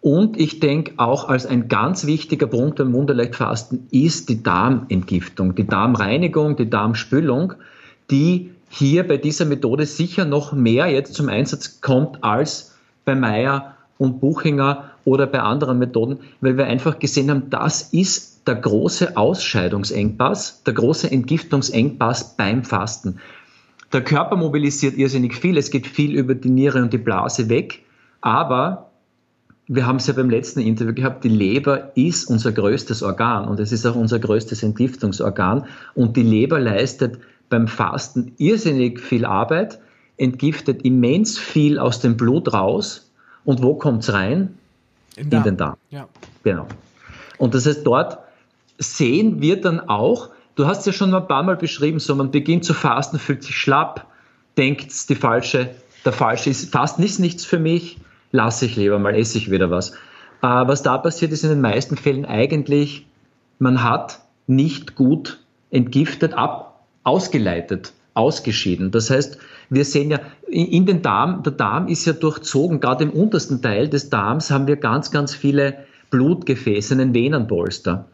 Und 0.00 0.40
ich 0.40 0.60
denke 0.60 0.94
auch 0.96 1.28
als 1.28 1.44
ein 1.44 1.68
ganz 1.68 2.06
wichtiger 2.06 2.46
Punkt 2.46 2.76
beim 2.76 2.94
Wunderleichtfasten 2.94 3.88
ist 3.90 4.30
die 4.30 4.42
Darmentgiftung, 4.42 5.54
die 5.54 5.66
Darmreinigung, 5.66 6.56
die 6.56 6.70
Darmspülung, 6.70 7.52
die 8.10 8.52
hier 8.70 9.06
bei 9.06 9.18
dieser 9.18 9.44
Methode 9.44 9.84
sicher 9.84 10.24
noch 10.24 10.52
mehr 10.52 10.86
jetzt 10.86 11.14
zum 11.14 11.28
Einsatz 11.28 11.82
kommt 11.82 12.24
als 12.24 12.78
bei 13.04 13.14
Meyer 13.14 13.76
und 13.98 14.20
Buchinger 14.20 14.90
oder 15.04 15.26
bei 15.26 15.40
anderen 15.40 15.78
Methoden, 15.78 16.20
weil 16.40 16.56
wir 16.56 16.66
einfach 16.66 16.98
gesehen 16.98 17.30
haben, 17.30 17.50
das 17.50 17.92
ist 17.92 18.46
der 18.46 18.54
große 18.54 19.16
Ausscheidungsengpass, 19.16 20.62
der 20.64 20.74
große 20.74 21.10
Entgiftungsengpass 21.10 22.36
beim 22.36 22.64
Fasten. 22.64 23.18
Der 23.92 24.02
Körper 24.02 24.36
mobilisiert 24.36 24.96
irrsinnig 24.96 25.34
viel, 25.34 25.56
es 25.56 25.70
geht 25.70 25.86
viel 25.86 26.14
über 26.14 26.34
die 26.34 26.50
Niere 26.50 26.80
und 26.82 26.92
die 26.92 26.98
Blase 26.98 27.48
weg, 27.48 27.82
aber 28.20 28.90
wir 29.66 29.86
haben 29.86 29.96
es 29.96 30.06
ja 30.06 30.14
beim 30.14 30.30
letzten 30.30 30.60
Interview 30.60 30.94
gehabt, 30.94 31.22
die 31.24 31.28
Leber 31.28 31.92
ist 31.96 32.24
unser 32.24 32.52
größtes 32.52 33.02
Organ 33.02 33.48
und 33.48 33.60
es 33.60 33.72
ist 33.72 33.86
auch 33.86 33.94
unser 33.94 34.18
größtes 34.18 34.62
Entgiftungsorgan 34.62 35.66
und 35.94 36.16
die 36.16 36.22
Leber 36.22 36.58
leistet 36.58 37.18
beim 37.48 37.68
Fasten 37.68 38.32
irrsinnig 38.38 39.00
viel 39.00 39.24
Arbeit, 39.24 39.80
entgiftet 40.16 40.82
immens 40.82 41.38
viel 41.38 41.78
aus 41.78 42.00
dem 42.00 42.16
Blut 42.16 42.52
raus. 42.52 43.10
Und 43.44 43.62
wo 43.62 43.74
kommt 43.74 44.02
es 44.02 44.12
rein? 44.12 44.56
In, 45.16 45.30
In, 45.30 45.42
den 45.42 45.56
Darm. 45.56 45.76
Ja. 45.90 46.08
Genau. 46.44 46.66
Und 47.38 47.54
das 47.54 47.66
heißt, 47.66 47.86
dort 47.86 48.18
sehen 48.78 49.40
wir 49.40 49.60
dann 49.60 49.80
auch, 49.80 50.30
du 50.54 50.66
hast 50.66 50.86
ja 50.86 50.92
schon 50.92 51.14
ein 51.14 51.26
paar 51.26 51.42
Mal 51.42 51.56
beschrieben, 51.56 51.98
so 51.98 52.14
man 52.14 52.30
beginnt 52.30 52.64
zu 52.64 52.74
fasten, 52.74 53.18
fühlt 53.18 53.42
sich 53.42 53.56
schlapp, 53.56 54.06
denkt, 54.56 55.08
die 55.08 55.14
falsche, 55.14 55.70
der 56.04 56.12
falsche 56.12 56.50
ist, 56.50 56.72
Fasten 56.72 57.02
ist 57.02 57.18
nichts 57.18 57.44
für 57.44 57.58
mich, 57.58 57.98
lasse 58.32 58.66
ich 58.66 58.76
lieber 58.76 58.98
mal, 58.98 59.14
esse 59.14 59.38
ich 59.38 59.50
wieder 59.50 59.70
was. 59.70 59.90
Äh, 59.90 59.96
was 60.42 60.82
da 60.82 60.98
passiert 60.98 61.32
ist 61.32 61.44
in 61.44 61.50
den 61.50 61.60
meisten 61.60 61.96
Fällen 61.96 62.24
eigentlich, 62.24 63.06
man 63.58 63.82
hat 63.82 64.20
nicht 64.46 64.94
gut 64.94 65.40
entgiftet, 65.70 66.34
ab, 66.34 66.84
ausgeleitet, 67.04 67.92
ausgeschieden. 68.14 68.90
Das 68.90 69.10
heißt, 69.10 69.38
wir 69.68 69.84
sehen 69.84 70.10
ja 70.10 70.18
in 70.48 70.84
den 70.84 71.02
Darm, 71.02 71.42
der 71.44 71.52
Darm 71.52 71.86
ist 71.86 72.04
ja 72.06 72.12
durchzogen, 72.12 72.80
gerade 72.80 73.04
im 73.04 73.10
untersten 73.10 73.62
Teil 73.62 73.88
des 73.88 74.10
Darms 74.10 74.50
haben 74.50 74.66
wir 74.66 74.76
ganz, 74.76 75.10
ganz 75.10 75.34
viele 75.34 75.84
Blutgefäße, 76.10 76.94
einen 76.94 77.14
Venenpolster. 77.14 78.06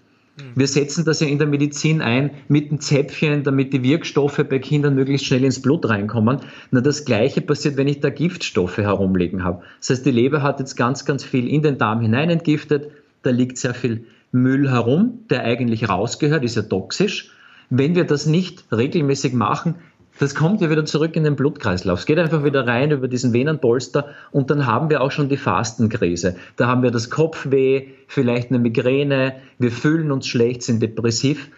Wir 0.55 0.67
setzen 0.67 1.05
das 1.05 1.21
ja 1.21 1.27
in 1.27 1.39
der 1.39 1.47
Medizin 1.47 2.03
ein 2.03 2.31
mit 2.49 2.71
einem 2.71 2.81
Zäpfchen, 2.81 3.43
damit 3.43 3.73
die 3.73 3.83
Wirkstoffe 3.83 4.45
bei 4.49 4.59
Kindern 4.59 4.95
möglichst 4.95 5.27
schnell 5.27 5.45
ins 5.45 5.63
Blut 5.63 5.89
reinkommen. 5.89 6.41
Na, 6.71 6.83
das 6.83 7.07
Gleiche 7.07 7.41
passiert, 7.41 7.77
wenn 7.77 7.89
ich 7.89 8.01
da 8.01 8.11
Giftstoffe 8.11 8.77
herumliegen 8.77 9.45
habe. 9.45 9.63
Das 9.81 9.91
heißt, 9.91 10.07
die 10.07 10.11
Leber 10.11 10.43
hat 10.43 10.61
jetzt 10.61 10.77
ganz, 10.77 11.07
ganz 11.07 11.25
viel 11.25 11.49
in 11.49 11.63
den 11.63 11.79
Darm 11.79 12.01
hinein 12.01 12.29
entgiftet. 12.29 12.91
Da 13.23 13.31
liegt 13.31 13.57
sehr 13.57 13.75
viel 13.75 14.05
Müll 14.31 14.71
herum, 14.71 15.21
der 15.31 15.45
eigentlich 15.45 15.89
rausgehört, 15.89 16.45
ist 16.45 16.57
ja 16.57 16.63
toxisch. 16.63 17.31
Wenn 17.71 17.95
wir 17.95 18.05
das 18.05 18.27
nicht 18.27 18.65
regelmäßig 18.71 19.33
machen, 19.33 19.77
das 20.19 20.35
kommt 20.35 20.61
ja 20.61 20.71
wieder 20.71 20.85
zurück 20.85 21.17
in 21.17 21.25
den 21.25 21.37
Blutkreislauf. 21.37 22.01
Es 22.01 22.07
geht 22.07 22.19
einfach 22.19 22.45
wieder 22.45 22.67
rein 22.67 22.91
über 22.91 23.09
diesen 23.09 23.33
Venenpolster 23.33 24.09
und 24.31 24.51
dann 24.51 24.67
haben 24.67 24.91
wir 24.91 25.03
auch 25.03 25.11
schon 25.11 25.29
die 25.29 25.37
Fastenkrise. 25.37 26.37
Da 26.57 26.67
haben 26.67 26.83
wir 26.83 26.91
das 26.91 27.11
Kopfweh, 27.11 27.89
vielleicht 28.09 28.51
eine 28.51 28.59
Migräne, 28.59 29.37
wir 29.59 29.71
fühlen 29.71 30.11
uns 30.11 30.27
schlecht, 30.27 30.63
sind 30.63 30.83
depressiv. 30.83 31.51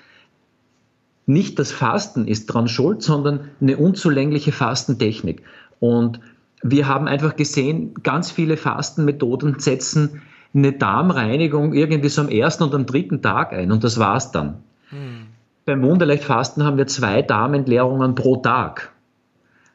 Nicht 1.27 1.59
das 1.59 1.73
Fasten 1.73 2.27
ist 2.27 2.47
dran 2.47 2.69
schuld, 2.69 3.03
sondern 3.03 3.51
eine 3.61 3.77
unzulängliche 3.77 4.51
Fastentechnik. 4.51 5.43
Und 5.79 6.21
wir 6.63 6.89
haben 6.89 7.07
einfach 7.07 7.37
gesehen, 7.37 7.95
ganz 8.03 8.31
viele 8.31 8.57
Fastenmethoden 8.57 9.59
setzen 9.61 10.23
eine 10.55 10.73
Darmreinigung 10.73 11.75
irgendwie 11.75 12.09
so 12.09 12.23
am 12.23 12.29
ersten 12.31 12.65
und 12.65 12.75
am 12.75 12.87
dritten 12.87 13.21
Tag 13.21 13.53
ein 13.53 13.71
und 13.71 13.85
das 13.85 13.99
war's 13.99 14.33
dann. 14.33 14.63
Hm 14.89 15.18
beim 15.69 15.83
Wunderleichtfasten 15.83 16.65
haben 16.65 16.79
wir 16.79 16.87
zwei 16.87 17.21
Darmentleerungen 17.21 18.15
pro 18.15 18.37
Tag. 18.37 18.91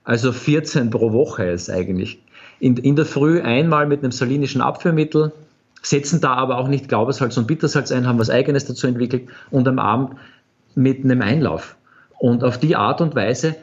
Also 0.03 0.31
14 0.31 0.89
pro 0.89 1.13
Woche 1.13 1.45
ist 1.45 1.69
eigentlich. 1.69 2.19
In, 2.59 2.77
in 2.77 2.95
der 2.95 3.05
Früh 3.05 3.41
einmal 3.41 3.85
mit 3.85 4.01
einem 4.01 4.11
salinischen 4.11 4.61
Abführmittel, 4.61 5.31
setzen 5.83 6.19
da 6.19 6.33
aber 6.33 6.57
auch 6.57 6.67
nicht 6.67 6.89
Glaubersalz 6.89 7.37
und 7.37 7.45
Bittersalz 7.45 7.91
ein, 7.91 8.07
haben 8.07 8.17
was 8.17 8.31
Eigenes 8.31 8.65
dazu 8.65 8.87
entwickelt 8.87 9.29
und 9.51 9.67
am 9.67 9.77
Abend 9.77 10.17
mit 10.73 11.03
einem 11.03 11.21
Einlauf. 11.21 11.75
Und 12.17 12.43
auf 12.43 12.57
die 12.57 12.75
Art 12.75 12.99
und 12.99 13.15
Weise 13.15 13.55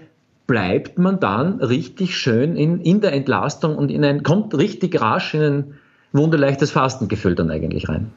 bleibt 0.46 0.98
man 0.98 1.18
dann 1.18 1.60
richtig 1.60 2.16
schön 2.16 2.54
in, 2.54 2.80
in 2.80 3.00
der 3.00 3.12
Entlastung 3.12 3.76
und 3.76 3.90
in 3.90 4.04
ein, 4.04 4.22
kommt 4.22 4.54
richtig 4.56 5.00
rasch 5.00 5.34
in 5.34 5.42
ein 5.42 5.74
wunderleichtes 6.12 6.70
Fastengefühl 6.70 7.34
dann 7.34 7.50
eigentlich 7.50 7.88
rein. 7.88 8.12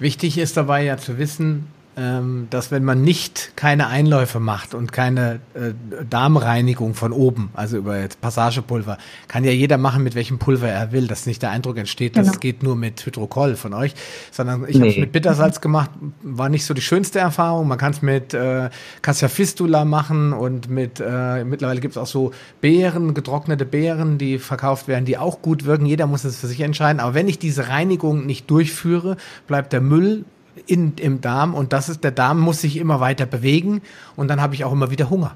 Wichtig 0.00 0.38
ist 0.38 0.56
dabei 0.56 0.82
ja 0.82 0.96
zu 0.96 1.18
wissen, 1.18 1.68
ähm, 1.96 2.46
dass 2.50 2.70
wenn 2.70 2.84
man 2.84 3.02
nicht 3.02 3.52
keine 3.56 3.88
Einläufe 3.88 4.40
macht 4.40 4.74
und 4.74 4.92
keine 4.92 5.40
äh, 5.54 5.72
Darmreinigung 6.08 6.94
von 6.94 7.12
oben, 7.12 7.50
also 7.54 7.76
über 7.76 8.00
jetzt 8.00 8.20
Passagepulver, 8.20 8.96
kann 9.28 9.44
ja 9.44 9.50
jeder 9.50 9.76
machen, 9.76 10.02
mit 10.02 10.14
welchem 10.14 10.38
Pulver 10.38 10.68
er 10.68 10.92
will, 10.92 11.06
dass 11.06 11.26
nicht 11.26 11.42
der 11.42 11.50
Eindruck 11.50 11.76
entsteht, 11.76 12.14
genau. 12.14 12.26
das 12.26 12.40
geht 12.40 12.62
nur 12.62 12.76
mit 12.76 13.04
Hydrokoll 13.04 13.56
von 13.56 13.74
euch, 13.74 13.94
sondern 14.30 14.64
ich 14.66 14.76
nee. 14.76 14.80
habe 14.80 14.90
es 14.90 14.96
mit 14.98 15.12
Bittersalz 15.12 15.60
gemacht, 15.60 15.90
war 16.22 16.48
nicht 16.48 16.64
so 16.64 16.72
die 16.72 16.80
schönste 16.80 17.18
Erfahrung. 17.18 17.68
Man 17.68 17.78
kann 17.78 17.92
es 17.92 18.00
mit 18.00 18.32
äh, 18.32 18.70
Cassia 19.02 19.28
Fistula 19.28 19.84
machen 19.84 20.32
und 20.32 20.70
mit 20.70 20.98
äh, 21.00 21.44
mittlerweile 21.44 21.80
gibt 21.80 21.92
es 21.92 21.98
auch 21.98 22.06
so 22.06 22.32
Beeren, 22.60 23.12
getrocknete 23.12 23.66
Beeren, 23.66 24.16
die 24.16 24.38
verkauft 24.38 24.88
werden, 24.88 25.04
die 25.04 25.18
auch 25.18 25.42
gut 25.42 25.66
wirken. 25.66 25.84
Jeder 25.84 26.06
muss 26.06 26.24
es 26.24 26.38
für 26.38 26.46
sich 26.46 26.60
entscheiden. 26.60 27.00
Aber 27.00 27.14
wenn 27.14 27.28
ich 27.28 27.38
diese 27.38 27.68
Reinigung 27.68 28.24
nicht 28.24 28.50
durchführe, 28.50 29.16
bleibt 29.46 29.72
der 29.72 29.80
Müll 29.80 30.24
in, 30.66 30.94
im 30.96 31.20
Darm 31.20 31.54
und 31.54 31.72
das 31.72 31.88
ist, 31.88 32.04
der 32.04 32.10
Darm 32.10 32.40
muss 32.40 32.60
sich 32.60 32.76
immer 32.76 33.00
weiter 33.00 33.26
bewegen 33.26 33.82
und 34.16 34.28
dann 34.28 34.40
habe 34.40 34.54
ich 34.54 34.64
auch 34.64 34.72
immer 34.72 34.90
wieder 34.90 35.10
Hunger. 35.10 35.34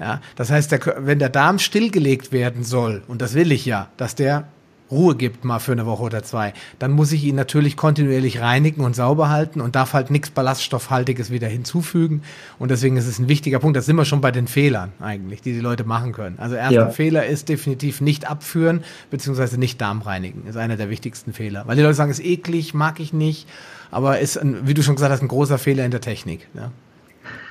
Ja, 0.00 0.20
das 0.36 0.50
heißt, 0.50 0.70
der, 0.70 0.80
wenn 0.98 1.18
der 1.18 1.28
Darm 1.28 1.58
stillgelegt 1.58 2.30
werden 2.30 2.62
soll, 2.62 3.02
und 3.08 3.20
das 3.20 3.34
will 3.34 3.50
ich 3.50 3.66
ja, 3.66 3.88
dass 3.96 4.14
der 4.14 4.46
Ruhe 4.90 5.16
gibt 5.16 5.44
mal 5.44 5.58
für 5.58 5.72
eine 5.72 5.86
Woche 5.86 6.02
oder 6.02 6.22
zwei, 6.22 6.54
dann 6.78 6.92
muss 6.92 7.12
ich 7.12 7.24
ihn 7.24 7.34
natürlich 7.34 7.76
kontinuierlich 7.76 8.40
reinigen 8.40 8.84
und 8.84 8.96
sauber 8.96 9.28
halten 9.28 9.60
und 9.60 9.76
darf 9.76 9.92
halt 9.92 10.10
nichts 10.10 10.30
Ballaststoffhaltiges 10.30 11.30
wieder 11.30 11.46
hinzufügen. 11.46 12.22
Und 12.58 12.70
deswegen 12.70 12.96
ist 12.96 13.06
es 13.06 13.18
ein 13.18 13.28
wichtiger 13.28 13.58
Punkt. 13.58 13.76
Da 13.76 13.82
sind 13.82 13.96
wir 13.96 14.04
schon 14.04 14.20
bei 14.20 14.30
den 14.30 14.46
Fehlern 14.46 14.92
eigentlich, 15.00 15.42
die 15.42 15.52
die 15.52 15.60
Leute 15.60 15.84
machen 15.84 16.12
können. 16.12 16.38
Also 16.38 16.54
erster 16.54 16.74
ja. 16.74 16.90
Fehler 16.90 17.26
ist 17.26 17.48
definitiv 17.48 18.00
nicht 18.00 18.30
abführen 18.30 18.82
beziehungsweise 19.10 19.58
nicht 19.58 19.80
Darm 19.80 20.00
reinigen. 20.00 20.46
Ist 20.46 20.56
einer 20.56 20.76
der 20.76 20.88
wichtigsten 20.88 21.32
Fehler. 21.32 21.64
Weil 21.66 21.76
die 21.76 21.82
Leute 21.82 21.94
sagen, 21.94 22.10
ist 22.10 22.24
eklig, 22.24 22.72
mag 22.72 22.98
ich 22.98 23.12
nicht, 23.12 23.46
aber 23.90 24.18
ist, 24.18 24.36
ein, 24.36 24.66
wie 24.66 24.74
du 24.74 24.82
schon 24.82 24.94
gesagt 24.94 25.12
hast, 25.12 25.22
ein 25.22 25.28
großer 25.28 25.58
Fehler 25.58 25.84
in 25.84 25.90
der 25.90 26.00
Technik. 26.00 26.48
Ja. 26.54 26.70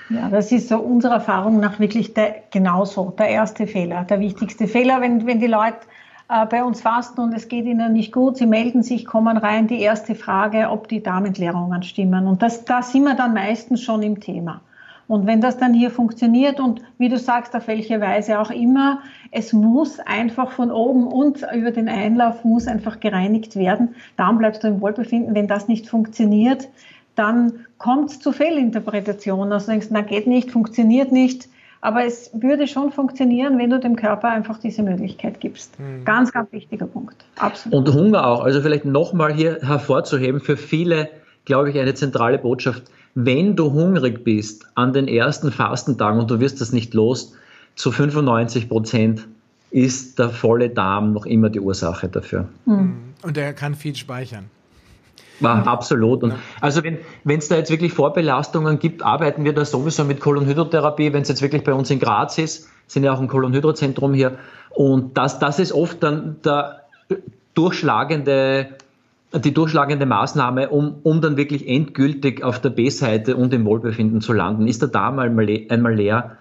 Ja, 0.09 0.29
das 0.29 0.53
ist 0.53 0.69
so 0.69 0.77
unserer 0.77 1.15
Erfahrung 1.15 1.59
nach 1.59 1.79
wirklich 1.79 2.13
der, 2.13 2.35
genauso 2.51 3.13
der 3.17 3.27
erste 3.27 3.67
Fehler, 3.67 4.05
der 4.05 4.21
wichtigste 4.21 4.67
Fehler, 4.67 5.01
wenn, 5.01 5.27
wenn 5.27 5.41
die 5.41 5.47
Leute 5.47 5.79
äh, 6.29 6.45
bei 6.45 6.63
uns 6.63 6.81
fasten 6.81 7.19
und 7.21 7.33
es 7.33 7.49
geht 7.49 7.65
ihnen 7.65 7.93
nicht 7.93 8.13
gut. 8.13 8.37
Sie 8.37 8.45
melden 8.45 8.83
sich, 8.83 9.05
kommen 9.05 9.37
rein. 9.37 9.67
Die 9.67 9.81
erste 9.81 10.15
Frage, 10.15 10.69
ob 10.69 10.87
die 10.87 11.03
Darmentleerungen 11.03 11.83
stimmen. 11.83 12.27
Und 12.27 12.41
das, 12.41 12.63
da 12.63 12.81
sind 12.81 13.03
wir 13.03 13.15
dann 13.15 13.33
meistens 13.33 13.81
schon 13.81 14.01
im 14.01 14.19
Thema. 14.19 14.61
Und 15.07 15.25
wenn 15.25 15.39
das 15.39 15.57
dann 15.57 15.73
hier 15.73 15.89
funktioniert 15.89 16.59
und 16.59 16.81
wie 16.97 17.09
du 17.09 17.17
sagst, 17.17 17.55
auf 17.55 17.67
welche 17.67 18.01
Weise 18.01 18.39
auch 18.39 18.51
immer, 18.51 19.01
es 19.31 19.53
muss 19.53 19.99
einfach 19.99 20.51
von 20.51 20.71
oben 20.71 21.07
und 21.07 21.45
über 21.53 21.71
den 21.71 21.87
Einlauf 21.87 22.43
muss 22.43 22.67
einfach 22.67 22.99
gereinigt 22.99 23.55
werden. 23.55 23.95
Dann 24.17 24.37
bleibst 24.37 24.63
du 24.63 24.67
im 24.67 24.81
Wohlbefinden. 24.81 25.33
Wenn 25.33 25.47
das 25.47 25.67
nicht 25.67 25.87
funktioniert, 25.87 26.67
dann 27.15 27.65
kommt 27.77 28.11
es 28.11 28.19
zu 28.19 28.31
Fehlinterpretationen. 28.31 29.51
Also 29.53 29.71
denkst, 29.71 29.87
na 29.91 30.01
geht 30.01 30.27
nicht, 30.27 30.51
funktioniert 30.51 31.11
nicht. 31.11 31.47
Aber 31.79 32.03
es 32.03 32.31
würde 32.33 32.67
schon 32.67 32.91
funktionieren, 32.91 33.57
wenn 33.57 33.69
du 33.69 33.79
dem 33.79 33.95
Körper 33.95 34.29
einfach 34.29 34.57
diese 34.57 34.83
Möglichkeit 34.83 35.39
gibst. 35.39 35.79
Mhm. 35.79 36.03
Ganz, 36.05 36.33
ganz 36.33 36.51
wichtiger 36.51 36.87
Punkt. 36.87 37.25
Absolut. 37.37 37.87
Und 37.87 37.95
Hunger 37.95 38.27
auch. 38.27 38.43
Also 38.43 38.61
vielleicht 38.61 38.85
nochmal 38.85 39.33
hier 39.33 39.59
hervorzuheben, 39.61 40.41
für 40.41 40.57
viele, 40.57 41.09
glaube 41.47 41.71
ich, 41.71 41.79
eine 41.79 41.93
zentrale 41.93 42.37
Botschaft. 42.37 42.83
Wenn 43.15 43.55
du 43.55 43.71
hungrig 43.71 44.23
bist 44.23 44.67
an 44.75 44.91
den 44.91 45.07
ersten 45.07 45.51
Fastentagen 45.51 46.19
und 46.19 46.29
du 46.29 46.39
wirst 46.41 46.59
das 46.61 46.73
nicht 46.73 46.93
los, 46.93 47.33
zu 47.75 47.91
95 47.91 48.67
Prozent 48.67 49.27
ist 49.71 50.19
der 50.19 50.29
volle 50.29 50.69
Darm 50.69 51.13
noch 51.13 51.25
immer 51.25 51.49
die 51.49 51.61
Ursache 51.61 52.09
dafür. 52.09 52.49
Mhm. 52.65 52.97
Und 53.21 53.37
er 53.37 53.53
kann 53.53 53.75
viel 53.75 53.95
speichern. 53.95 54.49
War 55.39 55.65
absolut. 55.67 56.23
Und 56.23 56.33
also 56.59 56.81
wenn 56.83 57.39
es 57.39 57.47
da 57.47 57.55
jetzt 57.55 57.69
wirklich 57.69 57.93
Vorbelastungen 57.93 58.79
gibt, 58.79 59.03
arbeiten 59.03 59.45
wir 59.45 59.53
da 59.53 59.63
sowieso 59.63 60.03
mit 60.03 60.19
Kolonhydrotherapie. 60.19 61.13
Wenn 61.13 61.21
es 61.21 61.29
jetzt 61.29 61.41
wirklich 61.41 61.63
bei 61.63 61.73
uns 61.73 61.89
in 61.91 61.99
Graz 61.99 62.37
ist, 62.37 62.67
sind 62.87 63.03
ja 63.03 63.13
auch 63.13 63.21
ein 63.21 63.27
Kolonhydrozentrum 63.27 64.13
hier. 64.13 64.37
Und 64.71 65.17
das, 65.17 65.39
das 65.39 65.59
ist 65.59 65.71
oft 65.71 66.03
dann 66.03 66.37
der 66.43 66.83
durchschlagende, 67.53 68.69
die 69.33 69.53
durchschlagende 69.53 70.05
Maßnahme, 70.05 70.69
um, 70.69 70.95
um 71.03 71.21
dann 71.21 71.35
wirklich 71.37 71.67
endgültig 71.67 72.43
auf 72.43 72.61
der 72.61 72.69
B-Seite 72.69 73.35
und 73.35 73.53
im 73.53 73.65
Wohlbefinden 73.65 74.21
zu 74.21 74.33
landen. 74.33 74.67
Ist 74.67 74.81
der 74.81 74.89
Darm 74.89 75.19
einmal 75.19 75.95
leer, 75.95 76.37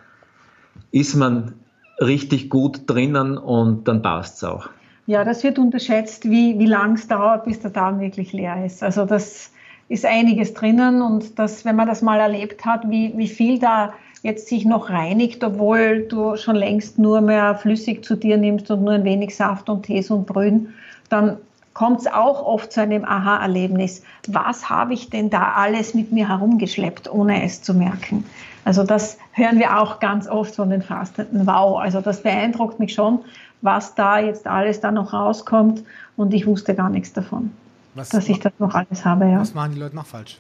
ist 0.92 1.16
man 1.16 1.54
richtig 2.00 2.48
gut 2.50 2.82
drinnen 2.86 3.38
und 3.38 3.88
dann 3.88 4.02
passt 4.02 4.36
es 4.36 4.44
auch. 4.44 4.68
Ja, 5.06 5.24
das 5.24 5.44
wird 5.44 5.58
unterschätzt, 5.58 6.28
wie, 6.28 6.58
wie 6.58 6.66
lang 6.66 6.94
es 6.94 7.08
dauert, 7.08 7.44
bis 7.44 7.60
der 7.60 7.70
Darm 7.70 8.00
wirklich 8.00 8.32
leer 8.32 8.64
ist. 8.64 8.82
Also 8.82 9.04
das 9.04 9.52
ist 9.88 10.04
einiges 10.04 10.52
drinnen 10.54 11.00
und 11.00 11.38
das, 11.38 11.64
wenn 11.64 11.76
man 11.76 11.86
das 11.86 12.02
mal 12.02 12.18
erlebt 12.18 12.64
hat, 12.64 12.90
wie, 12.90 13.12
wie 13.16 13.28
viel 13.28 13.58
da 13.58 13.92
jetzt 14.22 14.48
sich 14.48 14.64
noch 14.64 14.90
reinigt, 14.90 15.44
obwohl 15.44 16.06
du 16.08 16.36
schon 16.36 16.56
längst 16.56 16.98
nur 16.98 17.20
mehr 17.20 17.54
flüssig 17.54 18.04
zu 18.04 18.16
dir 18.16 18.36
nimmst 18.36 18.70
und 18.70 18.82
nur 18.82 18.94
ein 18.94 19.04
wenig 19.04 19.36
Saft 19.36 19.68
und 19.68 19.84
Tees 19.84 20.10
und 20.10 20.26
Brühen, 20.26 20.74
dann 21.08 21.36
kommt 21.76 22.00
es 22.00 22.06
auch 22.06 22.42
oft 22.42 22.72
zu 22.72 22.80
einem 22.80 23.04
Aha-Erlebnis. 23.04 24.02
Was 24.28 24.70
habe 24.70 24.94
ich 24.94 25.10
denn 25.10 25.28
da 25.28 25.52
alles 25.56 25.92
mit 25.92 26.10
mir 26.10 26.26
herumgeschleppt, 26.26 27.06
ohne 27.12 27.44
es 27.44 27.60
zu 27.60 27.74
merken? 27.74 28.24
Also 28.64 28.82
das 28.82 29.18
hören 29.32 29.58
wir 29.58 29.78
auch 29.78 30.00
ganz 30.00 30.26
oft 30.26 30.54
von 30.54 30.70
den 30.70 30.80
Fastenden. 30.80 31.46
Wow, 31.46 31.78
also 31.78 32.00
das 32.00 32.22
beeindruckt 32.22 32.80
mich 32.80 32.94
schon, 32.94 33.18
was 33.60 33.94
da 33.94 34.18
jetzt 34.18 34.46
alles 34.46 34.80
da 34.80 34.90
noch 34.90 35.12
rauskommt. 35.12 35.82
Und 36.16 36.32
ich 36.32 36.46
wusste 36.46 36.74
gar 36.74 36.88
nichts 36.88 37.12
davon, 37.12 37.50
was, 37.94 38.08
dass 38.08 38.26
ich 38.30 38.40
das 38.40 38.54
noch 38.58 38.74
alles 38.74 39.04
habe. 39.04 39.26
Ja. 39.26 39.40
Was 39.40 39.52
machen 39.52 39.72
die 39.74 39.78
Leute 39.78 39.96
noch 39.96 40.06
falsch? 40.06 40.38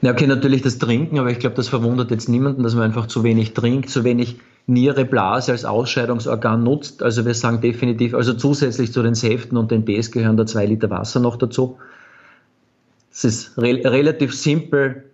Ja, 0.00 0.12
okay, 0.12 0.26
natürlich 0.26 0.62
das 0.62 0.78
Trinken, 0.78 1.18
aber 1.18 1.30
ich 1.30 1.40
glaube, 1.40 1.56
das 1.56 1.68
verwundert 1.68 2.10
jetzt 2.10 2.30
niemanden, 2.30 2.62
dass 2.62 2.74
man 2.74 2.84
einfach 2.84 3.06
zu 3.06 3.22
wenig 3.22 3.52
trinkt, 3.52 3.90
zu 3.90 4.02
wenig 4.02 4.40
Niere, 4.66 5.04
Blase 5.04 5.52
als 5.52 5.64
Ausscheidungsorgan 5.64 6.62
nutzt. 6.62 7.02
Also 7.02 7.26
wir 7.26 7.34
sagen 7.34 7.60
definitiv, 7.60 8.14
also 8.14 8.32
zusätzlich 8.32 8.92
zu 8.92 9.02
den 9.02 9.14
Säften 9.14 9.58
und 9.58 9.70
den 9.70 9.84
Bs 9.84 10.10
gehören 10.10 10.36
da 10.36 10.46
zwei 10.46 10.66
Liter 10.66 10.88
Wasser 10.90 11.20
noch 11.20 11.36
dazu. 11.36 11.78
Es 13.12 13.24
ist 13.24 13.58
re 13.58 13.80
relativ 13.84 14.34
simpel 14.34 15.04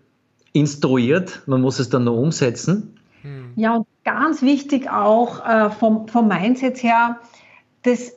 instruiert, 0.52 1.42
man 1.46 1.60
muss 1.60 1.78
es 1.78 1.90
dann 1.90 2.04
nur 2.04 2.16
umsetzen. 2.16 2.96
Ja, 3.56 3.76
und 3.76 3.86
ganz 4.04 4.40
wichtig 4.42 4.88
auch 4.88 5.44
äh, 5.46 5.70
vom, 5.70 6.08
vom 6.08 6.28
Mindset 6.28 6.82
her, 6.82 7.18
das 7.82 8.12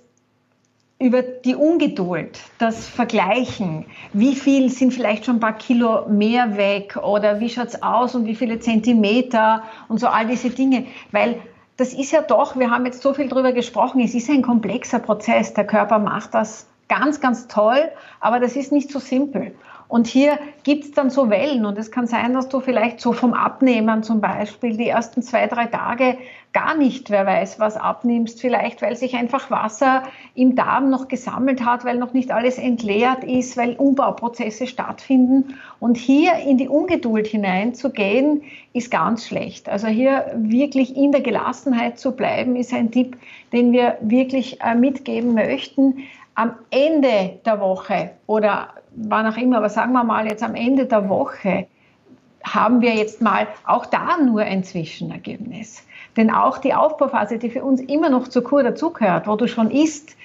über 1.03 1.21
die 1.21 1.55
Ungeduld, 1.55 2.39
das 2.59 2.87
Vergleichen, 2.87 3.85
wie 4.13 4.35
viel 4.35 4.69
sind 4.69 4.93
vielleicht 4.93 5.25
schon 5.25 5.35
ein 5.35 5.39
paar 5.41 5.57
Kilo 5.57 6.07
mehr 6.07 6.55
weg? 6.55 6.95
Oder 6.95 7.41
wie 7.41 7.49
schaut 7.49 7.67
es 7.67 7.83
aus 7.83 8.15
und 8.15 8.25
wie 8.25 8.35
viele 8.35 8.59
Zentimeter? 8.59 9.63
Und 9.89 9.99
so 9.99 10.07
all 10.07 10.27
diese 10.27 10.49
Dinge, 10.49 10.85
weil 11.11 11.41
das 11.75 11.93
ist 11.93 12.11
ja 12.11 12.21
doch, 12.21 12.57
wir 12.57 12.71
haben 12.71 12.85
jetzt 12.85 13.01
so 13.01 13.13
viel 13.13 13.27
darüber 13.27 13.51
gesprochen, 13.51 13.99
es 13.99 14.15
ist 14.15 14.29
ein 14.29 14.41
komplexer 14.43 14.99
Prozess, 14.99 15.53
der 15.53 15.67
Körper 15.67 15.99
macht 15.99 16.33
das 16.33 16.67
ganz, 16.87 17.19
ganz 17.19 17.47
toll, 17.47 17.91
aber 18.21 18.39
das 18.39 18.55
ist 18.55 18.71
nicht 18.71 18.89
so 18.89 18.99
simpel. 18.99 19.53
Und 19.89 20.07
hier 20.07 20.39
gibt 20.63 20.85
es 20.85 20.91
dann 20.91 21.09
so 21.09 21.29
Wellen. 21.29 21.65
Und 21.65 21.77
es 21.77 21.91
kann 21.91 22.07
sein, 22.07 22.33
dass 22.33 22.49
du 22.49 22.61
vielleicht 22.61 22.99
so 22.99 23.13
vom 23.13 23.33
Abnehmen 23.33 24.01
zum 24.01 24.21
Beispiel 24.21 24.75
die 24.75 24.87
ersten 24.87 25.21
zwei, 25.21 25.45
drei 25.47 25.67
Tage 25.67 26.17
gar 26.53 26.77
nicht, 26.77 27.09
wer 27.09 27.25
weiß, 27.25 27.59
was 27.59 27.77
abnimmst, 27.77 28.39
vielleicht 28.39 28.81
weil 28.83 28.95
sich 28.95 29.15
einfach 29.15 29.49
Wasser 29.49 30.03
im 30.35 30.55
Darm 30.55 30.91
noch 30.91 31.07
gesammelt 31.07 31.65
hat, 31.65 31.83
weil 31.83 31.97
noch 31.97 32.13
nicht 32.13 32.31
alles 32.31 32.59
entleert 32.59 33.23
ist, 33.23 33.57
weil 33.57 33.73
Umbauprozesse 33.73 34.67
stattfinden. 34.67 35.55
Und 35.79 35.97
hier 35.97 36.35
in 36.35 36.59
die 36.59 36.67
Ungeduld 36.67 37.25
hineinzugehen, 37.27 38.43
ist 38.71 38.91
ganz 38.91 39.27
schlecht. 39.27 39.67
Also 39.67 39.87
hier 39.87 40.31
wirklich 40.35 40.95
in 40.95 41.11
der 41.11 41.21
Gelassenheit 41.21 41.99
zu 41.99 42.11
bleiben, 42.11 42.55
ist 42.55 42.73
ein 42.73 42.91
Tipp, 42.91 43.17
den 43.51 43.71
wir 43.71 43.97
wirklich 44.01 44.61
äh, 44.61 44.75
mitgeben 44.75 45.33
möchten. 45.33 46.03
Am 46.35 46.53
Ende 46.69 47.39
der 47.45 47.59
Woche 47.59 48.11
oder 48.27 48.69
wann 48.95 49.25
auch 49.25 49.37
immer, 49.37 49.57
aber 49.57 49.69
sagen 49.69 49.91
wir 49.93 50.03
mal 50.03 50.27
jetzt 50.27 50.43
am 50.43 50.55
Ende 50.55 50.85
der 50.85 51.09
Woche, 51.09 51.67
haben 52.43 52.81
wir 52.81 52.93
jetzt 52.93 53.21
mal 53.21 53.47
auch 53.65 53.85
da 53.85 54.17
nur 54.17 54.41
ein 54.41 54.63
Zwischenergebnis. 54.63 55.85
Denn 56.17 56.31
auch 56.31 56.57
die 56.57 56.73
Aufbauphase, 56.73 57.37
die 57.37 57.49
für 57.49 57.63
uns 57.63 57.81
immer 57.81 58.09
noch 58.09 58.27
zur 58.27 58.43
Kur 58.43 58.63
dazugehört, 58.63 59.27
wo 59.27 59.35
du 59.35 59.47
schon 59.47 59.71
isst, 59.71 60.15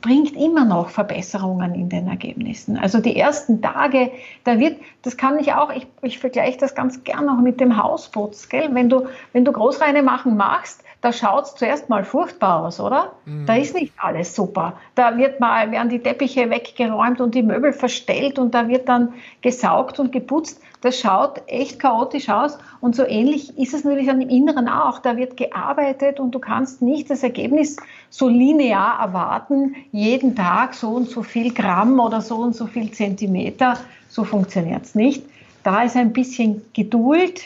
bringt 0.00 0.36
immer 0.36 0.64
noch 0.64 0.90
Verbesserungen 0.90 1.74
in 1.74 1.88
den 1.88 2.06
Ergebnissen. 2.06 2.76
Also 2.76 3.00
die 3.00 3.16
ersten 3.16 3.60
Tage, 3.60 4.10
da 4.44 4.58
wird, 4.58 4.78
das 5.02 5.16
kann 5.16 5.38
ich 5.38 5.52
auch, 5.52 5.70
ich, 5.72 5.86
ich 6.02 6.18
vergleiche 6.18 6.58
das 6.58 6.74
ganz 6.74 7.02
gern 7.04 7.26
noch 7.26 7.40
mit 7.40 7.60
dem 7.60 7.76
Hausputz, 7.82 8.48
gell? 8.48 8.68
Wenn 8.72 8.88
du, 8.88 9.06
wenn 9.32 9.44
du 9.44 9.52
Großreine 9.52 10.02
machen 10.02 10.36
machst, 10.36 10.84
da 11.00 11.12
schaut 11.12 11.44
es 11.44 11.54
zuerst 11.54 11.88
mal 11.88 12.04
furchtbar 12.04 12.66
aus, 12.66 12.78
oder? 12.78 13.12
Mhm. 13.24 13.46
Da 13.46 13.56
ist 13.56 13.74
nicht 13.74 13.92
alles 13.96 14.34
super. 14.34 14.74
Da 14.94 15.16
wird 15.16 15.40
mal, 15.40 15.70
werden 15.70 15.88
die 15.88 16.00
Teppiche 16.00 16.50
weggeräumt 16.50 17.20
und 17.20 17.34
die 17.34 17.42
Möbel 17.42 17.72
verstellt 17.72 18.38
und 18.38 18.54
da 18.54 18.68
wird 18.68 18.88
dann 18.88 19.14
gesaugt 19.40 19.98
und 19.98 20.12
geputzt. 20.12 20.60
Das 20.80 20.98
schaut 20.98 21.42
echt 21.46 21.78
chaotisch 21.78 22.28
aus. 22.30 22.58
Und 22.80 22.96
so 22.96 23.04
ähnlich 23.06 23.58
ist 23.58 23.74
es 23.74 23.84
natürlich 23.84 24.06
dann 24.06 24.20
im 24.20 24.30
Inneren 24.30 24.68
auch. 24.68 24.98
Da 24.98 25.16
wird 25.16 25.36
gearbeitet 25.36 26.20
und 26.20 26.34
du 26.34 26.38
kannst 26.38 26.80
nicht 26.80 27.10
das 27.10 27.22
Ergebnis 27.22 27.76
so 28.08 28.28
linear 28.28 28.98
erwarten, 29.00 29.76
jeden 29.92 30.34
Tag 30.34 30.74
so 30.74 30.90
und 30.90 31.08
so 31.08 31.22
viel 31.22 31.52
Gramm 31.52 32.00
oder 32.00 32.22
so 32.22 32.36
und 32.36 32.56
so 32.56 32.66
viel 32.66 32.90
Zentimeter. 32.92 33.76
So 34.08 34.24
funktioniert 34.24 34.84
es 34.84 34.94
nicht. 34.94 35.22
Da 35.62 35.82
ist 35.82 35.96
ein 35.96 36.12
bisschen 36.14 36.62
Geduld, 36.72 37.42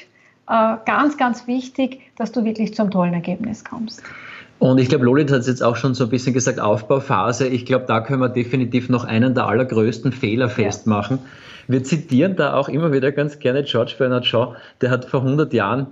äh, 0.48 0.76
ganz, 0.86 1.16
ganz 1.16 1.46
wichtig, 1.48 2.00
dass 2.16 2.30
du 2.30 2.44
wirklich 2.44 2.74
zum 2.74 2.90
tollen 2.90 3.14
Ergebnis 3.14 3.64
kommst. 3.64 4.02
Und 4.60 4.78
ich 4.78 4.88
glaube, 4.88 5.04
Lolit 5.04 5.32
hat 5.32 5.40
es 5.40 5.48
jetzt 5.48 5.62
auch 5.62 5.76
schon 5.76 5.94
so 5.94 6.04
ein 6.04 6.10
bisschen 6.10 6.32
gesagt, 6.32 6.60
Aufbauphase. 6.60 7.48
Ich 7.48 7.66
glaube, 7.66 7.86
da 7.88 8.00
können 8.00 8.20
wir 8.20 8.28
definitiv 8.28 8.88
noch 8.88 9.04
einen 9.04 9.34
der 9.34 9.46
allergrößten 9.46 10.12
Fehler 10.12 10.48
festmachen. 10.48 11.18
Ja. 11.18 11.30
Wir 11.68 11.82
zitieren 11.84 12.36
da 12.36 12.54
auch 12.54 12.68
immer 12.68 12.92
wieder 12.92 13.12
ganz 13.12 13.38
gerne 13.38 13.62
George 13.62 13.94
Bernard 13.98 14.26
Shaw, 14.26 14.54
der 14.80 14.90
hat 14.90 15.04
vor 15.04 15.20
100 15.20 15.52
Jahren 15.52 15.86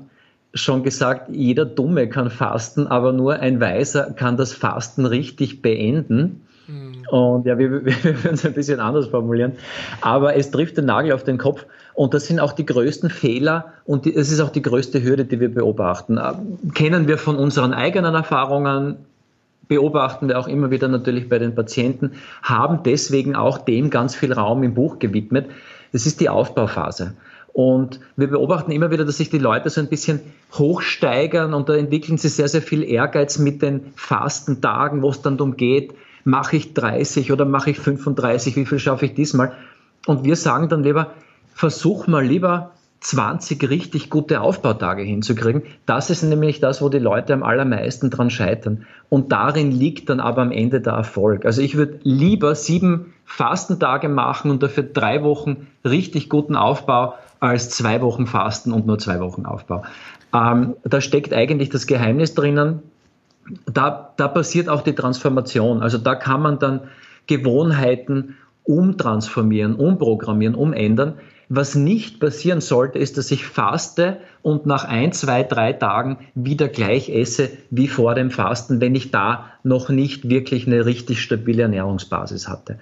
schon 0.54 0.82
gesagt, 0.82 1.30
jeder 1.30 1.64
Dumme 1.64 2.08
kann 2.08 2.30
fasten, 2.30 2.86
aber 2.86 3.12
nur 3.12 3.40
ein 3.40 3.60
Weiser 3.60 4.12
kann 4.12 4.36
das 4.36 4.52
Fasten 4.52 5.06
richtig 5.06 5.62
beenden. 5.62 6.42
Mhm. 6.66 7.08
Und 7.10 7.46
ja, 7.46 7.58
wir, 7.58 7.70
wir, 7.84 8.04
würden 8.04 8.34
es 8.34 8.44
ein 8.44 8.52
bisschen 8.52 8.80
anders 8.80 9.06
formulieren. 9.06 9.52
Aber 10.00 10.36
es 10.36 10.50
trifft 10.50 10.76
den 10.76 10.86
Nagel 10.86 11.12
auf 11.12 11.24
den 11.24 11.38
Kopf. 11.38 11.64
Und 11.94 12.14
das 12.14 12.26
sind 12.26 12.40
auch 12.40 12.52
die 12.52 12.64
größten 12.64 13.10
Fehler 13.10 13.74
und 13.84 14.06
es 14.06 14.32
ist 14.32 14.40
auch 14.40 14.48
die 14.48 14.62
größte 14.62 15.02
Hürde, 15.02 15.26
die 15.26 15.40
wir 15.40 15.52
beobachten. 15.52 16.16
Äh, 16.16 16.32
kennen 16.74 17.06
wir 17.06 17.18
von 17.18 17.36
unseren 17.36 17.74
eigenen 17.74 18.14
Erfahrungen, 18.14 18.96
beobachten 19.72 20.28
wir 20.28 20.38
auch 20.38 20.48
immer 20.48 20.70
wieder 20.70 20.86
natürlich 20.86 21.30
bei 21.30 21.38
den 21.38 21.54
Patienten, 21.54 22.12
haben 22.42 22.82
deswegen 22.82 23.34
auch 23.34 23.56
dem 23.56 23.88
ganz 23.88 24.14
viel 24.14 24.30
Raum 24.30 24.62
im 24.64 24.74
Buch 24.74 24.98
gewidmet. 24.98 25.46
Das 25.92 26.04
ist 26.04 26.20
die 26.20 26.28
Aufbauphase. 26.28 27.14
Und 27.54 27.98
wir 28.16 28.28
beobachten 28.28 28.70
immer 28.70 28.90
wieder, 28.90 29.06
dass 29.06 29.16
sich 29.16 29.30
die 29.30 29.38
Leute 29.38 29.70
so 29.70 29.80
ein 29.80 29.88
bisschen 29.88 30.20
hochsteigern 30.52 31.54
und 31.54 31.70
da 31.70 31.74
entwickeln 31.74 32.18
sie 32.18 32.28
sehr, 32.28 32.48
sehr 32.48 32.60
viel 32.60 32.82
Ehrgeiz 32.82 33.38
mit 33.38 33.62
den 33.62 33.94
Fastentagen, 33.96 35.00
wo 35.00 35.08
es 35.08 35.22
dann 35.22 35.38
darum 35.38 35.56
geht, 35.56 35.94
mache 36.24 36.56
ich 36.56 36.74
30 36.74 37.32
oder 37.32 37.46
mache 37.46 37.70
ich 37.70 37.78
35, 37.78 38.56
wie 38.56 38.66
viel 38.66 38.78
schaffe 38.78 39.06
ich 39.06 39.14
diesmal? 39.14 39.52
Und 40.06 40.22
wir 40.24 40.36
sagen 40.36 40.68
dann 40.68 40.82
lieber, 40.82 41.12
versuch 41.54 42.06
mal 42.06 42.24
lieber 42.24 42.72
20 43.02 43.68
richtig 43.68 44.10
gute 44.10 44.40
Aufbautage 44.40 45.02
hinzukriegen. 45.02 45.62
Das 45.86 46.08
ist 46.08 46.22
nämlich 46.22 46.60
das, 46.60 46.80
wo 46.80 46.88
die 46.88 47.00
Leute 47.00 47.34
am 47.34 47.42
allermeisten 47.42 48.10
dran 48.10 48.30
scheitern. 48.30 48.86
Und 49.08 49.32
darin 49.32 49.72
liegt 49.72 50.08
dann 50.08 50.20
aber 50.20 50.42
am 50.42 50.52
Ende 50.52 50.80
der 50.80 50.92
Erfolg. 50.92 51.44
Also 51.44 51.62
ich 51.62 51.76
würde 51.76 51.98
lieber 52.04 52.54
sieben 52.54 53.12
Fastentage 53.24 54.08
machen 54.08 54.50
und 54.50 54.62
dafür 54.62 54.84
drei 54.84 55.22
Wochen 55.24 55.66
richtig 55.84 56.28
guten 56.28 56.54
Aufbau 56.54 57.14
als 57.40 57.70
zwei 57.70 58.00
Wochen 58.02 58.26
Fasten 58.26 58.72
und 58.72 58.86
nur 58.86 58.98
zwei 58.98 59.18
Wochen 59.18 59.46
Aufbau. 59.46 59.82
Ähm, 60.32 60.76
da 60.84 61.00
steckt 61.00 61.34
eigentlich 61.34 61.70
das 61.70 61.88
Geheimnis 61.88 62.34
drinnen, 62.34 62.82
da, 63.66 64.12
da 64.16 64.28
passiert 64.28 64.68
auch 64.68 64.82
die 64.82 64.94
Transformation. 64.94 65.82
Also 65.82 65.98
da 65.98 66.14
kann 66.14 66.40
man 66.40 66.60
dann 66.60 66.82
Gewohnheiten 67.26 68.36
umtransformieren, 68.64 69.74
umprogrammieren, 69.74 70.54
umändern. 70.54 71.14
Was 71.54 71.74
nicht 71.74 72.18
passieren 72.18 72.62
sollte, 72.62 72.98
ist, 72.98 73.18
dass 73.18 73.30
ich 73.30 73.44
faste 73.44 74.16
und 74.40 74.64
nach 74.64 74.84
ein, 74.84 75.12
zwei, 75.12 75.42
drei 75.42 75.74
Tagen 75.74 76.16
wieder 76.34 76.66
gleich 76.66 77.10
esse 77.10 77.50
wie 77.68 77.88
vor 77.88 78.14
dem 78.14 78.30
Fasten, 78.30 78.80
wenn 78.80 78.94
ich 78.94 79.10
da 79.10 79.50
noch 79.62 79.90
nicht 79.90 80.30
wirklich 80.30 80.66
eine 80.66 80.86
richtig 80.86 81.20
stabile 81.20 81.64
Ernährungsbasis 81.64 82.48
hatte. 82.48 82.78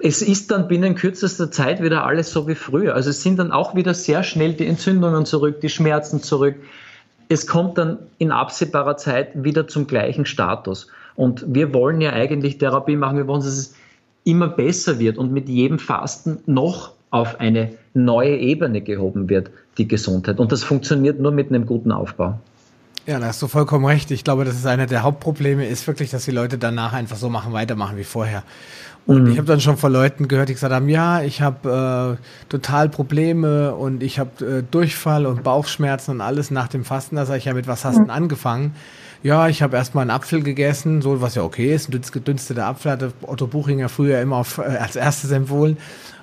Es 0.00 0.22
ist 0.22 0.50
dann 0.52 0.68
binnen 0.68 0.94
kürzester 0.94 1.50
Zeit 1.50 1.82
wieder 1.82 2.06
alles 2.06 2.32
so 2.32 2.48
wie 2.48 2.54
früher. 2.54 2.94
Also 2.94 3.10
es 3.10 3.22
sind 3.22 3.38
dann 3.38 3.52
auch 3.52 3.74
wieder 3.74 3.92
sehr 3.92 4.22
schnell 4.22 4.54
die 4.54 4.66
Entzündungen 4.66 5.26
zurück, 5.26 5.60
die 5.60 5.68
Schmerzen 5.68 6.22
zurück, 6.22 6.54
es 7.28 7.46
kommt 7.46 7.76
dann 7.76 7.98
in 8.16 8.32
absehbarer 8.32 8.96
Zeit 8.96 9.44
wieder 9.44 9.68
zum 9.68 9.86
gleichen 9.86 10.24
Status. 10.24 10.86
Und 11.14 11.44
wir 11.46 11.74
wollen 11.74 12.00
ja 12.00 12.14
eigentlich 12.14 12.56
Therapie 12.56 12.96
machen, 12.96 13.18
wir 13.18 13.26
wollen, 13.26 13.42
dass 13.42 13.52
es 13.52 13.74
immer 14.24 14.48
besser 14.48 14.98
wird 14.98 15.18
und 15.18 15.30
mit 15.30 15.50
jedem 15.50 15.78
Fasten 15.78 16.38
noch 16.46 16.95
auf 17.10 17.40
eine 17.40 17.70
neue 17.94 18.36
Ebene 18.36 18.80
gehoben 18.80 19.28
wird, 19.28 19.50
die 19.78 19.88
Gesundheit. 19.88 20.38
Und 20.38 20.52
das 20.52 20.64
funktioniert 20.64 21.20
nur 21.20 21.32
mit 21.32 21.48
einem 21.48 21.66
guten 21.66 21.92
Aufbau. 21.92 22.38
Ja, 23.06 23.20
da 23.20 23.26
hast 23.26 23.40
du 23.40 23.46
vollkommen 23.46 23.84
recht. 23.84 24.10
Ich 24.10 24.24
glaube, 24.24 24.44
das 24.44 24.56
ist 24.56 24.66
einer 24.66 24.86
der 24.86 25.04
Hauptprobleme, 25.04 25.66
ist 25.66 25.86
wirklich, 25.86 26.10
dass 26.10 26.24
die 26.24 26.32
Leute 26.32 26.58
danach 26.58 26.92
einfach 26.92 27.16
so 27.16 27.28
machen, 27.28 27.52
weitermachen 27.52 27.96
wie 27.96 28.04
vorher. 28.04 28.42
Und 29.06 29.24
mhm. 29.24 29.30
ich 29.30 29.38
habe 29.38 29.46
dann 29.46 29.60
schon 29.60 29.76
von 29.76 29.92
Leuten 29.92 30.26
gehört, 30.26 30.48
die 30.48 30.54
gesagt 30.54 30.74
haben, 30.74 30.88
ja, 30.88 31.22
ich 31.22 31.40
habe 31.40 32.18
äh, 32.18 32.48
total 32.48 32.88
Probleme 32.88 33.74
und 33.76 34.02
ich 34.02 34.18
habe 34.18 34.44
äh, 34.44 34.62
Durchfall 34.68 35.26
und 35.26 35.44
Bauchschmerzen 35.44 36.10
und 36.10 36.20
alles 36.20 36.50
nach 36.50 36.66
dem 36.66 36.84
Fasten. 36.84 37.14
Da 37.14 37.24
sage 37.26 37.38
ich 37.38 37.44
ja, 37.44 37.54
mit 37.54 37.68
was 37.68 37.84
hast 37.84 37.98
du 37.98 38.02
mhm. 38.02 38.10
angefangen? 38.10 38.74
Ja, 39.22 39.48
ich 39.48 39.62
habe 39.62 39.76
erstmal 39.76 40.02
einen 40.02 40.10
Apfel 40.10 40.42
gegessen, 40.42 41.00
so 41.02 41.20
was 41.20 41.36
ja 41.36 41.42
okay 41.42 41.72
ist, 41.74 41.88
ein 41.88 42.00
gedünsteter 42.12 42.66
Apfel 42.66 42.92
hatte 42.92 43.12
Otto 43.22 43.46
Buchinger 43.46 43.88
früher 43.88 44.20
immer 44.20 44.36
auf, 44.36 44.58
äh, 44.58 44.62
als 44.62 44.96
erstes 44.96 45.30
empfohlen. 45.30 45.78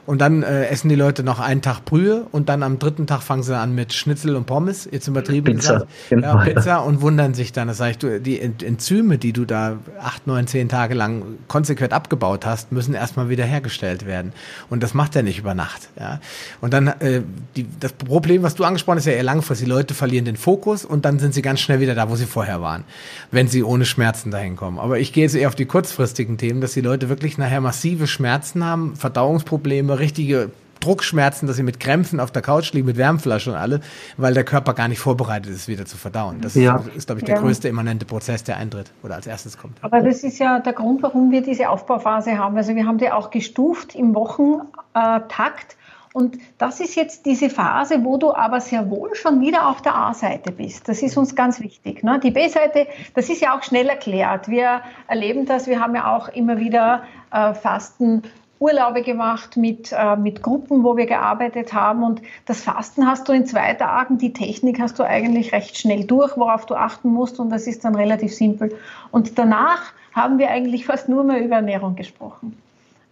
Und 0.06 0.20
dann 0.20 0.44
äh, 0.44 0.66
essen 0.68 0.90
die 0.90 0.96
Leute 0.96 1.24
noch 1.24 1.40
einen 1.40 1.62
Tag 1.62 1.86
Brühe 1.86 2.26
und 2.32 2.50
dann 2.50 2.62
am 2.62 2.78
dritten 2.78 3.08
Tag 3.08 3.22
fangen 3.22 3.44
sie 3.44 3.56
an 3.56 3.74
mit 3.74 3.94
Schnitzel 3.94 4.36
und 4.36 4.46
Pommes, 4.46 4.88
jetzt 4.92 5.08
übertrieben 5.08 5.56
Pizza, 5.56 5.74
gesagt. 5.74 5.92
Genau. 6.10 6.28
Ja, 6.28 6.44
Pizza 6.44 6.78
und 6.80 7.02
wundern 7.02 7.34
sich 7.34 7.54
dann. 7.54 7.70
Das 7.70 7.78
sage 7.78 7.92
ich, 7.92 7.98
du, 8.00 8.20
die 8.20 8.42
Enzyme, 8.42 9.18
die 9.18 9.32
du 9.32 9.46
da 9.46 9.78
acht, 10.02 10.28
neun, 10.28 10.46
zehn 10.48 10.68
Tage 10.68 10.94
lang 10.94 11.24
konsequent 11.48 11.94
abgebaut 11.94 12.46
hast, 12.46 12.74
müssen 12.74 12.94
erstmal 12.94 13.30
wieder 13.30 13.46
hergestellt 13.46 14.06
werden. 14.06 14.34
Und 14.70 14.84
das 14.84 14.94
macht 14.94 15.16
er 15.16 15.24
nicht 15.24 15.40
über 15.40 15.54
Nacht. 15.54 15.88
Ja. 15.98 16.20
Und 16.60 16.74
dann 16.74 16.88
äh, 16.88 17.22
die, 17.56 17.66
das 17.80 17.94
Problem, 17.94 18.44
was 18.44 18.56
du 18.56 18.66
angesprochen 18.66 18.98
hast, 18.98 19.06
ist 19.06 19.12
ja 19.12 19.18
eher 19.18 19.24
langfristig. 19.24 19.66
Die 19.68 19.72
Leute 19.72 19.94
verlieren 19.94 20.26
den 20.26 20.36
Fokus 20.36 20.84
und 20.84 21.06
dann 21.06 21.20
sind 21.20 21.34
sie 21.34 21.42
ganz 21.42 21.62
schnell 21.62 21.80
wieder 21.80 21.96
da, 21.96 22.10
wo 22.10 22.18
sie 22.18 22.26
vorher 22.26 22.62
waren, 22.62 22.84
wenn 23.32 23.48
sie 23.48 23.64
ohne 23.64 23.86
Schmerzen 23.86 24.32
dahin 24.32 24.58
kommen. 24.58 24.80
Aber 24.80 25.00
ich 25.00 25.14
gehe 25.14 25.24
jetzt 25.24 25.36
eher 25.36 25.48
auf 25.48 25.56
die 25.56 25.66
kurzfristigen 25.66 26.38
Themen, 26.38 26.60
dass 26.60 26.74
die 26.74 26.82
Leute 26.82 27.08
wirklich 27.08 27.38
nachher 27.38 27.62
massive 27.62 28.08
Schmerzen 28.08 28.66
haben, 28.66 28.98
Verdauungsprobleme, 28.98 29.93
richtige 30.00 30.52
Druckschmerzen, 30.84 31.48
dass 31.48 31.56
sie 31.56 31.64
mit 31.64 31.80
Krämpfen 31.80 32.20
auf 32.20 32.32
der 32.32 32.42
Couch 32.42 32.74
liegen, 32.74 32.86
mit 32.86 32.98
Wärmflasche 32.98 33.52
und 33.52 33.56
alle, 33.58 33.80
weil 34.18 34.34
der 34.34 34.44
Körper 34.44 34.74
gar 34.74 34.88
nicht 34.88 35.00
vorbereitet 35.00 35.52
ist, 35.52 35.68
wieder 35.68 35.86
zu 35.86 35.98
verdauen. 35.98 36.42
Das 36.42 36.56
ja. 36.56 36.78
ist, 36.78 36.96
ist 36.96 37.06
glaube 37.08 37.20
ich, 37.20 37.26
der 37.26 37.36
ja. 37.36 37.42
größte 37.42 37.70
immanente 37.70 38.06
Prozess, 38.06 38.44
der 38.44 38.58
eintritt 38.58 38.92
oder 39.02 39.16
als 39.16 39.26
erstes 39.26 39.58
kommt. 39.58 39.78
Aber 39.82 40.02
das 40.02 40.24
ist 40.24 40.40
ja 40.40 40.60
der 40.60 40.74
Grund, 40.74 41.02
warum 41.02 41.32
wir 41.32 41.42
diese 41.42 41.70
Aufbauphase 41.70 42.38
haben. 42.38 42.58
Also 42.58 42.76
wir 42.76 42.86
haben 42.86 42.98
die 42.98 43.10
auch 43.12 43.30
gestuft 43.32 43.96
im 43.96 44.14
Wochentakt. 44.14 45.78
Und 46.14 46.38
das 46.60 46.80
ist 46.80 46.96
jetzt 46.96 47.26
diese 47.26 47.50
Phase, 47.50 48.04
wo 48.04 48.18
du 48.18 48.34
aber 48.36 48.62
sehr 48.62 48.92
wohl 48.92 49.16
schon 49.16 49.42
wieder 49.42 49.68
auf 49.68 49.82
der 49.82 49.96
A-Seite 49.96 50.52
bist. 50.52 50.88
Das 50.88 51.02
ist 51.02 51.18
uns 51.18 51.36
ganz 51.36 51.60
wichtig. 51.60 52.04
Ne? 52.04 52.20
Die 52.20 52.30
B-Seite, 52.30 52.86
das 53.16 53.30
ist 53.30 53.42
ja 53.42 53.58
auch 53.58 53.64
schnell 53.64 53.88
erklärt. 53.88 54.48
Wir 54.48 54.82
erleben 55.08 55.48
das, 55.48 55.66
wir 55.66 55.80
haben 55.80 55.96
ja 55.96 56.16
auch 56.16 56.30
immer 56.30 56.60
wieder 56.60 57.04
äh, 57.32 57.56
Fasten 57.56 58.22
Urlaube 58.60 59.02
gemacht 59.02 59.58
mit, 59.58 59.92
äh, 59.92 60.16
mit 60.16 60.42
Gruppen, 60.42 60.84
wo 60.84 60.96
wir 60.96 61.06
gearbeitet 61.06 61.74
haben. 61.74 62.04
Und 62.04 62.22
das 62.46 62.62
Fasten 62.62 63.06
hast 63.06 63.28
du 63.28 63.34
in 63.34 63.46
zwei 63.46 63.74
Tagen, 63.74 64.18
die 64.18 64.34
Technik 64.34 64.80
hast 64.80 65.00
du 65.00 65.04
eigentlich 65.04 65.52
recht 65.52 65.78
schnell 65.78 66.06
durch, 66.06 66.38
worauf 66.38 66.66
du 66.66 66.76
achten 66.76 67.10
musst. 67.10 67.40
Und 67.40 67.50
das 67.50 67.68
ist 67.68 67.84
dann 67.84 67.96
relativ 67.96 68.34
simpel. 68.34 68.78
Und 69.12 69.38
danach 69.38 69.94
haben 70.14 70.38
wir 70.38 70.50
eigentlich 70.50 70.86
fast 70.88 71.10
nur 71.10 71.24
mehr 71.24 71.44
über 71.44 71.56
Ernährung 71.56 71.96
gesprochen. 71.96 72.58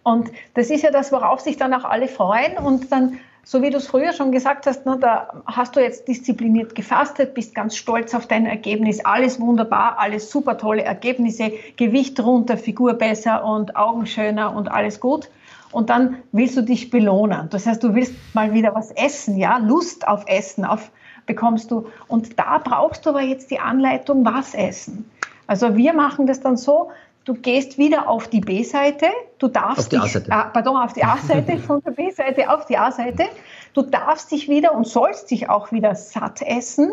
Und 0.04 0.30
das 0.54 0.70
ist 0.70 0.82
ja 0.82 0.90
das, 0.90 1.12
worauf 1.12 1.40
sich 1.40 1.56
dann 1.56 1.74
auch 1.74 1.84
alle 1.84 2.08
freuen. 2.08 2.56
Und 2.58 2.90
dann, 2.90 3.18
so 3.44 3.62
wie 3.62 3.70
du 3.70 3.78
es 3.78 3.86
früher 3.86 4.12
schon 4.12 4.32
gesagt 4.32 4.66
hast, 4.66 4.86
ne, 4.86 4.98
da 5.00 5.42
hast 5.46 5.76
du 5.76 5.80
jetzt 5.80 6.06
diszipliniert 6.06 6.74
gefastet, 6.74 7.34
bist 7.34 7.54
ganz 7.54 7.76
stolz 7.76 8.14
auf 8.14 8.26
dein 8.26 8.46
Ergebnis. 8.46 9.04
Alles 9.04 9.40
wunderbar, 9.40 9.98
alles 9.98 10.30
super 10.30 10.58
tolle 10.58 10.82
Ergebnisse, 10.82 11.52
Gewicht 11.76 12.20
runter, 12.20 12.56
Figur 12.56 12.94
besser 12.94 13.44
und 13.44 13.76
Augen 13.76 14.06
schöner 14.06 14.54
und 14.54 14.70
alles 14.70 15.00
gut 15.00 15.28
und 15.72 15.90
dann 15.90 16.18
willst 16.30 16.56
du 16.56 16.62
dich 16.62 16.90
belohnen. 16.90 17.48
Das 17.50 17.66
heißt, 17.66 17.82
du 17.82 17.94
willst 17.94 18.14
mal 18.34 18.52
wieder 18.52 18.74
was 18.74 18.90
essen, 18.92 19.36
ja, 19.36 19.56
Lust 19.56 20.06
auf 20.06 20.24
Essen 20.28 20.64
auf, 20.64 20.90
bekommst 21.26 21.70
du. 21.70 21.88
Und 22.06 22.38
da 22.38 22.58
brauchst 22.58 23.04
du 23.06 23.10
aber 23.10 23.22
jetzt 23.22 23.50
die 23.50 23.58
Anleitung, 23.58 24.24
was 24.24 24.54
essen. 24.54 25.10
Also 25.46 25.76
wir 25.76 25.92
machen 25.92 26.26
das 26.26 26.40
dann 26.40 26.56
so, 26.56 26.90
du 27.24 27.34
gehst 27.34 27.78
wieder 27.78 28.08
auf 28.08 28.28
die 28.28 28.40
B-Seite, 28.40 29.06
du 29.38 29.48
darfst 29.48 29.94
auf 29.96 30.04
dich, 30.04 30.16
äh, 30.16 30.28
pardon, 30.28 30.76
auf 30.76 30.92
die 30.92 31.04
A-Seite, 31.04 31.58
von 31.66 31.82
der 31.82 31.92
B-Seite 31.92 32.50
auf 32.50 32.66
die 32.66 32.76
A-Seite, 32.76 33.26
du 33.74 33.82
darfst 33.82 34.30
dich 34.30 34.48
wieder 34.48 34.74
und 34.74 34.86
sollst 34.86 35.30
dich 35.30 35.48
auch 35.48 35.72
wieder 35.72 35.94
satt 35.94 36.42
essen, 36.42 36.92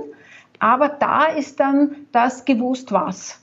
aber 0.60 0.89
da 0.89 1.26
ist 1.26 1.60
dann 1.60 1.95
das 2.11 2.45
gewusst 2.45 2.91
was. 2.91 3.39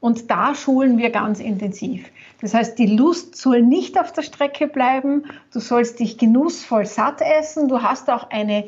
Und 0.00 0.30
da 0.30 0.54
schulen 0.54 0.98
wir 0.98 1.10
ganz 1.10 1.40
intensiv. 1.40 2.10
Das 2.40 2.54
heißt, 2.54 2.78
die 2.78 2.96
Lust 2.96 3.34
soll 3.34 3.62
nicht 3.62 3.98
auf 3.98 4.12
der 4.12 4.22
Strecke 4.22 4.68
bleiben. 4.68 5.24
Du 5.52 5.58
sollst 5.58 5.98
dich 5.98 6.18
genussvoll 6.18 6.84
satt 6.84 7.22
essen. 7.22 7.68
Du 7.68 7.82
hast 7.82 8.10
auch 8.10 8.30
eine 8.30 8.66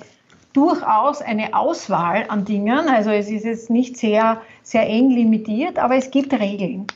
durchaus 0.55 1.21
eine 1.23 1.55
Auswahl 1.55 2.25
an 2.29 2.45
Dingen. 2.45 2.89
Also 2.89 3.11
es 3.11 3.29
ist 3.29 3.45
jetzt 3.45 3.71
nicht 3.71 3.97
sehr, 3.97 4.41
sehr 4.63 4.89
eng 4.89 5.11
limitiert, 5.11 5.79
aber 5.79 5.97
es 5.97 6.11
gibt 6.11 6.33
Regeln. 6.33 6.87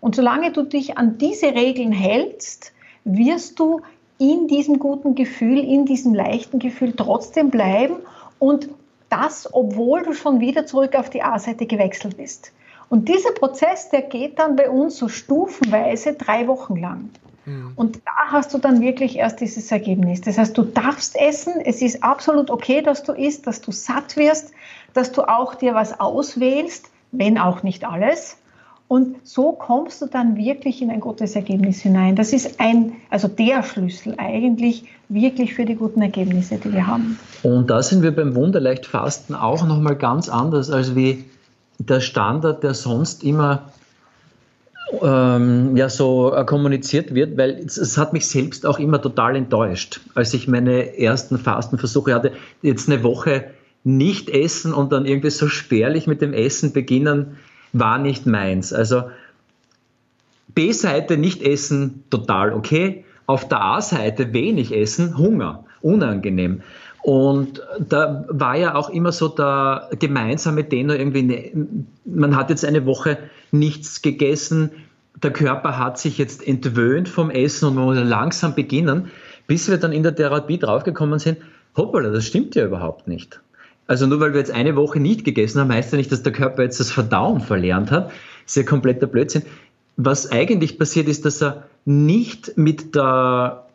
Und 0.00 0.16
solange 0.16 0.52
du 0.52 0.62
dich 0.62 0.96
an 0.98 1.18
diese 1.18 1.54
Regeln 1.54 1.92
hältst, 1.92 2.72
wirst 3.04 3.58
du 3.58 3.80
in 4.18 4.48
diesem 4.48 4.78
guten 4.78 5.14
Gefühl, 5.14 5.58
in 5.58 5.86
diesem 5.86 6.14
leichten 6.14 6.58
Gefühl 6.58 6.92
trotzdem 6.96 7.50
bleiben 7.50 7.96
und 8.38 8.68
das, 9.08 9.48
obwohl 9.52 10.02
du 10.02 10.12
schon 10.12 10.40
wieder 10.40 10.66
zurück 10.66 10.94
auf 10.94 11.10
die 11.10 11.22
A-Seite 11.22 11.66
gewechselt 11.66 12.16
bist. 12.16 12.52
Und 12.88 13.08
dieser 13.08 13.32
Prozess, 13.32 13.88
der 13.90 14.02
geht 14.02 14.38
dann 14.38 14.56
bei 14.56 14.68
uns 14.68 14.96
so 14.96 15.08
stufenweise 15.08 16.14
drei 16.14 16.46
Wochen 16.48 16.76
lang. 16.76 17.10
Mhm. 17.44 17.72
Und 17.76 17.96
da 17.98 18.32
hast 18.32 18.52
du 18.52 18.58
dann 18.58 18.80
wirklich 18.80 19.16
erst 19.16 19.40
dieses 19.40 19.70
Ergebnis. 19.70 20.20
Das 20.20 20.38
heißt, 20.38 20.56
du 20.56 20.62
darfst 20.62 21.16
essen. 21.16 21.54
Es 21.64 21.82
ist 21.82 22.02
absolut 22.02 22.50
okay, 22.50 22.82
dass 22.82 23.02
du 23.02 23.12
isst, 23.12 23.46
dass 23.46 23.60
du 23.60 23.72
satt 23.72 24.16
wirst, 24.16 24.52
dass 24.92 25.12
du 25.12 25.22
auch 25.22 25.54
dir 25.54 25.74
was 25.74 25.98
auswählst, 25.98 26.90
wenn 27.12 27.38
auch 27.38 27.62
nicht 27.62 27.84
alles. 27.84 28.36
Und 28.90 29.18
so 29.22 29.52
kommst 29.52 30.02
du 30.02 30.06
dann 30.06 30.36
wirklich 30.36 30.82
in 30.82 30.90
ein 30.90 30.98
gutes 30.98 31.36
Ergebnis 31.36 31.80
hinein. 31.80 32.16
Das 32.16 32.32
ist 32.32 32.58
ein, 32.58 32.94
also 33.08 33.28
der 33.28 33.62
Schlüssel 33.62 34.16
eigentlich 34.18 34.82
wirklich 35.08 35.54
für 35.54 35.64
die 35.64 35.76
guten 35.76 36.02
Ergebnisse, 36.02 36.58
die 36.58 36.72
wir 36.72 36.88
haben. 36.88 37.16
Und 37.44 37.70
da 37.70 37.84
sind 37.84 38.02
wir 38.02 38.10
beim 38.10 38.34
Wunderleichtfasten 38.34 39.36
auch 39.36 39.64
nochmal 39.64 39.94
ganz 39.94 40.28
anders 40.28 40.72
als 40.72 40.96
wie 40.96 41.24
der 41.78 42.00
Standard, 42.00 42.64
der 42.64 42.74
sonst 42.74 43.22
immer 43.22 43.70
ähm, 45.00 45.76
ja 45.76 45.88
so 45.88 46.34
äh, 46.34 46.44
kommuniziert 46.44 47.14
wird, 47.14 47.38
weil 47.38 47.62
es, 47.64 47.76
es, 47.76 47.96
hat 47.96 48.12
mich 48.12 48.26
selbst 48.26 48.66
auch 48.66 48.80
immer 48.80 49.00
total 49.00 49.36
enttäuscht, 49.36 50.00
als 50.16 50.34
ich 50.34 50.48
meine 50.48 50.98
ersten 50.98 51.38
Fastenversuche 51.38 52.12
hatte, 52.12 52.32
jetzt 52.60 52.90
eine 52.90 53.04
Woche 53.04 53.44
nicht 53.84 54.28
essen 54.28 54.74
und 54.74 54.90
dann 54.90 55.06
irgendwie 55.06 55.30
so 55.30 55.46
spärlich 55.46 56.08
mit 56.08 56.20
dem 56.20 56.32
Essen 56.32 56.72
beginnen, 56.72 57.36
war 57.72 57.98
nicht 57.98 58.26
meins. 58.26 58.72
Also 58.72 59.04
B-Seite 60.54 61.16
nicht 61.16 61.42
essen, 61.42 62.04
total 62.10 62.52
okay. 62.52 63.04
Auf 63.26 63.48
der 63.48 63.62
A-Seite 63.62 64.32
wenig 64.32 64.74
essen, 64.74 65.16
Hunger, 65.16 65.64
unangenehm. 65.80 66.62
Und 67.02 67.62
da 67.78 68.24
war 68.28 68.56
ja 68.56 68.74
auch 68.74 68.90
immer 68.90 69.12
so 69.12 69.28
der 69.28 69.88
gemeinsame 69.98 70.68
Tenor 70.68 70.96
irgendwie, 70.96 71.22
ne, 71.22 71.52
man 72.04 72.36
hat 72.36 72.50
jetzt 72.50 72.64
eine 72.64 72.84
Woche 72.84 73.18
nichts 73.52 74.02
gegessen, 74.02 74.70
der 75.22 75.32
Körper 75.32 75.78
hat 75.78 75.98
sich 75.98 76.18
jetzt 76.18 76.46
entwöhnt 76.46 77.08
vom 77.08 77.30
Essen 77.30 77.66
und 77.66 77.74
man 77.74 77.84
muss 77.84 77.98
langsam 77.98 78.54
beginnen, 78.54 79.10
bis 79.46 79.68
wir 79.70 79.78
dann 79.78 79.92
in 79.92 80.02
der 80.02 80.14
Therapie 80.14 80.58
draufgekommen 80.58 81.18
sind, 81.18 81.38
hoppala, 81.76 82.10
das 82.10 82.26
stimmt 82.26 82.54
ja 82.54 82.64
überhaupt 82.64 83.08
nicht. 83.08 83.40
Also 83.90 84.06
nur 84.06 84.20
weil 84.20 84.32
wir 84.32 84.38
jetzt 84.38 84.52
eine 84.52 84.76
Woche 84.76 85.00
nicht 85.00 85.24
gegessen 85.24 85.60
haben, 85.60 85.72
heißt 85.72 85.90
ja 85.90 85.98
nicht, 85.98 86.12
dass 86.12 86.22
der 86.22 86.30
Körper 86.30 86.62
jetzt 86.62 86.78
das 86.78 86.92
Verdauen 86.92 87.40
verlernt 87.40 87.90
hat. 87.90 88.10
Das 88.44 88.52
ist 88.52 88.56
ja 88.56 88.62
kompletter 88.62 89.08
Blödsinn. 89.08 89.42
Was 89.96 90.30
eigentlich 90.30 90.78
passiert 90.78 91.08
ist, 91.08 91.24
dass 91.24 91.42
er 91.42 91.64
nicht 91.84 92.56
mit 92.56 92.94
der 92.94 93.66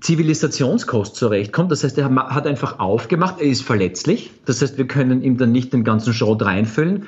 Zivilisationskost 0.00 1.16
zurechtkommt. 1.16 1.72
Das 1.72 1.82
heißt, 1.82 1.96
er 1.96 2.14
hat 2.14 2.46
einfach 2.46 2.78
aufgemacht, 2.78 3.40
er 3.40 3.46
ist 3.46 3.62
verletzlich. 3.62 4.32
Das 4.44 4.60
heißt, 4.60 4.76
wir 4.76 4.86
können 4.86 5.22
ihm 5.22 5.38
dann 5.38 5.50
nicht 5.50 5.72
den 5.72 5.82
ganzen 5.82 6.12
Schrott 6.12 6.44
reinfüllen. 6.44 7.06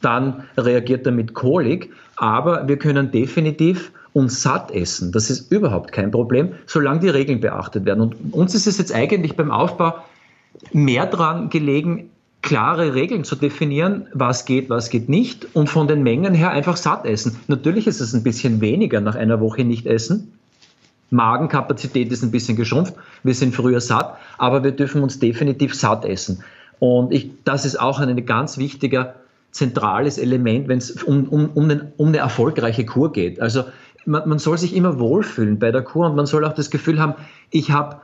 Dann 0.00 0.44
reagiert 0.56 1.04
er 1.04 1.12
mit 1.12 1.34
Kolik, 1.34 1.90
aber 2.16 2.68
wir 2.68 2.78
können 2.78 3.10
definitiv 3.10 3.92
uns 4.14 4.40
satt 4.40 4.70
essen. 4.70 5.12
Das 5.12 5.28
ist 5.28 5.52
überhaupt 5.52 5.92
kein 5.92 6.10
Problem, 6.10 6.54
solange 6.64 7.00
die 7.00 7.10
Regeln 7.10 7.40
beachtet 7.40 7.84
werden. 7.84 8.00
Und 8.00 8.16
uns 8.32 8.54
ist 8.54 8.66
es 8.66 8.78
jetzt 8.78 8.94
eigentlich 8.94 9.36
beim 9.36 9.50
Aufbau 9.50 9.92
mehr 10.72 11.06
daran 11.06 11.50
gelegen, 11.50 12.10
klare 12.42 12.94
Regeln 12.94 13.24
zu 13.24 13.36
definieren, 13.36 14.06
was 14.12 14.44
geht, 14.44 14.68
was 14.68 14.90
geht 14.90 15.08
nicht 15.08 15.46
und 15.54 15.68
von 15.68 15.86
den 15.86 16.02
Mengen 16.02 16.34
her 16.34 16.50
einfach 16.50 16.76
satt 16.76 17.04
essen. 17.06 17.38
Natürlich 17.46 17.86
ist 17.86 18.00
es 18.00 18.14
ein 18.14 18.22
bisschen 18.22 18.60
weniger 18.60 19.00
nach 19.00 19.14
einer 19.14 19.40
Woche 19.40 19.64
nicht 19.64 19.86
essen, 19.86 20.32
Magenkapazität 21.12 22.10
ist 22.10 22.22
ein 22.22 22.30
bisschen 22.30 22.56
geschrumpft. 22.56 22.94
Wir 23.22 23.34
sind 23.34 23.54
früher 23.54 23.80
satt, 23.80 24.16
aber 24.38 24.64
wir 24.64 24.72
dürfen 24.72 25.02
uns 25.02 25.18
definitiv 25.18 25.74
satt 25.74 26.04
essen. 26.04 26.42
Und 26.78 27.12
ich, 27.12 27.30
das 27.44 27.64
ist 27.64 27.78
auch 27.78 28.00
ein 28.00 28.26
ganz 28.26 28.58
wichtiger 28.58 29.14
zentrales 29.52 30.16
Element, 30.16 30.68
wenn 30.68 30.78
es 30.78 31.02
um, 31.02 31.28
um, 31.28 31.50
um, 31.50 31.70
um, 31.96 32.08
eine 32.08 32.16
erfolgreiche 32.16 32.86
Kur 32.86 33.12
geht. 33.12 33.40
Also 33.40 33.64
man, 34.06 34.26
man, 34.26 34.38
soll 34.38 34.56
sich 34.56 34.74
immer 34.74 34.98
wohlfühlen 34.98 35.58
bei 35.58 35.70
der 35.70 35.82
Kur 35.82 36.06
und 36.06 36.16
man 36.16 36.26
soll 36.26 36.44
auch 36.46 36.54
das 36.54 36.70
Gefühl 36.70 36.98
haben, 36.98 37.14
ich 37.50 37.70
habe, 37.70 38.00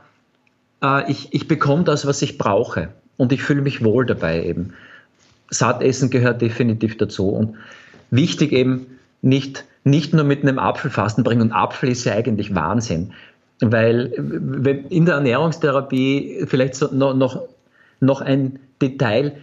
äh, 0.83 1.09
ich, 1.11 1.33
ich 1.33 1.47
bekomme 1.47 1.83
das, 1.83 2.05
was 2.05 2.21
ich 2.21 2.37
brauche 2.37 2.89
und 3.17 3.31
ich 3.31 3.41
fühle 3.41 3.61
mich 3.61 3.83
wohl 3.83 4.05
dabei 4.05 4.43
eben. 4.43 4.73
Sattessen 5.49 6.09
gehört 6.09 6.41
definitiv 6.41 6.97
dazu 6.97 7.29
und 7.29 7.55
wichtig 8.11 8.51
eben 8.51 8.87
nicht 9.21 9.65
nicht 9.83 10.13
nur 10.13 10.23
mit 10.23 10.43
einem 10.43 10.59
Apfel 10.59 10.91
fasten 10.91 11.23
bringen. 11.23 11.41
Und 11.41 11.51
Apfel 11.51 11.89
ist 11.89 12.03
ja 12.05 12.13
eigentlich 12.13 12.53
Wahnsinn. 12.55 13.13
Weil 13.61 14.05
in 14.89 15.05
der 15.05 15.15
Ernährungstherapie 15.15 16.45
vielleicht 16.47 16.75
so 16.75 16.89
noch, 16.93 17.13
noch, 17.13 17.41
noch 17.99 18.21
ein 18.21 18.59
Detail, 18.81 19.33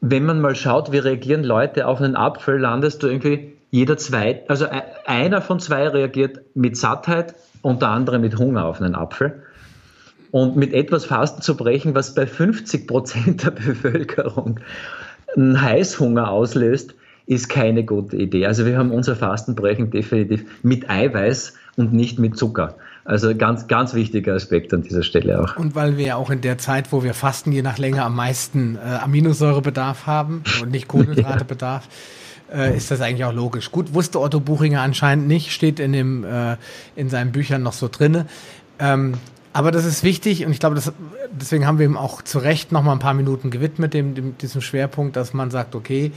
wenn 0.00 0.24
man 0.24 0.40
mal 0.40 0.54
schaut, 0.54 0.92
wie 0.92 0.98
reagieren 0.98 1.44
Leute 1.44 1.86
auf 1.86 2.00
einen 2.00 2.16
Apfel, 2.16 2.58
landest 2.58 3.02
du 3.02 3.08
irgendwie 3.08 3.52
jeder 3.70 3.98
zwei, 3.98 4.42
also 4.48 4.64
e, 4.64 4.82
einer 5.04 5.42
von 5.42 5.60
zwei 5.60 5.88
reagiert 5.88 6.40
mit 6.54 6.76
Sattheit 6.76 7.34
und 7.60 7.82
der 7.82 7.90
andere 7.90 8.18
mit 8.18 8.38
Hunger 8.38 8.64
auf 8.64 8.80
einen 8.80 8.94
Apfel. 8.94 9.42
Und 10.30 10.56
mit 10.56 10.74
etwas 10.74 11.04
Fasten 11.04 11.42
zu 11.42 11.56
brechen, 11.56 11.94
was 11.94 12.14
bei 12.14 12.26
50 12.26 12.86
Prozent 12.86 13.44
der 13.44 13.50
Bevölkerung 13.66 14.60
einen 15.36 15.60
Heißhunger 15.60 16.30
auslöst, 16.30 16.94
ist 17.26 17.48
keine 17.48 17.84
gute 17.84 18.16
Idee. 18.16 18.46
Also 18.46 18.64
wir 18.64 18.78
haben 18.78 18.90
unser 18.90 19.14
Fastenbrechen 19.14 19.90
definitiv 19.90 20.44
mit 20.62 20.88
Eiweiß 20.88 21.54
und 21.76 21.92
nicht 21.92 22.18
mit 22.18 22.36
Zucker. 22.36 22.76
Also 23.04 23.34
ganz, 23.34 23.68
ganz 23.68 23.94
wichtiger 23.94 24.34
Aspekt 24.34 24.74
an 24.74 24.82
dieser 24.82 25.02
Stelle 25.02 25.40
auch. 25.40 25.56
Und 25.56 25.74
weil 25.74 25.96
wir 25.96 26.06
ja 26.06 26.16
auch 26.16 26.30
in 26.30 26.40
der 26.40 26.58
Zeit, 26.58 26.92
wo 26.92 27.02
wir 27.02 27.14
fasten, 27.14 27.52
je 27.52 27.62
nach 27.62 27.78
Länge 27.78 28.02
am 28.02 28.16
meisten 28.16 28.76
äh, 28.76 28.80
Aminosäurebedarf 28.80 30.06
haben 30.06 30.42
und 30.62 30.70
nicht 30.70 30.88
Kohlenhydratebedarf, 30.88 31.88
ja. 32.50 32.64
äh, 32.64 32.76
ist 32.76 32.90
das 32.90 33.00
eigentlich 33.00 33.24
auch 33.24 33.32
logisch. 33.32 33.70
Gut, 33.70 33.94
wusste 33.94 34.20
Otto 34.20 34.40
Buchinger 34.40 34.82
anscheinend 34.82 35.26
nicht, 35.28 35.52
steht 35.52 35.80
in 35.80 35.92
dem, 35.92 36.24
äh, 36.24 36.56
in 36.96 37.08
seinen 37.08 37.32
Büchern 37.32 37.62
noch 37.62 37.72
so 37.72 37.88
drinne. 37.90 38.26
Ähm, 38.78 39.14
Aber 39.58 39.72
das 39.72 39.84
ist 39.84 40.04
wichtig 40.04 40.46
und 40.46 40.52
ich 40.52 40.60
glaube, 40.60 40.76
das, 40.76 40.92
deswegen 41.32 41.66
haben 41.66 41.80
wir 41.80 41.84
ihm 41.84 41.96
auch 41.96 42.22
zu 42.22 42.38
Recht 42.38 42.70
noch 42.70 42.84
mal 42.84 42.92
ein 42.92 43.00
paar 43.00 43.12
Minuten 43.12 43.50
gewidmet, 43.50 43.92
dem, 43.92 44.14
dem, 44.14 44.38
diesem 44.38 44.60
Schwerpunkt, 44.60 45.16
dass 45.16 45.34
man 45.34 45.50
sagt, 45.50 45.74
okay, 45.74 46.12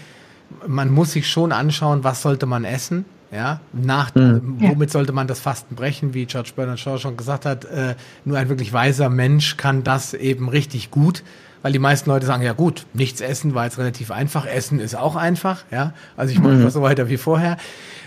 man 0.68 0.92
muss 0.92 1.14
sich 1.14 1.28
schon 1.28 1.52
anschauen, 1.52 2.04
was 2.04 2.22
sollte 2.22 2.46
man 2.46 2.66
essen, 2.66 3.04
ja, 3.32 3.60
nach, 3.74 4.14
mhm. 4.14 4.58
womit 4.60 4.92
sollte 4.92 5.12
man 5.12 5.26
das 5.26 5.40
Fasten 5.40 5.74
brechen, 5.74 6.14
wie 6.14 6.28
George 6.28 6.52
Bernard 6.56 6.80
Shaw 6.80 7.00
schon 7.00 7.18
gesagt 7.18 7.48
hat, 7.48 7.66
äh, 7.66 7.96
nur 8.26 8.38
ein 8.38 8.48
wirklich 8.48 8.74
weiser 8.74 9.10
Mensch 9.10 9.58
kann 9.58 9.84
das 9.84 10.14
eben 10.14 10.48
richtig 10.48 10.92
gut, 10.92 11.24
weil 11.62 11.72
die 11.72 11.80
meisten 11.80 12.10
Leute 12.10 12.26
sagen, 12.26 12.44
ja 12.44 12.54
gut, 12.54 12.86
nichts 12.94 13.22
essen 13.22 13.54
war 13.54 13.66
jetzt 13.66 13.78
relativ 13.78 14.12
einfach, 14.12 14.46
essen 14.46 14.80
ist 14.80 14.96
auch 14.96 15.16
einfach, 15.16 15.64
ja, 15.72 15.94
also 16.18 16.34
ich 16.34 16.40
mache 16.40 16.54
mhm. 16.54 16.70
so 16.70 16.82
weiter 16.82 17.10
wie 17.10 17.18
vorher. 17.18 17.58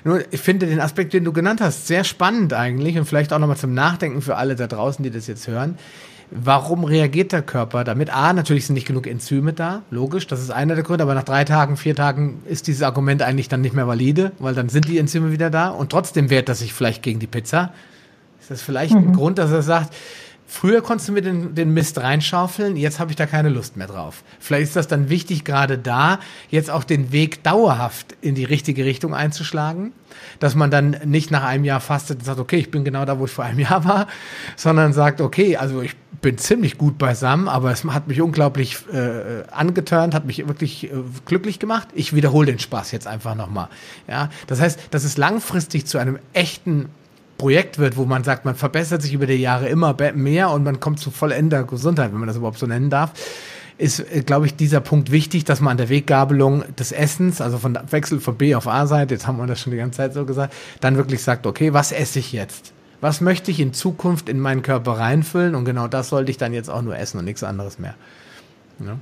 Nur, 0.05 0.21
ich 0.33 0.41
finde 0.41 0.67
den 0.67 0.81
Aspekt, 0.81 1.13
den 1.13 1.25
du 1.25 1.33
genannt 1.33 1.61
hast, 1.61 1.87
sehr 1.87 2.05
spannend 2.05 2.53
eigentlich 2.53 2.99
und 2.99 3.07
vielleicht 3.07 3.33
auch 3.33 3.39
nochmal 3.39 3.57
zum 3.57 3.75
Nachdenken 3.75 4.23
für 4.23 4.37
alle 4.37 4.57
da 4.57 4.67
draußen, 4.67 5.03
die 5.03 5.11
das 5.11 5.27
jetzt 5.27 5.47
hören. 5.49 5.79
Warum 6.31 6.85
reagiert 6.85 7.33
der 7.33 7.43
Körper 7.43 7.85
damit? 7.85 8.11
A, 8.11 8.33
natürlich 8.33 8.67
sind 8.67 8.75
nicht 8.75 8.87
genug 8.87 9.07
Enzyme 9.07 9.53
da, 9.53 9.83
logisch, 9.91 10.27
das 10.27 10.41
ist 10.41 10.51
einer 10.51 10.75
der 10.75 10.83
Gründe, 10.83 11.05
aber 11.05 11.15
nach 11.15 11.23
drei 11.23 11.45
Tagen, 11.45 11.77
vier 11.77 11.95
Tagen 11.95 12.43
ist 12.47 12.67
dieses 12.67 12.83
Argument 12.83 13.23
eigentlich 13.23 13.49
dann 13.49 13.61
nicht 13.61 13.75
mehr 13.75 13.87
valide, 13.87 14.33
weil 14.39 14.55
dann 14.55 14.69
sind 14.69 14.89
die 14.89 14.99
Enzyme 14.99 15.33
wieder 15.33 15.51
da 15.51 15.69
und 15.69 15.91
trotzdem 15.91 16.31
wehrt 16.31 16.49
er 16.49 16.55
sich 16.55 16.73
vielleicht 16.73 17.03
gegen 17.03 17.21
die 17.21 17.27
Pizza. 17.27 17.73
Ist 18.41 18.51
das 18.51 18.63
vielleicht 18.63 18.95
mhm. 18.95 19.09
ein 19.09 19.13
Grund, 19.13 19.39
dass 19.39 19.51
er 19.53 19.63
sagt, 19.63 19.95
Früher 20.47 20.83
konntest 20.83 21.09
du 21.09 21.13
mir 21.13 21.23
den, 21.23 21.55
den 21.55 21.73
Mist 21.73 21.99
reinschaufeln, 21.99 22.77
jetzt 22.77 23.01
habe 23.01 23.11
ich 23.11 23.17
da 23.17 23.27
keine 23.27 23.49
Lust 23.49 23.77
mehr 23.77 23.87
drauf. 23.87 24.23
Vielleicht 24.39 24.65
ist 24.65 24.77
das 24.77 24.89
dann 24.89 25.09
wichtig, 25.09 25.45
gerade 25.45 25.79
da 25.79 26.21
jetzt 26.51 26.71
auch 26.71 26.85
den 26.85 27.13
Weg 27.13 27.43
dauerhaft 27.43 28.15
in 28.21 28.35
die 28.35 28.45
richtige 28.45 28.85
Richtung 28.85 29.15
einzuschlagen, 29.15 29.93
dass 30.41 30.55
man 30.55 30.71
dann 30.71 30.97
nicht 31.05 31.31
nach 31.31 31.45
einem 31.45 31.65
Jahr 31.65 31.81
fastet 31.81 32.19
und 32.19 32.25
sagt, 32.25 32.39
okay, 32.39 32.57
ich 32.57 32.71
bin 32.71 32.85
genau 32.85 33.05
da, 33.05 33.19
wo 33.19 33.25
ich 33.25 33.31
vor 33.31 33.45
einem 33.45 33.59
Jahr 33.59 33.85
war, 33.85 34.07
sondern 34.57 34.93
sagt, 34.93 35.21
okay, 35.21 35.57
also 35.57 35.81
ich 35.81 35.97
bin 36.21 36.39
ziemlich 36.39 36.79
gut 36.79 36.99
beisammen, 36.99 37.49
aber 37.49 37.71
es 37.71 37.85
hat 37.85 38.09
mich 38.09 38.21
unglaublich 38.21 38.79
äh, 38.93 39.45
angeturnt, 39.51 40.15
hat 40.15 40.25
mich 40.25 40.47
wirklich 40.47 40.85
äh, 40.85 40.91
glücklich 41.25 41.59
gemacht. 41.59 41.89
Ich 41.95 42.15
wiederhole 42.15 42.47
den 42.47 42.59
Spaß 42.59 42.93
jetzt 42.93 43.07
einfach 43.07 43.35
nochmal. 43.35 43.69
Ja, 44.09 44.31
das 44.47 44.61
heißt, 44.61 44.81
dass 44.91 45.05
es 45.05 45.17
langfristig 45.17 45.87
zu 45.87 45.99
einem 45.99 46.19
echten 46.33 46.89
Projekt 47.39 47.79
wird, 47.79 47.97
wo 47.97 48.05
man 48.05 48.25
sagt, 48.25 48.45
man 48.45 48.55
verbessert 48.55 49.03
sich 49.03 49.13
über 49.13 49.27
die 49.27 49.35
Jahre 49.35 49.69
immer 49.69 49.97
mehr 50.15 50.51
und 50.51 50.65
man 50.65 50.81
kommt 50.81 51.01
zu 51.01 51.11
vollender 51.11 51.65
Gesundheit, 51.65 52.13
wenn 52.13 52.19
man 52.19 52.29
das 52.29 52.37
überhaupt 52.37 52.59
so 52.59 52.67
nennen 52.67 52.91
darf, 52.91 53.13
ist, 53.79 54.01
äh, 54.01 54.23
glaube 54.23 54.47
ich, 54.47 54.57
dieser 54.57 54.81
Punkt 54.81 55.11
wichtig, 55.11 55.45
dass 55.45 55.61
man 55.61 55.73
an 55.73 55.77
der 55.79 55.89
Weggabelung 55.89 56.65
des 56.77 56.93
Essens, 56.93 57.41
also 57.41 57.59
von 57.59 57.79
Wechsel 57.91 58.21
von 58.21 58.37
B 58.37 58.55
auf 58.55 58.69
A-Seite, 58.69 59.15
jetzt 59.15 59.27
haben 59.27 59.39
wir 59.39 59.47
das 59.47 59.61
schon 59.61 59.73
die 59.73 59.79
ganze 59.79 59.99
Zeit 59.99 60.15
so 60.15 60.25
gesagt, 60.25 60.55
dann 60.81 60.97
wirklich 60.97 61.23
sagt, 61.23 61.47
okay, 61.47 61.73
was 61.73 61.93
esse 61.93 62.19
ich 62.19 62.33
jetzt? 62.33 62.73
Was 63.01 63.21
möchte 63.21 63.51
ich 63.51 63.61
in 63.61 63.75
Zukunft 63.75 64.29
in 64.29 64.39
meinen 64.39 64.63
Körper 64.63 64.93
reinfüllen? 64.93 65.55
Und 65.55 65.65
genau 65.65 65.89
das 65.89 66.09
sollte 66.09 66.31
ich 66.31 66.39
dann 66.39 66.55
jetzt 66.55 66.71
auch 66.71 66.83
nur 66.83 66.97
essen 66.97 67.19
und 67.19 67.25
nichts 67.25 67.43
anderes 67.43 67.79
mehr. 67.79 67.95
Ja. 68.79 68.97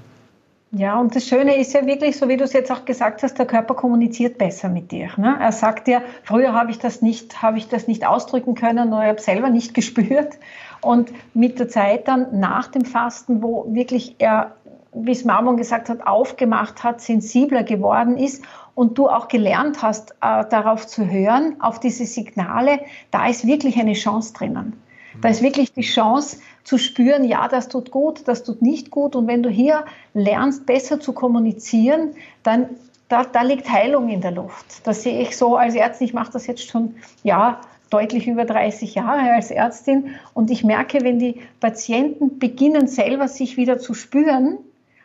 Ja, 0.75 0.99
und 0.99 1.15
das 1.15 1.27
Schöne 1.27 1.57
ist 1.59 1.75
ja 1.75 1.85
wirklich, 1.85 2.17
so 2.17 2.31
wie 2.31 2.39
du 2.39 2.45
es 2.45 2.55
jetzt 2.55 2.73
auch 2.73 2.87
gesagt 2.87 3.23
hast, 3.23 3.39
der 3.39 3.45
Körper 3.45 3.75
kommuniziert 3.75 4.39
besser 4.39 4.71
mit 4.71 4.91
dir. 4.91 5.11
Ne? 5.19 5.37
Er 5.39 5.53
sagt 5.53 5.87
dir, 5.87 6.01
früher 6.23 6.55
habe 6.55 6.71
ich 6.71 6.79
das 6.79 7.03
nicht, 7.03 7.43
habe 7.43 7.59
ich 7.59 7.69
das 7.69 7.89
nicht 7.89 8.07
ausdrücken 8.07 8.55
können 8.55 8.89
oder 8.89 9.03
ich 9.03 9.09
habe 9.11 9.21
selber 9.21 9.51
nicht 9.51 9.75
gespürt. 9.75 10.39
Und 10.81 11.13
mit 11.35 11.59
der 11.59 11.69
Zeit 11.69 12.09
dann 12.09 12.41
nach 12.41 12.69
dem 12.69 12.87
Fasten, 12.87 13.43
wo 13.43 13.67
wirklich 13.69 14.17
er, 14.19 14.53
wie 14.95 15.13
es 15.13 15.27
Marmon 15.27 15.59
gesagt 15.59 15.91
hat, 15.91 16.07
aufgemacht 16.07 16.83
hat, 16.83 17.03
sensibler 17.03 17.65
geworden 17.65 18.17
ist 18.17 18.43
und 18.75 18.97
du 18.97 19.11
auch 19.11 19.29
gelernt 19.29 19.83
hast, 19.83 20.13
äh, 20.23 20.45
darauf 20.49 20.87
zu 20.87 21.07
hören, 21.07 21.57
auf 21.61 21.81
diese 21.81 22.07
Signale, 22.07 22.81
da 23.11 23.29
ist 23.29 23.47
wirklich 23.47 23.79
eine 23.79 23.93
Chance 23.93 24.33
drinnen. 24.33 24.83
Da 25.23 25.29
ist 25.29 25.41
wirklich 25.41 25.73
die 25.73 25.83
Chance 25.83 26.39
zu 26.65 26.79
spüren, 26.79 27.25
ja, 27.25 27.49
das 27.49 27.69
tut 27.69 27.91
gut, 27.91 28.27
das 28.27 28.43
tut 28.43 28.61
nicht 28.61 28.91
gut. 28.91 29.17
Und 29.17 29.29
wenn 29.29 29.43
du 29.43 29.49
hier 29.49 29.85
lernst, 30.15 30.67
besser 30.67 31.01
zu 31.01 31.13
kommunizieren, 31.13 32.15
dann 32.43 32.67
da, 33.09 33.25
da 33.25 33.43
liegt 33.43 33.71
Heilung 33.71 34.09
in 34.09 34.21
der 34.21 34.33
Luft. 34.33 34.87
Das 34.87 35.03
sehe 35.03 35.21
ich 35.21 35.37
so 35.37 35.57
als 35.57 35.75
Ärztin. 35.75 36.07
Ich 36.07 36.15
mache 36.15 36.33
das 36.33 36.47
jetzt 36.47 36.69
schon, 36.69 36.97
ja, 37.23 37.61
deutlich 37.91 38.27
über 38.27 38.45
30 38.45 38.95
Jahre 38.95 39.33
als 39.33 39.51
Ärztin. 39.51 40.15
Und 40.35 40.51
ich 40.51 40.65
merke, 40.65 41.03
wenn 41.03 41.19
die 41.19 41.41
Patienten 41.61 42.39
beginnen, 42.39 42.89
selber 42.89 43.29
sich 43.29 43.57
wieder 43.57 43.79
zu 43.79 43.95
spüren, 43.95 44.59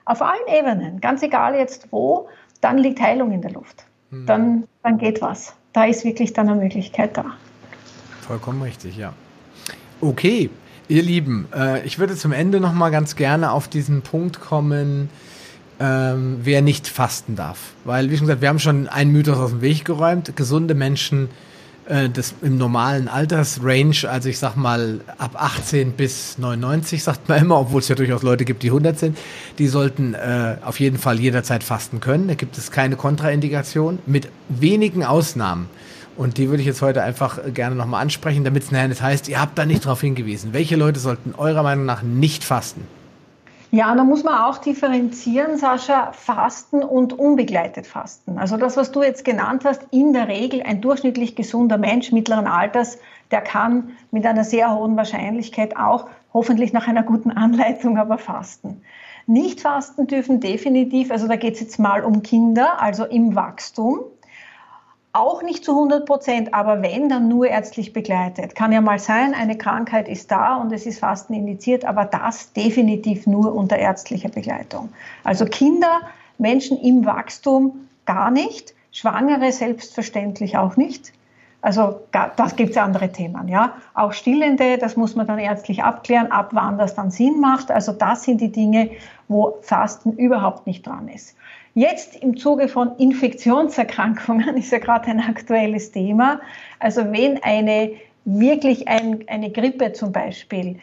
auf 0.06 0.22
allen 0.22 0.48
Ebenen, 0.48 1.02
ganz 1.02 1.22
egal 1.22 1.56
jetzt 1.56 1.91
wo, 1.91 2.27
dann 2.61 2.77
liegt 2.77 3.02
Heilung 3.02 3.31
in 3.34 3.41
der 3.41 3.52
Luft. 3.52 3.84
Mhm. 4.10 4.26
Dann, 4.26 4.64
dann 4.84 4.98
geht 4.98 5.22
was. 5.22 5.53
Da 5.73 5.85
ist 5.85 6.06
wirklich 6.06 6.34
dann 6.34 6.48
eine 6.48 6.60
Möglichkeit 6.60 7.18
da. 7.18 7.26
Vollkommen 8.22 8.61
richtig, 8.61 8.98
ja. 8.98 9.14
Okay, 9.99 10.49
ihr 10.88 11.02
Lieben, 11.02 11.48
äh, 11.56 11.86
ich 11.86 11.98
würde 11.98 12.15
zum 12.15 12.32
Ende 12.32 12.60
noch 12.60 12.74
mal 12.74 12.90
ganz 12.90 13.15
gerne 13.15 13.52
auf 13.52 13.68
diesen 13.68 14.03
Punkt 14.03 14.40
kommen, 14.40 15.10
ähm, 15.80 16.38
wer 16.44 16.61
nicht 16.61 16.88
fasten 16.88 17.36
darf. 17.36 17.74
Weil, 17.84 18.10
wie 18.10 18.18
schon 18.18 18.28
gesagt, 18.28 18.41
wir 18.41 18.49
haben 18.49 18.60
schon 18.60 18.88
einen 18.88 19.11
Mythos 19.11 19.38
aus 19.38 19.49
dem 19.52 19.61
Weg 19.61 19.86
geräumt. 19.86 20.36
Gesunde 20.36 20.76
Menschen 20.76 21.30
äh, 21.88 22.10
das 22.10 22.36
im 22.41 22.57
normalen 22.57 23.07
Altersrange, 23.07 24.10
also 24.10 24.30
ich 24.30 24.40
sag 24.40 24.56
mal 24.56 25.02
ab 25.18 25.32
18 25.36 25.94
bis 25.94 26.38
99, 26.38 27.02
sagt 27.03 27.30
man 27.30 27.41
immer, 27.41 27.60
obwohl 27.60 27.80
es 27.80 27.88
ja 27.88 27.95
durchaus 27.95 28.24
Leute 28.24 28.45
gibt, 28.45 28.64
die 28.64 28.68
100 28.68 28.99
sind, 28.99 29.18
die 29.57 29.68
sollten 29.68 30.14
äh, 30.14 30.57
auf 30.64 30.80
jeden 30.80 30.98
Fall 30.98 31.19
jederzeit 31.19 31.64
fasten 31.64 31.99
können. 31.99 32.28
Da 32.28 32.36
gibt 32.36 32.57
es 32.57 32.72
keine 32.72 32.98
Kontraindikation, 32.98 33.99
mit 34.06 34.28
wenigen 34.49 35.03
Ausnahmen. 35.03 35.69
Und 36.18 36.39
die 36.39 36.49
würde 36.49 36.61
ich 36.61 36.68
jetzt 36.68 36.81
heute 36.81 37.03
einfach 37.03 37.39
gerne 37.53 37.76
nochmal 37.76 38.02
ansprechen, 38.02 38.44
damit 38.44 38.64
es 38.64 38.72
nicht 38.72 39.02
heißt, 39.02 39.30
ihr 39.30 39.39
habt 39.39 39.57
da 39.57 39.65
nicht 39.65 39.85
darauf 39.85 40.02
hingewiesen. 40.02 40.52
Welche 40.52 40.76
Leute 40.76 40.99
sollten 40.99 41.35
eurer 41.38 41.61
Meinung 41.61 41.85
nach 41.85 42.02
nicht 42.02 42.44
fasten? 42.44 42.88
Ja, 43.69 43.94
da 43.94 44.03
muss 44.03 44.23
man 44.23 44.34
auch 44.34 44.57
differenzieren, 44.57 45.57
Sascha, 45.57 46.14
Fasten 46.14 46.84
und 46.84 47.14
unbegleitet 47.14 47.85
Fasten. 47.85 48.38
Also 48.39 48.57
das, 48.57 48.77
was 48.77 48.91
du 48.91 49.03
jetzt 49.03 49.26
genannt 49.26 49.64
hast, 49.65 49.81
in 49.91 50.14
der 50.14 50.27
Regel 50.27 50.64
ein 50.64 50.81
durchschnittlich 50.81 51.35
gesunder 51.35 51.77
Mensch 51.77 52.11
mittleren 52.11 52.48
Alters, 52.48 52.98
der 53.30 53.41
kann 53.41 53.91
mit 54.10 54.26
einer 54.26 54.45
sehr 54.45 54.73
hohen 54.73 54.95
Wahrscheinlichkeit 54.95 55.76
auch 55.76 56.07
hoffentlich 56.34 56.73
nach 56.73 56.88
einer 56.88 57.03
guten 57.03 57.30
Anleitung 57.30 57.98
aber 57.98 58.18
fasten. 58.18 58.81
Nicht 59.27 59.60
fasten 59.61 60.07
dürfen 60.07 60.39
definitiv, 60.39 61.11
also 61.11 61.27
da 61.27 61.35
geht 61.35 61.56
es 61.56 61.60
jetzt 61.60 61.77
mal 61.77 62.06
um 62.06 62.23
Kinder, 62.23 62.81
also 62.81 63.03
im 63.03 63.35
Wachstum 63.35 63.99
auch 65.18 65.41
nicht 65.41 65.65
zu 65.65 65.72
100 65.72 66.06
Prozent, 66.06 66.53
aber 66.53 66.81
wenn, 66.81 67.10
dann 67.10 67.27
nur 67.27 67.48
ärztlich 67.48 67.91
begleitet. 67.91 68.56
Kann 68.56 68.72
ja 68.72 68.81
mal 68.81 68.99
sein, 68.99 69.34
eine 69.34 69.57
Krankheit 69.57 70.07
ist 70.07 70.31
da 70.31 70.56
und 70.56 70.72
es 70.72 70.85
ist 70.85 70.99
Fasten 70.99 71.34
indiziert, 71.34 71.85
aber 71.85 72.06
das 72.06 72.53
definitiv 72.53 73.26
nur 73.26 73.53
unter 73.53 73.77
ärztlicher 73.77 74.30
Begleitung. 74.30 74.89
Also 75.23 75.45
Kinder, 75.45 76.02
Menschen 76.38 76.77
im 76.80 77.06
Wachstum 77.06 77.88
gar 78.06 78.31
nicht, 78.31 78.73
Schwangere 78.91 79.52
selbstverständlich 79.52 80.57
auch 80.57 80.77
nicht. 80.77 81.11
Also 81.61 81.99
das 82.11 82.56
gibt 82.56 82.72
es 82.72 82.77
andere 82.77 83.11
Themen, 83.11 83.48
ja. 83.48 83.73
Auch 83.95 84.14
Stillende, 84.14 84.77
das 84.77 84.95
muss 84.95 85.15
man 85.15 85.26
dann 85.26 85.39
ärztlich 85.39 85.84
abklären, 85.84 86.31
ab 86.31 86.49
wann 86.52 86.77
das 86.77 86.95
dann 86.95 87.10
Sinn 87.10 87.39
macht. 87.39 87.72
Also 87.72 87.91
das 87.91 88.23
sind 88.23 88.39
die 88.39 88.52
Dinge, 88.52 88.91
wo 89.27 89.57
Fasten 89.61 90.14
überhaupt 90.14 90.68
nicht 90.68 90.85
dran 90.85 91.10
ist. 91.10 91.35
Jetzt 91.78 92.16
im 92.16 92.38
Zuge 92.38 92.70
von 92.70 92.98
Infektionserkrankungen 92.98 94.58
ist 94.58 94.72
ja 94.72 94.80
gerade 94.80 95.12
ein 95.12 95.20
aktuelles 95.20 95.91
Thema. 95.91 96.41
Also 96.80 97.12
wenn 97.12 97.44
eine 97.44 97.91
wirklich 98.26 98.88
ein, 98.88 99.24
eine 99.28 99.52
Grippe 99.52 99.94
zum 99.94 100.12
Beispiel 100.12 100.80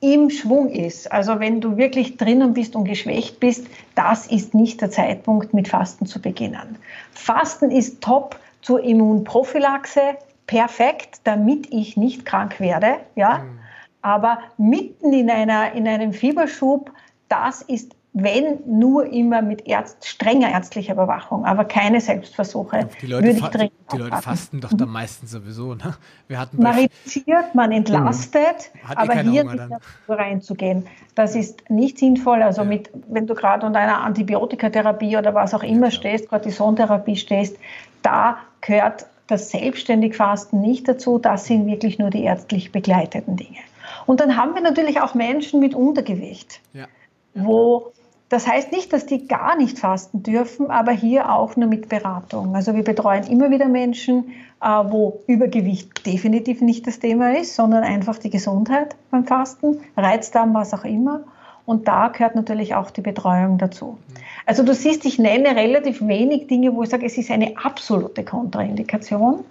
im 0.00 0.30
Schwung 0.30 0.70
ist, 0.70 1.12
also 1.12 1.38
wenn 1.38 1.60
du 1.60 1.76
wirklich 1.76 2.16
drinnen 2.16 2.52
bist 2.52 2.74
und 2.74 2.82
geschwächt 2.82 3.38
bist, 3.38 3.68
das 3.94 4.26
ist 4.26 4.54
nicht 4.54 4.80
der 4.80 4.90
Zeitpunkt, 4.90 5.54
mit 5.54 5.68
Fasten 5.68 6.04
zu 6.04 6.20
beginnen. 6.20 6.78
Fasten 7.12 7.70
ist 7.70 8.00
top 8.00 8.36
zur 8.60 8.82
Immunprophylaxe, 8.82 10.16
perfekt, 10.48 11.20
damit 11.22 11.72
ich 11.72 11.96
nicht 11.96 12.26
krank 12.26 12.58
werde, 12.58 12.96
ja. 13.14 13.38
Mhm. 13.38 13.60
Aber 14.02 14.38
mitten 14.58 15.12
in 15.12 15.30
einer, 15.30 15.74
in 15.74 15.86
einem 15.86 16.12
Fieberschub, 16.12 16.90
das 17.28 17.62
ist 17.62 17.94
wenn 18.16 18.60
nur 18.64 19.06
immer 19.12 19.42
mit 19.42 19.66
Ärzt, 19.66 20.06
strenger 20.06 20.48
ärztlicher 20.48 20.92
Überwachung, 20.94 21.44
aber 21.44 21.64
keine 21.64 22.00
Selbstversuche. 22.00 22.88
Die 23.02 23.06
Leute, 23.06 23.42
würde 23.42 23.64
ich 23.64 23.72
die 23.92 23.96
Leute 23.96 24.22
fasten 24.22 24.60
doch 24.60 24.72
dann 24.72 24.88
meistens 24.88 25.32
sowieso. 25.32 25.74
Ne? 25.74 25.96
Wir 26.28 26.38
hatten 26.38 26.62
man 26.62 26.76
reduziert, 26.76 27.56
man 27.56 27.72
entlastet, 27.72 28.70
mhm. 28.72 28.90
aber 28.94 29.14
hier 29.14 29.42
nicht 29.42 29.64
reinzugehen, 30.08 30.86
das 31.16 31.34
ist 31.34 31.68
nicht 31.68 31.98
sinnvoll. 31.98 32.40
Also 32.42 32.62
ja. 32.62 32.68
mit, 32.68 32.88
wenn 33.08 33.26
du 33.26 33.34
gerade 33.34 33.66
unter 33.66 33.80
einer 33.80 34.02
Antibiotikatherapie 34.02 35.16
oder 35.16 35.34
was 35.34 35.52
auch 35.52 35.64
immer 35.64 35.86
ja, 35.86 35.90
stehst, 35.90 36.28
Cortisontherapie 36.28 37.16
stehst, 37.16 37.56
da 38.02 38.38
gehört 38.60 39.06
das 39.26 39.50
selbstständig 39.50 40.14
Fasten 40.14 40.60
nicht 40.60 40.86
dazu. 40.86 41.18
Das 41.18 41.46
sind 41.46 41.66
wirklich 41.66 41.98
nur 41.98 42.10
die 42.10 42.22
ärztlich 42.22 42.70
begleiteten 42.70 43.34
Dinge. 43.34 43.58
Und 44.06 44.20
dann 44.20 44.36
haben 44.36 44.54
wir 44.54 44.62
natürlich 44.62 45.00
auch 45.00 45.14
Menschen 45.14 45.58
mit 45.58 45.74
Untergewicht, 45.74 46.60
ja. 46.74 46.86
wo 47.34 47.92
Das 48.34 48.48
heißt 48.48 48.72
nicht, 48.72 48.92
dass 48.92 49.06
die 49.06 49.28
gar 49.28 49.56
nicht 49.56 49.78
fasten 49.78 50.24
dürfen, 50.24 50.68
aber 50.68 50.90
hier 50.90 51.30
auch 51.32 51.54
nur 51.54 51.68
mit 51.68 51.88
Beratung. 51.88 52.56
Also 52.56 52.74
wir 52.74 52.82
betreuen 52.82 53.22
immer 53.28 53.52
wieder 53.52 53.68
Menschen, 53.68 54.32
äh, 54.60 54.66
wo 54.66 55.20
Übergewicht 55.28 56.04
definitiv 56.04 56.60
nicht 56.60 56.84
das 56.88 56.98
Thema 56.98 57.38
ist, 57.38 57.54
sondern 57.54 57.84
einfach 57.84 58.18
die 58.18 58.30
Gesundheit 58.30 58.96
beim 59.12 59.24
Fasten, 59.24 59.78
Reizdarm, 59.96 60.52
was 60.52 60.74
auch 60.74 60.84
immer. 60.84 61.20
Und 61.64 61.86
da 61.86 62.08
gehört 62.08 62.34
natürlich 62.34 62.74
auch 62.74 62.90
die 62.90 63.02
Betreuung 63.02 63.56
dazu. 63.58 63.98
Also 64.46 64.64
du 64.64 64.74
siehst, 64.74 65.04
ich 65.04 65.20
nenne 65.20 65.54
relativ 65.54 66.04
wenig 66.04 66.48
Dinge, 66.48 66.74
wo 66.74 66.82
ich 66.82 66.90
sage, 66.90 67.06
es 67.06 67.16
ist 67.16 67.30
eine 67.30 67.56
absolute 67.56 68.24
Kontraindikation. 68.24 69.44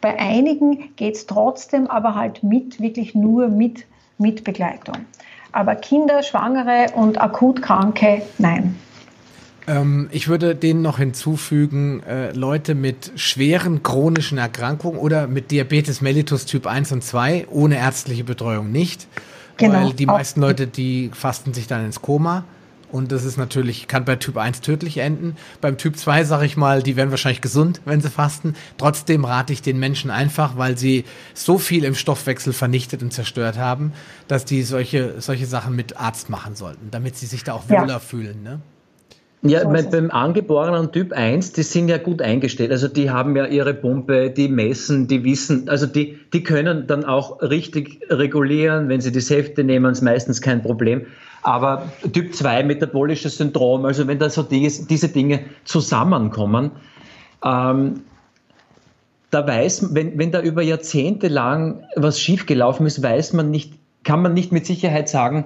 Bei 0.00 0.18
einigen 0.18 0.96
geht 0.96 1.16
es 1.16 1.26
trotzdem, 1.26 1.88
aber 1.88 2.14
halt 2.14 2.42
mit, 2.42 2.80
wirklich 2.80 3.14
nur 3.14 3.48
mit, 3.48 3.84
mit 4.16 4.44
Begleitung. 4.44 4.96
Aber 5.52 5.74
Kinder, 5.74 6.22
Schwangere 6.22 6.92
und 6.94 7.20
akut 7.20 7.62
Kranke, 7.62 8.22
nein. 8.38 8.76
Ähm, 9.66 10.08
ich 10.12 10.28
würde 10.28 10.54
denen 10.54 10.82
noch 10.82 10.98
hinzufügen, 10.98 12.02
äh, 12.02 12.32
Leute 12.32 12.74
mit 12.74 13.12
schweren 13.16 13.82
chronischen 13.82 14.38
Erkrankungen 14.38 14.98
oder 14.98 15.26
mit 15.26 15.50
Diabetes 15.50 16.00
mellitus 16.00 16.46
Typ 16.46 16.66
1 16.66 16.92
und 16.92 17.04
2 17.04 17.46
ohne 17.50 17.76
ärztliche 17.76 18.24
Betreuung 18.24 18.72
nicht. 18.72 19.06
Genau, 19.56 19.74
weil 19.74 19.92
die 19.92 20.06
meisten 20.06 20.40
Leute, 20.40 20.66
die 20.66 21.10
fasten 21.12 21.52
sich 21.52 21.66
dann 21.66 21.84
ins 21.84 22.00
Koma. 22.00 22.44
Und 22.92 23.12
das 23.12 23.24
ist 23.24 23.36
natürlich, 23.36 23.88
kann 23.88 24.04
bei 24.04 24.16
Typ 24.16 24.36
1 24.36 24.60
tödlich 24.60 24.98
enden. 24.98 25.36
Beim 25.60 25.78
Typ 25.78 25.96
2 25.96 26.24
sage 26.24 26.46
ich 26.46 26.56
mal, 26.56 26.82
die 26.82 26.96
werden 26.96 27.10
wahrscheinlich 27.10 27.40
gesund, 27.40 27.80
wenn 27.84 28.00
sie 28.00 28.10
fasten. 28.10 28.54
Trotzdem 28.78 29.24
rate 29.24 29.52
ich 29.52 29.62
den 29.62 29.78
Menschen 29.78 30.10
einfach, 30.10 30.56
weil 30.56 30.76
sie 30.76 31.04
so 31.34 31.58
viel 31.58 31.84
im 31.84 31.94
Stoffwechsel 31.94 32.52
vernichtet 32.52 33.02
und 33.02 33.12
zerstört 33.12 33.58
haben, 33.58 33.92
dass 34.28 34.44
die 34.44 34.62
solche, 34.62 35.20
solche 35.20 35.46
Sachen 35.46 35.76
mit 35.76 35.96
Arzt 35.98 36.30
machen 36.30 36.56
sollten, 36.56 36.90
damit 36.90 37.16
sie 37.16 37.26
sich 37.26 37.44
da 37.44 37.52
auch 37.52 37.68
wohler 37.68 37.86
ja. 37.86 37.98
fühlen. 37.98 38.42
Ne? 38.42 38.60
Ja, 39.42 39.66
bei, 39.66 39.82
beim 39.82 40.10
angeborenen 40.10 40.92
Typ 40.92 41.14
1, 41.14 41.52
die 41.52 41.62
sind 41.62 41.88
ja 41.88 41.96
gut 41.96 42.20
eingestellt. 42.20 42.72
Also 42.72 42.88
die 42.88 43.08
haben 43.08 43.36
ja 43.36 43.46
ihre 43.46 43.72
Pumpe, 43.72 44.28
die 44.28 44.48
messen, 44.48 45.08
die 45.08 45.24
wissen, 45.24 45.68
also 45.70 45.86
die, 45.86 46.18
die 46.34 46.42
können 46.42 46.86
dann 46.86 47.04
auch 47.06 47.40
richtig 47.40 48.00
regulieren. 48.10 48.90
Wenn 48.90 49.00
sie 49.00 49.12
die 49.12 49.20
Säfte 49.20 49.64
nehmen, 49.64 49.92
ist 49.92 50.02
meistens 50.02 50.42
kein 50.42 50.60
Problem. 50.62 51.06
Aber 51.42 51.90
Typ 52.12 52.34
2, 52.34 52.64
metabolisches 52.64 53.38
Syndrom, 53.38 53.84
also 53.84 54.06
wenn 54.06 54.18
da 54.18 54.28
so 54.28 54.42
die, 54.42 54.70
diese 54.88 55.08
Dinge 55.08 55.40
zusammenkommen, 55.64 56.72
ähm, 57.44 58.02
da 59.30 59.46
weiß, 59.46 59.94
wenn, 59.94 60.18
wenn 60.18 60.32
da 60.32 60.40
über 60.40 60.62
Jahrzehnte 60.62 61.28
lang 61.28 61.84
was 61.96 62.20
schiefgelaufen 62.20 62.86
ist, 62.86 63.02
weiß 63.02 63.32
man 63.32 63.50
nicht, 63.50 63.74
kann 64.02 64.22
man 64.22 64.34
nicht 64.34 64.52
mit 64.52 64.66
Sicherheit 64.66 65.08
sagen, 65.08 65.44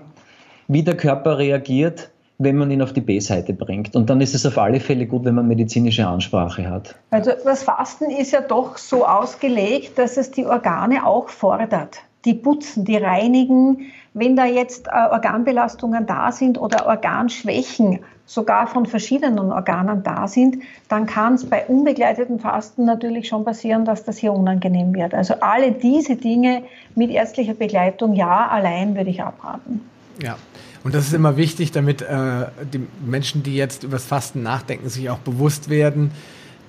wie 0.69 0.83
der 0.83 0.97
Körper 0.97 1.39
reagiert 1.39 2.11
wenn 2.39 2.57
man 2.57 2.71
ihn 2.71 2.83
auf 2.83 2.93
die 2.93 3.01
B-Seite 3.01 3.53
bringt. 3.53 3.95
Und 3.95 4.11
dann 4.11 4.21
ist 4.21 4.35
es 4.35 4.45
auf 4.45 4.59
alle 4.59 4.81
Fälle 4.81 5.07
gut, 5.07 5.25
wenn 5.25 5.35
man 5.35 5.47
medizinische 5.47 6.07
Ansprache 6.07 6.69
hat. 6.69 6.95
Also 7.11 7.33
das 7.45 7.62
Fasten 7.62 8.11
ist 8.11 8.33
ja 8.33 8.41
doch 8.41 8.77
so 8.77 9.07
ausgelegt, 9.07 9.99
dass 9.99 10.16
es 10.16 10.31
die 10.31 10.45
Organe 10.45 11.07
auch 11.07 11.29
fordert. 11.29 11.99
Die 12.24 12.34
putzen, 12.34 12.84
die 12.84 12.96
reinigen. 12.96 13.92
Wenn 14.14 14.36
da 14.36 14.46
jetzt 14.46 14.86
äh, 14.86 14.90
Organbelastungen 15.10 16.06
da 16.06 16.32
sind 16.32 16.59
oder 16.59 16.86
Organschwächen 16.86 18.01
sogar 18.26 18.66
von 18.66 18.86
verschiedenen 18.86 19.52
Organen 19.52 20.02
da 20.02 20.28
sind, 20.28 20.56
dann 20.88 21.06
kann 21.06 21.34
es 21.34 21.44
bei 21.44 21.66
unbegleiteten 21.66 22.40
Fasten 22.40 22.84
natürlich 22.84 23.28
schon 23.28 23.44
passieren, 23.44 23.84
dass 23.84 24.05
das 24.05 24.18
hier 24.18 24.32
unangenehm 24.32 24.94
wird. 24.94 25.14
Also 25.14 25.34
alle 25.40 25.72
diese 25.72 26.16
Dinge 26.16 26.62
mit 26.94 27.10
ärztlicher 27.10 27.55
Begleitung, 27.55 28.14
ja, 28.14 28.48
allein 28.48 28.96
würde 28.96 29.10
ich 29.10 29.22
abraten. 29.22 29.82
Ja, 30.22 30.36
und 30.84 30.94
das 30.94 31.06
ist 31.06 31.14
immer 31.14 31.36
wichtig, 31.36 31.72
damit 31.72 32.02
äh, 32.02 32.46
die 32.72 32.86
Menschen, 33.05 33.42
die 33.42 33.56
jetzt 33.56 33.84
über 33.84 33.94
das 33.94 34.05
Fasten 34.05 34.42
nachdenken, 34.42 34.88
sich 34.88 35.10
auch 35.10 35.18
bewusst 35.18 35.68
werden, 35.68 36.12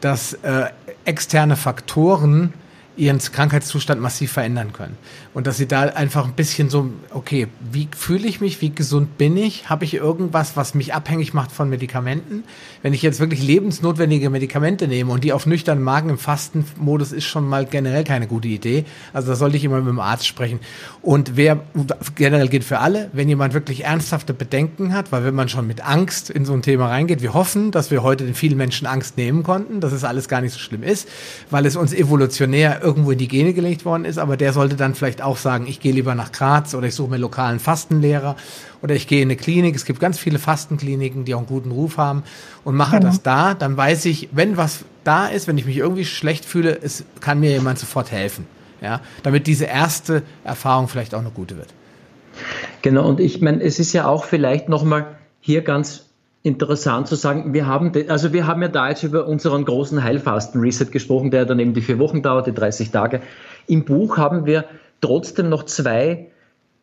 dass 0.02 0.34
äh, 0.34 0.68
externe 1.06 1.56
Faktoren 1.56 2.54
ihren 2.98 3.20
Krankheitszustand 3.20 4.02
massiv 4.02 4.32
verändern 4.32 4.72
können. 4.74 4.98
Und 5.36 5.48
dass 5.48 5.58
sie 5.58 5.68
da 5.68 5.82
einfach 5.82 6.24
ein 6.24 6.32
bisschen 6.32 6.70
so, 6.70 6.90
okay, 7.10 7.48
wie 7.70 7.90
fühle 7.94 8.26
ich 8.26 8.40
mich, 8.40 8.62
wie 8.62 8.70
gesund 8.70 9.18
bin 9.18 9.36
ich? 9.36 9.70
Habe 9.70 9.84
ich 9.84 9.94
irgendwas, 9.94 10.56
was 10.56 10.74
mich 10.76 10.94
abhängig 10.94 11.34
macht 11.34 11.52
von 11.52 11.70
Medikamenten? 11.70 12.46
Wenn 12.82 12.94
ich 12.94 13.02
jetzt 13.02 13.20
wirklich 13.20 13.44
lebensnotwendige 13.44 14.30
Medikamente 14.30 14.88
nehme 14.88 15.12
und 15.12 15.26
die 15.26 15.34
auf 15.34 15.46
nüchternen 15.46 15.84
Magen 15.84 16.10
im 16.10 16.18
Fastenmodus 16.18 17.12
ist 17.12 17.26
schon 17.26 17.50
mal 17.50 17.66
generell 17.66 18.06
keine 18.06 18.28
gute 18.28 18.48
Idee. 18.48 18.86
Also 19.12 19.28
da 19.28 19.36
sollte 19.36 19.58
ich 19.58 19.66
immer 19.66 19.80
mit 19.80 19.90
dem 19.90 20.00
Arzt 20.00 20.26
sprechen. 20.26 20.62
Und 21.02 21.36
wer 21.36 21.60
generell 22.16 22.48
geht 22.48 22.64
für 22.64 22.80
alle, 22.80 23.10
wenn 23.12 23.28
jemand 23.28 23.54
wirklich 23.54 23.84
ernsthafte 23.84 24.34
Bedenken 24.34 24.94
hat, 24.94 25.12
weil 25.12 25.26
wenn 25.26 25.36
man 25.36 25.50
schon 25.50 25.68
mit 25.68 25.86
Angst 25.86 26.30
in 26.30 26.46
so 26.46 26.54
ein 26.54 26.62
Thema 26.62 26.88
reingeht, 26.88 27.22
wir 27.22 27.34
hoffen, 27.34 27.72
dass 27.72 27.92
wir 27.92 28.04
heute 28.04 28.24
den 28.24 28.36
vielen 28.36 28.58
Menschen 28.58 28.88
Angst 28.88 29.18
nehmen 29.18 29.44
konnten, 29.44 29.82
dass 29.82 29.92
es 29.92 30.06
alles 30.06 30.30
gar 30.30 30.40
nicht 30.40 30.54
so 30.54 30.60
schlimm 30.60 30.82
ist, 30.82 31.10
weil 31.50 31.66
es 31.66 31.76
uns 31.76 31.92
evolutionär 31.94 32.82
irgendwo 32.82 33.12
in 33.12 33.18
die 33.18 33.28
Gene 33.28 33.54
gelegt 33.54 33.84
worden 33.84 34.06
ist, 34.06 34.18
aber 34.18 34.38
der 34.38 34.54
sollte 34.54 34.78
dann 34.78 34.96
vielleicht 34.96 35.25
auch 35.26 35.38
sagen, 35.38 35.66
ich 35.68 35.80
gehe 35.80 35.92
lieber 35.92 36.16
nach 36.16 36.32
Graz 36.32 36.74
oder 36.74 36.88
ich 36.88 36.96
suche 36.96 37.12
mir 37.12 37.18
lokalen 37.18 37.60
Fastenlehrer 37.60 38.36
oder 38.82 38.96
ich 38.96 39.08
gehe 39.08 39.22
in 39.22 39.28
eine 39.28 39.36
Klinik. 39.36 39.76
Es 39.76 39.86
gibt 39.86 40.00
ganz 40.00 40.20
viele 40.20 40.40
Fastenkliniken, 40.40 41.26
die 41.26 41.34
auch 41.34 41.40
einen 41.40 41.48
guten 41.48 41.72
Ruf 41.72 41.98
haben 41.98 42.24
und 42.64 42.76
mache 42.76 42.98
genau. 42.98 43.08
das 43.08 43.22
da. 43.24 43.54
Dann 43.54 43.76
weiß 43.76 44.06
ich, 44.06 44.30
wenn 44.32 44.58
was 44.58 44.86
da 45.04 45.28
ist, 45.28 45.48
wenn 45.48 45.58
ich 45.58 45.66
mich 45.66 45.78
irgendwie 45.78 46.06
schlecht 46.06 46.46
fühle, 46.46 46.78
es 46.82 47.04
kann 47.20 47.40
mir 47.40 47.52
jemand 47.52 47.80
sofort 47.80 48.12
helfen. 48.12 48.46
Ja, 48.82 49.02
damit 49.24 49.48
diese 49.48 49.66
erste 49.66 50.22
Erfahrung 50.44 50.88
vielleicht 50.88 51.16
auch 51.16 51.20
eine 51.20 51.32
gute 51.32 51.58
wird. 51.58 51.70
Genau, 52.82 53.08
und 53.08 53.20
ich 53.20 53.42
meine, 53.42 53.64
es 53.64 53.80
ist 53.80 53.94
ja 53.94 54.08
auch 54.08 54.26
vielleicht 54.26 54.70
nochmal 54.70 55.18
hier 55.40 55.62
ganz 55.62 56.06
interessant 56.46 57.08
zu 57.08 57.16
sagen, 57.16 57.54
wir 57.54 57.66
haben, 57.66 57.92
also 58.08 58.32
wir 58.32 58.46
haben 58.46 58.62
ja 58.62 58.68
da 58.68 58.90
jetzt 58.90 59.02
über 59.02 59.28
unseren 59.28 59.66
großen 59.66 60.04
Heilfasten-Reset 60.04 60.92
gesprochen, 60.92 61.32
der 61.32 61.46
dann 61.46 61.58
eben 61.58 61.74
die 61.74 61.82
vier 61.82 61.98
Wochen 61.98 62.22
dauert, 62.22 62.46
die 62.46 62.54
30 62.54 62.92
Tage. 62.92 63.22
Im 63.66 63.84
Buch 63.84 64.18
haben 64.18 64.46
wir 64.46 64.66
trotzdem 65.02 65.50
noch 65.50 65.64
zwei 65.64 66.32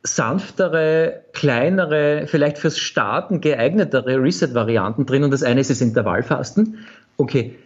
sanftere, 0.03 1.23
kleinere, 1.33 2.27
vielleicht 2.27 2.59
fürs 2.59 2.79
Starten 2.79 3.41
geeignetere 3.41 4.21
Reset-Varianten 4.21 5.07
drin. 5.07 5.25
Und 5.25 5.31
das 5.31 5.43
eine 5.43 5.61
ist 5.61 5.71
das 5.71 5.81
Intervallfasten. 5.81 6.79
Okay, 7.17 7.57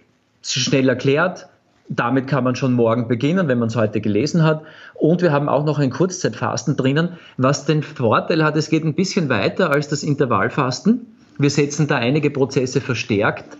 schnell 0.42 0.88
erklärt. 0.88 1.48
Damit 1.88 2.26
kann 2.26 2.44
man 2.44 2.56
schon 2.56 2.72
morgen 2.72 3.06
beginnen, 3.06 3.48
wenn 3.48 3.58
man 3.58 3.68
es 3.68 3.76
heute 3.76 4.00
gelesen 4.00 4.42
hat. 4.42 4.62
Und 4.94 5.22
wir 5.22 5.32
haben 5.32 5.48
auch 5.48 5.64
noch 5.64 5.78
ein 5.78 5.90
Kurzzeitfasten 5.90 6.76
drinnen, 6.76 7.10
was 7.36 7.64
den 7.64 7.82
Vorteil 7.82 8.44
hat, 8.44 8.56
es 8.56 8.68
geht 8.68 8.84
ein 8.84 8.94
bisschen 8.94 9.28
weiter 9.28 9.70
als 9.70 9.88
das 9.88 10.02
Intervallfasten 10.02 11.06
wir 11.38 11.50
setzen 11.50 11.86
da 11.86 11.96
einige 11.96 12.30
Prozesse 12.30 12.80
verstärkt 12.80 13.56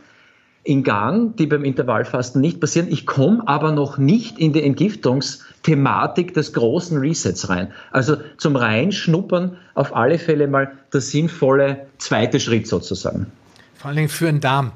in 0.67 0.83
Gang, 0.83 1.37
die 1.37 1.47
beim 1.47 1.65
Intervallfasten 1.65 2.41
nicht 2.41 2.61
passieren. 2.61 2.89
Ich 2.91 3.07
komme 3.07 3.47
aber 3.47 3.71
noch 3.71 3.99
nicht 3.99 4.39
in 4.39 4.53
die 4.53 4.65
Entgiftungsthematik 4.65 6.35
des 6.35 6.53
großen 6.53 6.99
Resets 6.99 7.49
rein. 7.49 7.73
Also 7.93 8.17
zum 8.37 8.57
Reinschnuppern 8.57 9.57
auf 9.75 9.95
alle 9.95 10.19
Fälle 10.19 10.49
mal 10.49 10.73
der 10.93 11.01
sinnvolle 11.01 11.87
zweite 11.99 12.41
Schritt 12.41 12.67
sozusagen. 12.67 13.31
Vor 13.77 13.89
allen 13.89 13.97
Dingen 13.97 14.09
für 14.09 14.27
den 14.27 14.41
Darm. 14.41 14.73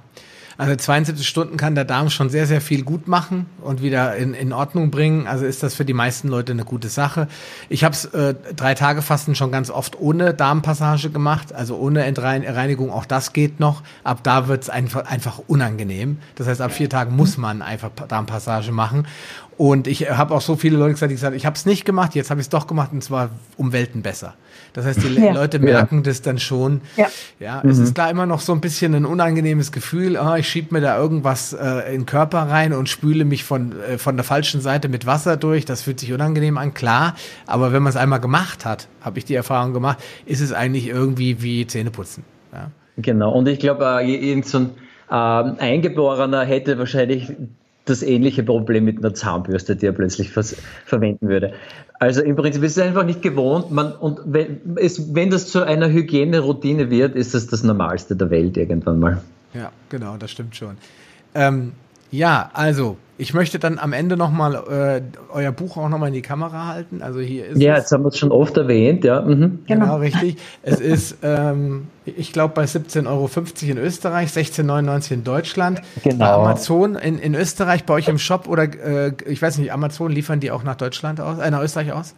Also 0.61 0.77
72 0.77 1.27
Stunden 1.27 1.57
kann 1.57 1.75
der 1.75 1.87
Darm 1.87 2.11
schon 2.11 2.29
sehr, 2.29 2.47
sehr 2.47 2.61
viel 2.61 2.83
gut 2.83 3.09
machen 3.09 3.47
und 3.63 3.81
wieder 3.81 4.15
in, 4.17 4.35
in 4.35 4.53
Ordnung 4.53 4.91
bringen. 4.91 5.27
Also 5.27 5.47
ist 5.47 5.63
das 5.63 5.75
für 5.75 5.87
die 5.87 5.95
meisten 5.95 6.29
Leute 6.29 6.53
eine 6.53 6.67
gute 6.67 6.91
Sache. 6.91 7.29
Ich 7.71 7.83
habe 7.83 7.95
es 7.95 8.05
äh, 8.05 8.35
drei 8.57 8.75
Tage 8.75 9.01
Fasten 9.01 9.35
schon 9.35 9.53
ganz 9.53 9.71
oft 9.71 9.99
ohne 9.99 10.35
Darmpassage 10.35 11.09
gemacht, 11.09 11.55
also 11.55 11.79
ohne 11.79 12.05
Entreinigung. 12.05 12.91
Auch 12.91 13.07
das 13.07 13.33
geht 13.33 13.59
noch. 13.59 13.83
Ab 14.05 14.19
da 14.23 14.49
wird 14.49 14.65
es 14.65 14.69
einfach, 14.69 15.07
einfach 15.07 15.41
unangenehm. 15.47 16.19
Das 16.35 16.47
heißt, 16.47 16.61
ab 16.61 16.73
vier 16.73 16.91
Tagen 16.91 17.17
muss 17.17 17.39
man 17.39 17.63
einfach 17.63 17.89
Darmpassage 18.07 18.71
machen. 18.71 19.07
Und 19.61 19.87
ich 19.87 20.09
habe 20.09 20.35
auch 20.35 20.41
so 20.41 20.57
viele 20.57 20.79
Leute 20.79 20.95
gesagt, 20.95 21.11
die 21.11 21.17
gesagt 21.17 21.37
ich 21.37 21.45
habe 21.45 21.55
es 21.55 21.67
nicht 21.67 21.85
gemacht, 21.85 22.15
jetzt 22.15 22.31
habe 22.31 22.41
ich 22.41 22.47
es 22.47 22.49
doch 22.49 22.67
gemacht 22.67 22.93
und 22.95 23.05
zwar 23.05 23.29
um 23.59 23.75
Welten 23.75 24.01
besser. 24.01 24.33
Das 24.73 24.87
heißt, 24.87 25.03
die 25.03 25.21
ja. 25.21 25.35
Leute 25.35 25.59
merken 25.59 25.97
ja. 25.97 26.03
das 26.05 26.23
dann 26.23 26.39
schon. 26.39 26.81
Ja, 26.97 27.09
ja 27.39 27.63
es 27.63 27.77
mhm. 27.77 27.85
ist 27.85 27.95
klar 27.95 28.09
immer 28.09 28.25
noch 28.25 28.41
so 28.41 28.55
ein 28.55 28.63
bisschen 28.63 28.95
ein 28.95 29.05
unangenehmes 29.05 29.71
Gefühl. 29.71 30.17
Oh, 30.19 30.35
ich 30.35 30.49
schiebe 30.49 30.73
mir 30.73 30.81
da 30.81 30.97
irgendwas 30.97 31.53
äh, 31.53 31.93
in 31.95 32.01
den 32.01 32.07
Körper 32.07 32.39
rein 32.39 32.73
und 32.73 32.89
spüle 32.89 33.27
mich 33.27 33.45
von, 33.45 33.79
äh, 33.83 33.99
von 33.99 34.17
der 34.17 34.25
falschen 34.25 34.63
Seite 34.63 34.89
mit 34.89 35.05
Wasser 35.05 35.37
durch. 35.37 35.67
Das 35.67 35.83
fühlt 35.83 36.01
sich 36.01 36.11
unangenehm 36.15 36.57
an, 36.57 36.73
klar. 36.73 37.15
Aber 37.47 37.71
wenn 37.71 37.83
man 37.83 37.91
es 37.91 37.97
einmal 37.97 38.21
gemacht 38.21 38.65
hat, 38.65 38.89
habe 39.03 39.19
ich 39.19 39.27
die 39.27 39.35
Erfahrung 39.35 39.75
gemacht, 39.75 39.99
ist 40.25 40.41
es 40.41 40.55
eigentlich 40.55 40.89
irgendwie 40.89 41.43
wie 41.43 41.67
Zähneputzen. 41.67 42.25
Ja. 42.55 42.71
Genau. 42.97 43.33
Und 43.33 43.47
ich 43.47 43.59
glaube, 43.59 43.85
äh, 44.01 44.31
irgend 44.31 44.47
so 44.47 44.59
ein 44.59 44.71
ähm, 45.11 45.57
Eingeborener 45.59 46.45
hätte 46.45 46.79
wahrscheinlich 46.79 47.31
das 47.91 48.03
ähnliche 48.03 48.43
Problem 48.43 48.85
mit 48.85 48.99
einer 48.99 49.13
Zahnbürste, 49.15 49.77
die 49.77 49.87
er 49.87 49.93
plötzlich 49.93 50.31
verwenden 50.31 51.29
würde. 51.29 51.53
Also 51.99 52.23
im 52.23 52.37
Prinzip 52.37 52.63
ist 52.63 52.79
es 52.79 52.83
einfach 52.83 53.05
nicht 53.05 53.21
gewohnt. 53.21 53.71
Man, 53.71 53.93
und 53.93 54.21
wenn, 54.25 54.61
es, 54.77 55.15
wenn 55.15 55.31
das 55.31 55.49
zu 55.49 55.65
einer 55.65 55.91
Hygieneroutine 55.91 56.91
wird, 56.91 57.15
ist 57.15 57.35
das 57.35 57.47
das 57.47 57.63
Normalste 57.63 58.17
der 58.17 58.31
Welt 58.31 58.57
irgendwann 58.57 59.01
mal. 59.01 59.23
Ja, 59.53 59.71
genau, 59.89 60.17
das 60.17 60.31
stimmt 60.31 60.57
schon. 60.57 60.77
Ähm, 61.35 61.73
Ja, 62.11 62.51
also 62.53 62.97
ich 63.21 63.35
möchte 63.35 63.59
dann 63.59 63.79
am 63.79 63.93
Ende 63.93 64.17
nochmal 64.17 64.55
äh, 64.55 65.03
euer 65.31 65.53
Buch 65.53 65.77
auch 65.77 65.91
nochmal 65.91 66.09
in 66.09 66.15
die 66.15 66.23
Kamera 66.23 66.69
halten. 66.69 67.03
Also 67.03 67.21
hier 67.21 67.49
ist 67.49 67.61
Ja, 67.61 67.77
jetzt 67.77 67.93
haben 67.93 68.03
wir 68.03 68.09
es 68.09 68.17
schon 68.17 68.33
oft 68.33 68.57
erwähnt, 68.57 69.05
ja. 69.05 69.21
Mhm. 69.21 69.61
Genau. 69.67 69.85
genau, 69.85 69.97
richtig. 69.99 70.37
Es 70.63 70.81
ist, 70.81 71.19
ähm, 71.23 71.89
ich 72.07 72.33
glaube, 72.33 72.55
bei 72.55 72.65
17,50 72.65 73.07
Euro 73.07 73.29
in 73.61 73.77
Österreich, 73.77 74.31
16,99 74.31 75.13
in 75.13 75.25
Deutschland. 75.25 75.83
Genau. 76.03 76.19
Bei 76.19 76.31
Amazon 76.31 76.95
in, 76.95 77.19
in 77.19 77.35
Österreich, 77.35 77.85
bei 77.85 77.93
euch 77.93 78.09
im 78.09 78.19
Shop 78.19 78.49
oder 78.49 78.63
äh, 78.63 79.13
ich 79.27 79.43
weiß 79.43 79.59
nicht, 79.59 79.71
Amazon 79.71 80.11
liefern 80.11 80.41
die 80.41 80.51
auch 80.51 80.65
nach 80.65 80.77
Deutschland 80.77 81.21
aus, 81.21 81.39
äh, 81.39 81.51
nach 81.51 81.63
Österreich 81.63 81.93
aus? 81.93 82.15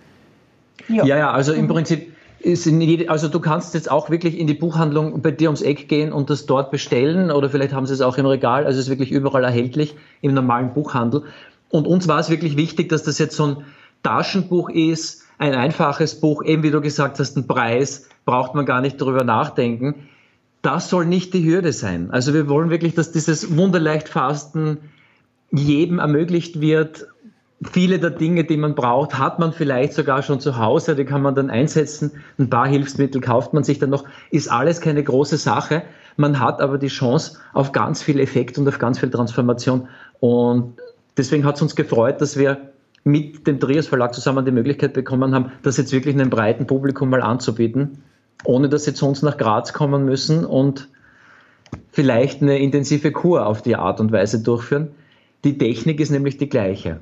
Ja, 0.89 1.05
ja, 1.05 1.19
ja 1.19 1.31
also 1.33 1.53
im 1.53 1.67
Prinzip 1.67 2.13
jede, 2.45 3.09
also 3.11 3.29
du 3.29 3.41
kannst 3.41 3.75
jetzt 3.75 3.91
auch 3.91 4.11
wirklich 4.11 4.39
in 4.39 4.47
die 4.47 4.55
Buchhandlung 4.55 5.23
bei 5.23 5.31
dir 5.31 5.49
ums 5.49 5.63
Eck 5.63 5.89
gehen 5.89 6.13
und 6.13 6.31
das 6.31 6.47
dort 6.47 6.71
bestellen 6.71 7.31
oder 7.31 7.51
vielleicht 7.51 7.73
haben 7.73 7.87
sie 7.87 7.95
es 7.95 8.01
auch 8.01 8.19
im 8.19 8.27
Regal, 8.27 8.67
also 8.67 8.79
es 8.79 8.87
ist 8.87 8.91
wirklich 8.91 9.11
überall 9.11 9.45
erhältlich 9.45 9.95
im 10.21 10.35
normalen 10.35 10.75
Buchhandel. 10.75 11.25
Und 11.69 11.87
uns 11.87 12.09
war 12.09 12.19
es 12.19 12.31
wirklich 12.31 12.57
wichtig, 12.57 12.89
dass 12.89 13.03
das 13.03 13.19
jetzt 13.19 13.37
so 13.37 13.47
ein 13.47 13.57
Taschenbuch 14.03 14.69
ist, 14.69 15.25
ein 15.39 15.55
einfaches 15.55 16.21
Buch, 16.21 16.45
eben 16.45 16.63
wie 16.63 16.71
du 16.71 16.81
gesagt 16.81 17.19
hast, 17.19 17.37
ein 17.37 17.47
Preis, 17.47 18.09
braucht 18.25 18.55
man 18.55 18.67
gar 18.67 18.81
nicht 18.81 19.01
darüber 19.01 19.25
nachdenken. 19.25 20.09
Das 20.61 20.89
soll 20.91 21.07
nicht 21.07 21.35
die 21.35 21.45
Hürde 21.45 21.73
sein. 21.73 22.11
Also 22.11 22.35
wir 22.35 22.49
wollen 22.49 22.71
wirklich, 22.71 22.95
dass 22.95 23.11
dieses 23.11 23.57
wunderleicht 23.57 24.09
Fasten 24.09 24.79
jedem 25.51 25.99
ermöglicht 25.99 26.61
wird 26.61 27.09
viele 27.71 27.99
der 27.99 28.11
Dinge, 28.11 28.45
die 28.45 28.57
man 28.57 28.75
braucht, 28.75 29.19
hat 29.19 29.39
man 29.39 29.53
vielleicht 29.53 29.93
sogar 29.93 30.23
schon 30.23 30.41
zu 30.41 30.59
Hause, 30.59 30.97
die 30.97 31.05
kann 31.05 31.23
man 31.23 31.35
dann 31.35 31.51
einsetzen. 31.51 32.13
Ein 32.39 32.51
paar 32.51 32.67
Hilfsmittel 32.67 33.21
kauft 33.21 33.53
man 33.53 33.65
sich 33.65 33.79
dann 33.79 33.91
noch, 33.91 34.05
ist 34.31 34.51
alles 34.51 34.81
keine 34.81 35.03
große 35.03 35.37
Sache. 35.37 35.83
Man 36.17 36.41
hat 36.41 36.61
aber 36.61 36.79
die 36.79 36.89
Chance 36.89 37.39
auf 37.53 37.73
ganz 37.73 38.03
viel 38.03 38.21
Effekt 38.21 38.59
und 38.59 38.69
auf 38.69 38.79
ganz 38.79 38.99
viel 38.99 39.11
Transformation. 39.11 39.89
Und 40.21 40.75
deswegen 41.17 41.45
hat 41.45 41.57
es 41.57 41.63
uns 41.63 41.77
gefreut, 41.77 42.21
dass 42.21 42.37
wir 42.37 42.73
mit 43.05 43.47
dem 43.47 43.59
Trias 43.59 43.87
Verlag 43.87 44.15
zusammen 44.15 44.45
die 44.45 44.53
Möglichkeit 44.53 44.93
bekommen 44.93 45.35
haben, 45.35 45.53
das 45.63 45.77
jetzt 45.77 45.93
wirklich 45.93 46.15
einem 46.15 46.31
breiten 46.31 46.67
Publikum 46.67 47.11
mal 47.11 47.23
anzubieten, 47.23 48.03
ohne 48.45 48.69
dass 48.69 48.85
sie 48.85 48.95
zu 48.95 49.07
uns 49.07 49.23
nach 49.23 49.39
Graz 49.39 49.73
kommen 49.73 50.05
müssen 50.05 50.45
und 50.45 50.89
vielleicht 51.91 52.43
eine 52.43 52.59
intensive 52.59 53.13
Kur 53.13 53.47
auf 53.47 53.63
die 53.63 53.77
Art 53.77 54.01
und 54.01 54.13
Weise 54.13 54.43
durchführen. 54.43 54.89
Die 55.45 55.59
Technik 55.59 55.99
ist 56.01 56.11
nämlich 56.11 56.37
die 56.37 56.49
gleiche. 56.49 57.01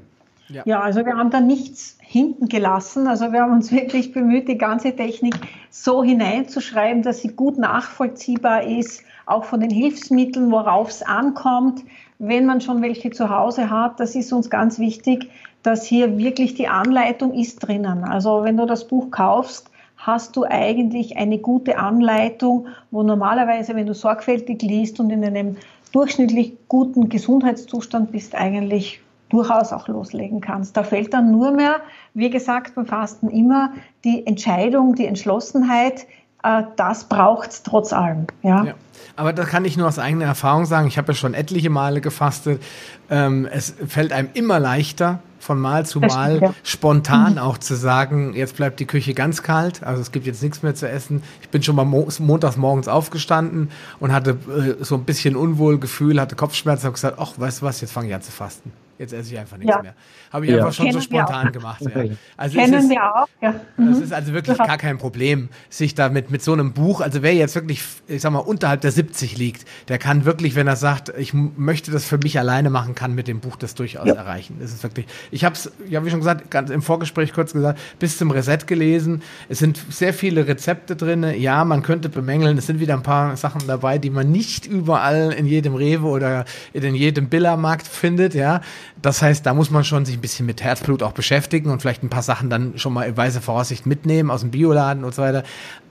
Ja. 0.51 0.62
ja, 0.66 0.81
also 0.81 1.05
wir 1.06 1.16
haben 1.16 1.31
da 1.31 1.40
nichts 1.40 1.97
hinten 2.01 2.48
gelassen. 2.48 3.06
Also 3.06 3.32
wir 3.32 3.43
haben 3.43 3.52
uns 3.52 3.70
wirklich 3.72 4.12
bemüht, 4.12 4.48
die 4.48 4.59
ganze 4.59 4.94
Technik 4.94 5.35
so 5.70 6.02
hineinzuschreiben, 6.02 7.02
dass 7.02 7.20
sie 7.20 7.28
gut 7.28 7.56
nachvollziehbar 7.56 8.64
ist, 8.64 9.05
auch 9.27 9.44
von 9.44 9.60
den 9.60 9.70
Hilfsmitteln, 9.70 10.51
worauf 10.51 10.89
es 10.89 11.02
ankommt. 11.02 11.85
Wenn 12.18 12.47
man 12.47 12.60
schon 12.60 12.82
welche 12.82 13.10
zu 13.10 13.31
Hause 13.31 13.70
hat, 13.70 14.01
das 14.01 14.14
ist 14.14 14.32
uns 14.32 14.51
ganz 14.51 14.78
wichtig, 14.78 15.31
dass 15.62 15.85
hier 15.85 16.18
wirklich 16.18 16.55
die 16.55 16.68
Anleitung 16.68 17.32
ist 17.32 17.60
drinnen. 17.60 18.05
Also 18.05 18.43
wenn 18.44 18.56
du 18.56 18.66
das 18.66 18.89
Buch 18.89 19.10
kaufst, 19.10 19.70
hast 19.97 20.36
du 20.36 20.44
eigentlich 20.44 21.16
eine 21.16 21.39
gute 21.39 21.78
Anleitung, 21.78 22.68
wo 22.90 23.02
normalerweise, 23.02 23.77
wenn 23.77 23.86
du 23.86 23.94
sorgfältig 23.94 24.62
liest 24.62 24.98
und 24.98 25.10
in 25.10 25.24
einem 25.24 25.56
durchschnittlich 25.93 26.55
guten 26.68 27.09
Gesundheitszustand 27.09 28.10
bist, 28.10 28.35
eigentlich 28.35 29.01
durchaus 29.31 29.73
auch 29.73 29.89
loslegen 29.89 30.40
kannst. 30.40 30.77
Da 30.77 30.82
fällt 30.82 31.15
dann 31.15 31.31
nur 31.31 31.52
mehr, 31.52 31.77
wie 32.15 32.31
gesagt, 32.31 32.74
beim 32.74 32.86
Fasten 32.86 33.28
immer 33.28 33.73
die 34.05 34.27
Entscheidung, 34.27 34.94
die 34.94 35.07
Entschlossenheit, 35.07 36.07
äh, 36.43 36.62
das 36.77 37.05
braucht 37.05 37.51
es 37.51 37.62
trotz 37.62 37.93
allem. 37.93 38.27
Ja? 38.43 38.65
ja. 38.65 38.74
Aber 39.16 39.32
da 39.32 39.44
kann 39.44 39.65
ich 39.65 39.77
nur 39.77 39.89
aus 39.89 39.98
eigener 39.98 40.27
Erfahrung 40.27 40.66
sagen, 40.66 40.86
ich 40.89 40.98
habe 40.98 41.12
ja 41.12 41.15
schon 41.15 41.35
etliche 41.35 41.70
Male 41.70 42.01
gefastet. 42.01 42.62
Ähm, 43.09 43.48
es 43.51 43.74
fällt 43.86 44.12
einem 44.12 44.28
immer 44.35 44.61
leichter, 44.61 45.20
von 45.40 45.59
Mal 45.59 45.86
zu 45.86 46.01
Mal 46.01 46.36
stimmt, 46.36 46.43
ja. 46.43 46.55
spontan 46.62 47.32
mhm. 47.32 47.39
auch 47.39 47.59
zu 47.59 47.74
sagen, 47.74 48.35
jetzt 48.35 48.57
bleibt 48.57 48.78
die 48.78 48.85
Küche 48.85 49.15
ganz 49.15 49.43
kalt, 49.43 49.82
also 49.82 50.02
es 50.02 50.12
gibt 50.12 50.27
jetzt 50.27 50.43
nichts 50.43 50.62
mehr 50.62 50.74
zu 50.74 50.89
essen. 50.89 51.23
Ich 51.40 51.48
bin 51.48 51.62
schon 51.62 51.77
mal 51.77 51.85
mo 51.85 52.07
montags 52.19 52.57
morgens 52.57 52.89
aufgestanden 52.89 53.70
und 53.98 54.12
hatte 54.12 54.31
äh, 54.31 54.85
so 54.85 54.97
ein 54.97 55.05
bisschen 55.05 55.36
Unwohlgefühl, 55.36 56.20
hatte 56.20 56.36
Kopfschmerzen, 56.36 56.85
habe 56.85 56.94
gesagt, 56.94 57.16
ach, 57.19 57.32
weißt 57.36 57.62
du 57.62 57.66
was, 57.66 57.81
jetzt 57.81 57.93
fange 57.93 58.09
ich 58.09 58.15
an 58.15 58.23
zu 58.23 58.31
fasten. 58.31 58.70
Jetzt 59.01 59.14
esse 59.14 59.32
ich 59.32 59.39
einfach 59.39 59.56
nichts 59.56 59.74
ja. 59.74 59.81
mehr. 59.81 59.94
Habe 60.31 60.44
ich 60.44 60.52
ja. 60.52 60.59
einfach 60.59 60.74
schon 60.74 60.85
Kennen 60.85 60.98
so 60.98 61.05
spontan 61.05 61.52
gemacht. 61.52 61.81
Ja. 61.81 62.02
Also 62.36 62.59
Kennen 62.59 62.74
ist, 62.74 62.90
wir 62.90 63.02
auch. 63.02 63.27
Ja. 63.40 63.55
Mhm. 63.78 64.02
ist 64.02 64.12
also 64.12 64.35
wirklich 64.35 64.59
gar 64.59 64.77
kein 64.77 64.98
Problem, 64.98 65.48
sich 65.70 65.94
damit 65.94 66.31
mit 66.31 66.43
so 66.43 66.52
einem 66.52 66.74
Buch, 66.74 67.01
also 67.01 67.22
wer 67.22 67.32
jetzt 67.32 67.55
wirklich, 67.55 67.82
ich 68.09 68.20
sag 68.20 68.31
mal, 68.31 68.40
unterhalb 68.40 68.82
der 68.82 68.93
70 68.93 69.39
liegt, 69.39 69.66
der 69.89 69.97
kann 69.97 70.27
wirklich, 70.27 70.55
wenn 70.55 70.66
er 70.66 70.77
sagt, 70.77 71.10
ich 71.16 71.32
möchte 71.32 71.90
das 71.90 72.05
für 72.05 72.18
mich 72.18 72.39
alleine 72.39 72.68
machen, 72.68 72.94
kann 72.94 73.14
mit 73.14 73.27
dem 73.27 73.40
Buch 73.40 73.56
das 73.56 73.74
durchaus 73.74 74.06
erreichen. 74.06 74.59
Das 74.60 74.70
ist 74.70 74.82
wirklich, 74.82 75.06
ich 75.31 75.47
habe 75.47 75.55
es, 75.55 75.72
ja 75.89 76.05
wie 76.05 76.10
schon 76.10 76.20
gesagt, 76.20 76.51
ganz 76.51 76.68
im 76.68 76.82
Vorgespräch 76.82 77.32
kurz 77.32 77.55
gesagt, 77.55 77.81
bis 77.98 78.18
zum 78.18 78.31
Reset 78.31 78.66
gelesen. 78.66 79.22
Es 79.48 79.60
sind 79.60 79.82
sehr 79.89 80.12
viele 80.12 80.47
Rezepte 80.47 80.94
drin. 80.94 81.24
Ja, 81.39 81.64
man 81.64 81.82
könnte 81.82 82.10
bemängeln, 82.10 82.59
es 82.59 82.66
sind 82.66 82.81
wieder 82.81 82.93
ein 82.93 83.02
paar 83.02 83.39
Sachen 83.39 83.66
dabei, 83.66 83.97
die 83.97 84.10
man 84.10 84.31
nicht 84.31 84.66
überall 84.66 85.32
in 85.32 85.47
jedem 85.47 85.74
Rewe 85.74 86.06
oder 86.06 86.44
in 86.74 86.94
jedem 86.94 87.31
Billermarkt 87.31 87.86
findet, 87.86 88.35
ja. 88.35 88.60
Das 89.03 89.23
heißt, 89.23 89.47
da 89.47 89.55
muss 89.55 89.71
man 89.71 89.85
schon 89.85 90.05
sich 90.05 90.17
ein 90.17 90.21
bisschen 90.21 90.47
mit 90.47 90.62
Herzblut 90.62 91.03
auch 91.03 91.12
beschäftigen 91.12 91.71
und 91.71 91.81
vielleicht 91.81 92.03
ein 92.03 92.11
paar 92.11 92.23
Sachen 92.23 92.51
dann 92.51 92.79
schon 92.79 92.93
mal 92.93 93.05
in 93.05 93.17
weise 93.17 93.41
Voraussicht 93.41 93.87
mitnehmen 93.87 94.31
aus 94.31 94.41
dem 94.43 94.51
Bioladen 94.51 95.05
und 95.05 95.15
so 95.15 95.23
weiter. 95.23 95.43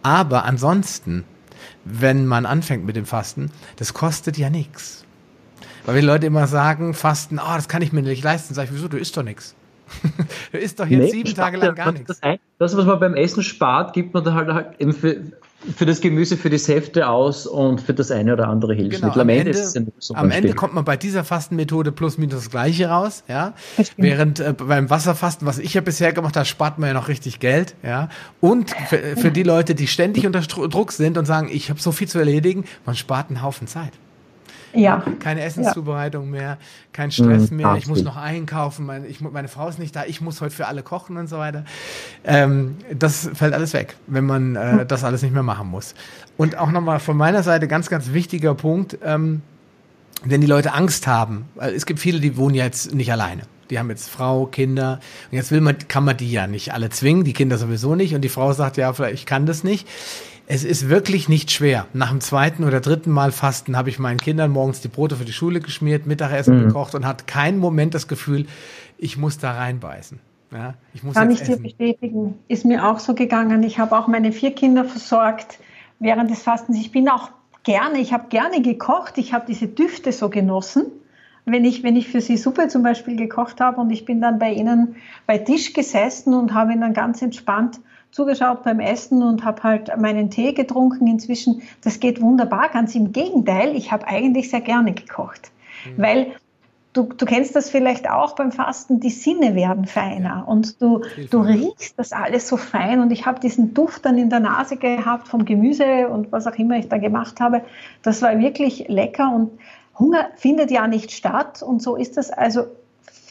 Aber 0.03 0.45
ansonsten, 0.45 1.23
wenn 1.85 2.27
man 2.27 2.45
anfängt 2.45 2.85
mit 2.85 2.95
dem 2.95 3.05
Fasten, 3.05 3.51
das 3.77 3.93
kostet 3.93 4.37
ja 4.37 4.49
nichts. 4.49 5.05
Weil 5.85 6.01
die 6.01 6.05
Leute 6.05 6.27
immer 6.27 6.45
sagen, 6.45 6.93
Fasten, 6.93 7.39
oh, 7.39 7.55
das 7.55 7.67
kann 7.67 7.81
ich 7.81 7.91
mir 7.91 8.01
nicht 8.01 8.23
leisten. 8.23 8.53
Sag 8.53 8.65
ich, 8.65 8.73
wieso, 8.73 8.87
du 8.87 8.97
isst 8.97 9.17
doch 9.17 9.23
nichts. 9.23 9.55
du 10.51 10.57
isst 10.57 10.79
doch 10.79 10.85
jetzt 10.85 10.99
nee, 10.99 11.11
sieben 11.11 11.33
Tage 11.33 11.57
lang 11.57 11.73
gar 11.73 11.91
nichts. 11.91 12.19
Das, 12.59 12.77
was 12.77 12.85
man 12.85 12.99
beim 12.99 13.15
Essen 13.15 13.41
spart, 13.41 13.93
gibt 13.93 14.13
man 14.13 14.23
da 14.23 14.33
halt, 14.33 14.49
halt 14.49 14.95
für, 14.95 15.23
für 15.75 15.85
das 15.85 15.99
Gemüse, 16.01 16.37
für 16.37 16.49
die 16.49 16.57
Säfte 16.57 17.07
aus 17.07 17.45
und 17.45 17.81
für 17.81 17.93
das 17.93 18.11
eine 18.11 18.33
oder 18.33 18.47
andere 18.47 18.73
Hilfsmittel. 18.73 19.11
Genau, 19.11 19.21
am, 19.21 19.29
Ende, 19.29 19.59
Ende 19.75 19.91
am 20.13 20.31
Ende 20.31 20.53
kommt 20.53 20.73
man 20.73 20.85
bei 20.85 20.95
dieser 20.95 21.23
Fastenmethode 21.23 21.91
plus 21.91 22.17
minus 22.17 22.35
das 22.35 22.49
Gleiche 22.49 22.89
raus, 22.89 23.23
ja. 23.27 23.53
Während 23.97 24.39
äh, 24.39 24.53
beim 24.53 24.89
Wasserfasten, 24.89 25.45
was 25.45 25.59
ich 25.59 25.73
ja 25.73 25.81
bisher 25.81 26.13
gemacht 26.13 26.35
habe, 26.35 26.45
spart 26.45 26.79
man 26.79 26.87
ja 26.87 26.93
noch 26.93 27.07
richtig 27.09 27.39
Geld, 27.39 27.75
ja. 27.83 28.09
Und 28.39 28.71
für, 28.87 29.17
für 29.17 29.31
die 29.31 29.43
Leute, 29.43 29.75
die 29.75 29.87
ständig 29.87 30.25
unter 30.25 30.41
Druck 30.41 30.91
sind 30.91 31.17
und 31.17 31.25
sagen, 31.25 31.49
ich 31.51 31.69
habe 31.69 31.79
so 31.79 31.91
viel 31.91 32.07
zu 32.07 32.19
erledigen, 32.19 32.63
man 32.85 32.95
spart 32.95 33.29
einen 33.29 33.41
Haufen 33.41 33.67
Zeit. 33.67 33.91
Ja. 34.73 35.03
Keine 35.19 35.41
Essenszubereitung 35.41 36.25
ja. 36.25 36.31
mehr, 36.31 36.57
kein 36.93 37.11
Stress 37.11 37.51
mhm, 37.51 37.57
mehr, 37.57 37.75
ich 37.77 37.87
muss 37.87 38.03
noch 38.03 38.17
einkaufen, 38.17 38.85
meine, 38.85 39.07
ich, 39.07 39.21
meine 39.21 39.47
Frau 39.47 39.67
ist 39.67 39.79
nicht 39.79 39.95
da, 39.95 40.05
ich 40.05 40.21
muss 40.21 40.41
heute 40.41 40.55
für 40.55 40.67
alle 40.67 40.83
kochen 40.83 41.17
und 41.17 41.27
so 41.27 41.37
weiter. 41.37 41.65
Ähm, 42.23 42.77
das 42.93 43.29
fällt 43.33 43.53
alles 43.53 43.73
weg, 43.73 43.95
wenn 44.07 44.25
man 44.25 44.55
äh, 44.55 44.71
hm. 44.71 44.87
das 44.87 45.03
alles 45.03 45.21
nicht 45.21 45.33
mehr 45.33 45.43
machen 45.43 45.67
muss. 45.69 45.95
Und 46.37 46.57
auch 46.57 46.71
nochmal 46.71 46.99
von 46.99 47.17
meiner 47.17 47.43
Seite 47.43 47.67
ganz, 47.67 47.89
ganz 47.89 48.13
wichtiger 48.13 48.55
Punkt, 48.55 48.97
ähm, 49.03 49.41
wenn 50.23 50.41
die 50.41 50.47
Leute 50.47 50.73
Angst 50.73 51.07
haben, 51.07 51.45
weil 51.55 51.73
es 51.73 51.85
gibt 51.85 51.99
viele, 51.99 52.19
die 52.19 52.37
wohnen 52.37 52.55
jetzt 52.55 52.93
nicht 52.93 53.11
alleine. 53.11 53.43
Die 53.69 53.77
haben 53.77 53.89
jetzt 53.89 54.09
Frau, 54.09 54.45
Kinder. 54.47 54.99
Und 55.31 55.37
jetzt 55.37 55.51
will 55.51 55.61
man, 55.61 55.77
kann 55.87 56.03
man 56.03 56.17
die 56.17 56.31
ja 56.31 56.47
nicht 56.47 56.73
alle 56.73 56.89
zwingen, 56.89 57.23
die 57.23 57.33
Kinder 57.33 57.57
sowieso 57.57 57.95
nicht. 57.95 58.15
Und 58.15 58.21
die 58.21 58.29
Frau 58.29 58.51
sagt, 58.53 58.77
ja, 58.77 58.91
vielleicht 58.93 59.13
ich 59.13 59.25
kann 59.25 59.45
das 59.45 59.63
nicht. 59.63 59.87
Es 60.51 60.63
ist 60.63 60.89
wirklich 60.89 61.29
nicht 61.29 61.51
schwer. 61.51 61.85
Nach 61.93 62.09
dem 62.09 62.21
zweiten 62.21 62.63
oder 62.63 62.81
dritten 62.81 63.11
Mal 63.11 63.31
Fasten 63.31 63.77
habe 63.77 63.89
ich 63.89 63.99
meinen 63.99 64.17
Kindern 64.17 64.49
morgens 64.49 64.81
die 64.81 64.87
Brote 64.87 65.15
für 65.15 65.23
die 65.23 65.31
Schule 65.31 65.59
geschmiert, 65.59 66.07
Mittagessen 66.07 66.57
mhm. 66.57 66.67
gekocht 66.69 66.95
und 66.95 67.05
hat 67.05 67.27
keinen 67.27 67.59
Moment 67.59 67.93
das 67.93 68.07
Gefühl, 68.07 68.47
ich 68.97 69.15
muss 69.15 69.37
da 69.37 69.51
reinbeißen. 69.51 70.19
Ja, 70.51 70.73
ich 70.95 71.03
muss 71.03 71.13
Kann 71.13 71.29
ich 71.29 71.43
dir 71.43 71.57
bestätigen. 71.57 72.39
Ist 72.47 72.65
mir 72.65 72.87
auch 72.87 72.97
so 72.97 73.13
gegangen. 73.13 73.61
Ich 73.61 73.77
habe 73.77 73.95
auch 73.95 74.07
meine 74.07 74.31
vier 74.31 74.49
Kinder 74.55 74.85
versorgt 74.85 75.59
während 75.99 76.31
des 76.31 76.41
Fastens. 76.41 76.79
Ich 76.79 76.91
bin 76.91 77.09
auch 77.09 77.29
gerne, 77.63 77.99
ich 77.99 78.11
habe 78.11 78.29
gerne 78.29 78.63
gekocht. 78.63 79.19
Ich 79.19 79.33
habe 79.33 79.45
diese 79.47 79.67
Düfte 79.67 80.11
so 80.11 80.29
genossen. 80.29 80.87
Wenn 81.45 81.63
ich, 81.63 81.83
wenn 81.83 81.95
ich 81.95 82.07
für 82.07 82.21
sie 82.21 82.37
Suppe 82.37 82.69
zum 82.69 82.81
Beispiel 82.81 83.15
gekocht 83.15 83.61
habe 83.61 83.79
und 83.79 83.91
ich 83.91 84.03
bin 84.03 84.19
dann 84.19 84.39
bei 84.39 84.51
ihnen 84.51 84.95
bei 85.27 85.37
Tisch 85.37 85.73
gesessen 85.73 86.33
und 86.33 86.55
habe 86.55 86.73
ihnen 86.73 86.95
ganz 86.95 87.21
entspannt 87.21 87.79
zugeschaut 88.11 88.63
beim 88.63 88.79
Essen 88.79 89.23
und 89.23 89.45
habe 89.45 89.63
halt 89.63 89.91
meinen 89.99 90.29
Tee 90.29 90.53
getrunken 90.53 91.07
inzwischen. 91.07 91.61
Das 91.83 91.99
geht 91.99 92.21
wunderbar. 92.21 92.69
Ganz 92.69 92.95
im 92.95 93.11
Gegenteil, 93.11 93.75
ich 93.75 93.91
habe 93.91 94.07
eigentlich 94.07 94.49
sehr 94.49 94.61
gerne 94.61 94.93
gekocht, 94.93 95.51
mhm. 95.85 96.01
weil 96.01 96.27
Du, 96.91 97.03
du, 97.03 97.27
kennst 97.27 97.55
das 97.55 97.69
vielleicht 97.69 98.09
auch 98.09 98.33
beim 98.33 98.51
Fasten, 98.51 98.99
die 98.99 99.11
Sinne 99.11 99.53
werden 99.53 99.85
feiner 99.85 100.47
und 100.47 100.81
du, 100.81 101.03
du 101.29 101.41
riechst 101.41 101.99
das 101.99 102.13
alles 102.13 102.47
so 102.47 102.57
fein 102.57 102.99
und 102.99 103.11
ich 103.11 103.27
habe 103.27 103.39
diesen 103.39 103.75
Duft 103.75 104.07
dann 104.07 104.17
in 104.17 104.31
der 104.31 104.39
Nase 104.39 104.75
gehabt 104.75 105.27
vom 105.27 105.45
Gemüse 105.45 106.09
und 106.09 106.31
was 106.31 106.47
auch 106.47 106.55
immer 106.55 106.77
ich 106.77 106.89
da 106.89 106.97
gemacht 106.97 107.39
habe. 107.41 107.61
Das 108.01 108.23
war 108.23 108.39
wirklich 108.39 108.87
lecker 108.87 109.31
und 109.31 109.51
Hunger 109.99 110.29
findet 110.35 110.71
ja 110.71 110.87
nicht 110.87 111.11
statt 111.11 111.61
und 111.61 111.79
so 111.79 111.95
ist 111.95 112.17
das 112.17 112.31
also 112.31 112.63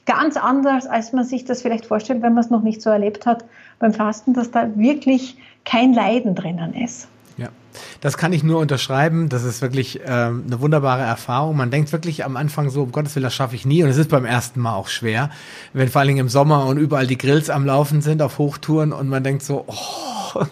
ganz 0.07 0.37
anders, 0.37 0.87
als 0.87 1.13
man 1.13 1.25
sich 1.25 1.45
das 1.45 1.61
vielleicht 1.61 1.85
vorstellt, 1.85 2.23
wenn 2.23 2.35
man 2.35 2.45
es 2.45 2.51
noch 2.51 2.63
nicht 2.63 2.81
so 2.81 2.91
erlebt 2.91 3.27
hat 3.27 3.45
beim 3.79 3.93
Fasten, 3.93 4.35
dass 4.35 4.51
da 4.51 4.77
wirklich 4.77 5.37
kein 5.65 5.93
Leiden 5.93 6.35
drinnen 6.35 6.75
ist. 6.75 7.09
Das 8.01 8.17
kann 8.17 8.33
ich 8.33 8.43
nur 8.43 8.61
unterschreiben. 8.61 9.29
Das 9.29 9.45
ist 9.45 9.63
wirklich 9.63 10.01
ähm, 10.07 10.45
eine 10.47 10.61
wunderbare 10.61 11.03
Erfahrung. 11.03 11.57
Man 11.57 11.71
denkt 11.71 11.93
wirklich 11.93 12.25
am 12.25 12.37
Anfang 12.37 12.71
so, 12.71 12.83
um 12.83 12.93
Gottes 12.93 13.15
Willen, 13.15 13.25
das 13.25 13.35
schaffe 13.35 13.55
ich 13.55 13.67
nie. 13.67 13.83
Und 13.83 13.91
es 13.91 13.97
ist 13.97 14.11
beim 14.11 14.25
ersten 14.25 14.61
Mal 14.61 14.75
auch 14.75 14.89
schwer, 14.89 15.31
wenn 15.73 15.89
vor 15.89 16.01
allen 16.01 16.09
Dingen 16.09 16.21
im 16.21 16.29
Sommer 16.29 16.67
und 16.67 16.79
überall 16.79 17.07
die 17.07 17.19
Grills 17.19 17.51
am 17.51 17.67
Laufen 17.67 18.03
sind 18.03 18.23
auf 18.23 18.39
Hochtouren 18.39 18.93
und 18.93 19.09
man 19.09 19.25
denkt 19.25 19.43
so, 19.43 19.65
oh, 19.67 20.45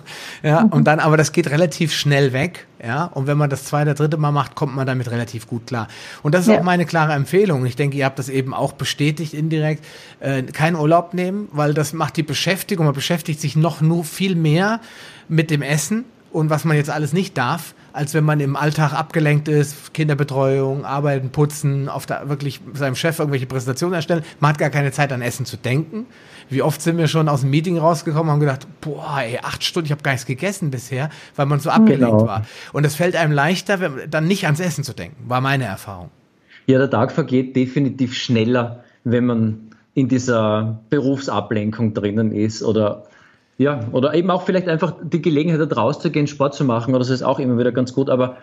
ja, 0.43 0.63
und 0.63 0.85
dann, 0.85 1.01
aber 1.01 1.17
das 1.17 1.33
geht 1.33 1.51
relativ 1.51 1.93
schnell 1.93 2.33
weg, 2.33 2.67
ja, 2.83 3.05
und 3.05 3.27
wenn 3.27 3.39
man 3.39 3.51
das 3.51 3.65
zweite, 3.65 3.95
dritte 3.95 4.17
Mal 4.17 4.33
macht, 4.33 4.55
kommt 4.55 4.75
man 4.75 4.87
damit 4.87 5.11
relativ 5.11 5.47
gut 5.47 5.67
klar. 5.67 5.89
Und 6.23 6.35
das 6.35 6.43
ist 6.43 6.53
ja. 6.53 6.59
auch 6.59 6.63
meine 6.63 6.87
klare 6.87 7.13
Empfehlung. 7.13 7.65
Ich 7.67 7.77
denke, 7.77 7.97
ihr 7.97 8.05
habt 8.05 8.19
das 8.19 8.29
eben 8.29 8.55
auch 8.55 8.73
bestätigt 8.73 9.35
indirekt, 9.35 9.85
äh, 10.21 10.43
keinen 10.43 10.77
Urlaub 10.77 11.15
nehmen, 11.15 11.49
weil 11.53 11.75
das 11.75 11.93
macht 11.93 12.17
die 12.17 12.23
Beschäftigung, 12.23 12.87
man 12.87 12.95
beschäftigt 12.95 13.41
sich 13.41 13.57
noch 13.57 13.81
nur 13.81 14.05
viel 14.05 14.35
mehr 14.35 14.81
mit 15.29 15.51
dem 15.51 15.63
Essen 15.63 16.05
und 16.37 16.51
was 16.51 16.67
man 16.67 16.77
jetzt 16.77 16.91
alles 16.91 17.15
nicht 17.15 17.39
darf, 17.39 17.75
als 17.95 18.13
wenn 18.13 18.23
man 18.23 18.41
im 18.41 18.57
Alltag 18.57 18.93
abgelenkt 18.93 19.49
ist, 19.49 19.95
Kinderbetreuung, 19.95 20.85
Arbeiten, 20.85 21.31
Putzen, 21.31 21.89
auf 21.89 22.05
der, 22.05 22.29
wirklich 22.29 22.61
seinem 22.75 22.95
Chef 22.95 23.19
irgendwelche 23.19 23.47
Präsentationen 23.47 23.95
erstellen. 23.95 24.23
Man 24.39 24.51
hat 24.51 24.59
gar 24.59 24.69
keine 24.69 24.93
Zeit 24.93 25.15
an 25.15 25.23
Essen 25.23 25.47
zu 25.47 25.57
denken. 25.57 26.05
Wie 26.51 26.61
oft 26.61 26.83
sind 26.83 26.99
wir 26.99 27.09
schon 27.09 27.31
aus 27.31 27.41
dem 27.41 27.49
Meeting 27.49 27.79
rausgekommen 27.79 28.27
und 28.27 28.33
haben 28.33 28.41
gedacht, 28.41 28.67
boah, 28.83 29.21
ey, 29.23 29.39
acht 29.43 29.65
Stunden, 29.65 29.87
ich 29.87 29.93
habe 29.93 30.03
gar 30.03 30.13
nichts 30.13 30.27
gegessen 30.27 30.71
bisher, 30.71 31.09
weil 31.37 31.47
man 31.47 31.59
so 31.59 31.71
abgelenkt 31.71 32.19
genau. 32.19 32.27
war. 32.27 32.45
Und 32.75 32.85
es 32.85 32.97
fällt 32.97 33.17
einem 33.17 33.33
leichter, 33.33 33.79
dann 34.07 34.27
nicht 34.27 34.45
ans 34.45 34.61
Essen 34.61 34.85
zu 34.85 34.93
denken, 34.93 35.17
war 35.27 35.41
meine 35.41 35.65
Erfahrung. 35.65 36.11
Ja, 36.67 36.77
der 36.77 36.91
Tag 36.91 37.13
vergeht 37.13 37.57
definitiv 37.57 38.13
schneller, 38.13 38.85
wenn 39.05 39.25
man 39.25 39.71
in 39.95 40.09
dieser 40.09 40.81
Berufsablenkung 40.91 41.95
drinnen 41.95 42.31
ist 42.33 42.63
oder 42.63 43.05
ja, 43.59 43.81
oder 43.93 44.15
eben 44.15 44.31
auch 44.31 44.43
vielleicht 44.43 44.69
einfach 44.69 44.95
die 45.03 45.23
Gelegenheit 45.23 45.61
hat, 45.61 45.77
rauszugehen, 45.77 46.27
Sport 46.27 46.55
zu 46.55 46.65
machen, 46.65 46.91
oder 46.91 47.01
das 47.01 47.11
ist 47.11 47.23
auch 47.23 47.39
immer 47.39 47.59
wieder 47.59 47.73
ganz 47.73 47.95
gut, 47.95 48.11
aber 48.11 48.37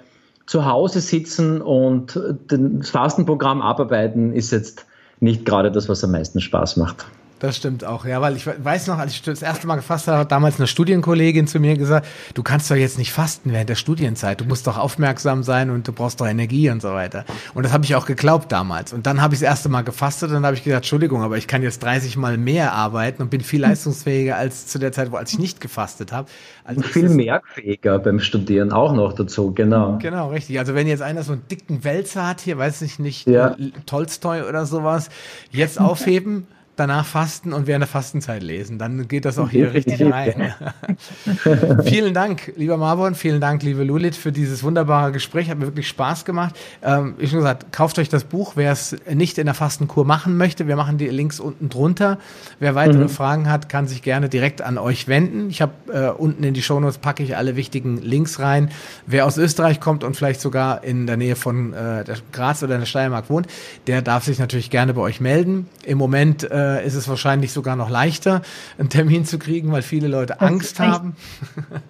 zu 0.46 0.66
Hause 0.66 1.00
sitzen 1.00 1.62
und 1.62 2.20
das 2.48 2.90
Fastenprogramm 2.90 3.62
abarbeiten 3.62 4.34
ist 4.34 4.52
jetzt 4.52 4.86
nicht 5.20 5.46
gerade 5.46 5.72
das, 5.72 5.88
was 5.88 6.04
am 6.04 6.12
meisten 6.12 6.42
Spaß 6.42 6.78
macht. 6.78 7.06
Das 7.44 7.58
stimmt 7.58 7.84
auch, 7.84 8.06
ja, 8.06 8.22
weil 8.22 8.38
ich 8.38 8.48
weiß 8.48 8.88
noch, 8.88 8.98
als 8.98 9.12
ich 9.12 9.22
das 9.22 9.42
erste 9.42 9.68
Mal 9.68 9.76
gefasst 9.76 10.08
habe, 10.08 10.20
hat 10.20 10.32
damals 10.32 10.60
eine 10.60 10.68
Studienkollegin 10.68 11.46
zu 11.46 11.60
mir 11.60 11.76
gesagt, 11.76 12.08
du 12.36 12.42
kannst 12.42 12.72
doch 12.72 12.78
jetzt 12.78 12.98
nicht 12.98 13.12
fasten 13.12 13.52
während 13.52 13.68
der 13.68 13.76
Studienzeit, 13.76 14.40
du 14.40 14.46
musst 14.46 14.66
doch 14.66 14.78
aufmerksam 14.78 15.44
sein 15.44 15.70
und 15.70 15.86
du 15.86 15.92
brauchst 15.92 16.22
doch 16.22 16.26
Energie 16.26 16.70
und 16.70 16.82
so 16.82 16.94
weiter. 16.94 17.26
Und 17.54 17.64
das 17.64 17.74
habe 17.74 17.84
ich 17.84 17.96
auch 17.96 18.06
geglaubt 18.06 18.50
damals. 18.50 18.94
Und 18.94 19.08
dann 19.08 19.22
habe 19.22 19.34
ich 19.34 19.42
das 19.42 19.50
erste 19.50 19.68
Mal 19.68 19.82
gefastet 19.82 20.30
und 20.30 20.36
dann 20.36 20.46
habe 20.46 20.56
ich 20.56 20.64
gesagt, 20.64 20.86
Entschuldigung, 20.86 21.22
aber 21.22 21.36
ich 21.36 21.46
kann 21.46 21.62
jetzt 21.64 21.84
30 21.84 22.16
Mal 22.16 22.38
mehr 22.38 22.72
arbeiten 22.72 23.22
und 23.22 23.30
bin 23.30 23.42
viel 23.42 23.60
leistungsfähiger 23.60 24.38
als 24.38 24.68
zu 24.68 24.80
der 24.80 24.94
Zeit, 24.94 25.12
wo 25.12 25.18
als 25.18 25.34
ich 25.34 25.40
nicht 25.40 25.60
gefastet 25.60 26.14
habe. 26.14 26.30
Also 26.64 26.80
und 26.80 26.88
viel 26.88 27.10
merkfähiger 27.10 28.00
beim 28.00 28.22
Studieren 28.22 28.72
auch 28.72 28.94
noch 28.94 29.12
dazu, 29.12 29.52
genau. 29.54 29.98
Genau, 30.02 30.30
richtig. 30.30 30.60
Also 30.60 30.76
wenn 30.76 30.88
jetzt 30.88 31.02
einer 31.02 31.24
so 31.24 31.34
einen 31.34 31.46
dicken 31.52 31.84
Wälzer 31.84 32.26
hat, 32.26 32.40
hier 32.40 32.58
weiß 32.58 32.82
ich 32.84 33.00
nicht, 33.00 33.28
ja. 33.28 33.58
Tolstoi 33.86 34.44
oder 34.48 34.66
sowas, 34.66 35.10
jetzt 35.52 35.78
aufheben 35.78 36.48
danach 36.76 37.06
fasten 37.06 37.54
und 37.54 37.68
während 37.68 37.84
der 37.84 37.88
Fastenzeit 37.88 38.42
lesen. 38.42 38.80
Dann 38.80 39.08
geht 39.08 39.26
das 39.26 39.38
auch 39.38 39.50
hier 39.50 39.74
richtig 39.74 40.02
rein. 40.02 40.54
vielen 41.86 42.14
Dank, 42.14 42.54
lieber 42.56 42.78
Marborn, 42.78 43.16
vielen 43.16 43.40
Dank, 43.40 43.64
liebe 43.64 43.84
Lulit, 43.84 44.16
für 44.16 44.32
dieses 44.32 44.64
wunderbare 44.64 45.12
Gespräch. 45.12 45.50
Hat 45.50 45.60
mir 45.60 45.66
wirklich 45.66 45.88
Spaß 45.88 46.26
gemacht. 46.26 46.56
Ähm, 46.82 47.16
ich 47.20 47.30
schon 47.30 47.40
gesagt, 47.40 47.72
kauft 47.72 48.00
euch 48.00 48.10
das 48.10 48.24
Buch, 48.24 48.54
wer 48.56 48.72
es 48.72 48.96
nicht 49.12 49.38
in 49.38 49.46
der 49.46 49.54
Fastenkur 49.54 50.06
machen 50.06 50.36
möchte. 50.36 50.68
Wir 50.68 50.76
machen 50.76 50.98
die 50.98 51.08
Links 51.08 51.40
unten 51.40 51.70
drunter. 51.70 52.18
Wer 52.60 52.76
weitere 52.76 53.04
mhm. 53.04 53.10
Fragen 53.10 53.50
hat, 53.50 53.70
kann 53.70 53.88
sich 53.88 54.02
gerne 54.02 54.30
direkt 54.30 54.62
an 54.62 54.78
euch 54.78 55.08
wenden. 55.08 55.50
Ich 55.50 55.62
habe 55.62 55.74
äh, 55.92 56.10
unten 56.10 56.44
in 56.44 56.54
die 56.54 56.64
Shownotes 56.64 56.98
packe 56.98 57.22
ich 57.24 57.38
alle 57.38 57.56
wichtigen 57.56 57.98
Links 57.98 58.40
rein. 58.40 58.70
Wer 59.06 59.26
aus 59.26 59.38
Österreich 59.38 59.80
kommt 59.80 60.04
und 60.04 60.16
vielleicht 60.16 60.42
sogar 60.42 60.84
in 60.84 61.06
der 61.06 61.18
Nähe 61.18 61.36
von 61.36 61.74
äh, 61.74 62.04
Graz 62.32 62.64
oder 62.64 62.80
der 62.80 62.86
Steiermark 62.86 63.30
wohnt, 63.30 63.48
der 63.86 64.02
darf 64.02 64.24
sich 64.24 64.40
natürlich 64.40 64.70
gerne 64.70 64.94
bei 64.94 65.02
euch 65.02 65.22
melden. 65.22 65.68
Im 65.84 65.98
Moment 65.98 66.50
äh, 66.50 66.63
äh, 66.64 66.86
ist 66.86 66.96
es 66.96 67.08
wahrscheinlich 67.08 67.52
sogar 67.54 67.76
noch 67.76 67.90
leichter, 67.90 68.42
einen 68.78 68.90
Termin 68.90 69.26
zu 69.26 69.40
kriegen, 69.40 69.72
weil 69.72 69.82
viele 69.82 70.08
Leute 70.08 70.36
das 70.38 70.48
Angst 70.48 70.80
haben. 70.80 71.16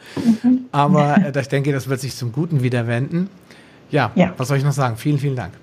Aber 0.72 1.18
äh, 1.18 1.40
ich 1.40 1.48
denke, 1.48 1.72
das 1.72 1.88
wird 1.90 2.00
sich 2.00 2.16
zum 2.16 2.32
Guten 2.32 2.64
wieder 2.64 2.88
wenden. 2.88 3.30
Ja, 3.90 4.12
ja, 4.16 4.34
was 4.38 4.48
soll 4.48 4.58
ich 4.58 4.64
noch 4.64 4.72
sagen? 4.72 4.98
Vielen, 4.98 5.20
vielen 5.20 5.36
Dank. 5.36 5.54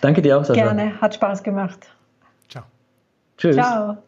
Danke 0.00 0.22
dir 0.22 0.38
auch, 0.38 0.44
Sascha. 0.44 0.62
Gerne, 0.62 1.00
hat 1.00 1.14
Spaß 1.14 1.42
gemacht. 1.42 1.78
Ciao. 2.48 2.64
Tschüss. 3.36 3.56
Ciao. 3.56 3.98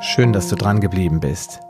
Schön, 0.00 0.32
dass 0.32 0.48
du 0.48 0.56
dran 0.56 0.80
geblieben 0.80 1.20
bist. 1.20 1.60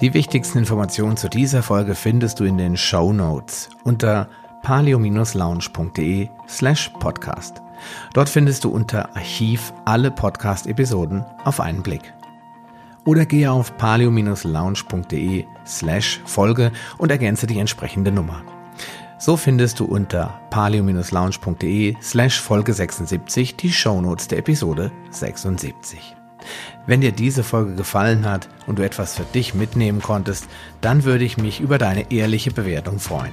Die 0.00 0.14
wichtigsten 0.14 0.58
Informationen 0.58 1.16
zu 1.16 1.28
dieser 1.28 1.62
Folge 1.62 1.94
findest 1.94 2.40
du 2.40 2.44
in 2.44 2.56
den 2.56 2.76
Show 2.76 3.12
Notes 3.12 3.68
unter 3.84 4.28
palio-lounge.de 4.64 6.28
slash 6.48 6.90
podcast. 6.98 7.62
Dort 8.14 8.28
findest 8.28 8.64
du 8.64 8.70
unter 8.70 9.14
Archiv 9.14 9.72
alle 9.84 10.10
Podcast-Episoden 10.10 11.24
auf 11.44 11.60
einen 11.60 11.82
Blick. 11.82 12.12
Oder 13.04 13.26
gehe 13.26 13.52
auf 13.52 13.76
palio-lounge.de 13.76 15.44
slash 15.66 16.20
Folge 16.24 16.72
und 16.98 17.10
ergänze 17.10 17.46
die 17.46 17.58
entsprechende 17.58 18.10
Nummer. 18.10 18.42
So 19.18 19.36
findest 19.36 19.80
du 19.80 19.84
unter 19.84 20.40
palio-lounge.de 20.50 21.96
slash 22.02 22.40
Folge 22.40 22.72
76 22.72 23.56
die 23.56 23.72
Shownotes 23.72 24.28
der 24.28 24.38
Episode 24.38 24.90
76. 25.10 26.16
Wenn 26.86 27.00
dir 27.00 27.12
diese 27.12 27.44
Folge 27.44 27.74
gefallen 27.74 28.28
hat 28.28 28.48
und 28.66 28.78
du 28.78 28.84
etwas 28.84 29.14
für 29.14 29.24
dich 29.24 29.54
mitnehmen 29.54 30.02
konntest, 30.02 30.46
dann 30.80 31.04
würde 31.04 31.24
ich 31.24 31.38
mich 31.38 31.60
über 31.60 31.78
deine 31.78 32.10
ehrliche 32.10 32.50
Bewertung 32.50 32.98
freuen. 32.98 33.32